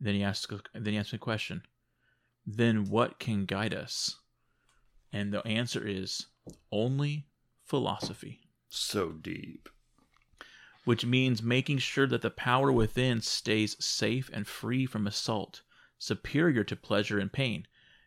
Then 0.00 0.14
he 0.14 0.22
asks 0.22 0.46
then 0.72 0.92
he 0.92 0.98
asks 0.98 1.12
me 1.12 1.16
a 1.16 1.20
question. 1.20 1.62
Then 2.46 2.84
what 2.84 3.18
can 3.18 3.46
guide 3.46 3.74
us? 3.74 4.16
And 5.12 5.32
the 5.32 5.46
answer 5.46 5.86
is 5.86 6.26
only 6.70 7.26
philosophy 7.64 8.40
so 8.68 9.12
deep. 9.12 9.68
which 10.84 11.04
means 11.04 11.42
making 11.42 11.78
sure 11.78 12.06
that 12.06 12.22
the 12.22 12.30
power 12.30 12.72
within 12.72 13.20
stays 13.20 13.82
safe 13.84 14.28
and 14.32 14.46
free 14.46 14.84
from 14.86 15.06
assault, 15.06 15.62
superior 15.98 16.64
to 16.64 16.74
pleasure 16.76 17.18
and 17.18 17.32
pain, 17.32 17.66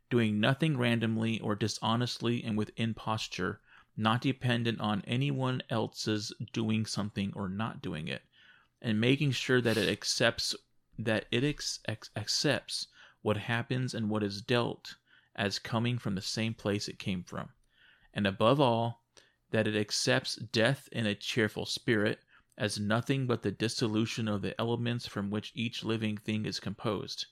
doing 0.09 0.39
nothing 0.39 0.77
randomly 0.77 1.39
or 1.39 1.55
dishonestly 1.55 2.43
and 2.43 2.57
with 2.57 2.71
imposture, 2.75 3.61
not 3.95 4.21
dependent 4.21 4.79
on 4.81 5.01
anyone 5.07 5.61
else's 5.69 6.33
doing 6.51 6.85
something 6.85 7.31
or 7.35 7.47
not 7.47 7.81
doing 7.81 8.07
it, 8.07 8.23
and 8.85 9.01
making 9.01 9.31
sure 9.31 9.61
that 9.61 9.77
it 9.77 9.89
accepts 9.89 10.53
that 10.99 11.25
it 11.31 11.43
ex- 11.43 11.79
ex- 11.87 12.11
accepts 12.15 12.87
what 13.23 13.35
happens 13.35 13.95
and 13.95 14.11
what 14.11 14.21
is 14.21 14.43
dealt 14.43 14.95
as 15.35 15.57
coming 15.57 15.97
from 15.97 16.13
the 16.13 16.21
same 16.21 16.53
place 16.53 16.87
it 16.87 16.99
came 16.99 17.23
from, 17.23 17.49
and 18.13 18.27
above 18.27 18.61
all, 18.61 19.01
that 19.49 19.67
it 19.67 19.75
accepts 19.75 20.35
death 20.35 20.87
in 20.91 21.07
a 21.07 21.15
cheerful 21.15 21.65
spirit 21.65 22.19
as 22.59 22.79
nothing 22.79 23.25
but 23.25 23.41
the 23.41 23.51
dissolution 23.51 24.27
of 24.27 24.43
the 24.43 24.57
elements 24.61 25.07
from 25.07 25.31
which 25.31 25.51
each 25.55 25.83
living 25.83 26.15
thing 26.15 26.45
is 26.45 26.59
composed. 26.59 27.25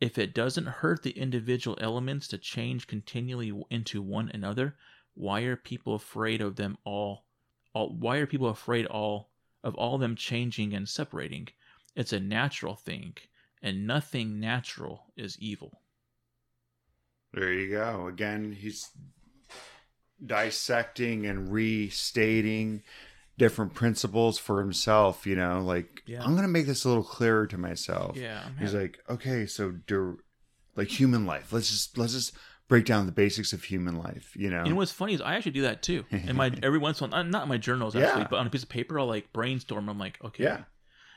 If 0.00 0.18
it 0.18 0.34
doesn't 0.34 0.66
hurt 0.66 1.02
the 1.02 1.18
individual 1.18 1.78
elements 1.80 2.28
to 2.28 2.36
change 2.36 2.86
continually 2.86 3.58
into 3.70 4.02
one 4.02 4.30
another, 4.34 4.76
why 5.14 5.40
are 5.42 5.56
people 5.56 5.94
afraid 5.94 6.42
of 6.42 6.56
them 6.56 6.76
all? 6.84 7.24
all 7.72 7.96
why 7.96 8.18
are 8.18 8.26
people 8.26 8.48
afraid 8.48 8.84
all 8.84 9.29
of 9.62 9.74
all 9.74 9.98
them 9.98 10.16
changing 10.16 10.72
and 10.74 10.88
separating? 10.88 11.48
It's 11.96 12.12
a 12.12 12.20
natural 12.20 12.76
thing, 12.76 13.14
and 13.62 13.86
nothing 13.86 14.38
natural 14.40 15.12
is 15.16 15.38
evil. 15.38 15.80
There 17.32 17.52
you 17.52 17.70
go. 17.70 18.06
Again, 18.08 18.52
he's 18.52 18.90
dissecting 20.24 21.26
and 21.26 21.50
restating 21.52 22.82
different 23.38 23.72
principles 23.74 24.38
for 24.38 24.60
himself, 24.60 25.26
you 25.26 25.34
know, 25.34 25.60
like 25.60 26.02
Yeah. 26.06 26.22
I'm 26.22 26.32
going 26.32 26.42
to 26.42 26.48
make 26.48 26.66
this 26.66 26.84
a 26.84 26.88
little 26.88 27.04
clearer 27.04 27.46
to 27.46 27.56
myself. 27.56 28.16
Yeah, 28.16 28.42
I'm 28.44 28.56
He's 28.58 28.72
happy. 28.72 28.82
like, 28.82 28.98
"Okay, 29.08 29.46
so 29.46 29.70
dur- 29.86 30.18
like 30.76 30.88
human 30.88 31.24
life. 31.24 31.52
Let's 31.52 31.70
just 31.70 31.96
let's 31.96 32.12
just 32.12 32.32
break 32.70 32.86
down 32.86 33.04
the 33.04 33.12
basics 33.12 33.52
of 33.52 33.64
human 33.64 33.96
life, 33.98 34.32
you 34.34 34.48
know." 34.48 34.64
Know 34.64 34.76
what's 34.76 34.92
funny 34.92 35.12
is 35.12 35.20
I 35.20 35.34
actually 35.34 35.52
do 35.52 35.62
that 35.62 35.82
too. 35.82 36.06
In 36.10 36.36
my 36.36 36.50
every 36.62 36.78
once 36.78 37.00
in 37.00 37.08
a 37.08 37.10
while, 37.10 37.24
not 37.24 37.42
in 37.42 37.48
my 37.50 37.58
journals 37.58 37.94
actually, 37.94 38.22
Yeah. 38.22 38.28
but 38.30 38.38
on 38.38 38.46
a 38.46 38.50
piece 38.50 38.62
of 38.62 38.70
paper, 38.70 38.98
I'll 38.98 39.06
like 39.06 39.30
brainstorm. 39.34 39.90
I'm 39.90 39.98
like, 39.98 40.18
okay, 40.24 40.44
yeah. 40.44 40.62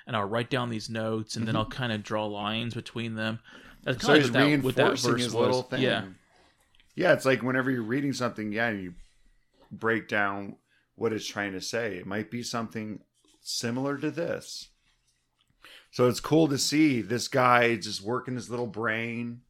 and 0.06 0.18
I'll 0.18 0.28
write 0.28 0.50
down 0.50 0.70
these 0.70 0.90
notes, 0.90 1.38
and 1.38 1.48
then 1.48 1.56
I'll 1.56 1.64
mm-hmm. 1.64 1.72
kind 1.72 1.94
of 1.94 2.04
draw 2.04 2.26
lines 2.26 2.74
between 2.74 3.16
them. 3.16 3.40
That's 3.84 4.02
So 4.02 4.08
kind 4.08 4.20
he's 4.20 4.30
of 4.30 4.36
what 4.36 4.42
that, 4.44 4.64
what 4.64 4.76
that 4.76 4.84
reinforcing 4.84 5.12
verse 5.12 5.24
his 5.24 5.34
was. 5.34 5.42
little 5.46 5.64
thing. 5.64 5.82
Yeah, 5.82 6.06
Yeah, 6.96 7.14
it's 7.14 7.26
like 7.26 7.42
whenever 7.44 7.72
you're 7.72 7.84
reading 7.84 8.14
something, 8.14 8.52
yeah, 8.52 8.72
you 8.72 8.96
break 9.72 10.08
down 10.08 10.58
what 10.96 11.14
it's 11.14 11.26
trying 11.26 11.54
to 11.54 11.62
say. 11.62 11.98
It 11.98 12.06
might 12.06 12.30
be 12.30 12.44
something 12.44 13.00
similar 13.42 13.98
to 13.98 14.12
this. 14.12 14.70
So 15.92 16.08
it's 16.08 16.20
cool 16.20 16.48
to 16.48 16.58
see 16.58 17.02
this 17.02 17.28
guy 17.28 17.76
just 17.76 18.02
working 18.02 18.36
his 18.36 18.50
little 18.50 18.68
brain. 18.68 19.42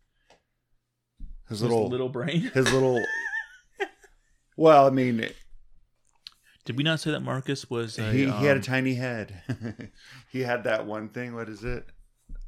His 1.49 1.59
His 1.59 1.61
little 1.69 1.87
little 1.89 2.09
brain. 2.09 2.41
his 2.53 2.71
little 2.71 3.03
Well, 4.55 4.85
I 4.87 4.89
mean, 4.89 5.29
Did 6.65 6.77
we 6.77 6.83
not 6.83 6.99
say 6.99 7.11
that 7.11 7.21
Marcus 7.21 7.69
was? 7.69 7.97
A, 7.99 8.11
he, 8.11 8.25
he 8.25 8.45
had 8.45 8.55
a 8.57 8.59
um, 8.59 8.61
tiny 8.61 8.93
head. 8.95 9.41
he 10.31 10.41
had 10.41 10.63
that 10.65 10.85
one 10.85 11.09
thing, 11.09 11.33
what 11.35 11.49
is 11.49 11.63
it? 11.63 11.87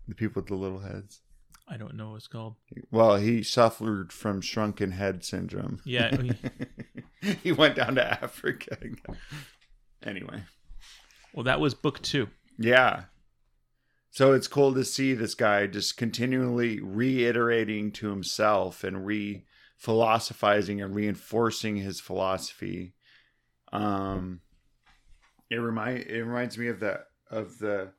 The 0.08 0.16
people 0.16 0.42
with 0.42 0.48
the 0.50 0.56
little 0.56 0.80
heads. 0.80 1.22
I 1.68 1.78
don't 1.78 1.96
know 1.96 2.12
what 2.12 2.18
it's 2.18 2.28
called. 2.28 2.56
Well, 2.92 3.16
he 3.16 3.42
suffered 3.42 4.14
from 4.14 4.40
shrunken 4.42 4.92
head 4.92 5.26
syndrome. 5.26 5.82
Yeah, 5.84 6.16
he- 7.22 7.34
he 7.44 7.52
went 7.52 7.76
down 7.76 7.96
to 7.96 8.06
Africa. 8.24 8.78
Anyway, 10.04 10.44
Well, 11.34 11.44
that 11.46 11.60
was 11.60 11.74
book 11.74 12.02
two. 12.04 12.30
yeah. 12.60 13.06
So 14.16 14.32
it's 14.32 14.48
cool 14.48 14.74
to 14.76 14.86
see 14.86 15.14
this 15.14 15.36
guy 15.36 15.68
just 15.68 15.98
continually 15.98 16.80
reiterating 16.80 17.92
to 17.92 18.12
himself 18.12 18.86
and 18.86 19.06
re 19.06 19.44
philosophizing 19.76 20.82
and 20.82 20.96
reinforcing 20.96 21.76
his 21.76 22.00
philosophy. 22.00 22.94
Um, 23.74 24.40
it 25.50 25.58
remind 25.58 26.04
it 26.04 26.24
reminds 26.24 26.58
me 26.58 26.70
of 26.70 26.80
the 26.80 27.02
of 27.30 27.60
the 27.60 27.92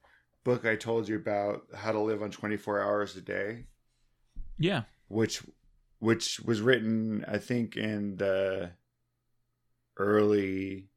book 0.42 0.64
I 0.64 0.76
told 0.76 1.06
you 1.06 1.16
about 1.16 1.64
how 1.74 1.92
to 1.92 2.00
live 2.00 2.22
on 2.22 2.30
twenty 2.30 2.56
four 2.56 2.80
hours 2.80 3.14
a 3.16 3.20
day. 3.20 3.66
Yeah. 4.58 4.84
which 5.08 5.42
which 5.98 6.40
was 6.40 6.62
written 6.62 7.26
I 7.28 7.36
think 7.36 7.76
in 7.76 8.16
the 8.16 8.70
early 9.98 10.88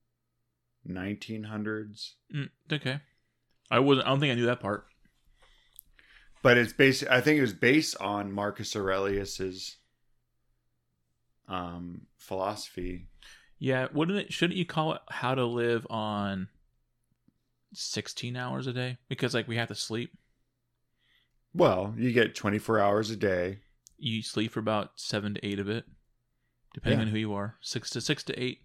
1900s 0.87 2.11
Mm, 2.33 2.49
okay. 2.71 3.01
I 3.69 3.79
wasn't. 3.79 4.07
I 4.07 4.11
don't 4.11 4.21
think 4.21 4.31
I 4.31 4.35
knew 4.35 4.45
that 4.45 4.61
part. 4.61 4.85
But 6.41 6.57
it's 6.57 6.73
based 6.73 7.03
I 7.09 7.21
think 7.21 7.37
it 7.37 7.41
was 7.41 7.53
based 7.53 7.95
on 8.01 8.31
Marcus 8.31 8.75
Aurelius's 8.75 9.77
um 11.47 12.01
philosophy 12.17 13.07
Yeah. 13.57 13.87
Wouldn't 13.93 14.17
it? 14.19 14.33
Shouldn't 14.33 14.57
you 14.57 14.65
call 14.65 14.93
it 14.93 15.01
how 15.09 15.35
to 15.35 15.45
live 15.45 15.85
on 15.89 16.47
sixteen 17.73 18.35
hours 18.35 18.67
a 18.67 18.73
day? 18.73 18.97
Because 19.09 19.33
like 19.33 19.47
we 19.47 19.57
have 19.57 19.67
to 19.69 19.75
sleep. 19.75 20.11
well 21.53 21.93
you 21.97 22.11
get 22.11 22.35
24 22.35 22.79
hours 22.79 23.09
a 23.09 23.15
day 23.15 23.59
You 23.97 24.21
sleep 24.21 24.51
for 24.51 24.59
about 24.59 24.91
seven 24.95 25.33
to 25.35 25.45
eight 25.45 25.59
of 25.59 25.67
it, 25.69 25.85
depending 26.73 26.99
Yeah. 26.99 27.05
on 27.05 27.11
who 27.11 27.17
you 27.19 27.33
are. 27.33 27.57
Six 27.61 27.89
to 27.91 28.01
six 28.01 28.23
to 28.25 28.39
eight. 28.41 28.59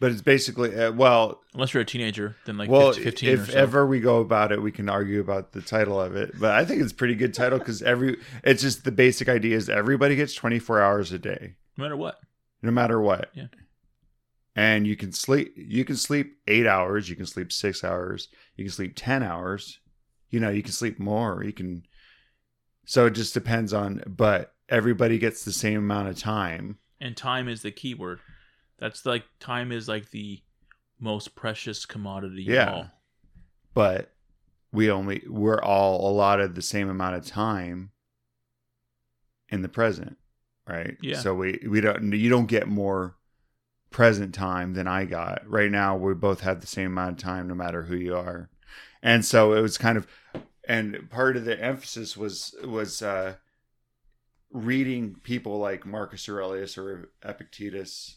But 0.00 0.10
it's 0.10 0.22
basically 0.22 0.74
uh, 0.74 0.90
well 0.90 1.40
Unless 1.54 1.72
you're 1.74 1.82
a 1.82 1.86
teenager, 1.86 2.34
then 2.46 2.58
like 2.58 2.68
well 2.68 2.92
15, 2.92 3.04
15 3.04 3.28
if 3.28 3.50
so. 3.52 3.58
ever 3.58 3.86
we 3.86 4.00
go 4.00 4.18
about 4.18 4.50
it 4.50 4.60
we 4.60 4.72
can 4.72 4.88
argue 4.88 5.20
about 5.20 5.52
the 5.52 5.60
title 5.62 6.00
of 6.00 6.16
it 6.16 6.32
but 6.40 6.50
I 6.52 6.64
think 6.64 6.82
it's 6.82 6.92
a 6.92 6.94
pretty 6.96 7.14
good 7.14 7.34
title 7.34 7.60
cuz 7.60 7.82
every 7.82 8.18
it's 8.42 8.62
just 8.62 8.84
the 8.84 8.90
basic 8.92 9.28
idea 9.28 9.56
is 9.56 9.68
everybody 9.68 10.16
gets 10.16 10.34
24 10.34 10.80
hours 10.80 11.12
a 11.12 11.18
day 11.18 11.54
no 11.76 11.84
matter 11.84 11.96
what. 11.96 12.18
no 12.62 12.70
matter 12.72 13.00
what. 13.00 13.30
Yeah. 13.34 13.46
And 14.56 14.86
you 14.86 14.96
can 14.96 15.12
sleep 15.12 15.52
you 15.56 15.84
can 15.84 15.96
sleep 15.96 16.38
8 16.48 16.66
hours, 16.66 17.08
you 17.08 17.14
can 17.16 17.26
sleep 17.26 17.52
6 17.52 17.84
hours, 17.84 18.28
you 18.56 18.64
can 18.64 18.72
sleep 18.72 18.92
10 18.96 19.22
hours. 19.22 19.78
You 20.30 20.38
know, 20.40 20.50
you 20.50 20.62
can 20.62 20.72
sleep 20.72 20.98
more, 20.98 21.42
you 21.44 21.52
can 21.52 21.82
So 22.84 23.06
it 23.06 23.12
just 23.12 23.34
depends 23.34 23.72
on 23.72 24.02
but 24.06 24.54
everybody 24.68 25.18
gets 25.18 25.44
the 25.44 25.52
same 25.52 25.78
amount 25.78 26.08
of 26.08 26.18
time. 26.18 26.78
And 27.00 27.16
time 27.16 27.48
is 27.48 27.62
the 27.62 27.70
key 27.70 27.94
word. 27.94 28.20
That's 28.80 29.04
like 29.04 29.24
time 29.38 29.70
is 29.70 29.88
like 29.88 30.10
the 30.10 30.40
most 30.98 31.34
precious 31.34 31.84
commodity. 31.86 32.44
Yeah. 32.44 32.72
all. 32.72 32.90
But 33.74 34.12
we 34.72 34.90
only 34.90 35.22
we're 35.28 35.62
all 35.62 36.10
allotted 36.10 36.54
the 36.54 36.62
same 36.62 36.88
amount 36.88 37.16
of 37.16 37.26
time 37.26 37.90
in 39.50 39.62
the 39.62 39.68
present, 39.68 40.16
right? 40.66 40.96
Yeah. 41.02 41.18
So 41.18 41.34
we 41.34 41.60
we 41.68 41.80
don't 41.80 42.12
you 42.12 42.30
don't 42.30 42.46
get 42.46 42.68
more 42.68 43.16
present 43.90 44.34
time 44.34 44.72
than 44.72 44.88
I 44.88 45.04
got. 45.04 45.48
Right 45.48 45.70
now 45.70 45.96
we 45.96 46.14
both 46.14 46.40
have 46.40 46.60
the 46.60 46.66
same 46.66 46.86
amount 46.86 47.12
of 47.12 47.18
time 47.18 47.48
no 47.48 47.54
matter 47.54 47.82
who 47.84 47.96
you 47.96 48.16
are. 48.16 48.48
And 49.02 49.24
so 49.24 49.52
it 49.52 49.60
was 49.60 49.76
kind 49.76 49.98
of 49.98 50.06
and 50.64 51.08
part 51.10 51.36
of 51.36 51.44
the 51.44 51.60
emphasis 51.60 52.16
was 52.16 52.54
was 52.64 53.02
uh 53.02 53.34
reading 54.52 55.16
people 55.22 55.58
like 55.58 55.86
Marcus 55.86 56.28
Aurelius 56.28 56.76
or 56.76 57.10
Epictetus 57.22 58.16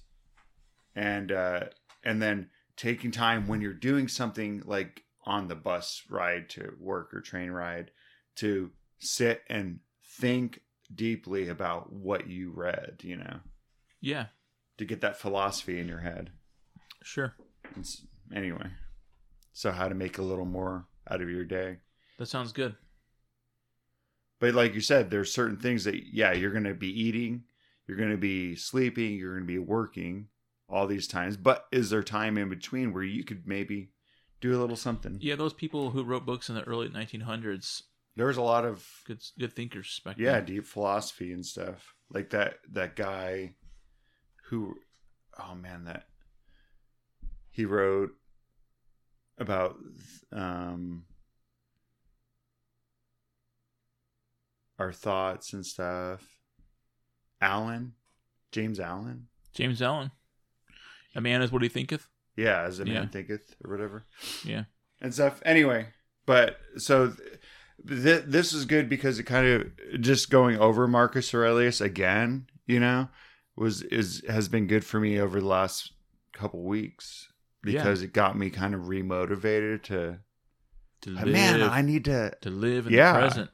and 0.95 1.31
uh 1.31 1.61
and 2.03 2.21
then 2.21 2.49
taking 2.75 3.11
time 3.11 3.47
when 3.47 3.61
you're 3.61 3.73
doing 3.73 4.07
something 4.07 4.61
like 4.65 5.03
on 5.25 5.47
the 5.47 5.55
bus 5.55 6.03
ride 6.09 6.49
to 6.49 6.73
work 6.79 7.13
or 7.13 7.21
train 7.21 7.49
ride 7.51 7.91
to 8.35 8.71
sit 8.99 9.41
and 9.49 9.79
think 10.19 10.59
deeply 10.93 11.47
about 11.47 11.91
what 11.93 12.27
you 12.27 12.51
read, 12.53 12.97
you 13.03 13.15
know, 13.15 13.39
Yeah. 14.01 14.25
to 14.77 14.85
get 14.85 15.01
that 15.01 15.17
philosophy 15.19 15.79
in 15.79 15.87
your 15.87 15.99
head. 16.01 16.31
Sure. 17.03 17.33
It's, 17.77 18.05
anyway, 18.35 18.67
so 19.53 19.71
how 19.71 19.87
to 19.87 19.95
make 19.95 20.17
a 20.17 20.21
little 20.23 20.45
more 20.45 20.87
out 21.09 21.21
of 21.21 21.29
your 21.29 21.45
day. 21.45 21.77
That 22.19 22.25
sounds 22.27 22.51
good. 22.51 22.75
But 24.39 24.53
like 24.55 24.73
you 24.73 24.81
said, 24.81 25.09
there's 25.09 25.33
certain 25.33 25.57
things 25.57 25.85
that, 25.85 25.95
yeah, 26.11 26.33
you're 26.33 26.51
going 26.51 26.65
to 26.65 26.73
be 26.73 26.89
eating, 27.01 27.43
you're 27.87 27.97
going 27.97 28.11
to 28.11 28.17
be 28.17 28.55
sleeping, 28.55 29.13
you're 29.15 29.33
going 29.35 29.47
to 29.47 29.53
be 29.53 29.59
working 29.59 30.27
all 30.69 30.87
these 30.87 31.07
times. 31.07 31.37
But 31.37 31.65
is 31.71 31.89
there 31.89 32.03
time 32.03 32.37
in 32.37 32.49
between 32.49 32.93
where 32.93 33.03
you 33.03 33.23
could 33.23 33.47
maybe 33.47 33.91
do 34.41 34.55
a 34.55 34.59
little 34.59 34.75
something? 34.75 35.17
Yeah, 35.21 35.35
those 35.35 35.53
people 35.53 35.91
who 35.91 36.03
wrote 36.03 36.25
books 36.25 36.49
in 36.49 36.55
the 36.55 36.63
early 36.63 36.89
1900s, 36.89 37.81
There 38.15 38.27
was 38.27 38.37
a 38.37 38.41
lot 38.41 38.65
of 38.65 38.85
good 39.05 39.21
good 39.39 39.53
thinkers 39.53 39.99
back 40.05 40.17
yeah 40.17 40.33
then. 40.33 40.45
deep 40.45 40.65
philosophy 40.65 41.31
and 41.33 41.45
stuff 41.45 41.93
like 42.09 42.29
that 42.31 42.55
that 42.71 42.95
guy 42.95 43.55
who 44.49 44.75
oh 45.39 45.55
man 45.55 45.85
that 45.85 46.05
he 47.49 47.65
wrote 47.65 48.11
about 49.39 49.75
um 50.31 51.05
our 54.79 54.91
thoughts 54.91 55.53
and 55.53 55.65
stuff 55.65 56.21
allen 57.41 57.93
james 58.51 58.79
allen 58.79 59.27
James 59.55 59.83
Allen. 59.83 60.09
A 61.15 61.21
man 61.21 61.41
is 61.41 61.51
what 61.51 61.61
he 61.63 61.69
thinketh. 61.69 62.07
yeah 62.35 62.63
as 62.63 62.79
a 62.79 62.85
man 62.85 62.93
Yeah. 62.93 63.05
thinketh 63.07 63.55
or 63.63 63.69
whatever 63.71 64.05
Yeah. 64.43 64.63
and 65.01 65.13
stuff. 65.13 65.41
Anyway, 65.45 65.87
but 66.25 66.57
so 66.77 67.11
th- 67.87 68.03
th- 68.03 68.23
this 68.25 68.53
is 68.53 68.65
good 68.65 68.89
because 68.89 69.19
it 69.19 69.23
kind 69.23 69.45
of 69.47 70.01
just 70.01 70.29
going 70.31 70.57
over 70.57 70.87
Marcus 70.87 71.33
Aurelius 71.33 71.79
again, 71.81 72.47
you 72.65 72.79
know, 72.79 73.09
was 73.55 73.81
is 73.83 74.23
has 74.27 74.47
been 74.49 74.65
good 74.67 74.83
for 74.83 74.99
me 74.99 75.19
over 75.19 75.39
the 75.39 75.45
last 75.45 75.91
couple 76.31 76.63
weeks 76.63 77.31
because 77.61 78.01
it 78.01 78.11
got 78.13 78.35
me 78.37 78.49
kind 78.49 78.73
of 78.73 78.81
remotivated 78.83 79.83
to 79.83 80.19
To 81.01 81.09
live, 81.11 81.27
man, 81.27 81.61
I 81.61 81.81
need 81.81 82.05
to 82.05 82.31
to 82.41 82.49
live 82.49 82.87
in 82.87 82.93
Yeah. 82.93 83.13
the 83.13 83.19
present. 83.19 83.51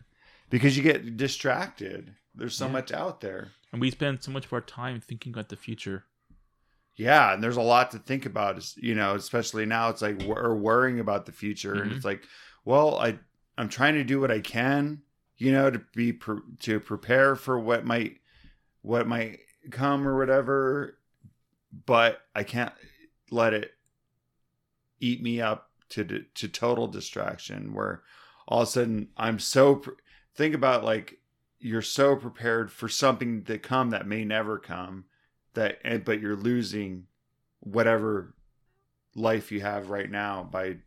because 0.49 0.77
you 0.77 0.83
get 0.83 1.17
distracted. 1.17 2.15
There's 2.33 2.55
so 2.55 2.67
Yeah. 2.67 2.71
much 2.71 2.91
out 2.93 3.19
there. 3.21 3.51
And 3.71 3.81
we 3.81 3.91
spend 3.91 4.23
so 4.23 4.31
much 4.31 4.45
of 4.45 4.53
our 4.53 4.61
time 4.61 4.99
thinking 5.01 5.33
about 5.33 5.49
the 5.49 5.55
future. 5.57 6.05
Yeah, 6.99 7.33
and 7.33 7.41
there's 7.41 7.55
a 7.55 7.61
lot 7.61 7.91
to 7.91 7.97
think 7.97 8.25
about, 8.25 8.61
you 8.75 8.93
know, 8.93 9.15
especially 9.15 9.65
now 9.65 9.87
it's 9.87 10.01
like 10.01 10.21
we're 10.23 10.53
worrying 10.53 10.99
about 10.99 11.25
the 11.25 11.31
future 11.31 11.81
and 11.81 11.93
Mhm. 11.93 11.95
it's 11.95 12.03
like, 12.03 12.25
well, 12.65 12.99
I 12.99 13.17
I'm 13.57 13.69
trying 13.69 13.93
to 13.95 14.03
do 14.03 14.19
what 14.19 14.31
I 14.31 14.41
can, 14.41 15.01
you 15.37 15.53
know, 15.53 15.71
to 15.71 15.79
be 15.95 16.11
pre- 16.11 16.41
to 16.59 16.81
prepare 16.81 17.37
for 17.37 17.57
what 17.57 17.85
might 17.85 18.19
what 18.81 19.07
might 19.07 19.39
come 19.71 20.05
or 20.05 20.17
whatever, 20.17 20.99
but 21.85 22.21
I 22.35 22.43
can't 22.43 22.73
let 23.31 23.53
it 23.53 23.73
eat 24.99 25.21
me 25.23 25.39
up 25.39 25.71
to 25.91 26.03
to 26.35 26.47
total 26.49 26.87
distraction 26.87 27.73
where 27.73 28.03
all 28.45 28.63
of 28.63 28.67
a 28.67 28.71
sudden 28.71 29.07
I'm 29.15 29.39
so 29.39 29.77
pre- 29.77 29.95
think 30.35 30.53
about 30.53 30.83
like 30.83 31.17
you're 31.59 31.81
so 31.81 32.17
prepared 32.17 32.73
for 32.73 32.89
something 32.89 33.45
to 33.45 33.57
come 33.57 33.91
that 33.91 34.05
may 34.05 34.25
never 34.25 34.59
come 34.59 35.05
that 35.59 35.79
and- 35.83 36.03
but 36.05 36.19
you're 36.21 36.35
losing 36.35 37.07
whatever 37.59 38.33
life 39.15 39.51
you 39.51 39.61
have 39.61 39.89
right 39.89 40.09
now 40.09 40.43
by 40.43 40.77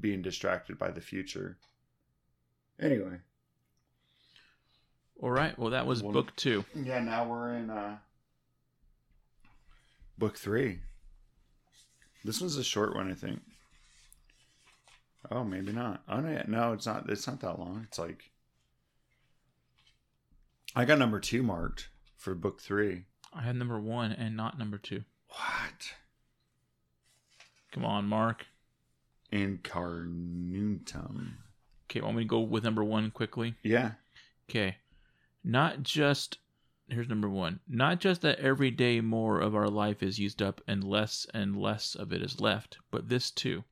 being 0.00 0.22
distracted 0.22 0.78
by 0.78 0.90
the 0.90 1.00
future. 1.00 1.58
Anyway. 2.80 3.18
All 5.20 5.30
right. 5.30 5.56
Well, 5.58 5.70
that 5.70 5.86
was 5.86 6.02
One- 6.02 6.12
book 6.14 6.34
two. 6.36 6.64
yeah 6.74 7.00
now 7.00 7.28
we're 7.28 7.52
in 7.54 7.70
uh 7.70 7.98
book 10.18 10.36
three. 10.38 10.80
This 12.24 12.40
one's 12.40 12.56
a 12.56 12.64
short 12.64 12.94
one 12.94 13.10
i 13.10 13.14
think. 13.14 13.42
Oh 15.30 15.44
maybe 15.44 15.72
not. 15.72 16.02
Oh 16.08 16.20
no, 16.20 16.42
no 16.46 16.72
it's 16.72 16.86
not 16.86 17.08
it's 17.10 17.26
not 17.26 17.40
that 17.40 17.58
long. 17.58 17.84
It's 17.88 17.98
like 17.98 18.30
i 20.74 20.84
got 20.84 20.98
number 20.98 21.20
two 21.20 21.42
marked 21.42 21.88
for 22.16 22.34
book 22.34 22.60
three 22.60 23.04
I 23.32 23.42
had 23.42 23.56
number 23.56 23.80
one 23.80 24.12
and 24.12 24.36
not 24.36 24.58
number 24.58 24.78
two. 24.78 25.04
what 25.28 25.94
Come 27.72 27.84
on, 27.84 28.06
Mark. 28.06 28.46
incarnutum 29.32 31.36
Okay, 31.86 32.00
want 32.00 32.16
me 32.16 32.24
to 32.24 32.28
go 32.28 32.40
with 32.40 32.64
number 32.64 32.84
one 32.84 33.10
quickly? 33.10 33.54
yeah 33.62 33.92
Okay. 34.50 34.76
Not 35.42 35.82
just 35.82 36.38
here's 36.88 37.08
number 37.08 37.28
one. 37.28 37.60
Not 37.66 38.00
just 38.00 38.20
that 38.22 38.38
every 38.38 38.70
day 38.70 39.00
more 39.00 39.40
of 39.40 39.54
our 39.54 39.68
life 39.68 40.02
is 40.02 40.18
used 40.18 40.42
up 40.42 40.60
and 40.68 40.84
less 40.84 41.26
and 41.32 41.56
less 41.56 41.94
of 41.94 42.12
it 42.12 42.22
is 42.22 42.40
left, 42.40 42.78
but 42.90 43.08
this 43.08 43.30
too. 43.30 43.64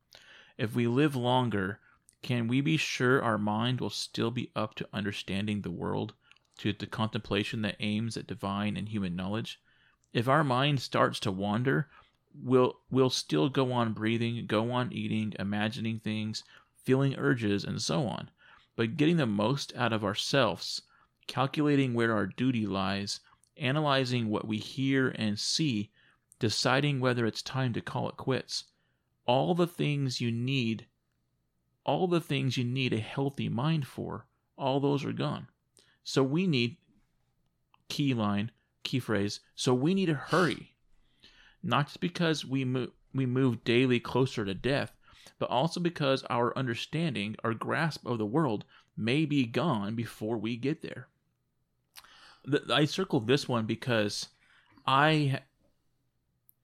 If 0.56 0.74
we 0.74 0.86
live 0.86 1.14
longer, 1.14 1.80
can 2.22 2.48
we 2.48 2.60
be 2.60 2.76
sure 2.76 3.22
our 3.22 3.38
mind 3.38 3.80
will 3.80 3.90
still 3.90 4.30
be 4.30 4.50
up 4.56 4.74
to 4.76 4.88
understanding 4.92 5.60
the 5.60 5.70
world, 5.70 6.14
to 6.60 6.72
the 6.72 6.86
contemplation 6.86 7.62
that 7.62 7.76
aims 7.80 8.16
at 8.16 8.26
divine 8.26 8.76
and 8.76 8.88
human 8.88 9.16
knowledge? 9.16 9.60
If 10.12 10.28
our 10.28 10.44
mind 10.44 10.80
starts 10.80 11.18
to 11.20 11.32
wander, 11.32 11.88
we'll 12.34 12.80
we'll 12.90 13.10
still 13.10 13.48
go 13.48 13.72
on 13.72 13.92
breathing, 13.92 14.46
go 14.46 14.70
on 14.70 14.92
eating, 14.92 15.34
imagining 15.38 16.00
things, 16.00 16.44
feeling 16.76 17.14
urges, 17.16 17.64
and 17.64 17.80
so 17.80 18.06
on. 18.06 18.30
But 18.76 18.96
getting 18.96 19.16
the 19.16 19.26
most 19.26 19.74
out 19.74 19.92
of 19.92 20.04
ourselves, 20.04 20.82
calculating 21.26 21.94
where 21.94 22.12
our 22.12 22.26
duty 22.26 22.66
lies, 22.66 23.20
analyzing 23.56 24.28
what 24.28 24.46
we 24.46 24.58
hear 24.58 25.08
and 25.10 25.38
see, 25.38 25.90
deciding 26.38 27.00
whether 27.00 27.24
it's 27.26 27.42
time 27.42 27.72
to 27.74 27.80
call 27.80 28.08
it 28.08 28.16
quits. 28.16 28.64
All 29.26 29.54
the 29.54 29.66
things 29.66 30.20
you 30.20 30.32
need, 30.32 30.86
all 31.84 32.08
the 32.08 32.20
things 32.20 32.56
you 32.56 32.64
need 32.64 32.92
a 32.92 32.98
healthy 32.98 33.48
mind 33.48 33.86
for, 33.86 34.26
all 34.56 34.80
those 34.80 35.04
are 35.04 35.12
gone. 35.12 35.46
So 36.10 36.24
we 36.24 36.48
need, 36.48 36.76
key 37.88 38.14
line, 38.14 38.50
key 38.82 38.98
phrase, 38.98 39.38
so 39.54 39.72
we 39.72 39.94
need 39.94 40.06
to 40.06 40.14
hurry. 40.14 40.74
Not 41.62 41.86
just 41.86 42.00
because 42.00 42.44
we 42.44 42.64
move, 42.64 42.90
we 43.14 43.26
move 43.26 43.62
daily 43.62 44.00
closer 44.00 44.44
to 44.44 44.52
death, 44.52 44.90
but 45.38 45.48
also 45.50 45.78
because 45.78 46.24
our 46.24 46.52
understanding, 46.58 47.36
our 47.44 47.54
grasp 47.54 48.04
of 48.04 48.18
the 48.18 48.26
world 48.26 48.64
may 48.96 49.24
be 49.24 49.46
gone 49.46 49.94
before 49.94 50.36
we 50.36 50.56
get 50.56 50.82
there. 50.82 51.06
I 52.68 52.86
circled 52.86 53.28
this 53.28 53.48
one 53.48 53.66
because 53.66 54.30
I, 54.88 55.42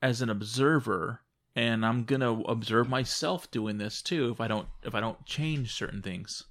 as 0.03 0.23
an 0.23 0.29
observer, 0.29 1.21
and 1.55 1.87
I'm 1.87 2.03
gonna 2.03 2.41
observe 2.43 2.89
myself 2.89 3.49
doing 3.53 3.79
this 3.79 4.03
too 4.03 4.29
if 4.31 4.41
I 4.41 4.49
don't 4.49 4.67
if 4.83 4.97
I 4.97 4.99
don't 4.99 5.25
change 5.25 5.73
certain 5.73 6.03
things. 6.03 6.43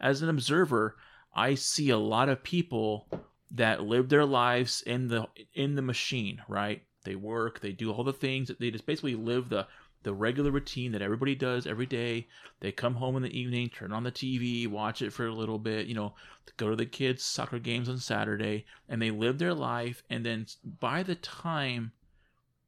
As 0.00 0.20
an 0.20 0.28
observer, 0.28 0.96
I 1.34 1.54
see 1.54 1.90
a 1.90 1.98
lot 1.98 2.28
of 2.28 2.42
people 2.42 3.08
that 3.50 3.82
live 3.82 4.08
their 4.08 4.24
lives 4.24 4.82
in 4.82 5.08
the 5.08 5.26
in 5.54 5.74
the 5.74 5.82
machine, 5.82 6.42
right? 6.48 6.82
They 7.04 7.14
work, 7.14 7.60
they 7.60 7.72
do 7.72 7.92
all 7.92 8.04
the 8.04 8.12
things, 8.12 8.50
they 8.58 8.70
just 8.70 8.86
basically 8.86 9.14
live 9.14 9.48
the 9.48 9.66
the 10.02 10.14
regular 10.14 10.50
routine 10.50 10.92
that 10.92 11.02
everybody 11.02 11.34
does 11.34 11.66
every 11.66 11.86
day. 11.86 12.28
They 12.60 12.72
come 12.72 12.94
home 12.94 13.16
in 13.16 13.22
the 13.22 13.38
evening, 13.38 13.68
turn 13.68 13.92
on 13.92 14.04
the 14.04 14.12
TV, 14.12 14.66
watch 14.68 15.02
it 15.02 15.12
for 15.12 15.26
a 15.26 15.34
little 15.34 15.58
bit, 15.58 15.86
you 15.86 15.94
know, 15.94 16.14
go 16.56 16.70
to 16.70 16.76
the 16.76 16.86
kids' 16.86 17.24
soccer 17.24 17.58
games 17.58 17.88
on 17.88 17.98
Saturday, 17.98 18.64
and 18.88 19.02
they 19.02 19.10
live 19.10 19.38
their 19.38 19.54
life. 19.54 20.02
And 20.08 20.24
then 20.24 20.46
by 20.80 21.02
the 21.02 21.16
time 21.16 21.92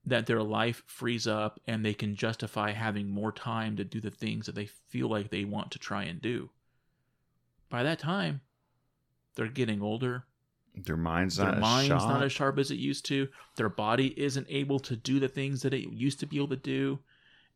that 0.04 0.26
their 0.26 0.42
life 0.42 0.82
frees 0.86 1.26
up 1.26 1.60
and 1.66 1.84
they 1.84 1.94
can 1.94 2.16
justify 2.16 2.72
having 2.72 3.08
more 3.08 3.32
time 3.32 3.76
to 3.76 3.84
do 3.84 4.00
the 4.00 4.10
things 4.10 4.46
that 4.46 4.54
they 4.54 4.66
feel 4.66 5.08
like 5.08 5.30
they 5.30 5.44
want 5.44 5.70
to 5.70 5.78
try 5.78 6.04
and 6.04 6.20
do, 6.20 6.50
by 7.68 7.82
that 7.84 7.98
time, 8.00 8.40
they're 9.40 9.48
getting 9.48 9.80
older. 9.80 10.24
Their 10.76 10.98
mind's 10.98 11.36
Their 11.36 11.46
not 11.46 11.54
as 11.56 11.60
mind's 11.62 11.86
sharp. 11.88 12.02
not 12.02 12.22
as 12.22 12.30
sharp 12.30 12.58
as 12.58 12.70
it 12.70 12.74
used 12.74 13.06
to. 13.06 13.26
Their 13.56 13.70
body 13.70 14.08
isn't 14.20 14.46
able 14.50 14.78
to 14.80 14.94
do 14.96 15.18
the 15.18 15.28
things 15.28 15.62
that 15.62 15.72
it 15.72 15.90
used 15.90 16.20
to 16.20 16.26
be 16.26 16.36
able 16.36 16.48
to 16.48 16.56
do. 16.56 16.98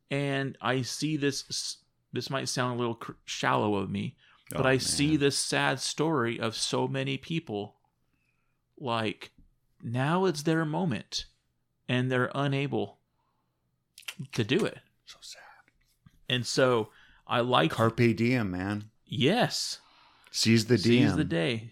And 0.09 0.57
I 0.61 0.81
see 0.81 1.15
this. 1.15 1.77
This 2.11 2.31
might 2.31 2.49
sound 2.49 2.73
a 2.75 2.79
little 2.79 2.95
cr- 2.95 3.11
shallow 3.25 3.75
of 3.75 3.91
me, 3.91 4.15
but 4.49 4.65
Oh, 4.65 4.69
I 4.69 4.77
see 4.79 5.15
this 5.15 5.37
sad 5.37 5.79
story 5.79 6.39
of 6.39 6.55
so 6.55 6.87
many 6.87 7.17
people. 7.17 7.75
Like 8.79 9.31
now 9.83 10.25
it's 10.25 10.41
their 10.43 10.65
moment, 10.65 11.25
and 11.87 12.11
they're 12.11 12.31
unable 12.33 12.97
to 14.33 14.43
do 14.43 14.65
it. 14.65 14.79
So 15.05 15.17
sad. 15.21 15.41
And 16.27 16.45
so 16.47 16.89
I 17.27 17.41
like 17.41 17.71
Carpe 17.71 18.15
diem, 18.15 18.49
man. 18.51 18.85
yes, 19.05 19.79
Seize 20.31 20.65
the 20.65 20.77
diem. 20.77 21.07
seize 21.09 21.15
the 21.15 21.23
day. 21.23 21.71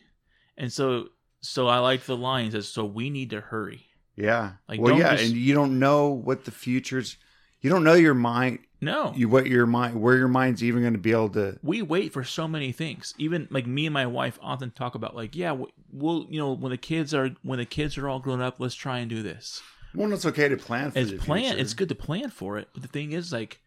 And 0.57 0.71
so 0.71 1.09
so 1.41 1.67
I 1.67 1.79
like 1.79 2.03
the 2.05 2.15
lines 2.17 2.55
as 2.55 2.67
so 2.67 2.85
we 2.85 3.09
need 3.09 3.31
to 3.31 3.41
hurry. 3.41 3.85
Yeah. 4.15 4.53
Like, 4.67 4.79
well, 4.79 4.97
yeah, 4.97 5.11
just- 5.15 5.25
and 5.31 5.33
you 5.33 5.53
don't 5.53 5.79
know 5.79 6.09
what 6.09 6.45
the 6.45 6.51
future's. 6.51 7.17
You 7.61 7.69
don't 7.69 7.83
know 7.83 7.93
your 7.93 8.13
mind. 8.13 8.59
No. 8.81 9.13
You 9.15 9.29
what 9.29 9.47
your 9.47 9.65
mind 9.65 10.01
where 10.01 10.17
your 10.17 10.27
mind's 10.27 10.61
even 10.61 10.81
going 10.81 10.93
to 10.93 10.99
be 10.99 11.11
able 11.11 11.29
to. 11.29 11.57
we 11.63 11.81
wait 11.81 12.11
for 12.11 12.23
so 12.25 12.45
many 12.47 12.73
things. 12.73 13.13
Even 13.17 13.47
like 13.49 13.65
me 13.65 13.85
and 13.85 13.93
my 13.93 14.05
wife 14.05 14.37
often 14.41 14.71
talk 14.71 14.95
about 14.95 15.15
like, 15.15 15.35
yeah, 15.35 15.55
we'll 15.91 16.25
you 16.29 16.37
know 16.39 16.51
when 16.51 16.71
the 16.71 16.77
kids 16.77 17.13
are 17.13 17.29
when 17.43 17.59
the 17.59 17.65
kids 17.65 17.97
are 17.97 18.09
all 18.09 18.19
grown 18.19 18.41
up, 18.41 18.59
let's 18.59 18.75
try 18.75 18.99
and 18.99 19.09
do 19.09 19.23
this. 19.23 19.61
Well, 19.95 20.11
it's 20.11 20.25
okay 20.25 20.49
to 20.49 20.57
plan 20.57 20.91
for 20.91 20.99
It's 20.99 21.13
plan. 21.23 21.43
future. 21.43 21.57
It's 21.59 21.73
good 21.73 21.89
to 21.89 21.95
plan 21.95 22.29
for 22.31 22.57
it, 22.57 22.67
but 22.73 22.81
the 22.81 22.89
thing 22.89 23.13
is 23.13 23.31
like 23.31 23.61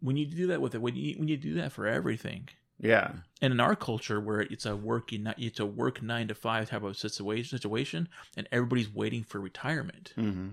when 0.00 0.16
you 0.16 0.26
do 0.26 0.48
that 0.48 0.60
with 0.60 0.74
it, 0.74 0.80
when 0.82 0.96
you 0.96 1.14
when 1.16 1.28
you 1.28 1.36
do 1.36 1.54
that 1.54 1.70
for 1.70 1.86
everything, 1.86 2.48
Yeah. 2.78 3.12
and 3.40 3.52
in 3.52 3.60
our 3.60 3.74
culture 3.76 4.20
where 4.20 4.40
it's 4.40 4.66
a 4.66 4.76
working 4.76 5.32
it's 5.38 5.60
a 5.60 5.66
work 5.66 6.02
nine 6.02 6.28
to 6.28 6.34
five 6.34 6.68
type 6.70 6.82
of 6.82 6.96
situation 6.96 7.58
situation, 7.58 8.08
and 8.36 8.48
everybody's 8.52 8.92
waiting 8.92 9.24
for 9.24 9.40
retirement, 9.40 10.12
hmm 10.14 10.48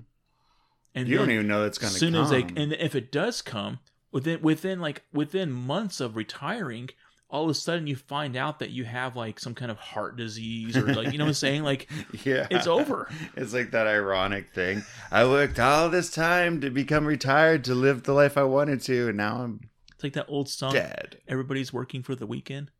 and 0.95 1.07
You 1.07 1.17
don't 1.17 1.31
even 1.31 1.47
know 1.47 1.63
that's 1.63 1.77
going 1.77 1.93
to 1.93 1.99
soon 1.99 2.13
come. 2.13 2.23
as 2.23 2.29
they 2.29 2.41
and 2.61 2.73
if 2.73 2.95
it 2.95 3.11
does 3.11 3.41
come 3.41 3.79
within 4.11 4.41
within 4.41 4.79
like 4.79 5.03
within 5.11 5.51
months 5.51 5.99
of 5.99 6.15
retiring 6.15 6.89
all 7.29 7.45
of 7.45 7.49
a 7.49 7.53
sudden 7.55 7.87
you 7.87 7.95
find 7.95 8.35
out 8.35 8.59
that 8.59 8.69
you 8.69 8.83
have 8.85 9.15
like 9.15 9.39
some 9.39 9.55
kind 9.55 9.71
of 9.71 9.77
heart 9.79 10.15
disease 10.15 10.77
or 10.77 10.93
like 10.93 11.11
you 11.11 11.17
know 11.17 11.23
what 11.23 11.29
i'm 11.29 11.33
saying 11.33 11.63
like 11.71 11.89
yeah, 12.23 12.45
it's 12.51 12.67
over 12.67 13.09
It's 13.35 13.53
like 13.53 13.71
that 13.71 13.87
ironic 13.87 14.53
thing. 14.53 14.83
I 15.11 15.25
worked 15.25 15.59
all 15.59 15.89
this 15.89 16.11
time 16.11 16.61
to 16.61 16.69
become 16.69 17.05
retired 17.05 17.63
to 17.65 17.73
live 17.75 18.03
the 18.03 18.13
life 18.13 18.37
I 18.37 18.43
wanted 18.43 18.81
to, 18.81 19.07
and 19.09 19.17
now 19.17 19.41
I'm 19.41 19.61
it's 20.03 20.15
like 20.15 20.25
that 20.25 20.31
old 20.31 20.49
song 20.49 20.73
dead. 20.73 21.17
everybody's 21.27 21.71
working 21.73 22.03
for 22.03 22.15
the 22.15 22.27
weekend 22.27 22.71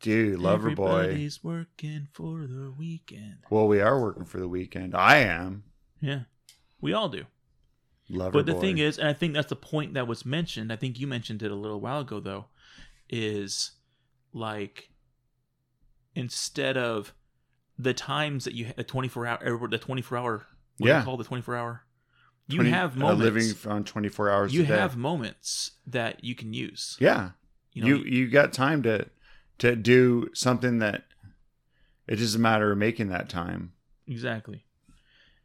Dude, 0.00 0.38
Loverboy. 0.38 0.54
everybody's 0.54 1.42
working 1.42 2.06
for 2.12 2.46
the 2.46 2.72
weekend 2.76 3.38
Well, 3.50 3.66
we 3.66 3.80
are 3.80 4.00
working 4.00 4.24
for 4.26 4.38
the 4.38 4.48
weekend. 4.48 4.94
I 4.94 5.18
am 5.18 5.64
yeah 6.00 6.20
we 6.80 6.92
all 6.92 7.08
do 7.08 7.24
lover 8.08 8.30
but 8.30 8.46
the 8.46 8.52
boy. 8.54 8.60
thing 8.60 8.78
is 8.78 8.96
and 8.98 9.08
i 9.08 9.12
think 9.12 9.34
that's 9.34 9.48
the 9.48 9.56
point 9.56 9.94
that 9.94 10.06
was 10.06 10.24
mentioned 10.24 10.72
i 10.72 10.76
think 10.76 10.98
you 11.00 11.06
mentioned 11.08 11.42
it 11.42 11.50
a 11.50 11.54
little 11.54 11.80
while 11.80 12.00
ago 12.00 12.20
though 12.20 12.46
is 13.10 13.72
like 14.32 14.90
instead 16.14 16.76
of 16.76 17.12
the 17.78 17.92
times 17.94 18.44
that 18.44 18.54
you 18.54 18.72
the 18.76 18.84
24 18.84 19.26
hour 19.26 19.68
the 19.68 19.78
24 19.78 20.18
hour 20.18 20.46
what 20.78 20.86
do 20.86 20.92
Yeah. 20.92 20.98
you 21.00 21.04
call 21.04 21.16
the 21.16 21.24
24 21.24 21.56
hour 21.56 21.82
you 22.48 22.56
20 22.56 22.70
have 22.70 22.96
uh, 22.96 23.00
moments 23.00 23.22
living 23.22 23.72
on 23.72 23.84
24 23.84 24.30
hours. 24.30 24.54
you 24.54 24.64
have 24.64 24.96
moments 24.96 25.72
that 25.86 26.24
you 26.24 26.34
can 26.34 26.52
use 26.52 26.96
yeah. 26.98 27.30
you 27.72 27.82
know 27.82 27.88
you 27.88 27.96
you 28.04 28.28
got 28.28 28.52
time 28.52 28.82
to 28.82 29.06
to 29.58 29.76
do 29.76 30.28
something 30.34 30.78
that 30.78 31.04
it 32.06 32.16
just 32.16 32.34
a 32.36 32.38
matter 32.38 32.72
of 32.72 32.78
making 32.78 33.08
that 33.08 33.28
time. 33.28 33.72
exactly 34.06 34.64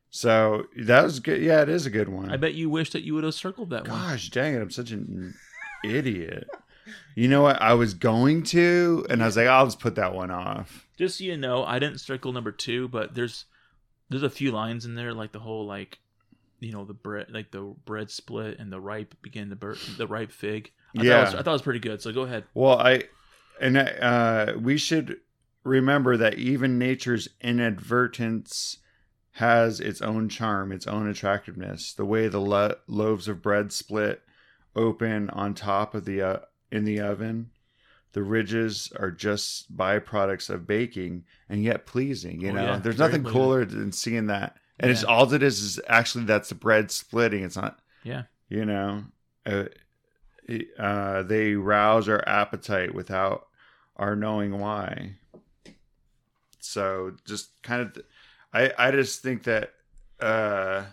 So 0.10 0.68
that 0.78 1.04
was 1.04 1.20
good. 1.20 1.42
Yeah, 1.42 1.62
it 1.64 1.70
is 1.70 1.86
a 1.86 1.90
good 1.90 2.08
one. 2.10 2.32
i 2.32 2.38
bet 2.38 2.54
you 2.54 2.70
wish 2.70 2.92
that 2.92 3.02
you 3.04 3.14
would 3.16 3.24
have 3.24 3.34
circled 3.34 3.70
that 3.72 3.88
one 3.88 4.00
Gosh 4.00 4.30
dang 4.30 4.54
it, 4.56 4.62
I'm 4.62 4.70
such 4.72 4.92
an 4.92 5.34
idiot. 5.84 6.48
You 7.16 7.28
know 7.30 7.42
what? 7.44 7.62
I 7.62 7.74
was 7.76 7.94
going 7.94 8.44
to, 8.44 9.06
and 9.10 9.24
I 9.24 9.26
was 9.26 9.38
like, 9.38 9.48
I'll 9.48 9.66
just 9.66 9.80
put 9.80 9.96
that 9.96 10.14
one 10.14 10.32
off. 10.32 10.86
just 10.98 11.18
so 11.18 11.24
you 11.24 11.36
know 11.38 11.64
i 11.66 11.80
didn't 11.80 12.00
circle 12.00 12.32
number 12.34 12.52
two 12.52 12.88
but 12.88 13.16
there's 13.16 13.46
there's 14.10 14.24
a 14.24 14.30
few 14.30 14.52
lines 14.52 14.86
in 14.86 14.96
there 14.96 15.14
like 15.14 15.32
the 15.32 15.40
whole 15.40 15.66
like 15.66 16.00
you 16.64 16.72
know 16.72 16.86
the 16.86 16.94
bread 16.94 17.28
like 17.30 17.52
the 17.52 17.62
bread 17.86 18.10
split 18.10 18.60
and 18.60 18.72
the 18.72 18.80
ripe 18.80 19.16
begin 19.22 19.50
the 19.50 19.56
bur- 19.56 19.78
the 19.98 20.08
ripe 20.08 20.32
fig 20.32 20.72
I 20.96 21.00
thought 21.00 21.06
Yeah. 21.06 21.22
was, 21.26 21.34
I 21.36 21.38
thought 21.44 21.48
it 21.52 21.52
was 21.54 21.62
pretty 21.62 21.80
good 21.80 22.02
so 22.02 22.12
go 22.12 22.22
ahead 22.22 22.46
Well, 22.54 22.80
I 22.80 23.04
and 23.62 23.78
uh, 23.78 24.54
we 24.60 24.78
should 24.78 25.18
remember 25.64 26.18
that 26.18 26.36
even 26.40 26.78
nature's 26.78 27.28
inadvertence 27.88 28.78
has 29.38 29.80
its 29.80 30.02
own 30.02 30.30
charm, 30.30 30.72
its 30.72 30.88
own 30.88 31.08
attractiveness. 31.10 31.94
The 31.94 32.06
way 32.06 32.28
the 32.28 32.42
lo- 32.42 32.76
loaves 32.88 33.28
of 33.28 33.42
bread 33.42 33.72
split 33.72 34.22
open 34.76 35.30
on 35.32 35.54
top 35.54 35.94
of 35.96 36.06
the 36.06 36.22
uh, 36.22 36.38
in 36.72 36.84
the 36.86 37.00
oven, 37.00 37.52
the 38.14 38.24
ridges 38.24 38.92
are 39.00 39.12
just 39.12 39.76
byproducts 39.76 40.50
of 40.50 40.68
baking, 40.68 41.24
and 41.50 41.64
yet 41.64 41.86
pleasing. 41.86 42.42
You 42.42 42.50
Oh, 42.50 42.54
know, 42.54 42.64
yeah. 42.64 42.78
there's 42.80 42.96
Very 42.96 43.10
nothing 43.10 43.24
pleasing. 43.24 43.40
cooler 43.40 43.66
than 43.66 43.92
seeing 43.92 44.28
that. 44.28 44.58
And 44.84 44.92
it's 44.92 45.04
all 45.04 45.32
it 45.34 45.44
is 45.44 45.62
is 45.62 45.80
actually 45.88 46.26
that's 46.26 46.50
the 46.50 46.56
bread 46.56 46.92
splitting. 46.92 47.44
It's 47.44 47.56
not 47.56 47.80
yeah. 48.04 48.24
you 48.50 48.66
know 48.66 49.04
uh, 49.46 49.66
uh, 50.78 51.24
they 51.24 51.54
rouse 51.54 52.10
our 52.10 52.28
appetite 52.28 52.94
without 52.94 53.48
our 53.96 54.16
knowing 54.16 54.60
why. 54.60 55.16
So 56.60 57.16
just 57.26 57.62
kind 57.62 57.82
of 57.82 57.98
i 58.54 58.72
i 58.78 58.92
just 58.92 59.22
think 59.22 59.44
that 59.44 59.74
uh 60.20 60.84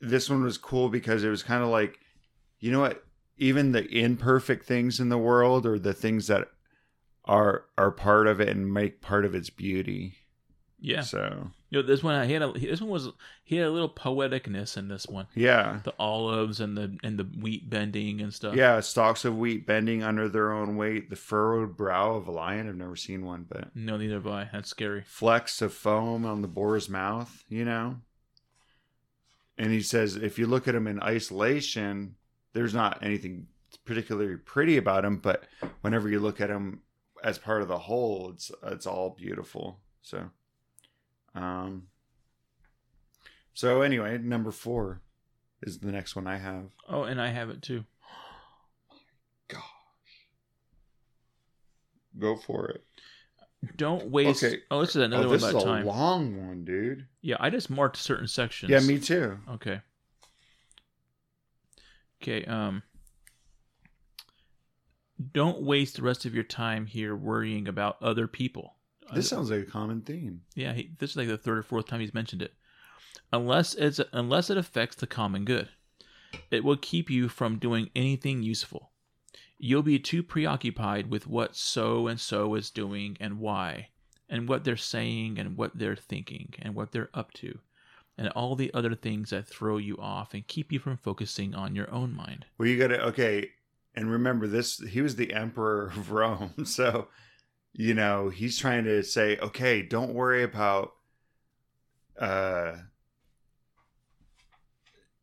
this 0.00 0.30
one 0.30 0.42
was 0.42 0.58
cool 0.58 0.88
because 0.88 1.24
it 1.24 1.28
was 1.28 1.42
kind 1.42 1.62
of 1.62 1.68
like 1.68 1.98
you 2.62 2.70
know 2.70 2.80
what? 2.80 3.04
Even 3.38 3.72
the 3.72 3.84
imperfect 3.88 4.64
things 4.64 5.00
in 5.00 5.08
the 5.08 5.18
world 5.18 5.66
or 5.66 5.78
the 5.78 5.92
things 5.92 6.28
that 6.28 6.48
are 7.24 7.64
are 7.76 7.90
part 7.90 8.26
of 8.28 8.40
it 8.40 8.48
and 8.48 8.72
make 8.72 9.00
part 9.00 9.24
of 9.24 9.34
its 9.34 9.50
beauty 9.50 10.16
yeah 10.84 11.00
so 11.02 11.50
You 11.70 11.80
know, 11.80 11.86
this 11.86 12.02
one 12.02 12.26
he 12.26 12.32
had 12.34 12.42
a 12.42 12.52
this 12.52 12.80
one 12.80 12.90
was 12.90 13.08
he 13.44 13.56
had 13.56 13.66
a 13.66 13.70
little 13.70 13.88
poeticness 13.88 14.76
in 14.76 14.88
this 14.88 15.06
one. 15.06 15.26
Yeah. 15.34 15.80
The 15.84 15.94
olives 15.98 16.58
and 16.60 16.76
the 16.76 16.98
and 17.04 17.18
the 17.18 17.24
wheat 17.24 17.70
bending 17.70 18.20
and 18.20 18.34
stuff. 18.34 18.56
Yeah, 18.56 18.80
stalks 18.80 19.24
of 19.24 19.38
wheat 19.38 19.64
bending 19.66 20.02
under 20.02 20.28
their 20.28 20.52
own 20.52 20.76
weight, 20.76 21.08
the 21.08 21.16
furrowed 21.16 21.76
brow 21.76 22.14
of 22.16 22.26
a 22.28 22.32
lion. 22.32 22.68
I've 22.68 22.76
never 22.76 22.96
seen 22.96 23.24
one, 23.24 23.46
but 23.48 23.74
No, 23.76 23.96
neither 23.96 24.14
have 24.16 24.26
I. 24.26 24.50
That's 24.52 24.68
scary. 24.70 25.02
flecks 25.06 25.62
of 25.62 25.72
foam 25.72 26.26
on 26.26 26.42
the 26.42 26.48
boar's 26.48 26.88
mouth, 26.88 27.44
you 27.48 27.64
know? 27.64 27.96
And 29.56 29.70
he 29.72 29.82
says 29.82 30.16
if 30.16 30.38
you 30.38 30.46
look 30.46 30.66
at 30.66 30.74
him 30.74 30.86
in 30.86 31.02
isolation, 31.02 32.16
there's 32.54 32.74
not 32.74 33.02
anything 33.02 33.46
particularly 33.84 34.36
pretty 34.36 34.76
about 34.76 35.04
him, 35.04 35.16
but 35.18 35.44
whenever 35.82 36.08
you 36.08 36.20
look 36.20 36.40
at 36.40 36.50
him 36.50 36.82
as 37.22 37.38
part 37.38 37.62
of 37.62 37.68
the 37.68 37.78
whole, 37.78 38.30
it's 38.34 38.50
it's 38.64 38.86
all 38.86 39.10
beautiful. 39.16 39.78
So 40.02 40.30
um 41.34 41.84
so 43.54 43.82
anyway, 43.82 44.18
number 44.18 44.50
4 44.50 45.00
is 45.62 45.78
the 45.78 45.92
next 45.92 46.16
one 46.16 46.26
I 46.26 46.38
have. 46.38 46.70
Oh, 46.88 47.02
and 47.02 47.20
I 47.20 47.28
have 47.28 47.50
it 47.50 47.62
too. 47.62 47.84
My 48.90 48.96
gosh. 49.48 49.62
Go 52.18 52.36
for 52.36 52.68
it. 52.68 52.84
Don't 53.76 54.10
waste. 54.10 54.42
Okay. 54.42 54.58
Oh, 54.70 54.80
this 54.80 54.90
is 54.90 54.96
another 54.96 55.26
oh, 55.26 55.28
one 55.28 55.36
this 55.36 55.44
is 55.44 55.50
about 55.50 55.62
a 55.62 55.66
time. 55.66 55.86
long 55.86 56.48
one, 56.48 56.64
dude. 56.64 57.06
yeah, 57.20 57.36
I 57.38 57.48
just 57.48 57.70
marked 57.70 57.96
certain 57.96 58.26
sections. 58.26 58.70
Yeah, 58.70 58.80
me 58.80 58.98
too. 58.98 59.38
Okay. 59.50 59.80
Okay. 62.20 62.44
Um. 62.44 62.82
Don't 65.32 65.62
waste 65.62 65.96
the 65.96 66.02
rest 66.02 66.24
of 66.24 66.34
your 66.34 66.42
time 66.42 66.86
here 66.86 67.14
worrying 67.14 67.68
about 67.68 68.02
other 68.02 68.26
people. 68.26 68.74
This 69.14 69.28
sounds 69.28 69.50
like 69.50 69.60
a 69.60 69.70
common 69.70 70.00
theme. 70.00 70.42
Yeah, 70.54 70.72
he, 70.72 70.90
this 70.98 71.10
is 71.10 71.16
like 71.16 71.28
the 71.28 71.38
third 71.38 71.58
or 71.58 71.62
fourth 71.62 71.86
time 71.86 72.00
he's 72.00 72.14
mentioned 72.14 72.42
it. 72.42 72.54
Unless 73.32 73.74
it's 73.74 74.00
unless 74.12 74.50
it 74.50 74.58
affects 74.58 74.96
the 74.96 75.06
common 75.06 75.44
good, 75.44 75.68
it 76.50 76.64
will 76.64 76.76
keep 76.76 77.10
you 77.10 77.28
from 77.28 77.58
doing 77.58 77.90
anything 77.94 78.42
useful. 78.42 78.90
You'll 79.58 79.82
be 79.82 79.98
too 79.98 80.22
preoccupied 80.22 81.10
with 81.10 81.26
what 81.26 81.54
so 81.56 82.08
and 82.08 82.18
so 82.18 82.54
is 82.54 82.70
doing 82.70 83.16
and 83.20 83.38
why, 83.38 83.88
and 84.28 84.48
what 84.48 84.64
they're 84.64 84.76
saying 84.76 85.38
and 85.38 85.56
what 85.56 85.78
they're 85.78 85.96
thinking 85.96 86.54
and 86.60 86.74
what 86.74 86.92
they're 86.92 87.10
up 87.14 87.32
to, 87.34 87.58
and 88.18 88.28
all 88.30 88.56
the 88.56 88.72
other 88.74 88.94
things 88.94 89.30
that 89.30 89.46
throw 89.46 89.76
you 89.76 89.96
off 89.98 90.34
and 90.34 90.46
keep 90.46 90.72
you 90.72 90.78
from 90.78 90.96
focusing 90.96 91.54
on 91.54 91.76
your 91.76 91.90
own 91.90 92.14
mind. 92.14 92.46
Well, 92.58 92.68
you 92.68 92.78
got 92.78 92.88
to 92.88 93.02
okay, 93.08 93.50
and 93.94 94.10
remember 94.10 94.46
this. 94.46 94.78
He 94.78 95.00
was 95.00 95.16
the 95.16 95.32
emperor 95.32 95.86
of 95.86 96.10
Rome, 96.12 96.64
so 96.64 97.08
you 97.74 97.94
know 97.94 98.28
he's 98.28 98.58
trying 98.58 98.84
to 98.84 99.02
say, 99.02 99.36
okay, 99.38 99.82
don't 99.82 100.12
worry 100.14 100.42
about, 100.42 100.92
uh, 102.18 102.76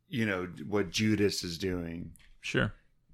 you 0.07 0.25
know 0.25 0.47
what 0.67 0.89
Judas 0.89 1.43
is 1.43 1.57
doing, 1.57 2.11
Sure. 2.41 2.73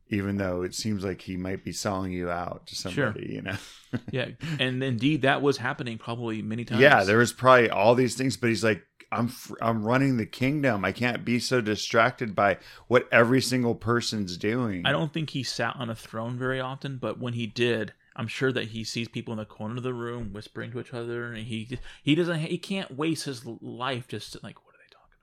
even 0.10 0.38
though 0.38 0.62
it 0.62 0.74
seems 0.74 1.03
like 1.03 1.22
he 1.22 1.36
might 1.36 1.64
be 1.64 1.72
selling 1.74 2.12
you 2.12 2.30
out 2.30 2.68
to 2.68 2.76
Sure. 2.76 2.91
somebody. 2.91 3.34
You 3.34 3.41
know. 3.41 3.57
Yeah, 4.12 4.30
and 4.60 4.84
indeed 4.84 5.22
that 5.22 5.41
was 5.41 5.56
happening 5.57 5.98
probably 5.98 6.41
many 6.41 6.66
times. 6.66 6.82
Yeah, 6.82 7.06
there 7.06 7.18
was 7.20 7.32
probably 7.32 7.70
all 7.70 7.95
these 7.95 8.16
things, 8.16 8.36
but 8.36 8.49
he's 8.49 8.64
like, 8.64 8.84
I'm 9.10 9.30
fr- 9.30 9.56
I'm 9.62 9.84
running 9.86 10.18
the 10.18 10.26
kingdom. 10.26 10.84
I 10.84 10.91
can't 10.91 11.24
be 11.24 11.40
so 11.40 11.62
distracted 11.62 12.36
by 12.36 12.57
what 12.88 13.07
every 13.12 13.41
single 13.41 13.74
person's 13.76 14.36
doing. 14.36 14.86
I 14.86 14.91
don't 14.91 15.14
think 15.14 15.30
he 15.30 15.44
sat 15.44 15.78
on 15.78 15.90
a 15.90 15.95
throne 15.95 16.38
very 16.38 16.60
often, 16.60 16.98
but 16.98 17.20
when 17.20 17.34
he 17.34 17.48
did, 17.48 17.94
I'm 18.15 18.27
sure 18.27 18.51
that 18.53 18.69
he 18.69 18.83
sees 18.83 19.07
people 19.07 19.33
in 19.33 19.39
the 19.39 19.45
corner 19.45 19.77
of 19.77 19.83
the 19.83 19.93
room 19.93 20.31
whispering 20.33 20.71
to 20.71 20.79
each 20.79 20.93
other, 20.93 21.33
and 21.33 21.45
he 21.45 21.77
he 22.03 22.15
doesn't 22.15 22.39
he 22.39 22.57
can't 22.57 22.95
waste 22.95 23.25
his 23.25 23.45
life 23.45 24.07
just 24.07 24.41
like 24.43 24.63
what 24.65 24.73
are 24.75 24.79
they 24.79 24.93
talking 24.93 25.17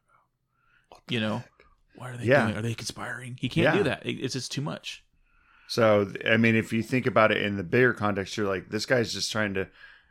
about? 0.91 1.03
You 1.09 1.21
know, 1.21 1.45
why 1.95 2.11
are 2.11 2.17
they 2.17 2.25
Yeah. 2.27 2.47
doing? 2.47 2.57
Are 2.57 2.63
they 2.63 2.75
conspiring? 2.75 3.39
He 3.41 3.49
can't 3.49 3.75
do 3.75 3.83
that. 3.85 4.03
It's 4.05 4.35
just 4.35 4.53
too 4.53 4.63
much. 4.63 5.05
So 5.69 6.13
I 6.29 6.37
mean, 6.37 6.55
if 6.55 6.73
you 6.73 6.83
think 6.83 7.07
about 7.07 7.33
it 7.33 7.43
in 7.43 7.57
the 7.57 7.63
bigger 7.63 7.95
context, 7.95 8.37
you're 8.37 8.49
like, 8.49 8.69
this 8.69 8.85
guy's 8.87 9.13
just 9.13 9.33
trying 9.33 9.55
to 9.55 9.69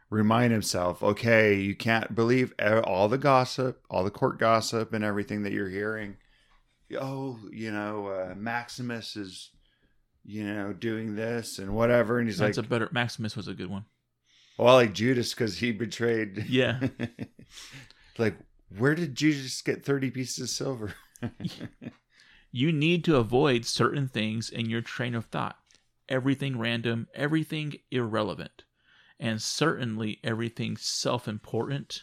remind 0.09 0.51
himself, 0.51 1.01
okay, 1.03 1.53
you 1.55 1.75
can't 1.75 2.15
believe 2.15 2.53
all 2.83 3.07
the 3.07 3.17
gossip, 3.17 3.81
all 3.89 4.03
the 4.03 4.11
court 4.11 4.39
gossip, 4.39 4.91
and 4.91 5.03
everything 5.03 5.43
that 5.43 5.53
you're 5.53 5.69
hearing. 5.69 6.17
Oh, 6.99 7.39
you 7.51 7.71
know, 7.71 8.07
uh, 8.07 8.33
Maximus 8.35 9.15
is, 9.15 9.51
you 10.23 10.43
know, 10.45 10.73
doing 10.73 11.15
this 11.15 11.59
and 11.59 11.73
whatever, 11.73 12.19
and 12.19 12.27
he's 12.27 12.39
like 12.39 12.49
That's 12.49 12.57
like, 12.59 12.65
a 12.65 12.69
better 12.69 12.89
Maximus 12.91 13.35
was 13.35 13.47
a 13.47 13.53
good 13.53 13.69
one. 13.69 13.85
well, 14.57 14.69
I 14.69 14.73
like 14.83 14.93
Judas 14.93 15.33
because 15.33 15.57
he 15.57 15.71
betrayed. 15.71 16.45
Yeah. 16.49 16.79
like, 18.17 18.35
where 18.77 18.95
did 18.95 19.15
Judas 19.15 19.61
get 19.61 19.83
thirty 19.85 20.11
pieces 20.11 20.39
of 20.43 20.49
silver? 20.49 20.93
You 22.53 22.73
need 22.73 23.05
to 23.05 23.15
avoid 23.15 23.63
certain 23.65 24.09
things 24.09 24.49
in 24.49 24.69
your 24.69 24.81
train 24.81 25.15
of 25.15 25.25
thought. 25.27 25.55
Everything 26.09 26.59
random, 26.59 27.07
everything 27.15 27.75
irrelevant, 27.91 28.65
and 29.17 29.41
certainly 29.41 30.19
everything 30.21 30.75
self 30.75 31.29
important 31.29 32.01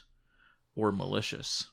or 0.74 0.90
malicious. 0.90 1.66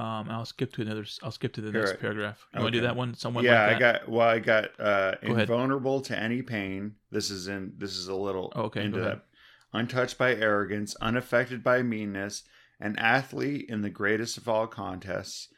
Um, 0.00 0.30
I'll 0.30 0.46
skip 0.46 0.72
to 0.74 0.82
another. 0.82 1.04
I'll 1.22 1.30
skip 1.30 1.52
to 1.54 1.60
the 1.60 1.70
next 1.70 2.00
paragraph. 2.00 2.46
You 2.54 2.60
want 2.60 2.72
to 2.72 2.80
do 2.80 2.86
that 2.86 2.96
one? 2.96 3.14
Someone 3.14 3.44
yeah, 3.44 3.66
like 3.66 3.76
I 3.76 3.78
got. 3.78 4.08
Well, 4.08 4.26
I 4.26 4.38
got 4.38 4.80
uh, 4.80 5.16
Go 5.22 5.32
ahead. 5.32 5.40
invulnerable 5.40 6.00
to 6.00 6.18
any 6.18 6.40
pain. 6.40 6.94
This 7.10 7.30
is 7.30 7.48
in. 7.48 7.74
This 7.76 7.96
is 7.96 8.08
a 8.08 8.14
little 8.14 8.50
Oh, 8.56 8.62
okay, 8.62 8.84
into 8.84 9.00
that. 9.00 9.26
Untouched 9.74 10.16
by 10.16 10.34
arrogance, 10.34 10.96
unaffected 11.02 11.62
by 11.62 11.82
meanness, 11.82 12.44
an 12.80 12.96
athlete 12.96 13.66
in 13.68 13.82
the 13.82 13.90
greatest 13.90 14.38
of 14.38 14.48
all 14.48 14.66
contests. 14.66 15.48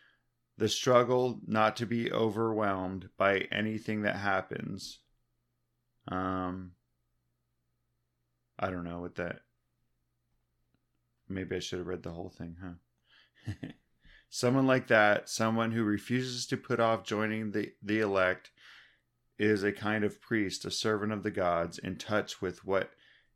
The 0.58 0.68
struggle 0.68 1.40
not 1.46 1.76
to 1.76 1.86
be 1.86 2.10
overwhelmed 2.10 3.10
by 3.16 3.46
anything 3.52 4.02
that 4.02 4.16
happens. 4.16 4.98
Um, 6.08 6.72
I 8.58 8.70
don't 8.70 8.84
know 8.84 9.00
what 9.00 9.14
that. 9.14 9.42
Maybe 11.28 11.54
I 11.54 11.60
should 11.60 11.78
have 11.78 11.86
read 11.86 12.02
the 12.02 12.10
whole 12.10 12.34
thing, 12.36 12.56
huh? 12.60 13.52
someone 14.34 14.66
like 14.66 14.86
that, 14.88 15.28
someone 15.28 15.72
who 15.72 15.84
refuses 15.84 16.46
to 16.46 16.56
put 16.56 16.80
off 16.80 17.04
joining 17.04 17.50
the, 17.50 17.70
the 17.82 18.00
elect, 18.00 18.50
is 19.38 19.62
a 19.62 19.70
kind 19.70 20.04
of 20.04 20.22
priest, 20.22 20.64
a 20.64 20.70
servant 20.70 21.12
of 21.12 21.22
the 21.22 21.30
gods, 21.30 21.78
in 21.78 21.96
touch 21.96 22.40
with 22.40 22.64
what 22.64 22.90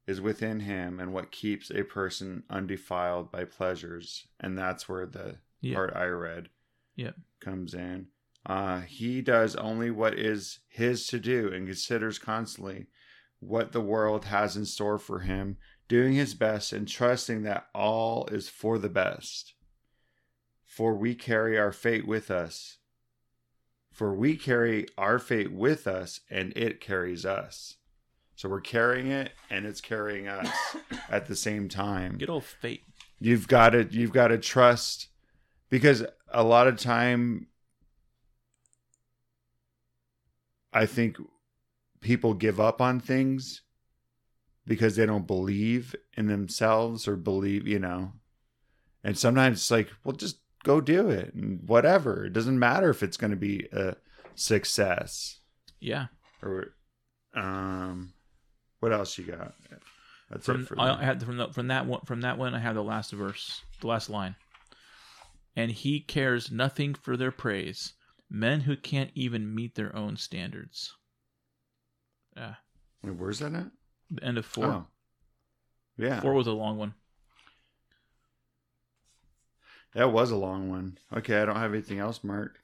is 0.06 0.22
within 0.22 0.60
him 0.60 0.98
and 0.98 1.12
what 1.12 1.30
keeps 1.30 1.70
a 1.70 1.82
person 1.82 2.42
undefiled 2.48 3.30
by 3.30 3.44
pleasures. 3.44 4.26
And 4.40 4.56
that's 4.56 4.88
where 4.88 5.04
the 5.04 5.36
Yeah. 5.60 5.74
part 5.74 5.94
I 5.94 6.06
read 6.06 6.48
Yeah. 6.94 7.12
comes 7.40 7.74
in. 7.74 8.06
Uh, 8.46 8.80
he 8.80 9.20
does 9.20 9.54
only 9.56 9.90
what 9.90 10.18
is 10.18 10.60
his 10.68 11.06
to 11.08 11.18
do 11.18 11.52
and 11.52 11.66
considers 11.66 12.18
constantly 12.18 12.86
what 13.40 13.72
the 13.72 13.82
world 13.82 14.24
has 14.26 14.56
in 14.56 14.64
store 14.64 14.98
for 14.98 15.20
him, 15.20 15.58
doing 15.88 16.14
his 16.14 16.32
best 16.34 16.72
and 16.72 16.88
trusting 16.88 17.42
that 17.42 17.68
all 17.74 18.26
is 18.28 18.48
for 18.48 18.78
the 18.78 18.88
best. 18.88 19.52
For 20.76 20.92
we 20.94 21.14
carry 21.14 21.58
our 21.58 21.72
fate 21.72 22.06
with 22.06 22.30
us. 22.30 22.76
For 23.90 24.14
we 24.14 24.36
carry 24.36 24.86
our 24.98 25.18
fate 25.18 25.50
with 25.50 25.86
us 25.86 26.20
and 26.28 26.52
it 26.54 26.82
carries 26.82 27.24
us. 27.24 27.76
So 28.34 28.50
we're 28.50 28.60
carrying 28.60 29.10
it 29.10 29.32
and 29.48 29.64
it's 29.64 29.80
carrying 29.80 30.28
us 30.28 30.50
at 31.08 31.28
the 31.28 31.34
same 31.34 31.70
time 31.70 32.18
Good 32.18 32.28
old 32.28 32.44
fate. 32.44 32.82
you've 33.18 33.48
got 33.48 33.70
to 33.70 33.88
you've 33.90 34.12
got 34.12 34.28
to 34.28 34.36
trust 34.36 35.08
because 35.70 36.04
a 36.30 36.44
lot 36.44 36.66
of 36.66 36.76
time 36.78 37.46
i 40.74 40.84
think 40.84 41.16
people 42.02 42.34
give 42.34 42.60
up 42.60 42.82
on 42.82 43.00
things 43.00 43.62
because 44.66 44.96
they 44.96 45.06
don't 45.06 45.26
believe 45.26 45.96
in 46.18 46.26
themselves 46.26 47.08
or 47.08 47.16
believe 47.16 47.66
you 47.66 47.78
know 47.78 48.12
and 49.02 49.16
sometimes 49.16 49.60
it's 49.60 49.70
like 49.70 49.88
well 50.04 50.14
just 50.14 50.40
go 50.66 50.80
do 50.80 51.08
it 51.10 51.32
and 51.34 51.60
whatever 51.68 52.24
it 52.26 52.32
doesn't 52.32 52.58
matter 52.58 52.90
if 52.90 53.02
it's 53.02 53.16
going 53.16 53.30
to 53.30 53.36
be 53.36 53.68
a 53.72 53.94
success 54.34 55.38
Yeah. 55.80 56.06
or 56.42 56.74
um 57.34 58.12
what 58.80 58.92
else 58.92 59.16
you 59.16 59.24
got 59.24 59.54
that's 60.30 60.44
From 60.44 60.62
it 60.62 60.66
for 60.68 60.80
I 60.80 61.02
had 61.04 61.22
from 61.22 61.36
the, 61.36 61.48
from 61.52 61.68
that 61.68 61.86
one 61.86 62.00
from 62.04 62.22
that 62.22 62.36
one 62.36 62.52
I 62.54 62.58
have 62.58 62.74
the 62.74 62.82
last 62.82 63.12
verse, 63.12 63.62
the 63.80 63.86
last 63.86 64.10
line. 64.10 64.34
And 65.54 65.70
he 65.70 66.00
cares 66.00 66.50
nothing 66.50 66.94
for 66.94 67.16
their 67.16 67.30
praise, 67.30 67.92
men 68.28 68.60
who 68.62 68.76
can't 68.76 69.12
even 69.14 69.54
meet 69.54 69.76
their 69.76 69.94
own 69.94 70.16
standards. 70.16 70.92
Yeah. 72.36 72.54
Wait, 73.04 73.14
where's 73.14 73.38
that 73.38 73.54
at 73.54 73.70
The 74.10 74.24
end 74.24 74.36
of 74.38 74.44
four. 74.44 74.64
Oh. 74.66 74.86
yeah 75.96 76.20
Four 76.20 76.34
was 76.34 76.48
a 76.48 76.52
long 76.52 76.76
one. 76.76 76.94
That 79.96 80.12
was 80.12 80.30
a 80.30 80.36
long 80.36 80.68
one. 80.68 80.98
Okay, 81.10 81.40
I 81.40 81.46
don't 81.46 81.56
have 81.56 81.72
anything 81.72 81.98
else 81.98 82.22
marked. 82.22 82.58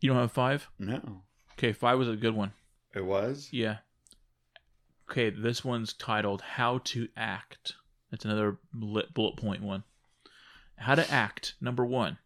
You 0.00 0.10
don't 0.10 0.20
have 0.20 0.30
five? 0.30 0.68
No. 0.78 1.22
Okay, 1.54 1.72
five 1.72 1.98
was 1.98 2.08
a 2.08 2.14
good 2.14 2.36
one. 2.36 2.52
It 2.94 3.04
was? 3.04 3.48
Yeah. 3.50 3.78
Okay, 5.10 5.30
this 5.30 5.64
one's 5.64 5.92
titled 5.92 6.42
"How 6.42 6.78
to 6.84 7.08
Act." 7.16 7.72
That's 8.12 8.24
another 8.24 8.58
bullet 8.72 9.12
bullet 9.12 9.36
point 9.36 9.60
one. 9.60 9.82
How 10.76 10.94
to 10.94 11.10
act. 11.10 11.54
Number 11.60 11.84
one, 11.84 12.18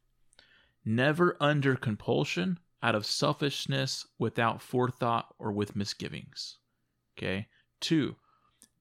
never 0.85 1.39
under 1.41 1.75
compulsion, 1.75 2.59
out 2.83 2.95
of 2.95 3.07
selfishness, 3.07 4.07
without 4.19 4.61
forethought, 4.61 5.35
or 5.39 5.51
with 5.51 5.75
misgivings. 5.75 6.59
Okay. 7.17 7.49
Two, 7.81 8.17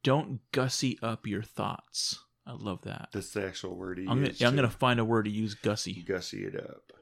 don't 0.04 0.42
gussy 0.52 1.00
up 1.02 1.26
your 1.26 1.44
thoughts. 1.44 2.26
I 2.50 2.54
love 2.54 2.82
that. 2.84 3.10
That's 3.14 3.30
the 3.30 3.46
actual 3.46 3.76
word 3.76 4.00
he 4.00 4.06
I'm 4.06 4.18
gonna, 4.18 4.28
used. 4.30 4.44
I'm 4.44 4.56
gonna 4.56 4.70
find 4.72 5.00
a 5.00 5.06
word 5.06 5.26
to 5.26 5.32
use 5.32 5.54
gussy. 5.54 6.02
gussy 6.02 6.46
it 6.46 6.56
up. 6.56 6.94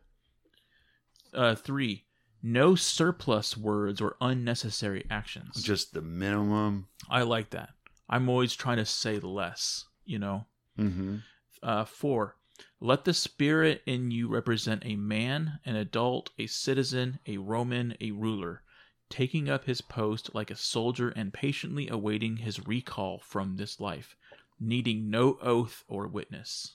Uh, 1.34 1.56
three, 1.56 2.03
no 2.44 2.76
surplus 2.76 3.56
words 3.56 4.02
or 4.02 4.18
unnecessary 4.19 5.06
actions. 5.10 5.64
Just 5.64 5.94
the 5.94 6.02
minimum. 6.02 6.88
I 7.10 7.22
like 7.22 7.52
that. 7.52 7.69
I'm 8.10 8.28
always 8.28 8.56
trying 8.56 8.78
to 8.78 8.86
say 8.86 9.19
less, 9.19 9.86
you 10.06 10.19
know. 10.19 10.48
Mm-hmm. 10.78 11.18
Uh, 11.64 11.86
four, 11.86 12.36
let 12.82 13.06
the 13.06 13.14
spirit 13.14 13.84
in 13.86 14.11
you 14.11 14.28
represent 14.28 14.84
a 14.86 14.98
man, 14.98 15.60
an 15.65 15.78
adult, 15.78 16.32
a 16.38 16.48
citizen, 16.48 17.19
a 17.26 17.38
Roman, 17.38 17.95
a 18.02 18.11
ruler, 18.11 18.64
taking 19.10 19.49
up 19.49 19.64
his 19.64 19.80
post 19.80 20.36
like 20.36 20.52
a 20.52 20.57
soldier 20.57 21.10
and 21.10 21.34
patiently 21.34 21.88
awaiting 21.88 22.38
his 22.38 22.68
recall 22.68 23.19
from 23.19 23.56
this 23.56 23.80
life, 23.80 24.18
needing 24.60 25.10
no 25.10 25.38
oath 25.42 25.84
or 25.88 26.08
witness. 26.08 26.72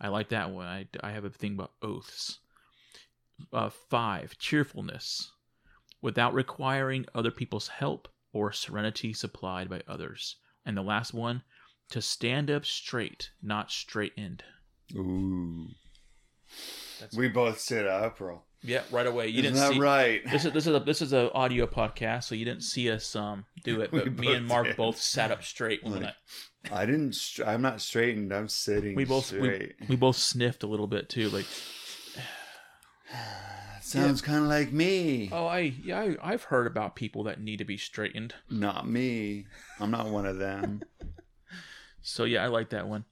I 0.00 0.08
like 0.08 0.28
that 0.28 0.50
one. 0.50 0.66
I, 0.66 0.86
I 1.02 1.12
have 1.12 1.24
a 1.24 1.30
thing 1.30 1.54
about 1.54 1.72
oaths. 1.82 2.38
Uh, 3.52 3.70
five, 3.90 4.36
cheerfulness, 4.38 5.30
without 6.02 6.34
requiring 6.34 7.06
other 7.14 7.30
people's 7.30 7.68
help 7.68 8.08
or 8.32 8.52
serenity 8.52 9.12
supplied 9.12 9.68
by 9.68 9.82
others. 9.88 10.36
And 10.64 10.76
the 10.76 10.82
last 10.82 11.14
one, 11.14 11.42
to 11.90 12.02
stand 12.02 12.50
up 12.50 12.64
straight, 12.64 13.30
not 13.42 13.70
straightened. 13.70 14.42
Ooh. 14.94 15.68
That's- 16.98 17.16
We 17.16 17.28
both 17.28 17.58
sit 17.60 17.86
up, 17.86 18.18
bro. 18.18 18.42
Yeah, 18.66 18.82
right 18.90 19.06
away. 19.06 19.28
You 19.28 19.40
Isn't 19.40 19.54
didn't 19.54 19.68
that 19.68 19.72
see. 19.74 19.80
right? 19.80 20.20
This 20.30 20.44
is 20.44 20.52
this 20.52 20.66
is 20.66 20.74
a 20.74 20.80
this 20.80 21.00
is 21.00 21.12
a 21.12 21.32
audio 21.32 21.66
podcast, 21.66 22.24
so 22.24 22.34
you 22.34 22.44
didn't 22.44 22.64
see 22.64 22.90
us 22.90 23.14
um 23.16 23.44
do 23.64 23.80
it. 23.80 23.90
But 23.92 24.18
me 24.18 24.34
and 24.34 24.46
Mark 24.46 24.66
did. 24.66 24.76
both 24.76 25.00
sat 25.00 25.30
up 25.30 25.42
straight 25.44 25.82
when 25.84 26.02
Like, 26.02 26.14
I, 26.72 26.82
I 26.82 26.86
didn't. 26.86 27.14
Str- 27.14 27.44
I'm 27.44 27.62
not 27.62 27.80
straightened. 27.80 28.32
I'm 28.32 28.48
sitting. 28.48 28.96
we 28.96 29.04
both 29.04 29.32
we, 29.32 29.38
straight. 29.38 29.74
we 29.88 29.96
both 29.96 30.16
sniffed 30.16 30.64
a 30.64 30.66
little 30.66 30.88
bit 30.88 31.08
too. 31.08 31.30
Like, 31.30 31.46
Sounds 33.82 34.20
kind 34.20 34.42
of 34.42 34.48
like 34.48 34.72
me. 34.72 35.30
oh, 35.32 35.46
I 35.46 35.60
yeah, 35.60 36.00
I, 36.00 36.16
I've 36.32 36.42
heard 36.44 36.66
about 36.66 36.96
people 36.96 37.22
that 37.24 37.40
need 37.40 37.58
to 37.58 37.64
be 37.64 37.76
straightened. 37.76 38.34
Not 38.50 38.88
me. 38.88 39.46
I'm 39.78 39.92
not 39.92 40.08
one 40.08 40.26
of 40.26 40.38
them. 40.38 40.82
So 42.08 42.22
yeah, 42.22 42.44
I 42.44 42.46
like 42.46 42.70
that 42.70 42.86
one. 42.86 43.04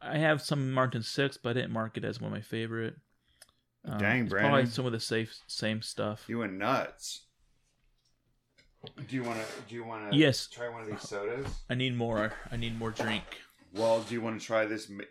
I 0.00 0.16
have 0.16 0.40
some 0.40 0.72
marked 0.72 0.94
in 0.94 1.02
six, 1.02 1.36
but 1.36 1.50
I 1.50 1.52
didn't 1.52 1.72
mark 1.72 1.98
it 1.98 2.06
as 2.06 2.22
one 2.22 2.32
of 2.32 2.34
my 2.34 2.40
favorite. 2.40 2.94
Um, 3.84 3.98
Dang, 3.98 4.22
it's 4.24 4.30
Probably 4.32 4.48
Brandon. 4.50 4.70
some 4.72 4.86
of 4.86 4.92
the 4.92 5.00
safe 5.00 5.38
same 5.46 5.80
stuff. 5.82 6.24
You 6.28 6.38
went 6.38 6.52
nuts. 6.54 7.22
Do 9.08 9.14
you 9.16 9.22
want 9.22 9.38
to? 9.40 9.46
Do 9.68 9.74
you 9.74 9.84
want 9.84 10.10
to? 10.10 10.16
Yes. 10.16 10.46
Try 10.46 10.68
one 10.68 10.82
of 10.82 10.88
these 10.88 11.02
sodas. 11.02 11.46
I 11.68 11.74
need 11.74 11.96
more. 11.96 12.32
I 12.50 12.56
need 12.56 12.78
more 12.78 12.90
drink. 12.90 13.24
Well, 13.74 14.00
do 14.02 14.14
you 14.14 14.20
want 14.20 14.40
to 14.40 14.46
try 14.46 14.64
this 14.66 14.88
ma- 14.88 15.04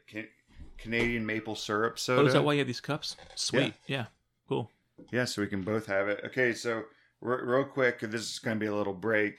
Canadian 0.77 1.25
maple 1.25 1.55
syrup 1.55 1.99
soda? 1.99 2.21
Oh, 2.21 2.25
is 2.25 2.33
that 2.33 2.43
why 2.43 2.53
you 2.53 2.59
have 2.59 2.67
these 2.67 2.81
cups? 2.81 3.15
Sweet. 3.35 3.73
Yeah. 3.87 4.05
Cool. 4.47 4.71
Yeah, 5.11 5.25
so 5.25 5.41
we 5.41 5.47
can 5.47 5.61
both 5.61 5.85
have 5.85 6.07
it. 6.09 6.21
Okay, 6.25 6.53
so 6.53 6.83
r- 7.23 7.45
real 7.45 7.63
quick, 7.63 7.99
this 8.01 8.21
is 8.29 8.39
going 8.39 8.57
to 8.57 8.59
be 8.59 8.65
a 8.65 8.75
little 8.75 8.93
break 8.93 9.35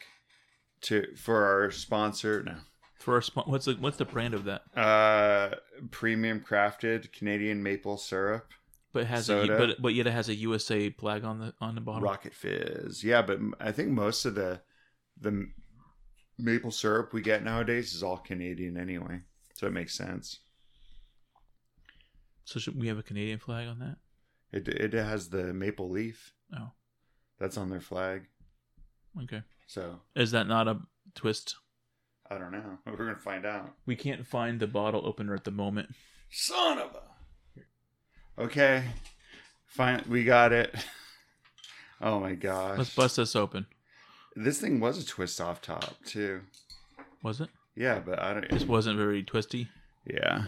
to 0.83 1.05
for 1.17 1.45
our 1.45 1.71
sponsor. 1.71 2.43
No, 2.45 2.55
For 2.99 3.15
our 3.15 3.21
spo- 3.21 3.47
what's 3.49 3.65
the 3.67 3.75
what's 3.75 3.97
the 3.99 4.05
brand 4.05 4.33
of 4.35 4.45
that? 4.45 4.63
uh, 4.77 5.57
premium 5.91 6.41
crafted 6.41 7.13
Canadian 7.13 7.63
maple 7.63 7.97
syrup, 7.99 8.47
But 8.93 9.07
has 9.07 9.27
Soda. 9.27 9.55
a 9.55 9.59
but 9.59 9.83
but 9.83 9.95
yet 9.95 10.07
it 10.07 10.13
has 10.13 10.29
a 10.29 10.35
USA 10.35 10.91
flag 10.91 11.25
on 11.25 11.39
the 11.39 11.55
on 11.61 11.75
the 11.75 11.81
bottom. 11.81 12.03
Rocket 12.03 12.35
Fizz. 12.35 13.05
Yeah, 13.05 13.23
but 13.23 13.39
I 13.61 13.71
think 13.73 13.91
most 13.91 14.25
of 14.25 14.35
the 14.35 14.61
the 15.21 15.49
maple 16.39 16.71
syrup 16.71 17.13
we 17.13 17.21
get 17.21 17.45
nowadays 17.45 17.95
is 17.95 18.03
all 18.03 18.17
Canadian 18.17 18.77
anyway, 18.77 19.21
so 19.55 19.67
it 19.67 19.73
makes 19.73 19.95
sense. 19.95 20.41
So 22.45 22.59
should 22.59 22.81
we 22.81 22.89
have 22.89 22.99
a 22.99 23.03
Canadian 23.03 23.39
flag 23.39 23.69
on 23.69 23.79
that? 23.79 23.97
It 24.53 24.67
it 24.67 24.93
has 24.93 25.29
the 25.29 25.53
maple 25.53 25.89
leaf. 25.89 26.35
Oh. 26.57 26.73
That's 27.39 27.57
on 27.57 27.71
their 27.71 27.81
flag. 27.81 28.27
Okay. 29.23 29.43
So 29.67 30.01
Is 30.17 30.33
that 30.33 30.49
not 30.49 30.69
a 30.69 30.81
twist? 31.15 31.55
I 32.29 32.39
don't 32.39 32.53
know. 32.53 32.79
We're 32.87 32.97
gonna 32.97 33.17
find 33.17 33.47
out. 33.47 33.73
We 33.87 33.97
can't 33.97 34.27
find 34.27 34.59
the 34.59 34.67
bottle 34.67 35.07
opener 35.07 35.35
at 35.35 35.45
the 35.45 35.51
moment. 35.51 35.91
Son 36.31 36.79
of 36.79 36.95
a. 36.95 37.03
Okay. 38.41 38.85
Fine. 39.67 40.05
We 40.09 40.25
got 40.25 40.53
it. 40.53 40.75
Oh 42.03 42.19
my 42.19 42.33
gosh. 42.33 42.79
Let's 42.79 42.95
bust 42.95 43.17
this 43.17 43.37
open. 43.37 43.67
This 44.35 44.59
thing 44.59 44.81
was 44.81 44.97
a 44.97 45.07
twist 45.07 45.39
off 45.39 45.61
top 45.61 45.97
too. 46.07 46.41
Was 47.23 47.43
it? 47.43 47.51
Yeah, 47.77 47.99
but 47.99 48.19
I 48.19 48.33
don't. 48.33 48.49
This 48.49 48.65
wasn't 48.65 48.97
very 48.97 49.23
twisty. 49.23 49.69
Yeah. 50.07 50.45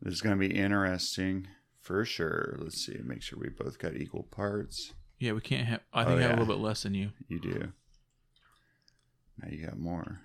This 0.00 0.14
is 0.14 0.22
gonna 0.22 0.36
be 0.36 0.56
interesting 0.56 1.48
for 1.82 2.02
sure. 2.06 2.56
Let's 2.62 2.80
see. 2.86 2.96
Make 3.04 3.20
sure 3.20 3.38
we 3.38 3.50
both 3.50 3.78
got 3.78 3.94
equal 3.94 4.22
parts. 4.22 4.94
Yeah, 5.18 5.32
we 5.32 5.42
can't 5.42 5.66
have. 5.66 5.80
I 5.92 6.04
think 6.04 6.14
Oh, 6.14 6.18
I 6.18 6.22
have 6.22 6.30
a 6.38 6.40
little 6.40 6.54
bit 6.56 6.62
less 6.62 6.84
than 6.84 6.94
you. 6.94 7.10
You 7.28 7.40
do. 7.40 7.72
Now 9.42 9.48
you 9.50 9.66
got 9.66 9.78
more. 9.78 10.20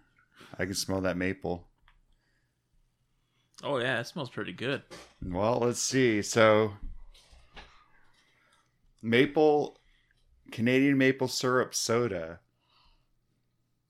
I 0.58 0.64
can 0.64 0.74
smell 0.74 1.02
that 1.02 1.18
maple. 1.18 1.68
Oh 3.64 3.78
yeah, 3.80 4.00
it 4.00 4.08
smells 4.08 4.30
pretty 4.30 4.54
good. 4.54 4.84
Well, 5.26 5.60
let's 5.60 5.82
see. 5.82 6.22
So, 6.22 6.74
maple, 9.02 9.78
Canadian 10.52 10.98
maple 10.98 11.28
syrup 11.28 11.76
soda. 11.76 12.40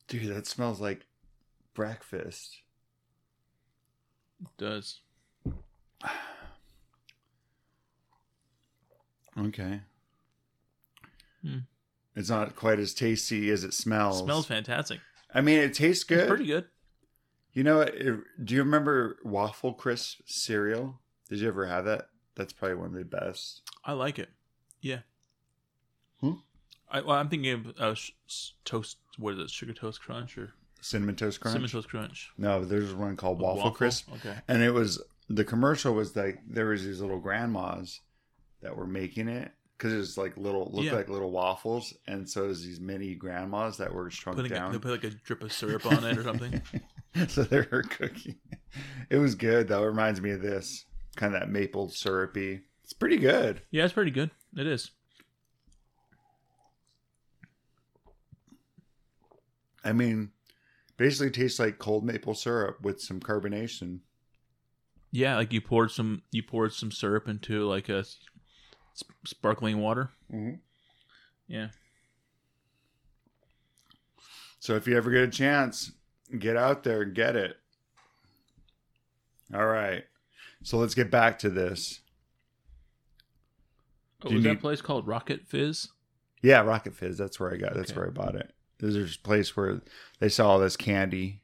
Dude, 0.08 0.34
that 0.36 0.48
smells 0.48 0.82
like 0.82 1.06
breakfast. 1.76 2.62
It 4.42 4.48
does. 4.58 5.02
Okay. 9.38 9.82
Hmm. 11.44 11.60
It's 12.16 12.30
not 12.30 12.56
quite 12.56 12.80
as 12.80 12.94
tasty 12.94 13.50
as 13.52 13.64
it 13.64 13.74
smells. 13.74 14.20
smells 14.24 14.48
fantastic. 14.48 15.00
I 15.34 15.42
mean, 15.42 15.60
it 15.60 15.74
tastes 15.74 16.04
good. 16.04 16.20
It's 16.20 16.28
pretty 16.28 16.48
good. 16.48 16.66
You 17.54 17.64
know. 17.64 17.82
It- 17.82 18.22
do 18.44 18.54
you 18.56 18.64
remember 18.64 19.18
waffle 19.24 19.74
crisp 19.74 20.20
cereal? 20.26 21.00
Did 21.30 21.40
you 21.40 21.48
ever 21.48 21.66
have 21.68 21.86
that? 21.86 22.10
That's 22.36 22.54
probably 22.54 22.78
one 22.78 22.88
of 22.88 22.94
the 22.94 23.04
best. 23.06 23.62
I 23.86 23.94
like 23.94 24.18
it. 24.20 24.30
Yeah. 24.82 25.00
Hmm? 26.22 26.34
I, 26.90 27.02
well, 27.02 27.18
I'm 27.18 27.30
thinking 27.30 27.52
of 27.54 27.68
uh, 27.80 27.94
sh- 27.94 28.12
toast. 28.66 28.98
What 29.18 29.34
is 29.36 29.40
it? 29.40 29.50
Sugar 29.50 29.74
toast 29.74 30.02
crunch 30.02 30.38
or 30.38 30.54
Cinnamon 30.82 31.16
toast 31.16 31.40
crunch. 31.42 31.54
cinnamon 31.54 31.70
toast 31.70 31.90
crunch? 31.90 32.32
No, 32.38 32.64
there's 32.64 32.94
one 32.94 33.16
called 33.18 33.40
A 33.42 33.44
waffle, 33.44 33.72
crisp. 33.72 34.10
Okay. 34.16 34.36
and 34.48 34.62
it 34.64 34.72
was 34.72 35.02
the 35.30 35.44
commercial 35.44 35.94
was 35.94 36.16
like 36.16 36.40
there 36.48 36.68
was 36.68 36.84
these 36.86 37.02
little 37.02 37.20
grandmas 37.20 38.00
that 38.62 38.76
were 38.76 38.88
making 38.88 39.28
it 39.28 39.52
because 39.78 39.94
it 39.94 39.98
was 39.98 40.18
like 40.18 40.38
little 40.38 40.70
looked 40.72 40.86
Yeah. 40.88 40.94
like 40.96 41.10
little 41.10 41.32
waffles 41.32 41.94
and 42.08 42.28
so 42.30 42.48
was 42.48 42.64
these 42.66 42.80
mini 42.80 43.14
grandmas 43.14 43.78
that 43.78 43.94
were 43.94 44.10
shrunk 44.10 44.38
Putting 44.38 44.54
a, 44.54 44.70
they 44.72 44.80
put 44.80 44.92
like 44.92 45.04
a 45.04 45.10
drip 45.10 45.44
of 45.44 45.52
syrup 45.54 45.86
on 45.92 46.04
it 46.06 46.18
or 46.18 46.24
something. 46.24 46.62
so 47.28 47.44
they 47.44 47.66
were 47.72 47.84
cooking 47.84 48.36
it 49.10 49.18
was 49.18 49.36
good 49.36 49.68
though 49.68 49.84
it 49.84 49.88
reminds 49.88 50.22
me 50.22 50.32
of 50.32 50.42
this 50.42 50.86
kind 51.16 51.34
of 51.34 51.40
that 51.42 51.50
maple 51.50 51.90
syrupy 51.90 52.62
it's 52.84 52.94
pretty 52.94 53.18
good 53.18 53.62
Yeah, 53.72 53.84
it's 53.86 53.94
pretty 53.94 54.12
good. 54.12 54.32
It 54.58 54.68
is. 54.68 54.92
i 59.84 59.92
mean 59.94 60.32
basically 60.98 61.32
tastes 61.32 61.60
like 61.60 61.78
cold 61.80 62.04
maple 62.04 62.34
syrup 62.36 62.82
with 62.82 63.00
some 63.02 63.20
carbonation 63.20 64.00
Yeah, 65.12 65.36
like 65.38 65.52
you 65.54 65.62
poured 65.62 65.92
some 65.92 66.22
you 66.32 66.44
poured 66.44 66.74
some 66.74 66.92
syrup 66.92 67.28
into 67.28 67.66
like 67.66 67.90
a 67.90 68.00
s- 68.00 68.20
sparkling 69.26 69.80
water. 69.80 70.12
mm-hmm. 70.32 70.56
Yeah. 71.48 71.70
So 74.60 74.76
if 74.76 74.88
you 74.88 74.96
ever 74.98 75.10
get 75.10 75.24
a 75.24 75.28
chance, 75.32 75.94
get 76.38 76.56
out 76.58 76.84
there 76.84 77.02
and 77.02 77.16
get 77.16 77.36
it. 77.36 77.58
All 79.54 79.66
right. 79.66 80.04
So 80.64 80.78
let's 80.78 80.94
get 80.94 81.10
back 81.10 81.40
to 81.40 81.50
this. 81.50 82.02
Oh, 84.24 84.34
was 84.34 84.44
that 84.44 84.60
place 84.60 84.82
called 84.82 85.08
Rocket 85.08 85.48
Fizz? 85.48 85.88
Yeah, 86.42 86.60
Rocket 86.62 86.94
Fizz. 86.94 87.18
That's 87.18 87.40
where 87.40 87.54
I 87.54 87.58
got. 87.58 87.74
That's 87.74 87.96
where 87.96 88.06
I 88.08 88.10
bought 88.10 88.36
it. 88.36 88.54
There's 88.80 89.16
a 89.16 89.20
place 89.20 89.56
where 89.58 89.82
they 90.20 90.30
sell 90.30 90.50
all 90.52 90.60
this 90.60 90.78
candy 90.78 91.42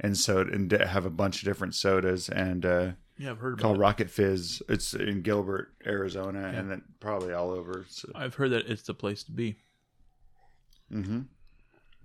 and 0.00 0.16
soda 0.16 0.52
and 0.52 0.70
have 0.72 1.04
a 1.06 1.10
bunch 1.10 1.42
of 1.42 1.44
different 1.46 1.74
sodas 1.74 2.28
and 2.28 2.66
uh, 2.66 2.90
Yeah, 3.18 3.30
I've 3.30 3.38
heard 3.38 3.54
about 3.54 3.62
called 3.62 3.76
it. 3.76 3.80
Rocket 3.80 4.10
Fizz. 4.10 4.62
It's 4.68 4.92
in 4.94 5.22
Gilbert, 5.22 5.72
Arizona, 5.86 6.50
Yeah. 6.52 6.58
and 6.58 6.70
then 6.70 6.82
probably 7.00 7.32
all 7.32 7.50
over. 7.50 7.84
So. 7.88 8.10
I've 8.14 8.34
heard 8.34 8.50
that 8.50 8.66
it's 8.66 8.82
the 8.82 8.94
place 8.94 9.22
to 9.24 9.32
be. 9.32 9.56
hmm 10.90 11.20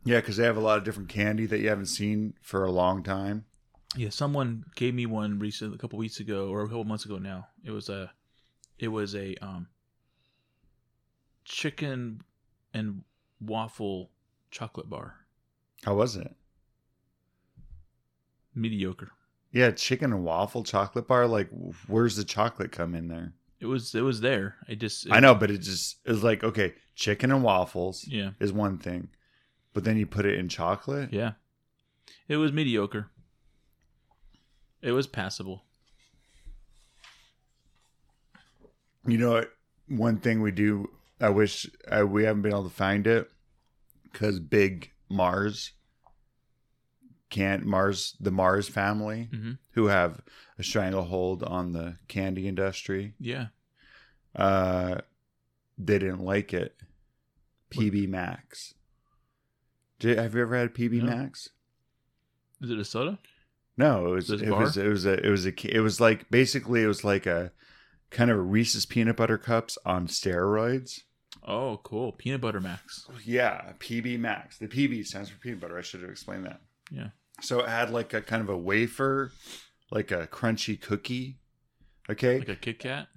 Yeah, 0.04 0.20
because 0.20 0.38
they 0.38 0.46
have 0.46 0.58
a 0.58 0.62
lot 0.62 0.78
of 0.78 0.84
different 0.84 1.10
candy 1.10 1.46
that 1.46 1.60
you 1.60 1.70
haven't 1.70 1.88
seen 1.88 2.34
for 2.42 2.64
a 2.64 2.72
long 2.72 3.04
time. 3.04 3.46
Yeah, 3.96 4.10
someone 4.10 4.66
gave 4.76 4.94
me 4.94 5.06
one 5.06 5.40
recently, 5.40 5.76
a 5.76 5.80
couple 5.80 6.00
weeks 6.00 6.20
ago, 6.20 6.50
or 6.50 6.62
a 6.62 6.68
couple 6.68 6.84
months 6.84 7.06
ago 7.06 7.18
now. 7.18 7.48
It 7.64 7.72
was 7.72 7.90
a, 7.90 8.12
it 8.78 8.90
was 8.90 9.16
a 9.16 9.36
um, 9.38 9.68
chicken 11.44 12.22
and 12.74 13.04
waffle 13.42 14.12
chocolate 14.52 14.90
bar. 14.90 15.16
How 15.84 15.96
was 15.96 16.16
it? 16.16 16.36
Mediocre. 18.54 19.12
Yeah, 19.52 19.72
chicken 19.72 20.14
and 20.14 20.24
waffle 20.24 20.64
chocolate 20.64 21.08
bar. 21.08 21.26
Like, 21.28 21.50
where's 21.88 22.16
the 22.16 22.24
chocolate 22.24 22.72
come 22.72 22.94
in 22.94 23.08
there? 23.08 23.34
It 23.60 23.66
was 23.66 23.94
it 23.96 24.02
was 24.02 24.22
there. 24.22 24.56
I 24.70 24.76
just 24.76 25.06
it, 25.06 25.12
I 25.12 25.20
know, 25.20 25.36
but 25.36 25.52
it 25.52 25.60
just 25.60 25.98
it 26.06 26.12
was 26.12 26.24
like 26.24 26.44
okay, 26.44 26.76
chicken 26.96 27.32
and 27.32 27.44
waffles 27.44 28.06
Yeah, 28.08 28.32
is 28.40 28.54
one 28.54 28.78
thing, 28.78 29.10
but 29.80 29.86
then 29.86 29.96
you 29.96 30.06
put 30.06 30.26
it 30.26 30.38
in 30.38 30.50
chocolate. 30.50 31.14
yeah. 31.14 31.32
It 32.28 32.36
was 32.36 32.52
mediocre. 32.52 33.08
It 34.82 34.92
was 34.92 35.08
passable. 35.08 35.64
You 39.08 39.18
know 39.18 39.32
what? 39.32 39.54
One 39.88 40.18
thing 40.18 40.42
we 40.42 40.52
do, 40.52 40.90
I 41.22 41.30
wish 41.30 41.66
uh, 41.90 42.06
we 42.06 42.26
haven't 42.26 42.42
been 42.42 42.52
able 42.52 42.66
to 42.66 42.76
find 42.76 43.08
it 43.08 43.32
because 44.12 44.42
Big 44.42 44.92
Mars 45.08 45.72
can't 47.30 47.64
Mars 47.66 48.18
the 48.20 48.32
Mars 48.32 48.68
family 48.68 49.30
hmm 49.32 49.54
who 49.74 49.86
have 49.86 50.20
a 50.58 50.64
stranglehold 50.64 51.42
on 51.42 51.72
the 51.72 51.96
candy 52.10 52.50
industry. 52.50 53.14
Yeah. 53.18 53.48
Uh, 54.36 54.98
they 55.78 56.00
didn't 56.00 56.26
like 56.26 56.54
it. 56.54 56.76
PB 57.72 58.10
Max. 58.10 58.74
Did, 60.00 60.18
have 60.18 60.34
you 60.36 60.42
ever 60.42 60.56
had 60.56 60.74
PB 60.74 61.02
No. 61.04 61.16
Max? 61.16 61.50
Is 62.62 62.70
it 62.72 62.80
a 62.80 62.86
soda? 62.86 63.20
No, 63.78 64.08
it 64.08 64.16
was 64.16 64.28
This 64.28 64.42
it 64.42 64.50
bar? 64.50 64.62
was 64.62 64.78
it 64.78 64.88
was 64.88 65.06
a 65.06 65.26
it 65.26 65.30
was 65.30 65.46
a 65.46 65.76
it 65.76 65.80
was 65.80 66.02
like 66.02 66.30
basically 66.30 66.84
it 66.84 66.88
was 66.88 67.04
like 67.04 67.26
a 67.26 67.52
kind 68.10 68.30
of 68.32 68.50
Reese's 68.52 68.86
peanut 68.86 69.16
butter 69.18 69.38
cups 69.38 69.78
on 69.86 70.08
steroids. 70.08 71.02
Oh, 71.48 71.80
cool. 71.84 72.12
Peanut 72.12 72.42
butter 72.42 72.60
max. 72.60 73.08
Yeah, 73.24 73.74
PB 73.80 74.20
Max. 74.20 74.58
The 74.58 74.68
PB 74.68 75.06
stands 75.06 75.30
for 75.30 75.38
peanut 75.40 75.62
butter. 75.62 75.78
I 75.78 75.82
should 75.82 76.02
have 76.02 76.10
explained 76.10 76.46
that. 76.46 76.60
Yeah. 76.92 77.10
So 77.42 77.62
it 77.62 77.70
had 77.70 77.92
like 77.92 78.14
a 78.14 78.22
kind 78.22 78.42
of 78.42 78.50
a 78.50 78.58
wafer, 78.58 79.32
like 79.92 80.12
a 80.12 80.28
crunchy 80.28 80.80
cookie. 80.80 81.38
Okay. 82.10 82.40
Like 82.40 82.50
a 82.50 82.56
Kit 82.56 82.80
Kat. 82.80 83.08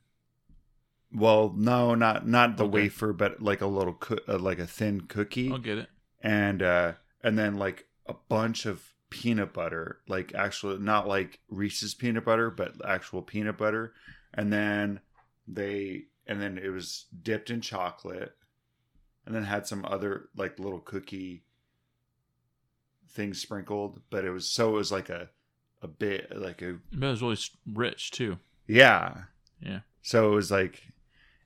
well, 1.13 1.53
no, 1.57 1.95
not 1.95 2.29
not 2.29 2.57
the 2.57 2.65
Okay. 2.65 2.73
wafer, 2.73 3.13
but 3.13 3.43
like 3.43 3.61
a 3.61 3.67
little 3.67 3.95
coo- 3.95 4.21
uh, 4.29 4.39
like 4.39 4.59
a 4.61 4.67
thin 4.67 5.01
cookie, 5.03 5.51
I'll 5.51 5.59
get 5.59 5.79
it. 5.79 5.89
And 6.23 6.63
uh 6.63 6.93
and 7.23 7.39
then 7.39 7.57
like 7.57 7.87
a 8.07 8.15
bunch 8.29 8.65
of 8.67 8.83
peanut 9.11 9.53
butter, 9.53 9.99
like 10.09 10.35
actual 10.35 10.79
not 10.79 11.07
like 11.07 11.41
Reese's 11.51 11.95
peanut 11.95 12.25
butter, 12.25 12.51
but 12.51 12.75
actual 12.87 13.21
peanut 13.23 13.59
butter, 13.59 13.93
and 14.33 14.53
then 14.53 15.01
they 15.47 16.05
and 16.27 16.41
then 16.41 16.57
it 16.59 16.69
was 16.71 17.07
dipped 17.23 17.51
in 17.51 17.61
chocolate, 17.61 18.35
and 19.27 19.35
then 19.35 19.45
had 19.45 19.67
some 19.67 19.85
other 19.85 20.29
like 20.37 20.59
little 20.59 20.81
cookie 20.81 21.45
things 23.11 23.41
sprinkled, 23.41 24.01
but 24.11 24.25
it 24.25 24.31
was 24.31 24.51
so 24.51 24.71
it 24.71 24.79
was 24.79 24.93
like 24.93 25.11
a 25.11 25.29
a 25.83 25.89
bit 25.89 26.33
like 26.37 26.63
a 26.63 26.79
But 26.93 27.07
it 27.07 27.11
was 27.11 27.23
really 27.23 27.37
rich 27.75 28.11
too. 28.13 28.39
yeah 28.69 29.25
Yeah. 29.61 29.81
so 30.01 30.33
it 30.33 30.35
was 30.35 30.51
like 30.51 30.81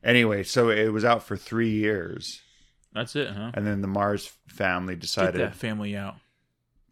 anyway 0.05 0.43
so 0.43 0.69
it 0.69 0.89
was 0.93 1.05
out 1.07 1.23
for 1.23 1.36
three 1.39 1.70
years 1.70 2.43
That's 2.97 3.14
it, 3.14 3.28
huh? 3.31 3.52
and 3.55 3.64
then 3.66 3.81
the 3.82 3.86
mars 3.89 4.32
family 4.48 4.94
Get 4.94 5.01
decided 5.02 5.40
that 5.40 5.55
family 5.55 5.97
out. 5.97 6.16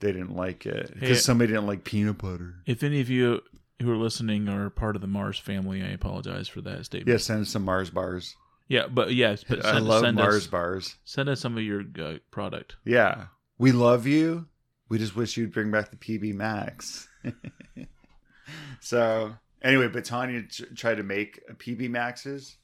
they 0.01 0.13
didn't 0.13 0.37
like 0.37 0.67
it 0.67 0.91
Hey, 0.95 1.01
because 1.01 1.25
somebody 1.25 1.53
didn't 1.53 1.67
like 1.67 1.83
peanut 1.83 2.19
butter 2.19 2.55
If 2.67 2.83
any 2.85 3.01
of 3.01 3.11
you 3.11 3.41
who 3.83 3.91
are 3.91 3.97
listening 3.97 4.49
are 4.49 4.71
part 4.71 4.95
of 4.95 5.03
the 5.03 5.09
Mars 5.09 5.37
family, 5.39 5.83
I 5.83 5.89
apologize 5.89 6.47
for 6.47 6.61
that 6.61 6.85
statement. 6.85 7.09
yeah 7.13 7.17
send 7.19 7.43
us 7.43 7.49
some 7.49 7.65
mars 7.65 7.91
bars 7.91 8.37
Yeah, 8.69 8.87
but 8.87 9.13
yes, 9.15 9.45
but 9.49 9.65
i 9.65 9.73
send, 9.73 9.89
love 9.89 10.03
send 10.03 10.17
mars 10.17 10.37
us, 10.37 10.47
bars 10.47 10.97
Send 11.05 11.29
us 11.29 11.41
some 11.41 11.57
of 11.59 11.65
your 11.65 11.83
uh, 12.01 12.15
product. 12.31 12.77
yeah 12.85 13.27
we 13.59 13.73
love 13.73 14.07
you 14.07 14.47
we 14.89 14.99
just 14.99 15.17
wish 15.17 15.37
you'd 15.37 15.53
bring 15.53 15.71
back 15.73 15.91
the 15.91 15.97
pb 15.97 16.35
max 16.35 17.09
so 18.81 19.35
anyway 19.63 19.89
but 19.89 20.05
tanya 20.05 20.43
t- 20.43 20.65
tried 20.77 20.97
to 20.97 21.03
make 21.03 21.41
a 21.49 21.55
pb 21.55 21.89
maxes 21.89 22.57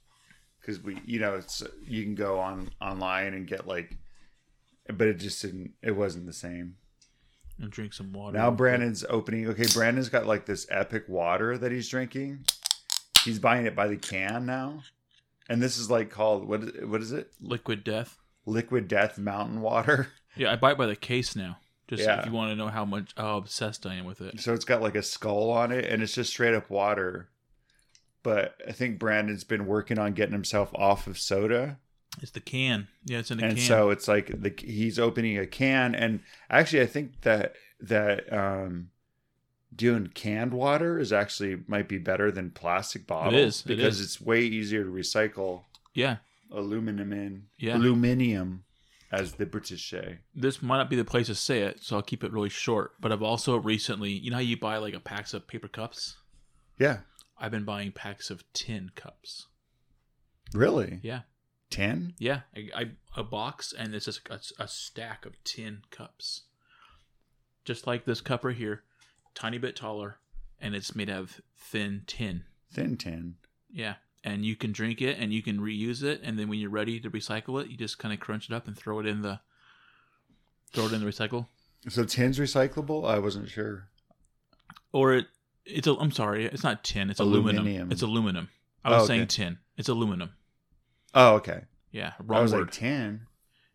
because 0.79 0.83
we 0.85 1.01
you 1.05 1.19
know 1.21 1.35
it's 1.35 1.63
you 1.87 2.03
can 2.05 2.15
go 2.15 2.39
on 2.41 2.71
online 2.81 3.35
and 3.35 3.47
get 3.47 3.67
like 3.67 3.97
but 4.89 5.07
it 5.07 5.15
just 5.19 5.41
didn't 5.43 5.73
it 5.83 5.93
wasn't 5.93 6.27
the 6.27 6.33
same 6.33 6.77
And 7.61 7.71
drink 7.71 7.93
some 7.93 8.13
water. 8.13 8.39
Now. 8.39 8.51
Brandon's 8.51 9.05
opening. 9.09 9.47
Okay, 9.49 9.67
Brandon's 9.75 10.09
got 10.09 10.27
like 10.27 10.47
this 10.47 10.67
epic 10.71 11.05
water 11.09 11.59
that 11.59 11.71
he's 11.73 11.89
drinking. 11.89 12.45
He's 13.25 13.39
buying 13.39 13.67
it 13.67 13.77
by 13.77 13.87
the 13.87 13.97
can 13.99 14.47
now, 14.47 14.83
and 15.49 15.61
this 15.63 15.77
is 15.77 15.91
like 15.91 16.11
called 16.11 16.49
what? 16.49 16.63
is- 16.65 16.87
What 16.87 17.03
is 17.03 17.13
it? 17.13 17.31
Liquid 17.41 17.85
Death. 17.85 18.17
Liquid 18.47 18.89
Death 18.89 19.19
Mountain 19.19 19.61
Water. 19.61 20.09
Yeah, 20.37 20.53
I 20.53 20.57
buy 20.57 20.71
it 20.73 20.79
by 20.79 20.87
the 20.87 20.95
case 20.97 21.35
now. 21.35 21.59
Just 21.89 22.05
Yeah. 22.05 22.21
if 22.21 22.27
you 22.27 22.31
want 22.33 22.53
to 22.53 22.57
know 22.57 22.69
how 22.69 22.85
much 22.85 23.13
how 23.17 23.37
obsessed 23.37 23.85
I 23.85 23.97
am 23.97 24.05
with 24.05 24.21
it. 24.21 24.39
So 24.41 24.55
it's 24.55 24.65
got 24.65 24.81
like 24.81 24.95
a 24.95 25.03
skull 25.03 25.51
on 25.51 25.73
it, 25.73 25.85
and 25.87 26.03
it's 26.05 26.15
just 26.15 26.31
straight 26.31 26.55
up 26.55 26.71
water. 26.71 27.29
But 28.23 28.57
I 28.69 28.73
think 28.73 28.99
Brandon's 28.99 29.45
been 29.45 29.67
working 29.67 29.99
on 29.99 30.13
getting 30.13 30.33
himself 30.35 30.71
off 30.75 31.07
of 31.07 31.19
soda, 31.19 31.79
It's 32.21 32.33
the 32.33 32.41
can. 32.41 32.89
Yeah, 33.05 33.19
it's 33.21 33.31
in 33.31 33.41
a 33.43 33.47
and 33.47 33.57
can. 33.57 33.65
so 33.67 33.91
it's 33.91 34.07
like 34.09 34.27
the 34.43 34.53
he's 34.59 34.99
opening 34.99 35.39
a 35.39 35.47
can. 35.47 35.95
And 35.95 36.21
actually, 36.51 36.83
I 36.83 36.87
think 36.87 37.23
that 37.23 37.55
that 37.81 38.31
um, 38.33 38.91
doing 39.75 40.09
canned 40.09 40.53
water 40.53 40.99
is 40.99 41.13
actually 41.13 41.63
might 41.67 41.89
be 41.89 41.97
better 41.99 42.31
than 42.31 42.51
plastic 42.51 43.07
bottles 43.07 43.35
is, 43.35 43.61
it 43.63 43.67
because 43.69 44.01
is. 44.01 44.07
it's 44.07 44.21
way 44.21 44.43
easier 44.43 44.85
to 44.85 44.91
recycle 44.91 45.63
yeah, 45.95 46.17
aluminum 46.51 47.13
in 47.13 47.45
Yeah. 47.59 47.77
aluminium, 47.77 48.65
as 49.11 49.33
the 49.35 49.47
British 49.47 49.89
say. 49.89 50.19
this 50.35 50.61
might 50.63 50.77
not 50.79 50.91
be 50.91 50.97
the 50.97 51.05
place 51.05 51.29
to 51.29 51.35
say 51.35 51.63
it, 51.63 51.83
so 51.83 51.97
I'll 51.97 52.03
keep 52.03 52.23
it 52.23 52.33
really 52.33 52.49
short. 52.51 52.93
But 53.01 53.13
I've 53.13 53.23
also 53.23 53.57
recently, 53.57 54.11
you 54.11 54.31
know 54.31 54.37
how 54.37 54.43
you 54.43 54.59
buy 54.59 54.77
like 54.77 54.95
a 54.95 55.01
packs 55.01 55.33
of 55.33 55.47
paper 55.49 55.69
cups? 55.69 56.17
Yeah, 56.79 56.99
I've 57.41 57.51
been 57.51 57.65
buying 57.65 57.91
packs 57.93 58.31
of 58.31 58.45
tin 58.53 58.91
cups. 58.95 59.47
really. 60.53 61.01
Yeah, 61.03 61.21
Ten? 61.71 62.15
yeah. 62.19 62.41
I, 62.55 62.69
I 62.77 62.91
a 63.17 63.25
box 63.25 63.73
and 63.77 63.95
it's 63.95 64.05
just 64.05 64.21
a, 64.29 64.41
a 64.63 64.69
stack 64.69 65.25
of 65.25 65.43
tin 65.45 65.83
cups, 65.91 66.43
just 67.65 67.87
like 67.87 68.05
this 68.05 68.21
cup 68.21 68.45
right 68.45 68.57
here, 68.57 68.83
tiny 69.35 69.59
bit 69.59 69.75
taller, 69.77 70.19
and 70.61 70.75
it's 70.75 70.95
made 70.95 71.09
of 71.11 71.41
thin 71.57 72.03
tin. 72.07 72.45
Thin 72.73 72.97
tin. 72.97 73.37
Yeah. 73.73 73.95
And 74.23 74.45
you 74.45 74.55
can 74.55 74.73
drink 74.73 75.01
it 75.01 75.17
and 75.19 75.33
you 75.33 75.43
can 75.43 75.61
reuse 75.61 76.03
it 76.03 76.21
and 76.23 76.39
then 76.39 76.49
when 76.49 76.59
you're 76.59 76.69
ready 76.69 77.01
to 77.01 77.11
recycle 77.11 77.61
it, 77.63 77.71
you 77.71 77.77
just 77.79 77.99
kind 77.99 78.13
of 78.13 78.21
crunch 78.21 78.51
it 78.51 78.55
up 78.55 78.67
and 78.67 78.77
throw 78.77 78.99
it 79.01 79.07
in 79.07 79.23
the 79.23 79.41
throw 80.73 80.85
it 80.87 80.93
in 80.93 81.01
the 81.01 81.07
recycle. 81.07 81.47
So 81.89 82.05
tin's 82.05 82.39
recyclable? 82.39 83.09
I 83.09 83.19
wasn't 83.19 83.49
sure. 83.49 83.89
Or 84.93 85.15
it 85.15 85.27
it's 85.71 85.87
a 85.87 85.95
I'm 85.95 86.11
sorry, 86.11 86.45
it's 86.47 86.63
not 86.65 86.85
tin, 86.85 87.11
it's 87.11 87.21
aluminum. 87.21 87.59
Aluminium. 87.67 87.93
It's 87.93 88.03
aluminum. 88.03 88.49
I 88.85 88.89
Oh, 88.91 88.95
was 88.95 89.03
okay. 89.05 89.17
saying 89.19 89.27
tin. 89.29 89.59
It's 89.77 89.89
aluminum. 89.89 90.31
Oh, 91.15 91.35
okay. 91.37 91.63
Yeah, 91.93 92.13
I 92.19 92.23
wrong 92.23 92.43
was 92.43 92.53
word. 92.53 92.61
like 92.63 92.71
tin. 92.73 93.23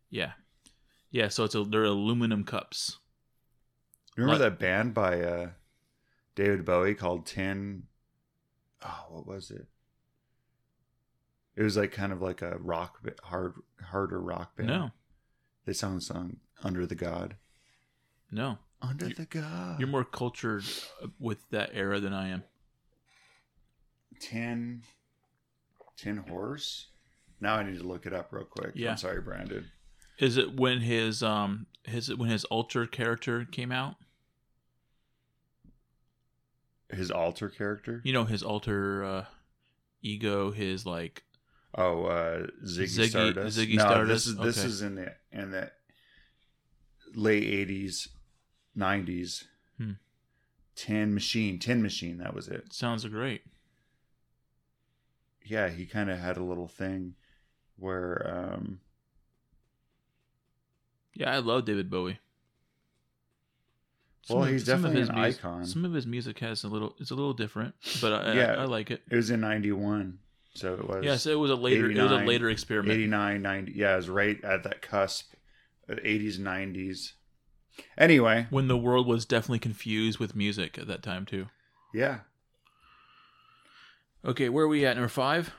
yeah. 0.10 0.32
Yeah, 1.12 1.30
so 1.30 1.46
it's 1.46 1.56
a, 1.56 1.64
they're 1.64 1.84
aluminum 1.86 2.44
cups. 2.44 2.98
Remember 4.18 4.34
Like- 4.44 4.52
that 4.54 4.60
band 4.60 4.94
by 4.94 5.22
uh, 5.22 5.50
David 6.36 6.66
Bowie 6.66 6.94
called 6.96 7.26
Tin? 7.26 7.84
Oh, 8.84 9.06
what 9.10 9.26
was 9.28 9.50
it? 9.52 9.68
It 11.56 11.64
was 11.64 11.78
like 11.78 11.92
kind 11.94 12.12
of 12.12 12.22
like 12.22 12.42
a 12.42 12.58
rock, 12.58 13.00
hard, 13.24 13.54
harder 13.82 14.20
rock 14.20 14.58
band. 14.58 14.68
No. 14.70 14.92
they 15.66 15.72
sung 15.74 15.96
the 15.96 16.02
song 16.02 16.38
"Under 16.64 16.86
the 16.86 16.96
God." 16.96 17.36
No. 18.30 18.58
Under 18.90 19.08
You- 19.08 19.16
the 19.16 19.26
God. 19.26 19.80
You're 19.80 19.88
more 19.90 20.04
cultured 20.06 20.64
uh, 21.04 21.08
with 21.20 21.50
that 21.52 21.72
era 21.74 22.00
than 22.00 22.14
I 22.14 22.30
am. 22.30 22.44
Tin, 24.20 24.84
Tin 25.98 26.18
Horse. 26.18 26.88
Now 27.42 27.56
I 27.56 27.64
need 27.64 27.78
to 27.80 27.84
look 27.84 28.06
it 28.06 28.14
up 28.14 28.30
real 28.32 28.46
quick. 28.46 28.72
Yeah. 28.76 28.92
I'm 28.92 28.98
sorry, 28.98 29.22
Brandon. 29.22 29.70
Is 30.20 30.38
it 30.38 30.56
when 30.56 30.80
his 30.80 31.22
um 31.22 31.66
his 31.84 32.14
when 32.16 32.30
his 32.30 32.46
alter 32.46 32.86
character 32.86 33.44
came 33.46 33.72
out? 33.72 33.96
His 36.90 37.12
alter 37.12 37.50
character. 37.50 38.02
You 38.06 38.14
know 38.14 38.24
his 38.26 38.42
alter 38.44 39.04
uh 39.04 39.26
ego, 40.02 40.52
his 40.52 40.86
like 40.86 41.24
Oh, 41.78 42.06
uh, 42.06 42.48
Ziggy, 42.66 42.84
Ziggy- 42.86 43.10
Stardust. 43.10 43.58
Ziggy 43.60 43.76
no, 43.76 43.84
Stardust? 43.84 44.08
This 44.08 44.28
is 44.28 44.38
this 44.38 44.58
Okay. 44.60 44.68
is 44.68 44.82
in 44.82 44.96
the 44.96 45.14
in 45.34 45.52
the 45.52 45.72
late 47.16 47.44
eighties, 47.44 48.08
nineties. 48.76 49.46
Hmm. 49.78 49.92
Tin 50.76 51.14
Machine, 51.14 51.58
Tin 51.60 51.82
Machine. 51.82 52.18
That 52.18 52.34
was 52.34 52.48
it. 52.48 52.74
sounds 52.74 53.06
great. 53.06 53.42
Yeah, 55.44 55.70
he 55.70 55.86
kind 55.86 56.10
of 56.10 56.20
had 56.20 56.38
a 56.38 56.44
little 56.44 56.68
thing 56.68 57.16
where 57.78 58.26
um 58.54 58.80
Yeah, 61.14 61.34
I 61.34 61.38
love 61.40 61.66
David 61.66 61.90
Bowie. 61.90 62.20
Well, 64.30 64.44
of- 64.44 64.50
he's 64.50 64.66
some 64.66 64.84
of 64.86 64.92
definitely 64.94 65.00
his 65.02 65.10
an 65.10 65.16
mus- 65.16 65.38
icon. 65.38 65.66
Some 65.66 65.86
of 65.86 65.94
his 65.94 66.08
music 66.08 66.40
has 66.40 66.64
a 66.64 66.68
little. 66.68 66.96
It's 67.00 67.12
a 67.12 67.16
little 67.16 67.34
different, 67.34 67.76
but 68.02 68.12
I, 68.12 68.34
Yeah. 68.34 68.54
I, 68.54 68.64
I 68.64 68.66
like 68.66 68.90
it. 68.90 69.04
It 69.10 69.16
was 69.16 69.30
in 69.30 69.40
'91, 69.42 70.18
so 70.56 70.74
it 70.74 70.88
was. 70.88 71.04
Yes, 71.06 71.26
it 71.28 71.36
was 71.36 71.52
a 71.52 71.56
later. 71.56 71.92
It 71.92 72.02
was 72.02 72.12
a 72.12 72.16
later 72.26 72.50
experiment. 72.50 72.94
89, 72.94 73.42
90. 73.44 73.72
Yeah, 73.74 73.94
it 73.94 73.98
was 73.98 74.10
right 74.10 74.44
at 74.44 74.64
that 74.64 74.82
cusp, 74.82 75.34
of 75.88 76.00
80s, 76.00 76.40
90s. 76.40 77.12
Anyway, 77.98 78.48
when 78.50 78.68
the 78.68 78.78
world 78.78 79.08
was 79.08 79.26
definitely 79.26 79.60
confused 79.60 80.20
with 80.20 80.36
music 80.36 80.78
at 80.78 80.88
that 80.88 81.04
time 81.04 81.26
too. 81.26 81.48
yeah. 81.94 82.20
Okay, 84.24 84.50
where 84.50 84.66
are 84.66 84.68
we 84.68 84.86
at? 84.86 84.96
Number 84.96 85.08
five. 85.08 85.54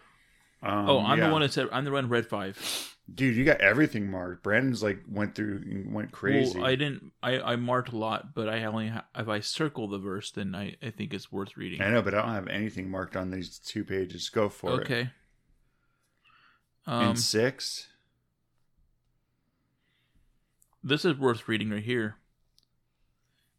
Um, 0.62 0.88
oh, 0.90 0.98
I'm 0.98 1.18
yeah. 1.18 1.26
the 1.28 1.32
one 1.32 1.42
that 1.42 1.52
said 1.52 1.68
I'm 1.70 1.84
the 1.84 1.92
one 1.92 2.08
red 2.08 2.26
five. 2.26 2.92
Dude, 3.14 3.36
you 3.36 3.44
got 3.44 3.60
everything 3.60 4.10
marked. 4.10 4.42
Brandon's 4.42 4.82
like 4.82 4.98
went 5.08 5.36
through, 5.36 5.58
and 5.64 5.94
went 5.94 6.10
crazy. 6.10 6.58
Well, 6.58 6.66
I 6.66 6.74
didn't. 6.74 7.12
I, 7.22 7.38
I 7.38 7.54
marked 7.56 7.92
a 7.92 7.96
lot, 7.96 8.34
but 8.34 8.48
I 8.48 8.64
only 8.64 8.88
ha- 8.88 9.04
if 9.14 9.28
I 9.28 9.38
circle 9.38 9.86
the 9.86 9.98
verse, 9.98 10.32
then 10.32 10.56
I, 10.56 10.74
I 10.82 10.90
think 10.90 11.14
it's 11.14 11.30
worth 11.30 11.56
reading. 11.56 11.80
I 11.80 11.90
know, 11.90 12.02
but 12.02 12.14
I 12.14 12.22
don't 12.22 12.34
have 12.34 12.48
anything 12.48 12.90
marked 12.90 13.14
on 13.16 13.30
these 13.30 13.60
two 13.60 13.84
pages. 13.84 14.28
Go 14.28 14.48
for 14.48 14.80
it. 14.80 14.84
okay. 14.84 15.10
In 16.88 16.92
Um, 16.92 17.16
six. 17.16 17.86
This 20.86 21.04
is 21.04 21.18
worth 21.18 21.48
reading 21.48 21.70
right 21.70 21.82
here. 21.82 22.16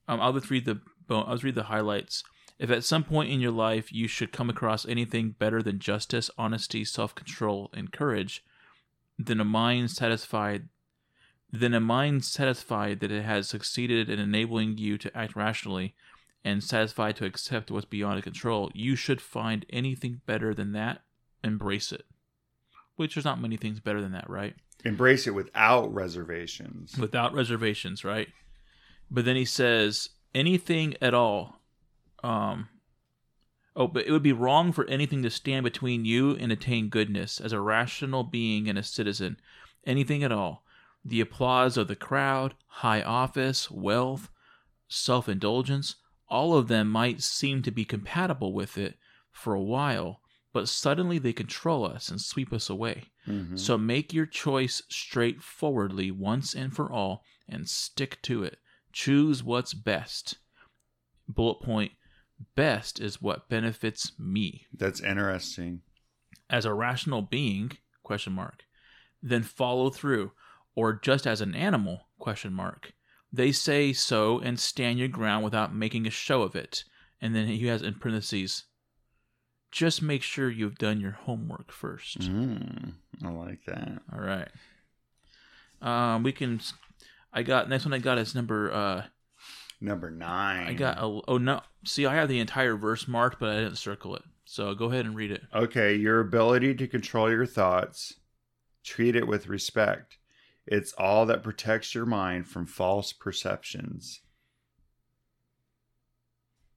Um, 0.08 0.22
I'll 0.22 0.34
just 0.34 0.49
read 0.49 0.66
the 0.66 0.80
I'll 1.10 1.34
just 1.34 1.44
read 1.44 1.56
the 1.56 1.64
highlights. 1.64 2.24
If 2.58 2.72
at 2.72 2.84
some 2.84 3.04
point 3.04 3.32
in 3.32 3.40
your 3.40 3.52
life 3.52 3.94
you 3.94 4.08
should 4.08 4.32
come 4.32 4.49
across 4.49 4.88
anything 4.88 5.36
better 5.38 5.62
than 5.62 5.80
justice, 5.80 6.32
honesty, 6.38 6.84
self-control, 6.84 7.70
and 7.74 7.91
courage, 7.91 8.44
then 9.20 9.40
a 9.40 9.45
mind 9.45 9.91
satisfied 9.91 10.70
then 11.52 11.74
a 11.74 11.80
mind 11.80 12.26
satisfied 12.26 12.99
that 12.99 13.12
it 13.12 13.24
has 13.24 13.48
succeeded 13.48 14.10
in 14.10 14.20
enabling 14.20 14.78
you 14.78 14.98
to 14.98 15.16
act 15.18 15.36
rationally 15.36 15.95
and 16.44 16.64
satisfied 16.64 17.16
to 17.16 17.26
accept 17.26 17.72
what's 17.72 17.86
beyond 17.86 18.22
control, 18.24 18.70
you 18.74 18.95
should 18.95 19.22
find 19.22 19.66
anything 19.70 20.22
better 20.26 20.54
than 20.54 20.74
that, 20.74 21.04
embrace 21.44 21.91
it. 21.91 22.06
Which 22.98 23.15
there's 23.15 23.26
not 23.26 23.41
many 23.41 23.57
things 23.57 23.80
better 23.80 24.02
than 24.02 24.11
that, 24.11 24.30
right? 24.30 24.56
Embrace 24.84 25.26
it 25.26 25.32
without 25.32 25.94
reservations. 25.94 26.98
without 26.98 27.34
reservations, 27.34 28.03
right? 28.03 28.28
But 29.10 29.26
then 29.26 29.36
he 29.36 29.45
says 29.45 30.10
anything 30.36 30.95
at 31.02 31.14
all. 31.14 31.61
Um, 32.24 32.69
oh, 33.76 33.88
but 33.88 34.06
it 34.06 34.11
would 34.11 34.24
be 34.24 34.34
wrong 34.34 34.72
for 34.72 34.86
anything 34.86 35.24
to 35.24 35.30
stand 35.30 35.64
between 35.64 36.06
you 36.06 36.36
and 36.36 36.52
attain 36.52 36.90
goodness 36.90 37.40
as 37.40 37.53
a 37.53 37.61
rational 37.61 38.24
being 38.24 38.68
and 38.68 38.78
a 38.78 38.84
citizen. 38.84 39.38
Anything 39.86 40.24
at 40.24 40.32
all. 40.32 40.64
The 41.06 41.22
applause 41.22 41.78
of 41.78 41.88
the 41.88 41.95
crowd, 41.95 42.56
high 42.68 43.02
office, 43.02 43.72
wealth, 43.72 44.30
self 44.90 45.30
indulgence, 45.30 45.95
all 46.28 46.57
of 46.57 46.68
them 46.68 46.90
might 46.90 47.22
seem 47.22 47.61
to 47.61 47.72
be 47.72 47.86
compatible 47.86 48.53
with 48.53 48.78
it 48.78 48.98
for 49.32 49.53
a 49.53 49.61
while, 49.61 50.19
but 50.57 50.67
suddenly 50.67 51.19
they 51.19 51.34
control 51.34 51.85
us 51.85 52.09
and 52.09 52.19
sweep 52.19 52.51
us 52.51 52.67
away. 52.67 53.11
Mhm. 53.27 53.59
So 53.59 53.77
make 53.77 54.11
your 54.11 54.25
choice 54.25 54.81
straightforwardly 54.89 56.09
once 56.09 56.55
and 56.55 56.75
for 56.75 56.91
all 56.91 57.23
and 57.47 57.69
stick 57.69 58.19
to 58.23 58.43
it. 58.43 58.57
Choose 58.91 59.43
what's 59.43 59.75
best. 59.75 60.39
Bullet 61.27 61.61
point 61.61 61.91
best 62.55 62.99
is 62.99 63.21
what 63.21 63.49
benefits 63.49 64.17
me 64.19 64.65
That's 64.73 64.99
interesting. 65.01 65.81
as 66.49 66.65
a 66.65 66.73
rational 66.73 67.21
being 67.21 67.71
question 68.03 68.34
mark 68.34 68.63
then 69.21 69.43
follow 69.43 69.89
through 69.89 70.31
or 70.75 70.93
just 70.93 71.25
as 71.27 71.41
an 71.41 71.53
animal 71.55 72.07
question 72.19 72.53
mark 72.53 72.93
they 73.34 73.51
say 73.51 73.91
so 73.91 74.39
and 74.39 74.59
stand 74.59 74.97
your 74.99 75.07
ground 75.07 75.43
without 75.43 75.73
making 75.75 76.05
a 76.07 76.11
show 76.11 76.41
of 76.43 76.55
it 76.55 76.84
and 77.19 77.35
then 77.35 77.47
he 77.47 77.65
has 77.67 77.81
in 77.81 77.95
parentheses 77.95 78.65
just 79.72 80.02
make 80.02 80.23
sure 80.23 80.49
you've 80.49 80.77
done 80.77 80.99
your 81.02 81.11
homework 81.11 81.72
first 81.72 82.19
Mm, 82.19 82.94
I 83.23 83.30
like 83.30 83.65
that. 83.65 84.02
all 84.14 84.19
right. 84.19 84.48
Um, 85.81 86.23
we 86.23 86.31
can. 86.31 86.60
I 87.34 87.44
got 87.44 87.69
next 87.69 87.85
one. 87.85 87.94
I 87.94 87.99
got 87.99 88.18
is 88.18 88.34
number. 88.34 88.72
Uh, 88.72 89.03
Number 89.80 90.10
nine. 90.10 90.68
I 90.68 90.73
got. 90.73 90.98
A, 90.98 91.22
oh 91.27 91.38
no! 91.38 91.61
See, 91.85 92.06
I 92.07 92.15
have 92.15 92.30
the 92.30 92.39
entire 92.39 92.76
verse 92.76 93.07
marked, 93.07 93.39
but 93.39 93.49
I 93.49 93.56
didn't 93.61 93.76
circle 93.77 94.15
it. 94.15 94.23
So 94.45 94.73
go 94.73 94.85
ahead 94.85 95.06
and 95.06 95.15
read 95.15 95.30
it. 95.30 95.44
Okay, 95.53 95.94
your 95.94 96.19
ability 96.19 96.73
to 96.76 96.88
control 96.88 97.30
your 97.30 97.45
thoughts, 97.45 98.15
treat 98.84 99.15
it 99.15 99.27
with 99.27 99.48
respect. 99.48 100.18
It's 100.65 100.94
all 100.94 101.27
that 101.27 101.44
protects 101.44 101.94
your 101.94 102.07
mind 102.07 102.48
from 102.48 102.65
false 102.65 103.14
perceptions. 103.14 104.22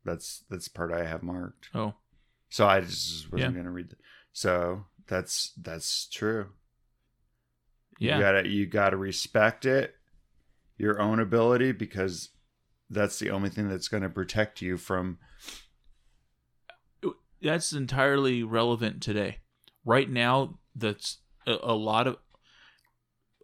That's 0.04 0.44
that's 0.50 0.68
part 0.68 0.92
I 0.92 1.06
have 1.06 1.22
marked. 1.22 1.70
Oh, 1.74 1.94
So 2.50 2.66
I 2.66 2.80
just 2.80 3.32
wasn't 3.32 3.54
Yeah. 3.54 3.60
gonna 3.62 3.70
read. 3.70 3.90
The, 3.90 3.96
so 4.32 4.84
that's 5.06 5.52
that's 5.60 6.08
true. 6.08 6.50
yeah. 7.98 8.16
You 8.16 8.22
gotta 8.22 8.48
you 8.48 8.66
gotta 8.66 8.96
respect 8.96 9.64
it, 9.64 9.94
your 10.76 11.00
own 11.00 11.20
ability, 11.20 11.72
because 11.72 12.30
that's 12.90 13.18
the 13.18 13.30
only 13.30 13.50
thing 13.50 13.68
that's 13.68 13.88
gonna 13.88 14.10
protect 14.10 14.60
you 14.60 14.76
from. 14.76 15.18
That's 17.42 17.72
entirely 17.72 18.42
relevant 18.42 19.02
today. 19.02 19.38
Right 19.84 20.10
now, 20.10 20.58
that's 20.74 21.18
a, 21.46 21.56
a 21.62 21.74
lot 21.74 22.06
of 22.06 22.18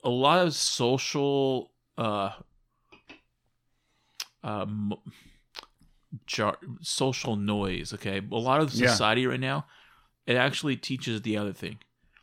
a 0.05 0.11
lot 0.11 0.47
of 0.47 0.55
social 0.55 1.73
uh 1.97 2.31
um 4.45 4.93
jar, 6.27 6.57
social 6.81 7.37
noise 7.37 7.93
okay? 7.93 8.19
A 8.19 8.35
lot 8.37 8.61
of 8.61 8.73
Yeah. 8.75 8.89
society 8.89 9.27
right 9.27 9.41
now 9.41 9.67
it 10.27 10.37
actually 10.37 10.77
teaches 10.77 11.23
the 11.23 11.37
other 11.37 11.53
thing. 11.53 11.79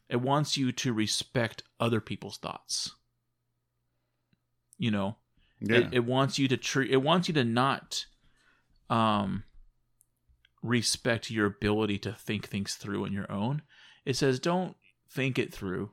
It 0.09 0.17
wants 0.19 0.57
you 0.57 0.73
to 0.73 0.91
respect 0.91 1.63
other 1.79 2.01
people's 2.01 2.37
thoughts. 2.37 2.91
You 4.77 4.91
know? 4.91 5.15
Yeah. 5.61 5.77
it, 5.77 5.93
it 5.93 6.05
wants 6.05 6.37
you 6.37 6.49
to 6.49 6.57
treat 6.57 6.91
it 6.91 6.97
wants 6.97 7.29
you 7.29 7.33
to 7.35 7.45
not 7.45 8.05
um 8.89 9.43
respect 10.61 11.31
your 11.31 11.45
ability 11.45 11.97
to 11.99 12.11
think 12.11 12.47
things 12.47 12.75
through 12.75 13.05
on 13.05 13.13
your 13.13 13.31
own. 13.31 13.61
It 14.05 14.17
says 14.17 14.39
don't 14.39 14.75
think 15.09 15.39
it 15.39 15.53
through. 15.53 15.91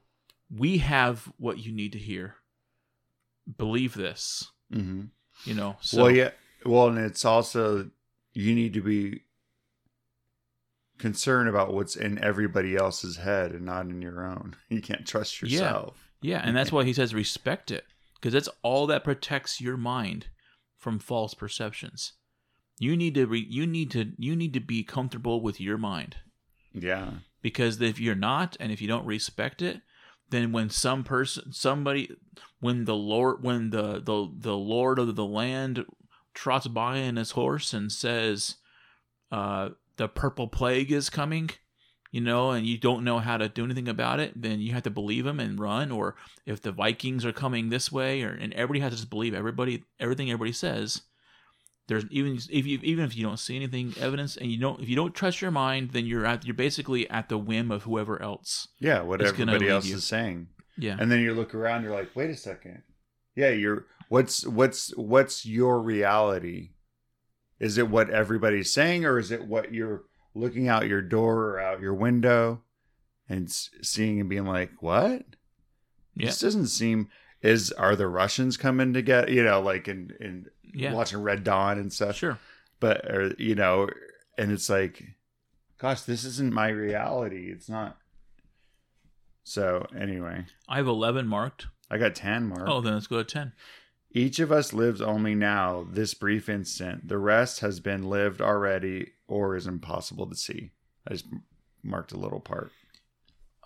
We 0.51 0.79
have 0.79 1.33
what 1.39 1.59
you 1.59 1.71
need 1.73 1.93
to 1.93 1.99
hear. 1.99 2.37
Believe 3.57 3.95
this. 3.95 4.51
Hmm 4.73 5.07
you 5.45 5.55
know? 5.55 5.77
So 5.81 6.03
well, 6.03 6.11
yeah. 6.11 6.31
Well, 6.65 6.89
and 6.89 6.99
it's 6.99 7.24
also 7.24 7.91
you 8.35 8.55
need 8.55 8.74
to 8.74 8.81
be 8.82 9.23
concerned 10.99 11.49
about 11.49 11.73
what's 11.73 11.97
in 11.97 12.19
everybody 12.23 12.77
else's 12.77 13.16
head 13.16 13.53
and 13.53 13.65
not 13.65 13.87
in 13.87 14.03
your 14.03 14.24
own. 14.24 14.55
You 14.69 14.81
can't 14.82 15.07
trust 15.07 15.41
Yeah. 15.43 15.49
yourself. 15.49 16.11
yeah 16.23 16.43
and 16.45 16.55
that's 16.57 16.70
why 16.73 16.85
he 16.85 16.93
says 16.93 17.15
respect 17.15 17.70
it 17.70 17.85
because 18.15 18.32
that's 18.35 18.49
all 18.62 18.87
that 18.89 19.03
protects 19.05 19.61
your 19.61 19.77
mind 19.78 20.27
from 20.77 20.99
false 20.99 21.32
perceptions 21.35 22.12
you 22.78 22.97
need 22.97 23.15
to 23.15 23.27
re- 23.27 23.47
you 23.49 23.66
need 23.66 23.91
to 23.93 24.12
you 24.19 24.37
need 24.37 24.53
to 24.55 24.61
be 24.61 24.82
comfortable 24.85 25.41
with 25.41 25.59
your 25.61 25.78
mind 25.78 26.16
Yeah. 26.74 27.11
because 27.43 27.81
if 27.81 27.99
you're 27.99 28.15
not 28.15 28.57
and 28.61 28.70
if 28.70 28.82
you 28.82 28.89
don't 28.89 29.07
respect 29.07 29.62
it 29.62 29.81
then 30.28 30.53
when 30.53 30.69
some 30.70 31.03
person 31.03 31.53
somebody 31.53 32.15
when 32.61 32.85
the 32.85 32.95
lord 32.95 33.43
when 33.43 33.70
the 33.70 33.95
the, 34.01 34.28
the 34.39 34.57
lord 34.57 34.99
of 34.99 35.16
the 35.16 35.24
land 35.27 35.85
trots 36.41 36.67
by 36.67 37.03
on 37.03 37.17
his 37.17 37.33
horse 37.33 37.75
and 37.75 37.93
says 37.93 38.57
uh 39.31 39.69
the 39.97 40.09
purple 40.09 40.49
plague 40.49 40.91
is 40.91 41.11
coming 41.11 41.51
you 42.11 42.21
know 42.21 42.51
and 42.53 42.67
you 42.67 42.79
don't 42.79 43.05
know 43.05 43.19
how 43.19 43.37
to 43.37 43.47
do 43.49 43.62
anything 43.65 43.89
about 43.89 44.19
it 44.19 44.33
then 44.41 44.59
you 44.59 44.73
have 44.73 44.83
to 44.83 44.91
believe 44.91 45.27
him 45.27 45.39
and 45.39 45.61
run 45.61 45.91
or 45.91 46.17
if 46.47 46.62
the 46.62 46.73
vikings 46.73 47.27
are 47.27 47.33
coming 47.33 47.69
this 47.69 47.93
way 47.93 48.23
or 48.23 48.31
and 48.31 48.55
everybody 48.55 48.81
has 48.81 48.91
to 48.93 48.97
just 48.97 49.11
believe 49.11 49.35
everybody 49.35 49.85
everything 49.99 50.31
everybody 50.31 50.53
says 50.53 51.03
there's 51.89 52.05
even 52.11 52.39
if 52.51 52.67
you 52.67 52.79
even 52.83 53.05
if 53.05 53.15
you 53.15 53.23
don't 53.23 53.39
see 53.39 53.57
anything 53.57 53.93
evidence 54.01 54.37
and 54.39 54.51
you 54.51 54.59
don't 54.59 54.81
if 54.81 54.89
you 54.89 54.97
don't 54.97 55.15
trust 55.15 55.43
your 55.43 55.51
mind 55.51 55.91
then 55.91 56.07
you're 56.07 56.25
at 56.25 56.47
you're 56.47 56.55
basically 56.55 57.09
at 57.11 57.29
the 57.29 57.37
whim 57.37 57.71
of 57.71 57.83
whoever 57.83 58.21
else 58.23 58.69
Yeah. 58.79 59.03
What 59.03 59.21
everybody 59.21 59.69
else 59.69 59.87
you. 59.87 59.97
is 59.97 60.05
saying. 60.05 60.47
yeah 60.79 60.97
And 60.99 61.11
then 61.12 61.21
you 61.21 61.35
look 61.35 61.55
around, 61.55 61.83
you're 61.83 61.93
like, 61.93 62.17
wait 62.17 62.31
a 62.31 62.37
second. 62.37 62.83
Yeah, 63.37 63.51
you're 63.51 63.85
what's 64.11 64.45
what's 64.45 64.95
what's 64.97 65.47
your 65.47 65.81
reality? 65.81 66.73
Is 67.59 67.78
it 67.78 67.89
what 67.89 68.11
everybody's 68.11 68.73
saying, 68.73 69.05
or 69.07 69.19
is 69.19 69.31
it 69.31 69.47
what 69.47 69.73
you're 69.73 70.03
looking 70.35 70.69
out 70.69 70.89
your 70.89 71.01
door 71.01 71.51
or 71.51 71.61
out 71.61 71.81
your 71.81 71.95
window 71.95 72.62
and 73.28 73.51
seeing 73.51 74.20
and 74.20 74.28
being 74.28 74.45
like, 74.45 74.73
what? 74.81 75.24
Yeah. 76.15 76.27
This 76.27 76.41
doesn't 76.41 76.66
seem. 76.66 77.09
Is 77.41 77.73
are 77.73 77.97
the 77.97 78.09
Russians 78.09 78.59
coming 78.59 78.93
to 78.93 79.01
get 79.01 79.31
You 79.31 79.43
know, 79.45 79.62
like 79.62 79.89
and 79.89 80.11
in 80.20 80.47
yeah 80.74 80.93
watching 80.93 81.23
Red 81.23 81.45
Dawn 81.45 81.78
and 81.78 81.93
stuff. 81.93 82.16
sure 82.16 82.39
But 82.81 83.05
or, 83.07 83.35
you 83.39 83.55
know, 83.55 83.89
and 84.37 84.51
it's 84.51 84.69
like, 84.69 85.03
gosh, 85.78 86.03
this 86.03 86.24
isn't 86.24 86.53
my 86.53 86.69
reality. 86.69 87.51
It's 87.51 87.69
not. 87.69 87.97
So 89.45 89.87
anyway, 89.97 90.47
i 90.69 90.77
have 90.77 90.87
11 90.87 91.27
marked 91.27 91.66
I 91.91 91.99
got 91.99 92.15
ten 92.15 92.47
mark. 92.49 92.69
oh 92.69 92.81
then 92.81 92.95
let's 92.95 93.07
go 93.07 93.19
to 93.19 93.24
10 93.24 93.53
Each 94.12 94.41
of 94.41 94.51
us 94.51 94.73
lives 94.73 95.01
only 95.01 95.35
now, 95.37 95.87
this 95.89 96.15
brief 96.15 96.49
instant. 96.49 97.07
The 97.09 97.19
rest 97.19 97.61
has 97.61 97.78
been 97.78 98.09
lived 98.11 98.41
already 98.41 99.12
or 99.28 99.55
is 99.55 99.66
impossible 99.69 100.27
to 100.28 100.35
see. 100.35 100.70
I 101.07 101.12
just 101.12 101.27
marked 101.85 102.11
a 102.12 102.19
little 102.19 102.41
part. 102.41 102.73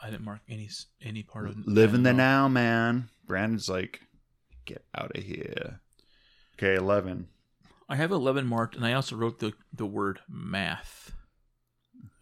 I 0.02 0.10
didn't 0.10 0.24
mark 0.26 0.40
any 0.48 0.68
any 1.02 1.22
part 1.22 1.48
of 1.48 1.66
Live 1.66 1.94
in 1.94 2.02
the 2.02 2.12
that 2.12 2.20
at 2.20 2.20
all. 2.20 2.42
now, 2.42 2.48
man. 2.48 3.08
Brandon's 3.26 3.70
like, 3.70 4.02
get 4.66 4.84
out 4.94 5.16
of 5.16 5.22
here. 5.22 5.80
Okay, 6.58 6.74
11. 6.74 7.28
I 7.88 7.96
have 7.96 8.12
eleven 8.12 8.46
marked, 8.46 8.76
and 8.76 8.84
I 8.84 8.92
also 8.94 9.16
wrote 9.16 9.38
the 9.40 9.52
the 9.72 9.86
word 9.86 10.20
math 10.28 11.12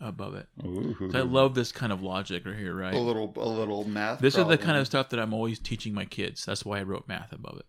above 0.01 0.35
it. 0.35 0.47
Ooh. 0.65 0.95
'Cause 0.99 1.15
I 1.15 1.21
love 1.21 1.55
this 1.55 1.71
kind 1.73 1.93
of 1.93 2.03
logic 2.03 2.45
right 2.47 2.57
here, 2.57 2.75
right? 2.75 2.95
a 2.95 2.99
little, 2.99 3.33
a 3.37 3.49
little 3.49 3.85
math. 3.89 4.21
This 4.21 4.37
is 4.37 4.47
the 4.47 4.59
kind 4.59 4.77
of 4.79 4.87
stuff 4.87 5.09
that 5.11 5.21
I'm 5.21 5.33
always 5.35 5.59
teaching 5.61 5.93
my 5.95 6.05
kids. 6.05 6.45
That's 6.45 6.65
why 6.65 6.79
I 6.81 6.83
wrote 6.83 7.07
math 7.09 7.33
above 7.33 7.59
it. 7.59 7.67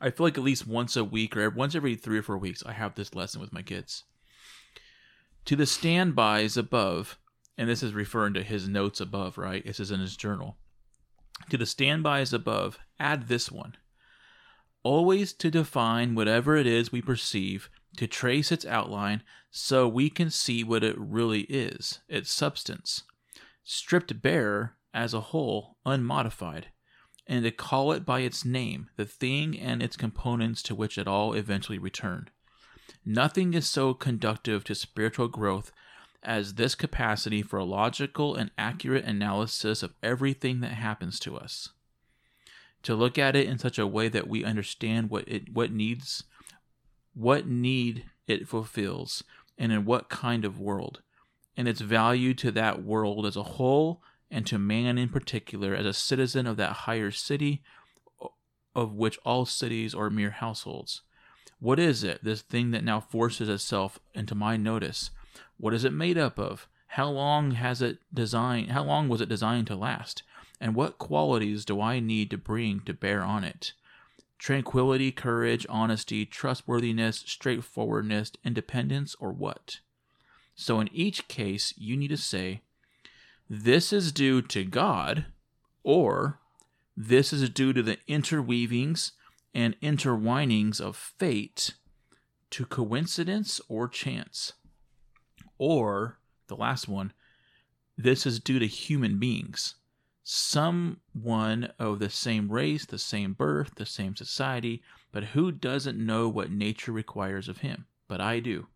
I 0.00 0.10
feel 0.10 0.26
like 0.26 0.38
at 0.38 0.44
least 0.44 0.66
once 0.66 0.96
a 0.96 1.04
week 1.04 1.36
or 1.36 1.48
once 1.50 1.74
every 1.74 1.94
three 1.94 2.18
or 2.18 2.22
four 2.22 2.38
weeks, 2.38 2.62
I 2.64 2.72
have 2.72 2.94
this 2.94 3.14
lesson 3.14 3.40
with 3.40 3.52
my 3.52 3.62
kids. 3.62 4.04
To 5.46 5.56
the 5.56 5.66
standbys 5.66 6.56
above, 6.56 7.18
and 7.56 7.68
this 7.68 7.82
is 7.82 7.94
referring 7.94 8.34
to 8.34 8.42
his 8.42 8.68
notes 8.68 9.00
above, 9.00 9.38
right? 9.38 9.64
This 9.64 9.80
is 9.80 9.90
in 9.90 10.00
his 10.00 10.16
journal. 10.16 10.56
To 11.50 11.56
the 11.56 11.66
standbys 11.66 12.32
above, 12.32 12.78
add 12.98 13.28
this 13.28 13.50
one. 13.50 13.76
Always 14.82 15.32
to 15.34 15.50
define 15.50 16.14
whatever 16.14 16.56
it 16.56 16.66
is 16.66 16.92
we 16.92 17.02
perceive, 17.02 17.70
to 17.96 18.06
trace 18.06 18.50
its 18.50 18.66
outline 18.66 19.22
so 19.50 19.86
we 19.86 20.10
can 20.10 20.30
see 20.30 20.64
what 20.64 20.84
it 20.84 20.96
really 20.98 21.42
is, 21.42 22.00
its 22.08 22.32
substance 22.32 23.04
stripped 23.64 24.20
bare 24.22 24.76
as 24.92 25.14
a 25.14 25.20
whole, 25.20 25.78
unmodified, 25.84 26.68
and 27.26 27.44
to 27.44 27.50
call 27.50 27.92
it 27.92 28.04
by 28.04 28.20
its 28.20 28.44
name, 28.44 28.90
the 28.96 29.06
thing 29.06 29.58
and 29.58 29.82
its 29.82 29.96
components 29.96 30.62
to 30.62 30.74
which 30.74 30.98
it 30.98 31.08
all 31.08 31.32
eventually 31.32 31.78
return. 31.78 32.28
Nothing 33.04 33.54
is 33.54 33.66
so 33.66 33.94
conductive 33.94 34.64
to 34.64 34.74
spiritual 34.74 35.28
growth 35.28 35.72
as 36.22 36.54
this 36.54 36.74
capacity 36.74 37.42
for 37.42 37.58
a 37.58 37.64
logical 37.64 38.34
and 38.34 38.50
accurate 38.56 39.04
analysis 39.04 39.82
of 39.82 39.94
everything 40.02 40.60
that 40.60 40.72
happens 40.72 41.18
to 41.20 41.36
us. 41.36 41.70
To 42.84 42.94
look 42.94 43.18
at 43.18 43.36
it 43.36 43.46
in 43.46 43.58
such 43.58 43.78
a 43.78 43.86
way 43.86 44.08
that 44.08 44.28
we 44.28 44.44
understand 44.44 45.10
what 45.10 45.26
it 45.26 45.52
what 45.52 45.72
needs 45.72 46.24
what 47.14 47.46
need 47.46 48.04
it 48.26 48.48
fulfills 48.48 49.22
and 49.56 49.72
in 49.72 49.84
what 49.84 50.08
kind 50.08 50.44
of 50.44 50.58
world 50.58 51.00
and 51.56 51.68
its 51.68 51.80
value 51.80 52.34
to 52.34 52.50
that 52.50 52.82
world 52.82 53.24
as 53.24 53.36
a 53.36 53.42
whole 53.42 54.02
and 54.30 54.46
to 54.46 54.58
man 54.58 54.98
in 54.98 55.08
particular 55.08 55.74
as 55.74 55.86
a 55.86 55.92
citizen 55.92 56.46
of 56.46 56.56
that 56.56 56.72
higher 56.72 57.10
city 57.10 57.62
of 58.74 58.92
which 58.94 59.18
all 59.24 59.46
cities 59.46 59.94
are 59.94 60.10
mere 60.10 60.30
households. 60.30 61.02
What 61.60 61.78
is 61.78 62.02
it, 62.02 62.24
this 62.24 62.42
thing 62.42 62.72
that 62.72 62.84
now 62.84 63.00
forces 63.00 63.48
itself 63.48 63.98
into 64.14 64.34
my 64.34 64.56
notice? 64.56 65.10
What 65.56 65.72
is 65.74 65.84
it 65.84 65.92
made 65.92 66.18
up 66.18 66.38
of? 66.38 66.68
How 66.88 67.08
long 67.08 67.52
has 67.52 67.82
it 67.82 67.98
designed 68.12 68.70
how 68.70 68.84
long 68.84 69.08
was 69.08 69.20
it 69.20 69.28
designed 69.28 69.66
to 69.68 69.76
last? 69.76 70.22
And 70.60 70.74
what 70.74 70.98
qualities 70.98 71.64
do 71.64 71.80
I 71.80 72.00
need 72.00 72.30
to 72.30 72.38
bring 72.38 72.80
to 72.80 72.94
bear 72.94 73.22
on 73.22 73.44
it? 73.44 73.72
Tranquility, 74.38 75.10
courage, 75.10 75.66
honesty, 75.68 76.26
trustworthiness, 76.26 77.24
straightforwardness, 77.26 78.32
independence, 78.44 79.16
or 79.18 79.32
what? 79.32 79.80
So 80.54 80.80
in 80.80 80.88
each 80.92 81.28
case, 81.28 81.74
you 81.76 81.96
need 81.96 82.08
to 82.08 82.16
say, 82.16 82.62
this 83.48 83.92
is 83.92 84.12
due 84.12 84.42
to 84.42 84.64
God, 84.64 85.26
or 85.82 86.40
this 86.96 87.32
is 87.32 87.48
due 87.50 87.72
to 87.72 87.82
the 87.82 87.98
interweavings 88.08 89.12
and 89.54 89.78
interwinings 89.80 90.80
of 90.80 90.96
fate, 90.96 91.74
to 92.50 92.64
coincidence 92.64 93.60
or 93.68 93.88
chance. 93.88 94.52
Or, 95.58 96.18
the 96.48 96.56
last 96.56 96.88
one, 96.88 97.12
this 97.96 98.26
is 98.26 98.40
due 98.40 98.58
to 98.58 98.66
human 98.66 99.18
beings, 99.18 99.76
someone 100.22 101.70
of 101.78 101.98
the 101.98 102.10
same 102.10 102.50
race, 102.50 102.86
the 102.86 102.98
same 102.98 103.32
birth, 103.34 103.74
the 103.76 103.86
same 103.86 104.16
society, 104.16 104.82
but 105.12 105.24
who 105.24 105.52
doesn't 105.52 105.98
know 105.98 106.28
what 106.28 106.50
nature 106.50 106.92
requires 106.92 107.48
of 107.48 107.58
him? 107.58 107.86
But 108.08 108.20
I 108.20 108.40
do. 108.40 108.66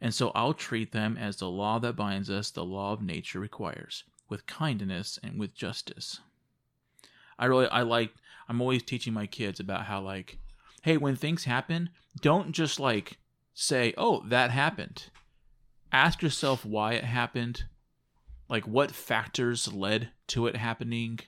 And 0.00 0.14
so 0.14 0.30
I'll 0.34 0.54
treat 0.54 0.92
them 0.92 1.16
as 1.16 1.36
the 1.36 1.48
law 1.48 1.78
that 1.78 1.96
binds 1.96 2.28
us, 2.30 2.50
the 2.50 2.64
law 2.64 2.92
of 2.92 3.02
nature 3.02 3.40
requires, 3.40 4.04
with 4.28 4.46
kindness 4.46 5.18
and 5.22 5.38
with 5.38 5.54
justice. 5.54 6.20
I 7.38 7.46
really, 7.46 7.66
I 7.68 7.82
like, 7.82 8.12
I'm 8.48 8.60
always 8.60 8.82
teaching 8.82 9.12
my 9.12 9.26
kids 9.26 9.58
about 9.60 9.86
how, 9.86 10.00
like, 10.00 10.38
hey, 10.82 10.96
when 10.96 11.16
things 11.16 11.44
happen, 11.44 11.90
don't 12.20 12.52
just 12.52 12.78
like 12.78 13.18
say, 13.54 13.94
oh, 13.96 14.22
that 14.28 14.50
happened. 14.50 15.10
Ask 15.92 16.22
yourself 16.22 16.64
why 16.64 16.92
it 16.92 17.04
happened, 17.04 17.64
like 18.48 18.66
what 18.66 18.92
factors 18.92 19.72
led 19.72 20.10
to 20.28 20.46
it 20.46 20.56
happening. 20.56 21.20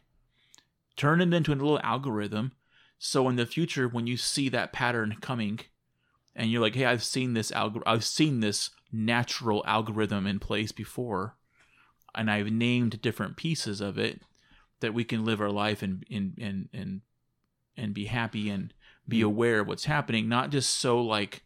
Turn 0.96 1.20
it 1.20 1.32
into 1.32 1.52
a 1.52 1.54
little 1.54 1.80
algorithm. 1.82 2.52
So 2.98 3.28
in 3.28 3.36
the 3.36 3.46
future, 3.46 3.88
when 3.88 4.06
you 4.06 4.16
see 4.16 4.48
that 4.48 4.72
pattern 4.72 5.16
coming, 5.20 5.60
and 6.38 6.50
you're 6.50 6.62
like, 6.62 6.76
"Hey, 6.76 6.86
I've 6.86 7.04
seen 7.04 7.34
this 7.34 7.50
algor- 7.50 7.82
I've 7.84 8.04
seen 8.04 8.40
this 8.40 8.70
natural 8.92 9.62
algorithm 9.66 10.26
in 10.26 10.38
place 10.38 10.72
before, 10.72 11.36
and 12.14 12.30
I've 12.30 12.50
named 12.50 13.02
different 13.02 13.36
pieces 13.36 13.80
of 13.80 13.98
it 13.98 14.22
that 14.80 14.94
we 14.94 15.04
can 15.04 15.24
live 15.24 15.40
our 15.40 15.50
life 15.50 15.82
and 15.82 16.06
and 16.10 16.38
and 16.40 16.68
and, 16.72 17.00
and 17.76 17.92
be 17.92 18.06
happy 18.06 18.48
and 18.48 18.72
be 19.06 19.20
hmm. 19.20 19.26
aware 19.26 19.60
of 19.60 19.66
what's 19.66 19.84
happening, 19.84 20.28
not 20.28 20.50
just 20.50 20.70
so 20.70 21.02
like 21.02 21.42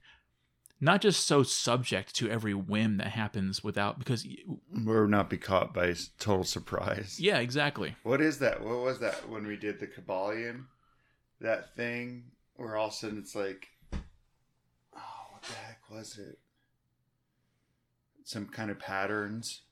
not 0.78 1.01
just 1.01 1.27
so 1.27 1.43
subject 1.43 2.14
to 2.16 2.28
every 2.28 2.52
whim 2.52 2.98
that 2.98 3.06
happens 3.06 3.64
without 3.64 3.98
because 3.98 4.27
we're 4.85 5.06
not 5.06 5.31
be 5.31 5.39
caught 5.39 5.73
by 5.73 5.94
total 6.19 6.44
surprise. 6.44 7.19
yeah, 7.19 7.39
exactly. 7.39 7.97
What 8.02 8.20
is 8.20 8.39
that? 8.40 8.62
What 8.62 8.81
was 8.81 8.98
that 8.98 9.28
when 9.28 9.47
we 9.47 9.56
did 9.56 9.81
the 9.81 9.86
Kybalion? 9.86 10.66
That 11.40 11.74
thing 11.77 12.24
where 12.56 12.77
all 12.77 12.89
of 12.89 12.93
a 12.93 12.97
sudden 12.97 13.19
it's 13.19 13.35
like, 13.35 13.69
what 15.43 15.48
the 15.48 15.55
heck 15.56 15.90
was 15.90 16.19
it? 16.19 16.39
Some 18.24 18.47
kind 18.47 18.70
of 18.70 18.78
patterns. 18.78 19.62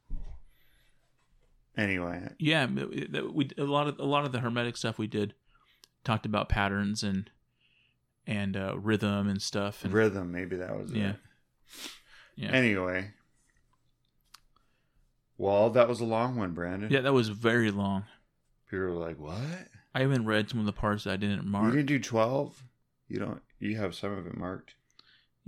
Anyway, 1.76 2.28
Yeah, 2.38 2.66
we 2.66 3.48
a 3.56 3.62
lot 3.62 3.86
of 3.86 3.98
a 3.98 4.05
lot 4.05 4.24
of 4.24 4.32
the 4.32 4.40
hermetic 4.40 4.76
stuff 4.76 4.98
we 4.98 5.06
did 5.06 5.34
talked 6.05 6.26
about 6.26 6.48
patterns 6.48 7.02
and 7.02 7.30
and 8.26 8.56
uh, 8.56 8.76
rhythm 8.78 9.28
and 9.28 9.40
stuff. 9.40 9.84
And, 9.84 9.92
rhythm, 9.94 10.32
maybe 10.32 10.56
that 10.56 10.76
was 10.76 10.92
Yeah. 10.92 11.10
it. 11.10 11.16
Yeah. 12.36 12.51
Anyway. 12.51 13.12
Well, 15.38 15.70
that 15.70 15.88
was 15.88 16.01
a 16.01 16.05
long 16.05 16.36
one, 16.36 16.52
Brandon. 16.52 16.90
yeah, 16.90 17.01
that 17.01 17.12
was 17.14 17.28
very 17.28 17.70
long. 17.70 18.05
People 18.70 18.86
were 18.86 18.90
like, 18.92 19.18
what? 19.18 19.38
I 19.94 20.02
even 20.02 20.26
read 20.26 20.51
some 20.51 20.60
of 20.60 20.66
the 20.66 20.72
parts 20.72 21.05
that 21.05 21.14
I 21.14 21.16
didn't 21.16 21.47
mark. 21.47 21.66
You 21.66 21.72
didn't 21.78 21.86
do 21.88 21.98
12? 21.98 22.62
You 23.09 23.18
don't, 23.20 23.42
you 23.59 23.76
have 23.78 23.94
some 23.94 24.12
of 24.12 24.26
it 24.26 24.36
marked. 24.36 24.74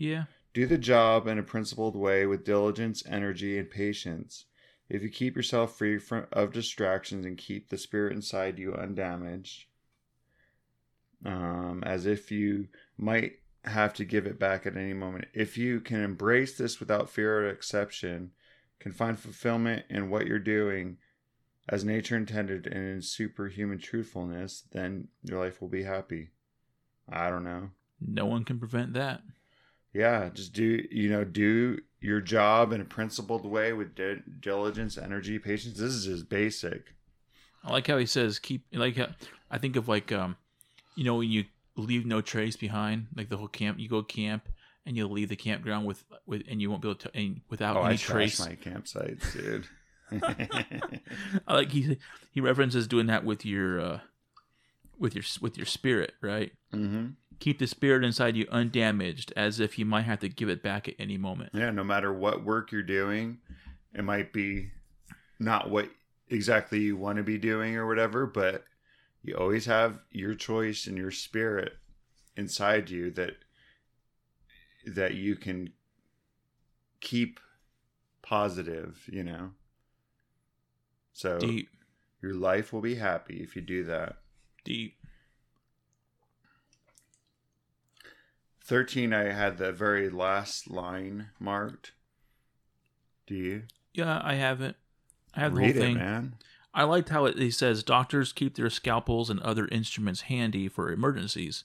Yeah, 0.03 0.24
Do 0.53 0.66
the 0.66 0.79
job 0.79 1.29
in 1.29 1.39
a 1.39 1.45
principled 1.45 1.95
way 1.95 2.27
with 2.27 2.45
diligence, 2.45 3.05
energy, 3.07 3.57
and 3.57 3.70
patience. 3.70 4.47
If 4.89 5.01
you 5.01 5.09
keep 5.09 5.37
yourself 5.37 5.79
free 5.79 5.99
from, 5.99 6.27
of 6.33 6.53
distractions 6.53 7.24
and 7.24 7.39
keep 7.39 7.69
the 7.69 7.79
spirit 7.79 8.12
inside 8.15 8.59
you 8.59 8.74
undamaged, 8.74 9.66
um, 11.24 11.85
as 11.87 12.05
if 12.05 12.33
you 12.33 12.66
might 12.99 13.35
have 13.65 13.95
to 13.95 14.05
give 14.05 14.27
it 14.27 14.41
back 14.41 14.66
at 14.66 14.77
any 14.77 14.93
moment. 14.93 15.27
If 15.35 15.57
you 15.57 15.79
can 15.79 16.01
embrace 16.01 16.59
this 16.59 16.81
without 16.81 17.09
fear 17.09 17.39
or 17.39 17.49
exception, 17.49 18.33
can 18.81 18.91
find 18.91 19.16
fulfillment 19.16 19.85
in 19.89 20.11
what 20.11 20.27
you're 20.27 20.41
doing 20.41 20.97
as 21.69 21.85
nature 21.85 22.16
intended 22.16 22.66
and 22.66 22.89
in 22.89 23.03
superhuman 23.03 23.79
truthfulness, 23.79 24.65
then 24.73 25.07
your 25.23 25.39
life 25.39 25.61
will 25.61 25.69
be 25.69 25.85
happy. 25.85 26.31
I 27.09 27.31
don't 27.31 27.45
know 27.45 27.70
no 28.07 28.27
one 28.27 28.45
can 28.45 28.59
prevent 28.59 28.95
that. 28.95 29.23
Yeah 29.93 30.28
just 30.32 30.52
do 30.52 30.85
you 30.90 31.10
know 31.10 31.24
do 31.24 31.78
your 32.01 32.20
job 32.20 32.73
in 32.73 32.81
a 32.81 32.85
principled 32.85 33.44
way 33.44 33.73
with 33.73 33.94
di- 33.94 34.23
diligence 34.40 34.98
energy 34.98 35.39
patience 35.39 35.78
this 35.78 35.93
is 35.93 36.06
just 36.06 36.28
basic 36.28 36.94
I 37.64 37.73
like 37.73 37.86
how 37.86 37.98
he 37.98 38.06
says 38.06 38.39
keep 38.39 38.66
like 38.73 38.97
how, 38.97 39.09
I 39.51 39.59
think 39.59 39.77
of 39.77 39.89
like 39.89 40.10
um 40.12 40.36
you 40.97 41.05
know 41.05 41.16
when 41.16 41.31
you 41.31 41.44
leave 41.77 42.05
no 42.05 42.20
trace 42.20 42.56
behind 42.56 43.06
like 43.16 43.28
the 43.28 43.36
whole 43.36 43.48
camp 43.48 43.78
you 43.78 43.89
go 43.89 44.02
camp 44.02 44.48
and 44.85 44.97
you'll 44.97 45.10
leave 45.10 45.28
the 45.28 45.36
campground 45.36 45.86
with 45.86 46.05
with 46.27 46.43
and 46.48 46.60
you 46.60 46.70
won't 46.70 46.82
be 46.82 46.89
able 46.89 46.98
to 46.98 47.10
and 47.14 47.40
without 47.48 47.77
oh 47.77 47.82
any 47.82 47.94
i 47.94 47.97
trace. 47.97 48.40
my 48.40 48.56
campsites 48.56 49.32
dude 49.32 49.66
I 51.47 51.55
like 51.55 51.70
he 51.70 51.97
he 52.32 52.40
references 52.40 52.86
doing 52.86 53.06
that 53.06 53.24
with 53.24 53.47
your 53.47 53.81
uh 53.81 54.01
with 54.98 55.14
your 55.14 55.24
with 55.40 55.56
your 55.56 55.66
spirit, 55.66 56.12
right? 56.20 56.52
hmm 56.70 57.09
Keep 57.43 57.59
the 57.59 57.66
spirit 57.66 58.05
inside 58.05 58.36
you 58.36 58.47
undamaged, 58.51 59.32
as 59.36 59.59
if 59.59 59.78
you 59.78 59.85
might 59.85 60.02
have 60.02 60.20
to 60.20 60.28
give 60.28 60.48
it 60.48 60.62
back 60.62 60.89
at 60.89 60.94
any 60.98 61.16
moment. 61.19 61.51
yeah 61.52 61.70
no 61.70 61.82
matter 61.82 62.12
what 62.12 62.44
work 62.44 62.70
you're 62.70 62.82
doing 62.82 63.39
it 63.94 64.05
might 64.05 64.32
be 64.32 64.70
not 65.39 65.69
what 65.69 65.89
exactly 66.28 66.81
you 66.81 66.97
want 66.97 67.16
to 67.16 67.23
be 67.23 67.36
doing 67.39 67.77
or 67.77 67.86
whatever 67.86 68.27
but 68.27 68.64
you 69.24 69.35
always 69.35 69.66
have 69.66 69.98
your 70.10 70.35
choice 70.35 70.86
and 70.86 70.97
your 70.97 71.10
spirit 71.10 71.73
inside 72.36 72.90
you 72.90 73.10
that 73.10 73.35
that 74.86 75.14
you 75.14 75.36
can 75.36 75.73
keep 77.01 77.39
positive, 78.23 79.09
you 79.12 79.23
know. 79.23 79.51
So 81.12 81.39
Deep, 81.39 81.69
your 82.23 82.35
life 82.35 82.73
will 82.73 82.81
be 82.81 82.94
happy 82.94 83.39
if 83.43 83.55
you 83.55 83.62
do 83.62 83.85
that. 83.85 84.16
deep. 84.64 84.97
13 88.65 89.13
I 89.13 89.33
had 89.33 89.59
the 89.59 89.73
very 89.73 90.09
last 90.09 90.71
line 90.71 91.31
marked. 91.39 91.93
Do 93.27 93.35
you? 93.35 93.63
Yeah, 93.93 94.21
I 94.23 94.35
have 94.35 94.61
it. 94.61 94.77
I 95.35 95.41
have 95.41 95.55
the 95.55 95.61
Read 95.61 95.75
whole 95.77 95.85
thing. 95.85 95.97
it, 95.97 96.01
man. 96.01 96.35
I 96.75 96.85
liked 96.85 97.11
how 97.11 97.27
it, 97.27 97.39
he 97.39 97.51
says 97.51 97.83
doctors 97.83 98.33
keep 98.33 98.55
their 98.57 98.71
scalpels 98.71 99.29
and 99.31 99.41
other 99.41 99.69
instruments 99.69 100.23
handy 100.23 100.69
for 100.69 100.91
emergencies. 100.91 101.65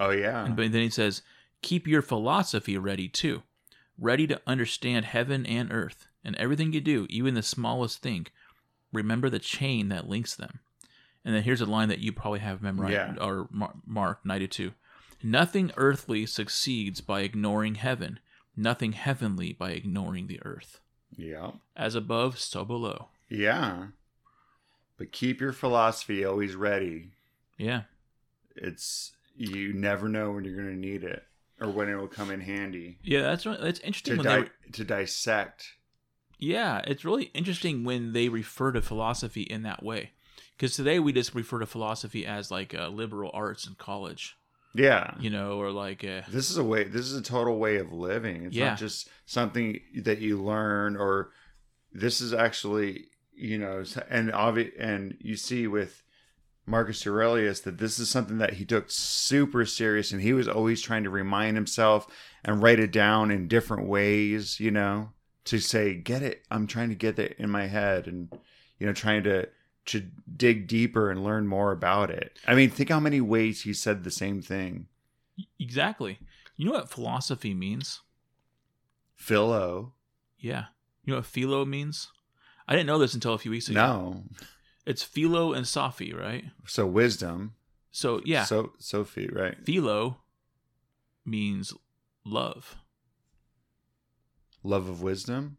Oh 0.00 0.10
yeah. 0.10 0.44
And 0.46 0.56
but 0.56 0.72
then 0.72 0.82
he 0.82 0.90
says, 0.90 1.22
keep 1.60 1.86
your 1.86 2.02
philosophy 2.02 2.78
ready 2.78 3.08
too, 3.08 3.42
ready 3.98 4.26
to 4.28 4.40
understand 4.46 5.04
heaven 5.04 5.44
and 5.44 5.70
earth 5.72 6.06
and 6.24 6.34
everything 6.36 6.72
you 6.72 6.80
do, 6.80 7.06
even 7.10 7.34
the 7.34 7.42
smallest 7.42 8.00
thing. 8.00 8.26
Remember 8.92 9.28
the 9.28 9.38
chain 9.38 9.88
that 9.90 10.08
links 10.08 10.34
them. 10.34 10.60
And 11.24 11.34
then 11.34 11.42
here's 11.42 11.60
a 11.60 11.66
line 11.66 11.88
that 11.88 11.98
you 12.00 12.12
probably 12.12 12.40
have 12.40 12.62
memorized 12.62 12.92
Yeah. 12.94 13.14
or 13.20 13.48
mar- 13.50 13.74
marked 13.86 14.24
92. 14.26 14.72
Nothing 15.22 15.70
earthly 15.76 16.26
succeeds 16.26 17.00
by 17.00 17.20
ignoring 17.20 17.76
heaven, 17.76 18.18
nothing 18.56 18.92
heavenly 18.92 19.52
by 19.52 19.70
ignoring 19.72 20.26
the 20.26 20.40
earth. 20.44 20.80
yeah. 21.16 21.52
As 21.76 21.94
above, 21.94 22.38
so 22.38 22.64
below. 22.64 23.08
Yeah. 23.28 23.86
But 24.98 25.12
keep 25.12 25.40
your 25.40 25.52
philosophy 25.52 26.24
always 26.24 26.54
ready. 26.54 27.10
Yeah. 27.58 27.82
It's 28.56 29.12
you 29.36 29.72
never 29.72 30.08
know 30.08 30.32
when 30.32 30.44
you're 30.44 30.56
going 30.56 30.68
to 30.68 30.76
need 30.76 31.02
it 31.04 31.24
or 31.60 31.68
when 31.70 31.88
it 31.88 31.94
will 31.96 32.06
come 32.08 32.30
in 32.30 32.40
handy 32.40 32.98
Yeah, 33.02 33.22
that's. 33.22 33.44
That's 33.44 33.78
to 33.80 33.86
interesting 33.86 34.16
when 34.18 34.26
they 34.26 34.42
di- 34.42 34.48
to 34.72 34.84
dissect. 34.84 35.72
Yeah, 36.38 36.82
it's 36.86 37.04
really 37.04 37.30
interesting 37.34 37.84
when 37.84 38.12
they 38.12 38.28
refer 38.28 38.72
to 38.72 38.82
philosophy 38.82 39.42
in 39.42 39.62
that 39.62 39.82
way. 39.82 40.10
Because 40.56 40.74
today 40.76 40.98
we 40.98 41.12
just 41.12 41.34
refer 41.34 41.60
to 41.60 41.66
philosophy 41.66 42.26
as 42.26 42.50
like 42.50 42.74
uh, 42.74 42.88
liberal 42.88 43.30
arts 43.32 43.66
in 43.66 43.74
college, 43.76 44.36
Yeah. 44.74 45.14
you 45.20 45.30
know, 45.30 45.60
or 45.60 45.70
like 45.70 46.02
uh, 46.04 46.22
This 46.28 46.50
is 46.50 46.56
a 46.56 46.64
way 46.64 46.84
this 46.84 47.06
is 47.06 47.16
a 47.16 47.22
total 47.22 47.58
way 47.58 47.76
of 47.76 47.92
living. 47.92 48.44
It's 48.46 48.56
Yeah. 48.56 48.70
not 48.70 48.78
just 48.78 49.08
something 49.26 49.80
that 50.02 50.18
you 50.20 50.42
learn 50.42 50.96
or 50.96 51.30
this 51.92 52.20
is 52.20 52.32
actually, 52.32 53.06
you 53.34 53.58
know, 53.58 53.84
and 54.08 54.30
obvi- 54.32 54.72
and 54.78 55.16
you 55.20 55.36
see 55.36 55.66
with 55.66 56.02
Marcus 56.64 57.06
Aurelius 57.06 57.60
that 57.60 57.78
this 57.78 57.98
is 57.98 58.08
something 58.08 58.38
that 58.38 58.54
he 58.54 58.64
took 58.64 58.86
super 58.88 59.66
serious 59.66 60.12
and 60.12 60.22
he 60.22 60.32
was 60.32 60.46
always 60.48 60.80
trying 60.80 61.02
to 61.04 61.10
remind 61.10 61.56
himself 61.56 62.06
and 62.44 62.62
write 62.62 62.78
it 62.78 62.92
down 62.92 63.30
in 63.30 63.48
different 63.48 63.88
ways, 63.88 64.58
you 64.60 64.70
know, 64.70 65.10
to 65.44 65.58
say, 65.58 65.94
get 65.94 66.22
it. 66.22 66.42
I'm 66.50 66.66
trying 66.68 66.88
to 66.90 66.94
get 66.94 67.18
it 67.18 67.34
in 67.36 67.50
my 67.50 67.66
head 67.66 68.06
and, 68.06 68.28
you 68.78 68.86
know, 68.86 68.92
trying 68.92 69.24
to, 69.24 69.48
to 69.86 70.06
dig 70.36 70.66
deeper 70.68 71.10
and 71.10 71.24
learn 71.24 71.46
more 71.46 71.72
about 71.72 72.10
it. 72.10 72.38
I 72.46 72.54
mean, 72.54 72.70
think 72.70 72.88
how 72.90 73.00
many 73.00 73.20
ways 73.20 73.62
he 73.62 73.72
said 73.74 74.04
the 74.04 74.10
same 74.10 74.40
thing. 74.42 74.86
exactly. 75.58 76.18
You 76.56 76.66
know 76.66 76.72
what 76.72 76.90
philosophy 76.90 77.54
means? 77.54 78.00
Philo. 79.16 79.94
Yeah. 80.38 80.66
You 81.04 81.12
know 81.12 81.18
what 81.18 81.26
philo 81.26 81.64
means? 81.64 82.08
I 82.68 82.72
didn't 82.74 82.86
know 82.86 82.98
this 82.98 83.14
until 83.14 83.34
a 83.34 83.38
few 83.38 83.50
weeks 83.50 83.68
ago. 83.68 83.80
No. 83.80 84.24
It's 84.86 85.02
philo 85.02 85.52
and 85.52 85.66
sophy, 85.66 86.12
right? 86.12 86.44
So 86.66 86.86
wisdom. 86.86 87.54
So 87.90 88.20
yeah, 88.24 88.44
So 88.44 88.72
Sophie, 88.78 89.28
right? 89.28 89.56
philo 89.64 90.18
means 91.24 91.74
love, 92.24 92.76
Love 94.64 94.88
of 94.88 95.02
wisdom. 95.02 95.56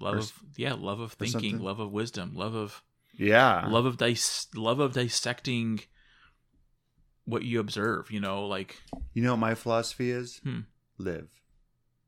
love 0.00 0.14
Or 0.14 0.18
of 0.18 0.32
yeah, 0.56 0.72
love 0.74 0.98
of 1.00 1.12
thinking, 1.12 1.58
love 1.60 1.78
of 1.78 1.92
wisdom, 1.92 2.32
love 2.34 2.54
of 2.54 2.82
Yeah. 3.16 3.66
love 3.68 3.86
of 3.86 3.96
dis- 3.98 4.48
love 4.54 4.80
of 4.80 4.92
dissecting 4.94 5.80
what 7.24 7.42
you 7.42 7.58
observe 7.60 8.10
you 8.10 8.20
know 8.20 8.46
like 8.46 8.82
You 9.14 9.22
know 9.22 9.32
what 9.32 9.38
my 9.40 9.54
philosophy 9.54 10.10
is? 10.10 10.40
Hmm. 10.44 10.60
Live, 10.98 11.28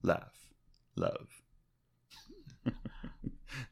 laugh, 0.02 0.50
love. 0.96 1.28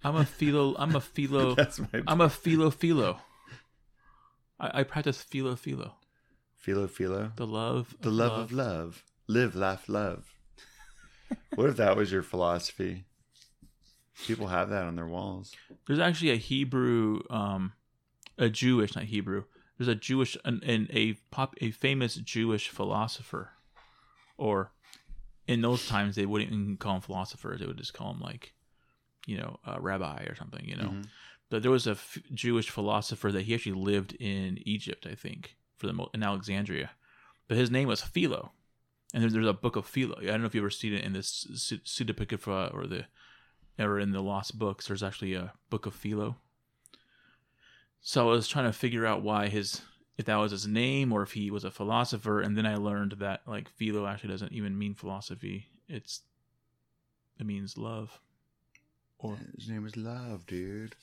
i'm 0.05 0.16
a 0.16 0.24
philo 0.24 0.74
i'm 0.78 0.94
a 0.94 1.01
philo 1.01 1.56
i'm 2.06 2.20
a 2.20 2.31
philo 2.31 2.70
philo 2.70 3.19
I, 4.59 4.81
I 4.81 4.82
practice 4.85 5.20
philo 5.20 5.56
philo 5.56 5.97
philo 6.56 6.86
philo. 6.86 7.32
the 7.36 7.47
love 7.47 7.94
The 8.01 8.11
love, 8.11 8.39
of 8.39 8.52
love. 8.52 9.05
Live, 9.27 9.55
laugh, 9.56 9.89
love. 9.89 10.24
what 11.55 11.69
if 11.70 11.77
that 11.77 11.97
was 11.97 12.12
your 12.12 12.23
philosophy? 12.23 13.05
People 14.27 14.47
have 14.49 14.70
that 14.70 14.85
on 14.85 14.97
their 14.97 15.07
walls. 15.07 15.53
there's 15.86 15.99
actually 15.99 16.31
a 16.31 16.36
hebrew 16.36 17.20
um 17.31 17.73
a 18.39 18.49
jewish 18.49 18.95
not 18.95 19.05
hebrew 19.05 19.45
there's 19.77 19.89
a 19.89 19.95
jewish 19.95 20.36
and 20.45 20.62
an 20.65 20.89
a 20.91 21.15
pop 21.31 21.55
a 21.61 21.70
famous 21.70 22.15
jewish 22.16 22.69
philosopher 22.69 23.51
or 24.39 24.73
in 25.47 25.61
those 25.61 25.86
times 25.86 26.16
they 26.16 26.27
wouldn't 26.27 26.53
even 26.53 26.77
call 26.77 26.97
him 26.97 27.01
philosophers 27.01 27.61
they 27.61 27.66
would 27.66 27.77
just 27.77 27.93
call 27.95 28.12
him 28.12 28.20
like 28.20 28.53
you 29.27 29.36
know 29.36 29.59
a 29.66 29.81
rabbi 29.81 30.23
or 30.24 30.35
something 30.35 30.65
you 30.65 30.77
know 30.77 30.89
Mhm. 30.91 31.07
But 31.51 31.62
there 31.62 31.70
was 31.70 31.86
a 31.86 31.91
f- 31.93 32.19
Jewish 32.32 32.70
philosopher 32.70 33.31
that 33.31 33.43
he 33.43 33.55
actually 33.55 33.78
lived 33.78 34.15
in 34.15 34.59
Egypt, 34.66 35.07
I 35.07 35.15
think, 35.15 35.57
for 35.77 35.86
the 35.86 35.93
mo- 35.93 36.11
in 36.15 36.23
Alexandria. 36.23 36.91
But 37.47 37.59
his 37.59 37.70
name 37.70 37.86
was 37.86 38.01
Philo, 38.01 38.53
and 39.12 39.23
there's, 39.23 39.35
there's 39.35 39.47
a 39.47 39.53
book 39.53 39.77
of 39.77 39.86
Philo. 39.86 40.16
I 40.19 40.24
don't 40.24 40.41
know 40.41 40.47
if 40.47 40.55
you 40.55 40.62
ever 40.62 40.70
seen 40.70 40.95
it 40.95 41.05
in 41.05 41.12
this 41.12 41.47
Pseu- 41.53 41.85
Pseudepigrapha 41.85 42.73
or 42.74 42.86
the 42.86 43.05
or 43.79 43.99
in 43.99 44.13
the 44.13 44.23
Lost 44.23 44.59
Books. 44.59 44.87
There's 44.87 45.03
actually 45.03 45.35
a 45.35 45.53
book 45.71 45.87
of 45.87 45.95
Philo. 45.95 46.37
So 48.01 48.29
I 48.29 48.33
was 48.33 48.49
trying 48.49 48.67
to 48.67 48.73
figure 48.73 49.07
out 49.07 49.23
why 49.23 49.49
his 49.49 49.83
if 50.17 50.27
that 50.27 50.37
was 50.37 50.53
his 50.53 50.67
name 50.67 51.13
or 51.13 51.23
if 51.23 51.33
he 51.33 51.51
was 51.51 51.65
a 51.65 51.71
philosopher, 51.71 52.41
and 52.41 52.57
then 52.57 52.67
I 52.67 52.77
learned 52.77 53.17
that 53.19 53.41
like 53.47 53.69
Philo 53.71 54.07
actually 54.07 54.31
doesn't 54.31 54.53
even 54.53 54.79
mean 54.79 54.95
philosophy. 54.95 55.67
It's 55.89 56.23
it 57.39 57.47
means 57.47 57.77
love. 57.77 58.21
Or 59.19 59.39
His 59.57 59.69
name 59.69 59.87
is 59.87 59.97
Love, 59.97 60.45
dude. 60.47 60.95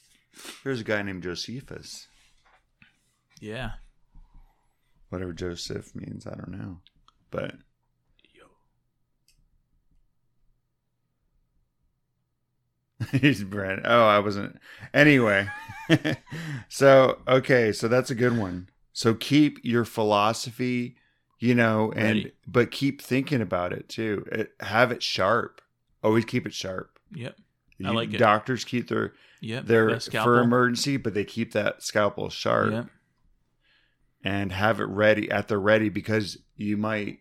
There's 0.63 0.81
a 0.81 0.83
guy 0.83 1.01
named 1.01 1.23
Josephus. 1.23 2.07
yeah, 3.39 3.71
Whatever 5.09 5.33
Joseph 5.33 5.95
means, 5.95 6.27
I 6.27 6.35
don't 6.35 6.51
know. 6.51 6.77
But 7.31 7.55
he's 13.21 13.43
Brent. 13.43 13.81
Oh, 13.85 14.05
I 14.07 14.19
wasn't. 14.19 14.57
Anyway, 14.93 15.47
so 16.69 17.19
okay, 17.27 17.71
so 17.71 17.87
that's 17.87 18.09
a 18.11 18.15
good 18.15 18.37
one. 18.37 18.69
So 18.93 19.13
keep 19.13 19.59
your 19.63 19.85
philosophy, 19.85 20.95
you 21.39 21.55
know, 21.55 21.91
and 21.95 22.17
Ready. 22.17 22.31
but 22.47 22.71
keep 22.71 23.01
thinking 23.01 23.41
about 23.41 23.73
it 23.73 23.89
too. 23.89 24.25
It, 24.31 24.51
have 24.59 24.91
it 24.91 25.01
sharp. 25.03 25.61
Always 26.03 26.25
keep 26.25 26.45
it 26.45 26.53
sharp. 26.53 26.99
yep. 27.13 27.35
I 27.83 27.89
like 27.91 28.13
it. 28.13 28.17
Doctors 28.17 28.63
keep 28.63 28.89
their 28.89 29.13
Yep. 29.43 29.65
their 29.65 29.99
for 29.99 30.39
emergency, 30.39 30.97
but 30.97 31.15
they 31.15 31.23
keep 31.25 31.53
that 31.53 31.81
scalpel 31.81 32.29
sharp 32.29 32.71
Yep. 32.71 32.87
and 34.23 34.51
have 34.51 34.79
it 34.79 34.85
ready 34.85 35.31
at 35.31 35.47
the 35.47 35.57
ready 35.57 35.89
because 35.89 36.37
you 36.55 36.77
might 36.77 37.19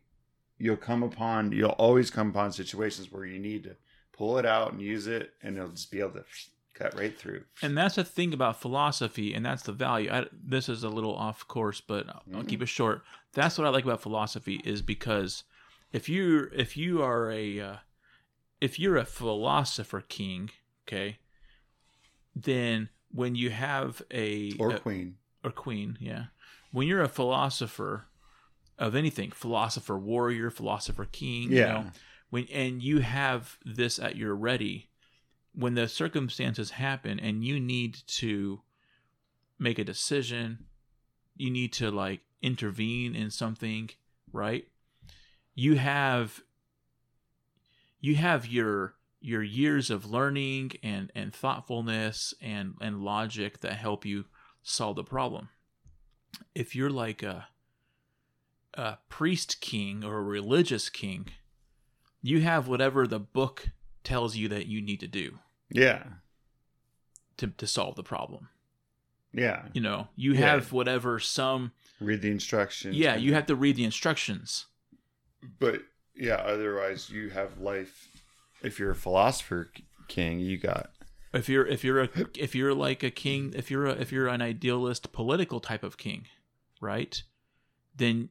you'll 0.58 0.76
come 0.76 1.02
upon 1.02 1.52
you'll 1.52 1.70
always 1.70 2.10
come 2.10 2.28
upon 2.28 2.52
situations 2.52 3.10
where 3.10 3.24
you 3.24 3.38
need 3.38 3.64
to 3.64 3.76
pull 4.12 4.38
it 4.38 4.46
out 4.46 4.72
and 4.72 4.80
use 4.80 5.06
it 5.06 5.32
and 5.42 5.56
it'll 5.56 5.68
just 5.70 5.90
be 5.90 6.00
able 6.00 6.12
to 6.12 6.24
cut 6.74 6.94
right 6.98 7.16
through. 7.18 7.44
And 7.62 7.76
that's 7.76 7.96
the 7.96 8.04
thing 8.04 8.32
about 8.32 8.60
philosophy, 8.60 9.34
and 9.34 9.44
that's 9.44 9.62
the 9.64 9.72
value. 9.72 10.10
I, 10.10 10.26
this 10.32 10.68
is 10.68 10.82
a 10.84 10.88
little 10.88 11.14
off 11.14 11.46
course, 11.46 11.80
but 11.80 12.08
I'll, 12.08 12.22
I'll 12.34 12.42
Mhm. 12.42 12.48
keep 12.48 12.62
it 12.62 12.66
short. 12.66 13.02
That's 13.32 13.58
what 13.58 13.66
I 13.66 13.70
like 13.70 13.84
about 13.84 14.00
philosophy 14.02 14.60
is 14.64 14.80
because 14.82 15.44
if 15.92 16.08
you 16.08 16.48
if 16.54 16.76
you 16.76 17.02
are 17.02 17.30
a 17.30 17.60
uh, 17.60 17.76
if 18.60 18.78
you're 18.78 18.96
a 18.96 19.04
philosopher 19.04 20.00
king, 20.00 20.50
okay, 20.86 21.18
then 22.34 22.88
when 23.10 23.34
you 23.34 23.50
have 23.50 24.02
a 24.10 24.52
or 24.58 24.70
a- 24.72 24.80
queen. 24.80 25.16
or 25.44 25.50
queen, 25.50 25.98
yeah. 26.00 26.26
When 26.72 26.86
you're 26.86 27.02
a 27.02 27.08
philosopher 27.08 28.06
of 28.78 28.94
anything, 28.94 29.32
philosopher 29.32 29.98
warrior, 29.98 30.50
philosopher 30.50 31.04
king, 31.04 31.50
you 31.50 31.56
Yeah. 31.58 31.66
know, 31.72 31.86
when 32.30 32.46
and 32.52 32.82
you 32.82 33.00
have 33.00 33.58
this 33.64 33.98
at 33.98 34.16
your 34.16 34.34
ready, 34.34 34.88
when 35.52 35.74
the 35.74 35.88
circumstances 35.88 36.70
happen 36.70 37.20
and 37.20 37.44
you 37.44 37.60
need 37.60 37.98
to 38.06 38.62
make 39.58 39.78
a 39.78 39.84
decision, 39.84 40.66
you 41.36 41.50
need 41.50 41.72
to 41.74 41.90
like 41.90 42.20
intervene 42.40 43.14
in 43.14 43.30
something, 43.30 43.90
right? 44.32 44.66
You 45.54 45.74
have 45.74 46.40
you 48.00 48.14
have 48.16 48.46
your 48.46 48.94
your 49.20 49.42
years 49.42 49.90
of 49.90 50.06
learning 50.06 50.72
and 50.82 51.10
and 51.14 51.34
thoughtfulness 51.34 52.32
and 52.40 52.74
and 52.80 53.02
logic 53.02 53.60
that 53.60 53.74
help 53.74 54.06
you 54.06 54.24
solve 54.62 54.96
the 54.96 55.04
problem. 55.04 55.48
If 56.54 56.74
you're 56.76 56.90
like 56.90 57.22
a 57.22 57.48
a 58.74 58.98
priest 59.08 59.60
king 59.60 60.04
or 60.04 60.18
a 60.18 60.22
religious 60.22 60.88
king, 60.88 61.26
you 62.22 62.40
have 62.40 62.68
whatever 62.68 63.06
the 63.06 63.18
book 63.20 63.68
tells 64.04 64.36
you 64.36 64.48
that 64.48 64.66
you 64.66 64.80
need 64.80 65.00
to 65.00 65.06
do 65.08 65.38
Yeah. 65.70 66.04
to, 67.38 67.48
to 67.48 67.66
solve 67.66 67.96
the 67.96 68.02
problem. 68.02 68.48
Yeah. 69.32 69.68
You 69.72 69.80
know, 69.80 70.08
you 70.16 70.32
Yeah. 70.32 70.40
have 70.40 70.72
whatever 70.72 71.18
some 71.18 71.72
Read 72.00 72.22
the 72.22 72.30
instructions. 72.30 72.96
yeah, 72.96 73.16
you 73.16 73.34
have 73.34 73.46
to 73.46 73.54
read 73.56 73.76
the 73.76 73.84
instructions. 73.84 74.66
But 75.58 75.82
yeah, 76.14 76.34
otherwise 76.36 77.08
you 77.10 77.30
have 77.30 77.58
life. 77.58 78.08
If 78.62 78.78
you're 78.78 78.90
a 78.90 78.94
philosopher 78.96 79.70
king, 80.08 80.40
you 80.40 80.58
got 80.58 80.90
If 81.32 81.48
you're 81.48 81.66
if 81.66 81.84
you're 81.84 82.02
a 82.02 82.08
if 82.36 82.54
you're 82.54 82.74
like 82.74 83.02
a 83.02 83.10
king, 83.10 83.54
if 83.56 83.70
you're 83.70 83.86
a, 83.86 83.92
if 83.92 84.10
you're 84.12 84.26
an 84.28 84.42
idealist 84.42 85.12
political 85.12 85.60
type 85.60 85.82
of 85.84 85.96
king, 85.96 86.26
right? 86.80 87.22
Then 87.96 88.28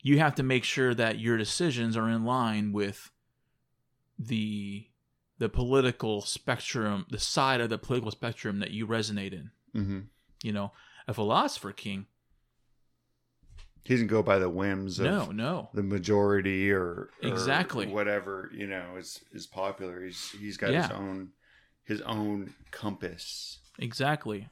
you 0.00 0.18
have 0.18 0.34
to 0.36 0.42
make 0.42 0.64
sure 0.64 0.94
that 0.94 1.20
your 1.20 1.36
decisions 1.36 1.96
are 1.96 2.08
in 2.08 2.24
line 2.24 2.72
with 2.72 3.10
the 4.18 4.86
the 5.38 5.48
political 5.48 6.22
spectrum, 6.22 7.06
the 7.10 7.18
side 7.18 7.60
of 7.60 7.68
the 7.70 7.78
political 7.78 8.10
spectrum 8.10 8.60
that 8.60 8.70
you 8.70 8.86
resonate 8.86 9.32
in. 9.32 9.50
mm-hmm. 9.74 10.00
You 10.42 10.52
know, 10.52 10.72
a 11.08 11.14
philosopher 11.14 11.72
king, 11.72 12.06
he 13.84 13.94
doesn't 13.94 14.06
go 14.08 14.22
by 14.22 14.38
the 14.38 14.48
whims 14.48 14.98
of 15.00 15.06
no, 15.06 15.26
no, 15.32 15.68
the 15.74 15.82
majority 15.82 16.70
or, 16.70 16.80
or 16.82 17.10
Exactly. 17.22 17.86
whatever 17.86 18.50
you 18.54 18.66
know 18.66 18.94
is 18.98 19.24
is 19.32 19.46
popular. 19.46 20.02
He's 20.04 20.30
he's 20.30 20.56
got 20.56 20.72
his 20.72 20.90
own 20.90 21.30
his 21.84 22.00
own 22.02 22.54
compass. 22.70 23.58
exactly. 23.78 24.48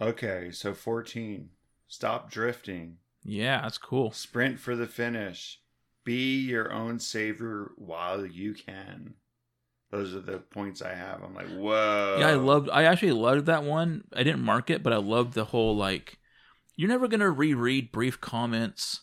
Okay, 0.00 0.50
so 0.52 0.74
fourteen. 0.74 1.50
Stop 1.86 2.30
drifting. 2.30 2.98
Yeah, 3.22 3.62
that's 3.62 3.78
cool. 3.78 4.10
Sprint 4.12 4.58
for 4.58 4.74
the 4.76 4.86
finish. 4.86 5.60
Be 6.04 6.40
your 6.40 6.72
own 6.72 6.98
savior 6.98 7.72
while 7.76 8.26
you 8.26 8.52
can. 8.54 9.14
Those 9.90 10.14
are 10.14 10.20
the 10.20 10.38
points 10.38 10.82
I 10.82 10.92
have. 10.94 11.22
I'm 11.22 11.34
like, 11.34 11.48
whoa. 11.48 12.16
Yeah, 12.18 12.28
I 12.28 12.34
loved. 12.34 12.68
I 12.70 12.84
actually 12.84 13.12
loved 13.12 13.46
that 13.46 13.62
one. 13.64 14.04
I 14.12 14.22
didn't 14.22 14.42
mark 14.42 14.68
it, 14.70 14.82
but 14.82 14.92
I 14.92 14.96
loved 14.96 15.34
the 15.34 15.44
whole 15.46 15.76
like. 15.76 16.18
You're 16.76 16.88
never 16.88 17.06
gonna 17.06 17.30
reread 17.30 17.92
brief 17.92 18.20
comments, 18.20 19.02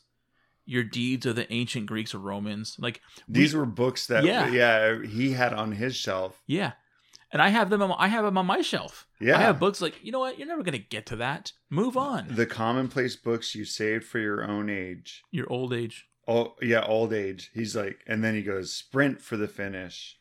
your 0.66 0.84
deeds 0.84 1.26
of 1.26 1.38
the 1.38 1.52
ancient 1.52 1.86
Greeks 1.86 2.14
or 2.14 2.20
Romans. 2.20 2.76
Like 2.78 3.00
These 3.28 3.54
we- 3.54 3.60
were 3.62 3.66
books 3.66 4.08
that 4.08 4.26
Yeah. 4.26 4.48
yeah. 4.50 5.02
he 5.04 5.32
had 5.32 5.54
on 5.54 5.72
his 5.72 5.96
shelf. 5.96 6.44
yeah, 6.46 6.74
and 7.32 7.42
I 7.42 7.48
have 7.48 7.70
them. 7.70 7.82
On, 7.82 7.96
I 7.98 8.10
have 8.10 8.26
them 8.26 8.38
on 8.38 8.46
my 8.46 8.60
shelf. 8.62 9.08
Yeah. 9.22 9.38
I 9.38 9.42
have 9.44 9.60
books 9.60 9.82
like 9.82 10.04
you 10.04 10.12
know 10.12 10.20
what? 10.20 10.38
You're 10.38 10.50
never 10.50 10.64
gonna 10.64 10.78
get 10.80 11.06
to 11.08 11.16
that. 11.18 11.54
Move 11.70 11.96
on. 11.96 12.28
The 12.36 12.46
commonplace 12.46 13.16
books 13.16 13.56
you 13.56 13.64
saved 13.64 14.04
for 14.04 14.20
your 14.20 14.44
own 14.44 14.70
age. 14.70 15.24
your 15.32 15.50
old 15.50 15.74
age. 15.74 16.08
Oh 16.28 16.56
yeah, 16.62 16.86
old 16.86 17.14
age. 17.14 17.52
He's 17.54 17.76
like, 17.76 18.00
and 18.08 18.24
then 18.24 18.36
he 18.36 18.44
goes, 18.44 18.74
sprint 18.74 19.22
for 19.22 19.38
the 19.38 19.48
finish. 19.48 20.18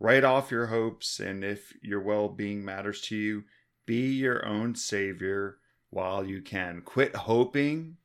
Write 0.00 0.24
off 0.24 0.50
your 0.50 0.66
hopes, 0.66 1.20
and 1.20 1.44
if 1.44 1.72
your 1.82 2.00
well-being 2.00 2.64
matters 2.64 3.00
to 3.02 3.16
you, 3.16 3.44
be 3.86 4.12
your 4.14 4.44
own 4.44 4.74
savior 4.74 5.58
while 5.90 6.24
you 6.26 6.42
can. 6.42 6.80
Quit 6.82 7.14
hoping. 7.14 7.98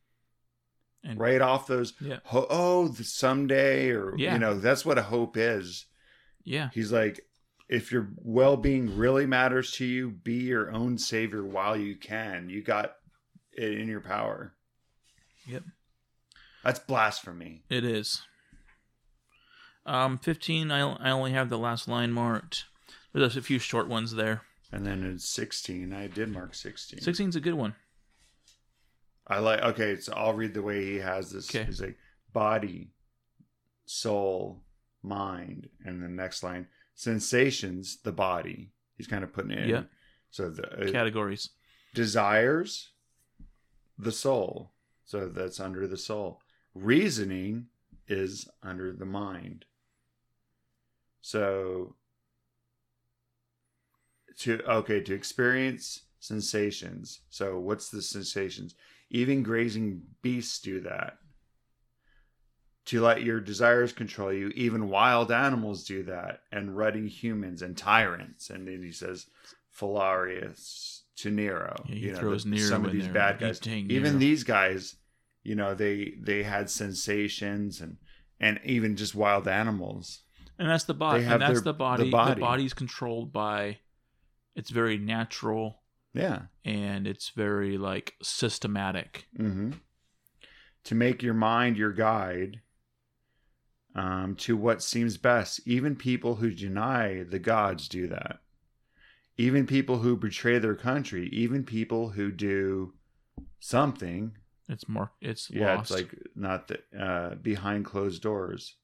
And 1.03 1.19
Write 1.19 1.41
off 1.41 1.67
those. 1.67 1.93
Yeah. 2.01 2.17
Ho- 2.25 2.45
oh, 2.49 2.87
the 2.89 3.03
someday, 3.03 3.89
or 3.91 4.13
Yeah. 4.17 4.33
you 4.33 4.39
know, 4.39 4.59
that's 4.59 4.85
what 4.85 4.97
a 4.97 5.03
hope 5.03 5.37
is. 5.37 5.85
yeah, 6.43 6.69
He's 6.73 6.91
like, 6.91 7.21
if 7.69 7.91
your 7.91 8.09
well-being 8.17 8.95
really 8.97 9.25
matters 9.25 9.71
to 9.73 9.85
you, 9.85 10.09
be 10.11 10.35
your 10.35 10.71
own 10.71 10.97
savior 10.97 11.43
while 11.45 11.75
you 11.77 11.95
can. 11.95 12.49
You 12.49 12.61
got 12.61 12.93
it 13.53 13.73
in 13.73 13.87
your 13.87 14.01
power. 14.01 14.53
Yep. 15.47 15.63
That's 16.67 16.79
blasphemy. 16.79 17.63
it 17.69 17.85
is. 17.85 18.23
Um, 19.85 20.17
fifteen. 20.17 20.69
I 20.69 20.81
I 20.81 21.11
only 21.11 21.31
have 21.31 21.49
the 21.49 21.57
last 21.57 21.87
line 21.87 22.11
marked. 22.11 22.65
There's 23.13 23.37
a 23.37 23.41
few 23.41 23.57
short 23.57 23.87
ones 23.87 24.15
there. 24.15 24.41
And 24.73 24.85
then 24.85 25.01
in 25.01 25.17
16, 25.17 25.93
I 25.93 26.07
did 26.07 26.27
mark 26.27 26.53
16. 26.53 26.99
16's 26.99 27.37
a 27.37 27.39
good 27.39 27.53
one. 27.53 27.75
I 29.25 29.39
like, 29.39 29.61
okay, 29.61 29.95
so 29.95 30.11
I'll 30.13 30.33
read 30.33 30.53
the 30.53 30.61
way 30.61 30.83
he 30.83 30.97
has 30.97 31.31
this. 31.31 31.49
Okay. 31.49 31.63
He's 31.63 31.79
like, 31.79 31.97
body, 32.33 32.91
soul, 33.85 34.61
mind. 35.01 35.69
And 35.85 36.03
the 36.03 36.09
next 36.09 36.43
line, 36.43 36.67
sensations, 36.95 37.99
the 38.03 38.11
body. 38.11 38.73
He's 38.97 39.07
kind 39.07 39.23
of 39.23 39.31
putting 39.31 39.51
it 39.51 39.59
in. 39.59 39.69
Yeah. 39.69 39.83
So 40.31 40.49
the 40.49 40.89
uh, 40.89 40.91
Categories. 40.91 41.49
desires, 41.93 42.89
the 43.97 44.11
soul. 44.11 44.73
So 45.05 45.29
that's 45.29 45.61
under 45.61 45.87
the 45.87 45.97
soul. 45.97 46.41
Reasoning 46.83 47.67
is 48.07 48.47
under 48.63 48.93
the 48.93 49.05
mind. 49.05 49.65
So 51.21 51.95
to 54.39 54.61
okay, 54.63 55.01
to 55.01 55.13
experience 55.13 56.01
sensations. 56.19 57.21
So 57.29 57.59
what's 57.59 57.89
the 57.89 58.01
sensations? 58.01 58.75
Even 59.09 59.43
grazing 59.43 60.01
beasts 60.21 60.59
do 60.59 60.79
that. 60.81 61.17
To 62.85 63.01
let 63.01 63.23
your 63.23 63.41
desires 63.41 63.91
control 63.91 64.31
you, 64.31 64.47
even 64.49 64.87
wild 64.87 65.31
animals 65.31 65.83
do 65.83 66.03
that, 66.03 66.41
and 66.53 66.77
rutting 66.77 67.07
humans 67.07 67.61
and 67.61 67.75
tyrants. 67.75 68.49
And 68.49 68.65
then 68.65 68.81
he 68.81 68.93
says, 68.93 69.25
Phalaris 69.77 71.01
to 71.17 71.29
Nero. 71.31 71.75
Yeah, 71.87 71.95
he 71.95 71.99
you 72.05 72.13
know, 72.13 72.19
throws 72.19 72.43
the- 72.45 72.51
Nero 72.51 72.67
some 72.69 72.85
of 72.85 72.93
these 72.93 73.03
there. 73.05 73.13
bad 73.13 73.39
guys. 73.39 73.59
Even 73.67 74.03
Nero. 74.03 74.17
these 74.19 74.43
guys, 74.45 74.95
you 75.47 75.55
know, 75.55 75.73
they 75.73 76.13
they 76.19 76.43
had 76.43 76.69
sensations 76.69 77.79
and 77.81 77.97
and 78.39 78.59
even 78.65 78.95
just 78.97 79.15
wild 79.15 79.47
animals. 79.47 80.23
And 80.59 80.67
that's 80.69 80.83
the 80.83 80.93
body. 80.93 81.23
And 81.23 81.41
that's 81.41 81.53
their- 81.53 81.61
the 81.61 81.73
body. 81.73 82.03
the 82.03 82.05
The, 82.07 82.11
body. 82.11 82.41
body's 82.41 82.73
controlled 82.73 83.31
by. 83.31 83.77
It's 84.55 84.71
very 84.71 84.97
natural 84.97 85.83
Yeah. 86.13 86.43
and 86.65 87.07
it's 87.07 87.29
very 87.29 87.77
like 87.77 88.15
systematic. 88.21 89.27
hmm 89.37 89.71
To 90.85 90.95
make 90.95 91.23
your 91.23 91.33
mind 91.35 91.77
your 91.77 91.93
guide 91.93 92.61
um, 93.95 94.35
to 94.37 94.55
what 94.57 94.81
seems 94.83 95.17
best. 95.17 95.61
Even 95.67 95.95
people 95.95 96.35
who 96.35 96.51
deny 96.51 97.23
the 97.23 97.39
gods 97.39 97.87
do 97.87 98.07
that. 98.07 98.39
Even 99.37 99.65
people 99.67 99.99
who 99.99 100.15
betray 100.17 100.59
their 100.59 100.75
country. 100.75 101.29
Even 101.29 101.63
people 101.63 102.09
who 102.09 102.31
do 102.31 102.93
something. 103.59 104.35
It's 104.69 104.87
more. 104.89 105.11
It's 105.21 105.49
Yeah, 105.49 105.75
lost. 105.75 105.91
it's 105.91 105.99
like 106.01 106.15
not 106.35 106.67
the, 106.67 106.79
uh, 106.97 107.35
behind 107.35 107.85
closed 107.85 108.21
doors. 108.21 108.75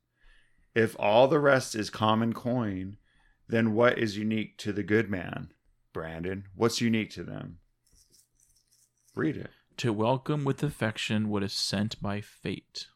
If 0.73 0.95
all 0.97 1.27
the 1.27 1.39
rest 1.39 1.76
is 1.76 1.89
common 1.89 2.34
coin, 2.34 2.97
then 3.47 3.73
what 3.73 3.97
is 3.97 4.18
unique 4.18 4.57
to 4.60 4.72
the 4.73 4.84
good 4.84 5.10
man, 5.10 5.51
Brandon? 5.91 6.45
What's 6.55 6.81
unique 6.81 7.11
to 7.11 7.23
them? 7.23 7.60
Read 9.15 9.38
it. 9.38 9.51
to 9.77 9.91
welcome 9.91 10.45
with 10.45 10.61
affection 10.64 11.30
what 11.30 11.43
is 11.43 11.51
sent 11.53 11.99
by 12.01 12.22
fate, 12.22 12.88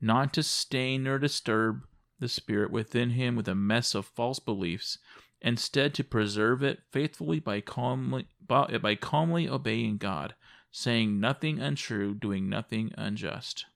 not 0.00 0.32
to 0.32 0.42
stain 0.42 1.06
or 1.08 1.18
disturb 1.18 1.82
the 2.20 2.28
spirit 2.28 2.70
within 2.70 3.10
him 3.10 3.34
with 3.36 3.48
a 3.48 3.54
mess 3.54 3.94
of 3.94 4.06
false 4.06 4.38
beliefs, 4.38 4.98
instead 5.40 5.94
to 5.94 6.04
preserve 6.04 6.62
it 6.62 6.80
faithfully 6.92 7.40
by 7.40 7.60
calmly 7.60 8.26
by, 8.46 8.78
by 8.78 8.94
calmly 8.94 9.48
obeying 9.48 9.96
God, 9.98 10.34
saying 10.72 11.20
nothing 11.20 11.60
untrue, 11.60 12.14
doing 12.14 12.48
nothing 12.48 12.92
unjust. 12.96 13.66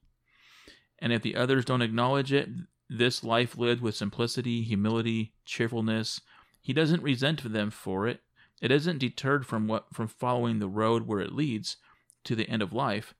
And 0.98 1.12
if 1.12 1.22
the 1.22 1.36
others 1.36 1.64
don't 1.64 1.82
acknowledge 1.82 2.32
it, 2.32 2.48
this 2.88 3.22
life 3.22 3.56
lived 3.56 3.82
with 3.82 3.94
simplicity, 3.94 4.62
humility, 4.62 5.34
cheerfulness, 5.44 6.20
he 6.60 6.72
doesn't 6.72 7.02
resent 7.02 7.52
them 7.52 7.70
for 7.70 8.08
it. 8.08 8.20
It 8.62 8.70
isn't 8.70 8.98
deterred 8.98 9.46
from 9.46 9.68
what 9.68 9.94
from 9.94 10.08
following 10.08 10.58
the 10.58 10.68
road 10.68 11.06
where 11.06 11.20
it 11.20 11.32
leads 11.32 11.76
to 12.24 12.34
the 12.34 12.48
end 12.48 12.62
of 12.62 12.72
life, 12.72 13.14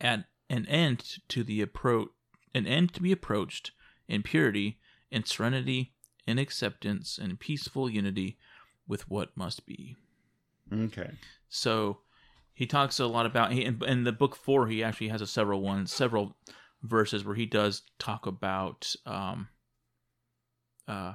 at 0.00 0.26
an 0.50 0.66
end 0.66 1.16
to 1.28 1.42
the 1.42 1.62
approach, 1.62 2.10
an 2.54 2.66
end 2.66 2.92
to 2.94 3.02
be 3.02 3.10
approached 3.10 3.72
in 4.06 4.22
purity, 4.22 4.78
in 5.10 5.24
serenity, 5.24 5.94
in 6.26 6.38
acceptance, 6.38 7.18
and 7.18 7.40
peaceful 7.40 7.88
unity 7.88 8.36
with 8.86 9.08
what 9.08 9.34
must 9.36 9.64
be. 9.64 9.96
Okay. 10.72 11.12
So 11.48 12.00
he 12.54 12.66
talks 12.66 13.00
a 13.00 13.06
lot 13.06 13.26
about 13.26 13.52
he, 13.52 13.64
in, 13.64 13.82
in 13.84 14.04
the 14.04 14.12
book 14.12 14.36
four. 14.36 14.68
He 14.68 14.82
actually 14.82 15.08
has 15.08 15.20
a 15.20 15.26
several 15.26 15.60
ones, 15.60 15.92
several 15.92 16.36
verses 16.82 17.24
where 17.24 17.34
he 17.34 17.46
does 17.46 17.82
talk 17.98 18.26
about 18.26 18.94
um, 19.04 19.48
uh, 20.86 21.14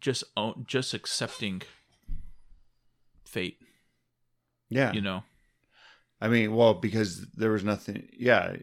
just 0.00 0.24
just 0.66 0.94
accepting 0.94 1.62
fate. 3.24 3.58
Yeah. 4.68 4.92
You 4.92 5.00
know, 5.00 5.22
I 6.20 6.28
mean, 6.28 6.54
well, 6.54 6.74
because 6.74 7.26
there 7.30 7.52
was 7.52 7.64
nothing. 7.64 8.08
Yeah. 8.18 8.56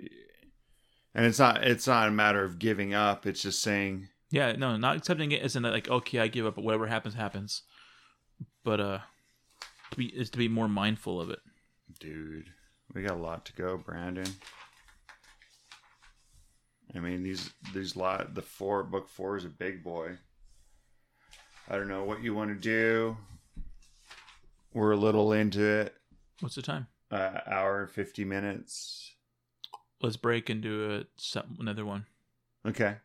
And 1.15 1.25
it's 1.25 1.39
not. 1.39 1.63
It's 1.63 1.87
not 1.87 2.09
a 2.09 2.11
matter 2.11 2.43
of 2.43 2.59
giving 2.59 2.93
up. 2.93 3.25
It's 3.25 3.41
just 3.41 3.61
saying. 3.61 4.09
yeah, 4.29 4.51
no, 4.51 4.77
not 4.77 4.97
accepting 4.97 5.31
it 5.31 5.43
isn't 5.43 5.63
like 5.63 5.89
okay, 5.89 6.19
I 6.19 6.27
give 6.27 6.45
up, 6.45 6.55
but 6.55 6.63
whatever 6.63 6.87
happens, 6.87 7.15
happens. 7.15 7.63
But 8.63 8.79
uh, 8.79 8.99
to 9.91 9.97
be 9.97 10.05
is 10.07 10.29
to 10.31 10.37
be 10.37 10.47
more 10.47 10.67
mindful 10.67 11.19
of 11.19 11.29
it. 11.29 11.39
Dude. 11.99 12.49
We 12.93 13.03
got 13.03 13.17
a 13.17 13.21
lot 13.21 13.45
to 13.45 13.53
go, 13.53 13.77
Brandon. 13.77 14.27
I 16.95 16.99
mean, 16.99 17.23
these 17.23 17.51
these 17.73 17.95
lot 17.95 18.33
the 18.33 18.41
four 18.41 18.83
book 18.83 19.09
four 19.09 19.37
is 19.37 19.45
a 19.45 19.49
big 19.49 19.83
boy. 19.83 20.17
I 21.69 21.75
don't 21.75 21.89
know 21.89 22.05
what 22.05 22.23
you 22.23 22.33
want 22.33 22.49
to 22.49 22.55
do. 22.55 23.17
We're 24.73 24.91
a 24.91 24.97
little 24.97 25.33
into 25.33 25.63
it. 25.63 25.95
What's 26.39 26.55
the 26.55 26.61
time? 26.61 26.87
Uh, 27.11 27.39
hour 27.45 27.81
and 27.81 27.91
fifty 27.91 28.23
minutes. 28.23 29.15
Let's 30.01 30.17
break 30.17 30.49
and 30.49 30.61
do 30.61 31.05
a 31.33 31.41
another 31.59 31.85
one. 31.85 32.05
Okay. 32.65 32.95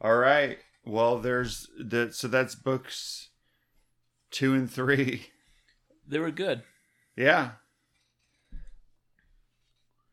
All 0.00 0.16
right. 0.16 0.58
Well, 0.84 1.18
there's 1.18 1.68
the 1.78 2.12
so 2.12 2.28
that's 2.28 2.54
books 2.54 3.30
two 4.30 4.54
and 4.54 4.70
three. 4.70 5.26
They 6.10 6.18
were 6.18 6.32
good. 6.32 6.62
Yeah. 7.16 7.52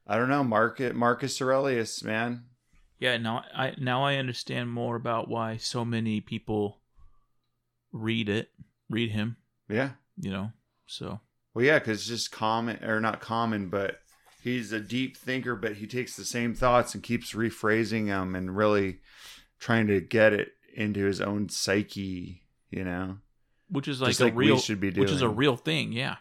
I 0.05 0.15
don't 0.15 0.29
know, 0.29 0.43
Market 0.43 0.95
Marcus 0.95 1.41
Aurelius, 1.41 2.03
man. 2.03 2.45
Yeah, 2.99 3.17
now 3.17 3.43
I 3.53 3.73
now 3.77 4.03
I 4.03 4.15
understand 4.15 4.71
more 4.71 4.95
about 4.95 5.27
why 5.27 5.57
so 5.57 5.83
many 5.83 6.21
people 6.21 6.81
read 7.91 8.29
it, 8.29 8.49
read 8.89 9.11
him. 9.11 9.37
Yeah. 9.67 9.91
You 10.19 10.31
know, 10.31 10.51
so 10.85 11.19
Well, 11.53 11.65
yeah, 11.65 11.79
because 11.79 11.99
it's 11.99 12.07
just 12.07 12.31
common 12.31 12.83
or 12.83 13.01
not 13.01 13.19
common, 13.19 13.69
but 13.69 13.99
he's 14.43 14.71
a 14.71 14.79
deep 14.79 15.17
thinker. 15.17 15.55
But 15.55 15.75
he 15.75 15.87
takes 15.87 16.15
the 16.15 16.25
same 16.25 16.53
thoughts 16.53 16.93
and 16.93 17.03
keeps 17.03 17.33
rephrasing 17.33 18.07
them 18.07 18.35
and 18.35 18.55
really 18.55 18.99
trying 19.59 19.87
to 19.87 19.99
get 19.99 20.33
it 20.33 20.49
into 20.75 21.05
his 21.05 21.21
own 21.21 21.49
psyche. 21.49 22.43
You 22.69 22.83
know, 22.83 23.17
which 23.69 23.87
is 23.87 24.01
like 24.01 24.09
Just 24.09 24.21
a 24.21 24.25
like 24.25 24.35
we 24.35 24.47
real, 24.47 24.57
should 24.59 24.79
be 24.79 24.91
which 24.91 25.11
is 25.11 25.21
a 25.21 25.25
doing. 25.25 25.35
real 25.35 25.55
thing. 25.57 25.91
Yeah. 25.91 26.15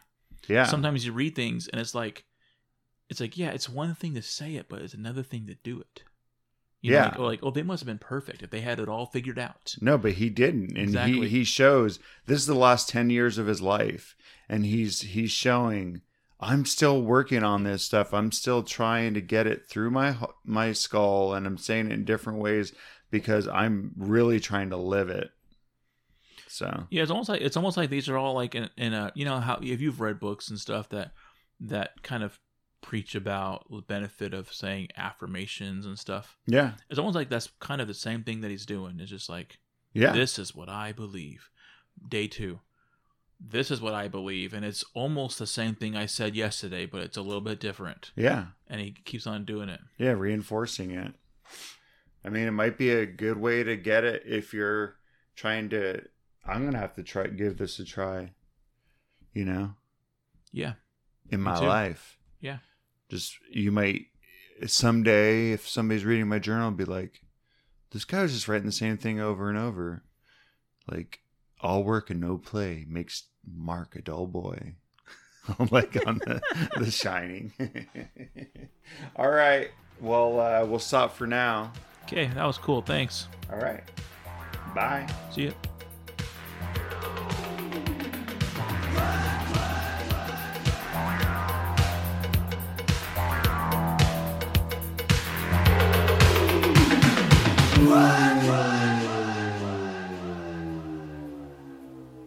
yeah, 0.49 0.65
Sometimes 0.65 1.05
you 1.07 1.13
read 1.13 1.35
things 1.35 1.69
and 1.69 1.81
it's 1.81 1.95
like, 1.95 2.25
it's 3.09 3.21
like 3.21 3.37
yeah, 3.39 3.51
it's 3.51 3.69
one 3.69 3.95
thing 3.95 4.15
to 4.15 4.23
say 4.23 4.55
it, 4.57 4.69
but 4.69 4.83
it's 4.83 4.95
another 4.95 5.23
thing 5.23 5.47
to 5.47 5.55
do 5.63 5.81
it. 5.81 6.03
You 6.83 6.91
know, 6.93 6.97
Yeah. 6.99 7.05
like, 7.09 7.19
oh, 7.19 7.23
like 7.25 7.41
oh, 7.43 7.51
they 7.51 7.63
must 7.63 7.81
have 7.83 7.87
been 7.87 7.99
perfect 7.99 8.43
if 8.43 8.51
they 8.51 8.61
had 8.61 8.81
it 8.81 8.89
all 8.89 9.07
figured 9.07 9.39
out. 9.39 9.75
No, 9.81 9.97
but 9.97 10.13
he 10.13 10.29
didn't, 10.29 10.71
and 10.77 10.89
Exactly. 10.89 11.21
he 11.23 11.39
he 11.39 11.45
shows 11.45 11.99
this 12.27 12.39
is 12.41 12.47
the 12.47 12.55
last 12.55 12.89
ten 12.89 13.11
years 13.11 13.39
of 13.39 13.47
his 13.47 13.63
life, 13.63 14.15
and 14.49 14.67
he's 14.67 15.01
he's 15.03 15.31
showing 15.31 16.03
I'm 16.39 16.67
still 16.67 17.01
working 17.01 17.43
on 17.43 17.63
this 17.65 17.83
stuff. 17.83 18.13
I'm 18.13 18.31
still 18.31 18.63
trying 18.63 19.15
to 19.15 19.21
get 19.23 19.47
it 19.47 19.67
through 19.69 19.91
my 19.91 20.17
my 20.45 20.73
skull, 20.73 21.33
and 21.33 21.47
I'm 21.47 21.59
saying 21.59 21.87
it 21.91 21.95
in 21.95 22.05
different 22.05 22.41
ways 22.41 22.73
because 23.11 23.49
I'm 23.49 23.93
really 23.97 24.39
trying 24.41 24.71
to 24.71 24.77
live 24.77 25.09
it. 25.09 25.31
So 26.57 26.87
Yeah, 26.91 27.03
it's 27.03 27.11
almost 27.11 27.29
like 27.29 27.41
it's 27.43 27.57
almost 27.57 27.77
like 27.77 27.91
these 27.91 28.09
are 28.09 28.17
all 28.17 28.35
like 28.35 28.55
in, 28.55 28.71
in 28.77 28.95
a 28.95 29.13
you 29.15 29.25
know 29.25 29.39
how 29.41 29.59
if 29.63 29.81
you've 29.81 30.01
read 30.01 30.19
books 30.21 30.49
and 30.49 30.59
stuff 30.59 30.89
that 30.91 31.13
that 31.61 32.03
kind 32.03 32.23
of 32.23 32.39
preach 32.83 33.15
about 33.15 33.67
the 33.71 33.83
benefit 33.83 34.33
of 34.33 34.53
saying 34.53 34.89
affirmations 34.97 35.87
and 35.87 35.99
stuff. 35.99 36.37
yeah, 36.47 36.73
It's 36.89 36.99
almost 36.99 37.17
like 37.17 37.29
that's 37.29 37.51
kind 37.61 37.81
of 37.81 37.89
the 37.89 37.95
same 37.95 38.23
thing 38.23 38.43
that 38.43 38.51
he's 38.51 38.67
doing. 38.67 39.01
It's 39.01 39.11
just 39.11 39.29
like 39.29 39.59
yeah, 39.93 40.13
this 40.13 40.39
is 40.39 40.55
what 40.55 40.69
I 40.69 40.93
believe. 40.93 41.51
Day 42.09 42.27
two. 42.27 42.61
This 43.39 43.71
is 43.71 43.83
what 43.83 43.93
I 43.93 44.09
believe, 44.09 44.55
and 44.55 44.65
it's 44.65 44.83
almost 44.95 45.39
the 45.39 45.47
same 45.47 45.75
thing 45.75 45.95
I 45.95 46.07
said 46.07 46.35
yesterday, 46.35 46.87
but 46.87 47.03
it's 47.03 47.19
a 47.19 47.23
little 47.23 47.43
bit 47.43 47.61
different. 47.61 48.11
yeah, 48.17 48.47
And 48.67 48.81
he 48.81 48.93
keeps 48.93 49.27
on 49.27 49.45
doing 49.45 49.69
it. 49.69 49.81
yeah, 49.99 50.13
reinforcing 50.13 50.91
it. 50.93 51.13
I 52.25 52.31
mean, 52.31 52.47
it 52.49 52.53
might 52.53 52.79
be 52.79 52.91
a 52.91 53.05
good 53.05 53.37
way 53.37 53.63
to 53.63 53.77
get 53.77 54.05
it 54.05 54.23
if 54.25 54.55
you're 54.55 54.97
trying 55.35 55.69
to. 55.71 56.03
I'm 56.47 56.65
gonna 56.65 56.79
have 56.79 56.95
to 56.95 57.03
try 57.03 57.27
give 57.27 57.59
this 57.59 57.79
a 57.79 57.85
try. 57.85 58.33
You 59.33 59.45
know. 59.45 59.75
Yeah, 60.53 60.75
in 61.31 61.41
my 61.41 61.59
life. 61.59 62.19
Yeah. 62.41 62.59
Just 63.11 63.37
you 63.51 63.71
might 63.73 64.07
someday 64.67 65.53
if 65.53 65.69
somebody's 65.69 66.05
reading 66.05 66.29
my 66.29 66.39
journal 66.39 66.71
be 66.71 66.85
like, 66.85 67.23
this 67.91 68.05
guy 68.05 68.23
was 68.23 68.33
just 68.33 68.49
writing 68.49 68.67
the 68.67 68.73
same 68.73 68.97
thing 68.97 69.21
over 69.21 69.49
and 69.49 69.59
over. 69.59 70.03
Like 70.91 71.21
all 71.61 71.83
work 71.83 72.11
and 72.11 72.21
no 72.21 72.39
play 72.39 72.87
makes 72.89 73.25
Mark 73.47 73.97
a 73.97 74.03
dull 74.03 74.27
boy. 74.27 74.75
like 75.71 75.97
on 76.07 76.19
the 76.19 76.41
the 76.79 76.91
shining. 76.91 77.53
all 79.17 79.31
right. 79.31 79.71
Well 80.01 80.41
uh 80.41 80.65
we'll 80.65 80.79
stop 80.79 81.15
for 81.15 81.27
now. 81.27 81.73
okay, 82.05 82.27
that 82.35 82.45
was 82.45 82.59
cool. 82.59 82.83
Thanks. 82.83 83.29
All 83.53 83.59
right. 83.59 83.83
Bye. 84.75 85.07
See 85.33 85.43
you. 85.43 85.76